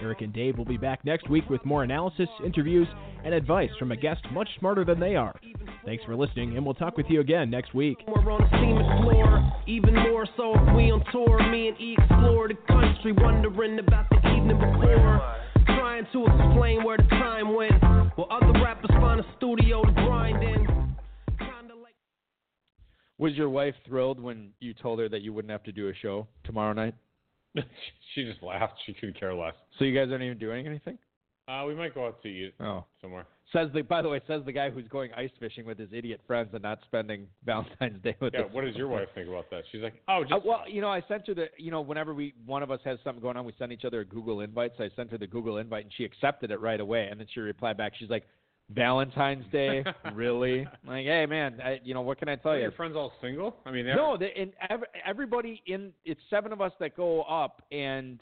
Eric 0.00 0.20
and 0.20 0.32
Dave 0.32 0.58
will 0.58 0.64
be 0.64 0.76
back 0.76 1.04
next 1.04 1.28
week 1.28 1.48
with 1.48 1.64
more 1.64 1.82
analysis, 1.82 2.28
interviews, 2.44 2.86
and 3.24 3.34
advice 3.34 3.70
from 3.78 3.92
a 3.92 3.96
guest 3.96 4.20
much 4.32 4.48
smarter 4.58 4.84
than 4.84 5.00
they 5.00 5.16
are. 5.16 5.34
Thanks 5.84 6.04
for 6.04 6.16
listening, 6.16 6.56
and 6.56 6.64
we'll 6.64 6.74
talk 6.74 6.96
with 6.96 7.06
you 7.08 7.20
again 7.20 7.50
next 7.50 7.74
week. 7.74 7.98
We're 8.06 8.30
on 8.30 8.42
the 8.42 8.48
Seaman 8.58 9.02
floor, 9.02 9.52
even 9.66 9.94
more 9.94 10.26
so 10.36 10.54
if 10.54 10.76
we 10.76 10.90
on 10.90 11.04
tour. 11.12 11.38
Me 11.50 11.68
and 11.68 11.80
E 11.80 11.96
explore 11.98 12.48
the 12.48 12.54
country, 12.68 13.12
wondering 13.12 13.78
about 13.78 14.08
the 14.10 14.16
evening 14.30 14.58
before. 14.58 15.36
Trying 15.66 16.06
to 16.12 16.26
explain 16.26 16.84
where 16.84 16.96
the 16.96 17.04
time 17.04 17.54
went, 17.54 17.82
while 18.16 18.28
other 18.30 18.52
rappers 18.62 18.90
find 18.90 19.20
a 19.20 19.26
studio 19.36 19.82
to 19.82 19.92
grind 19.92 20.42
in. 20.42 20.66
Was 23.18 23.32
your 23.32 23.48
wife 23.48 23.74
thrilled 23.86 24.20
when 24.20 24.50
you 24.60 24.74
told 24.74 24.98
her 24.98 25.08
that 25.08 25.22
you 25.22 25.32
wouldn't 25.32 25.50
have 25.50 25.62
to 25.64 25.72
do 25.72 25.88
a 25.88 25.94
show 26.02 26.26
tomorrow 26.44 26.74
night? 26.74 26.94
she 28.14 28.24
just 28.24 28.42
laughed. 28.42 28.74
She 28.86 28.92
couldn't 28.94 29.18
care 29.18 29.34
less. 29.34 29.54
So 29.78 29.84
you 29.84 29.94
guys 29.98 30.10
aren't 30.10 30.22
even 30.24 30.38
doing 30.38 30.66
anything? 30.66 30.98
Uh, 31.48 31.64
we 31.66 31.74
might 31.76 31.94
go 31.94 32.06
out 32.06 32.20
to 32.22 32.28
eat 32.28 32.54
Oh. 32.60 32.84
somewhere. 33.00 33.24
Says 33.52 33.68
the 33.72 33.82
by 33.82 34.02
the 34.02 34.08
way, 34.08 34.20
says 34.26 34.42
the 34.44 34.50
guy 34.52 34.68
who's 34.68 34.88
going 34.88 35.12
ice 35.12 35.30
fishing 35.38 35.64
with 35.64 35.78
his 35.78 35.88
idiot 35.92 36.20
friends 36.26 36.48
and 36.52 36.62
not 36.64 36.80
spending 36.86 37.28
Valentine's 37.44 38.02
Day 38.02 38.16
with 38.20 38.34
Yeah. 38.34 38.42
What 38.50 38.64
does 38.64 38.74
your 38.74 38.88
wife 38.88 39.08
think 39.14 39.28
about 39.28 39.48
that? 39.50 39.62
She's 39.70 39.80
like, 39.82 39.94
oh, 40.08 40.22
just 40.24 40.32
Uh, 40.32 40.40
well, 40.44 40.64
you 40.68 40.80
know, 40.80 40.88
I 40.90 41.02
sent 41.06 41.28
her 41.28 41.34
the, 41.34 41.46
you 41.56 41.70
know, 41.70 41.80
whenever 41.80 42.12
we 42.14 42.34
one 42.44 42.64
of 42.64 42.72
us 42.72 42.80
has 42.84 42.98
something 43.04 43.22
going 43.22 43.36
on, 43.36 43.44
we 43.44 43.52
send 43.60 43.70
each 43.70 43.84
other 43.84 44.00
a 44.00 44.04
Google 44.04 44.40
invite. 44.40 44.72
So 44.76 44.82
I 44.82 44.90
sent 44.96 45.12
her 45.12 45.18
the 45.18 45.28
Google 45.28 45.58
invite, 45.58 45.84
and 45.84 45.92
she 45.96 46.04
accepted 46.04 46.50
it 46.50 46.60
right 46.60 46.80
away. 46.80 47.06
And 47.08 47.20
then 47.20 47.28
she 47.32 47.38
replied 47.38 47.76
back, 47.76 47.92
she's 47.96 48.10
like, 48.10 48.24
"Valentine's 48.70 49.44
Day, 49.52 49.84
really?" 50.14 50.66
Like, 50.86 51.04
hey, 51.06 51.26
man, 51.26 51.60
I, 51.64 51.80
you 51.84 51.94
know, 51.94 52.00
what 52.02 52.18
can 52.18 52.28
I 52.28 52.36
tell 52.36 52.52
Are 52.52 52.56
you? 52.56 52.62
your 52.62 52.72
friends 52.72 52.96
all 52.96 53.12
single? 53.20 53.56
I 53.64 53.70
mean, 53.70 53.84
they're- 53.86 53.96
No, 53.96 54.16
the, 54.16 54.36
and 54.36 54.52
ev- 54.70 54.84
everybody 55.04 55.62
in 55.66 55.92
it's 56.04 56.20
seven 56.30 56.52
of 56.52 56.60
us 56.60 56.72
that 56.80 56.96
go 56.96 57.22
up, 57.22 57.62
and 57.72 58.20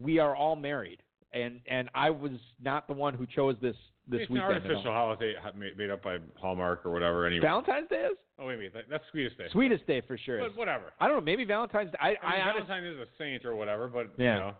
we 0.00 0.18
are 0.18 0.34
all 0.36 0.56
married. 0.56 1.02
And 1.32 1.60
and 1.68 1.88
I 1.94 2.10
was 2.10 2.32
not 2.62 2.86
the 2.88 2.94
one 2.94 3.14
who 3.14 3.26
chose 3.26 3.54
this 3.62 3.76
this 4.10 4.22
it's 4.22 4.30
an 4.30 4.34
weekend. 4.34 4.52
at 4.56 4.62
artificial 4.62 4.92
holiday 4.92 5.34
made 5.76 5.90
up 5.90 6.02
by 6.02 6.18
Hallmark 6.40 6.84
or 6.84 6.90
whatever. 6.90 7.26
Anyway. 7.26 7.40
Valentine's 7.42 7.88
Day 7.88 8.06
is 8.10 8.16
oh 8.38 8.46
wait, 8.46 8.58
wait, 8.58 8.74
that, 8.74 8.84
that's 8.90 9.04
sweetest 9.10 9.38
day. 9.38 9.46
sweetest 9.52 9.86
day 9.86 10.00
for 10.06 10.18
sure. 10.18 10.40
But 10.40 10.56
whatever. 10.56 10.92
I 11.00 11.06
don't 11.08 11.16
know, 11.16 11.22
maybe 11.22 11.44
Valentine's. 11.44 11.90
Day. 11.92 11.98
I 12.00 12.06
I 12.06 12.10
mean, 12.10 12.18
I, 12.22 12.52
Valentine 12.52 12.84
is 12.84 12.98
a 12.98 13.06
saint 13.18 13.44
or 13.44 13.54
whatever, 13.56 13.88
but 13.88 14.10
Yeah. 14.18 14.34
you 14.34 14.40
know, 14.40 14.54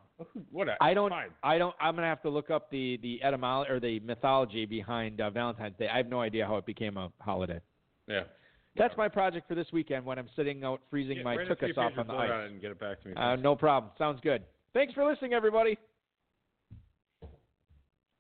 whatever. 0.50 0.78
I 0.80 0.94
don't. 0.94 1.10
Fine. 1.10 1.30
I 1.42 1.58
don't. 1.58 1.74
I'm 1.80 1.94
gonna 1.94 2.06
have 2.06 2.22
to 2.22 2.30
look 2.30 2.50
up 2.50 2.70
the 2.70 2.98
the 3.02 3.22
etymology 3.22 3.70
or 3.72 3.80
the 3.80 4.00
mythology 4.00 4.66
behind 4.66 5.20
uh, 5.20 5.30
Valentine's 5.30 5.76
Day. 5.78 5.88
I 5.88 5.96
have 5.96 6.08
no 6.08 6.20
idea 6.20 6.46
how 6.46 6.56
it 6.56 6.66
became 6.66 6.96
a 6.96 7.10
holiday. 7.20 7.60
Yeah. 8.06 8.22
That's 8.76 8.96
my 8.96 9.08
project 9.08 9.48
for 9.48 9.56
this 9.56 9.66
weekend 9.72 10.06
when 10.06 10.16
I'm 10.18 10.28
sitting 10.36 10.62
out 10.62 10.80
freezing 10.90 11.18
Yeah, 11.18 11.22
my 11.24 11.34
a 11.34 11.38
tuchus 11.38 11.76
off 11.76 11.92
on 11.98 12.06
the 12.06 12.12
ice. 12.14 12.30
and 12.48 12.60
get 12.60 12.70
it 12.70 12.78
back 12.78 13.02
to 13.02 13.08
me. 13.08 13.14
Uh, 13.14 13.34
no 13.36 13.56
problem. 13.56 13.90
Sounds 13.98 14.20
good. 14.22 14.44
Thanks 14.72 14.94
for 14.94 15.04
listening, 15.04 15.32
everybody. 15.32 15.76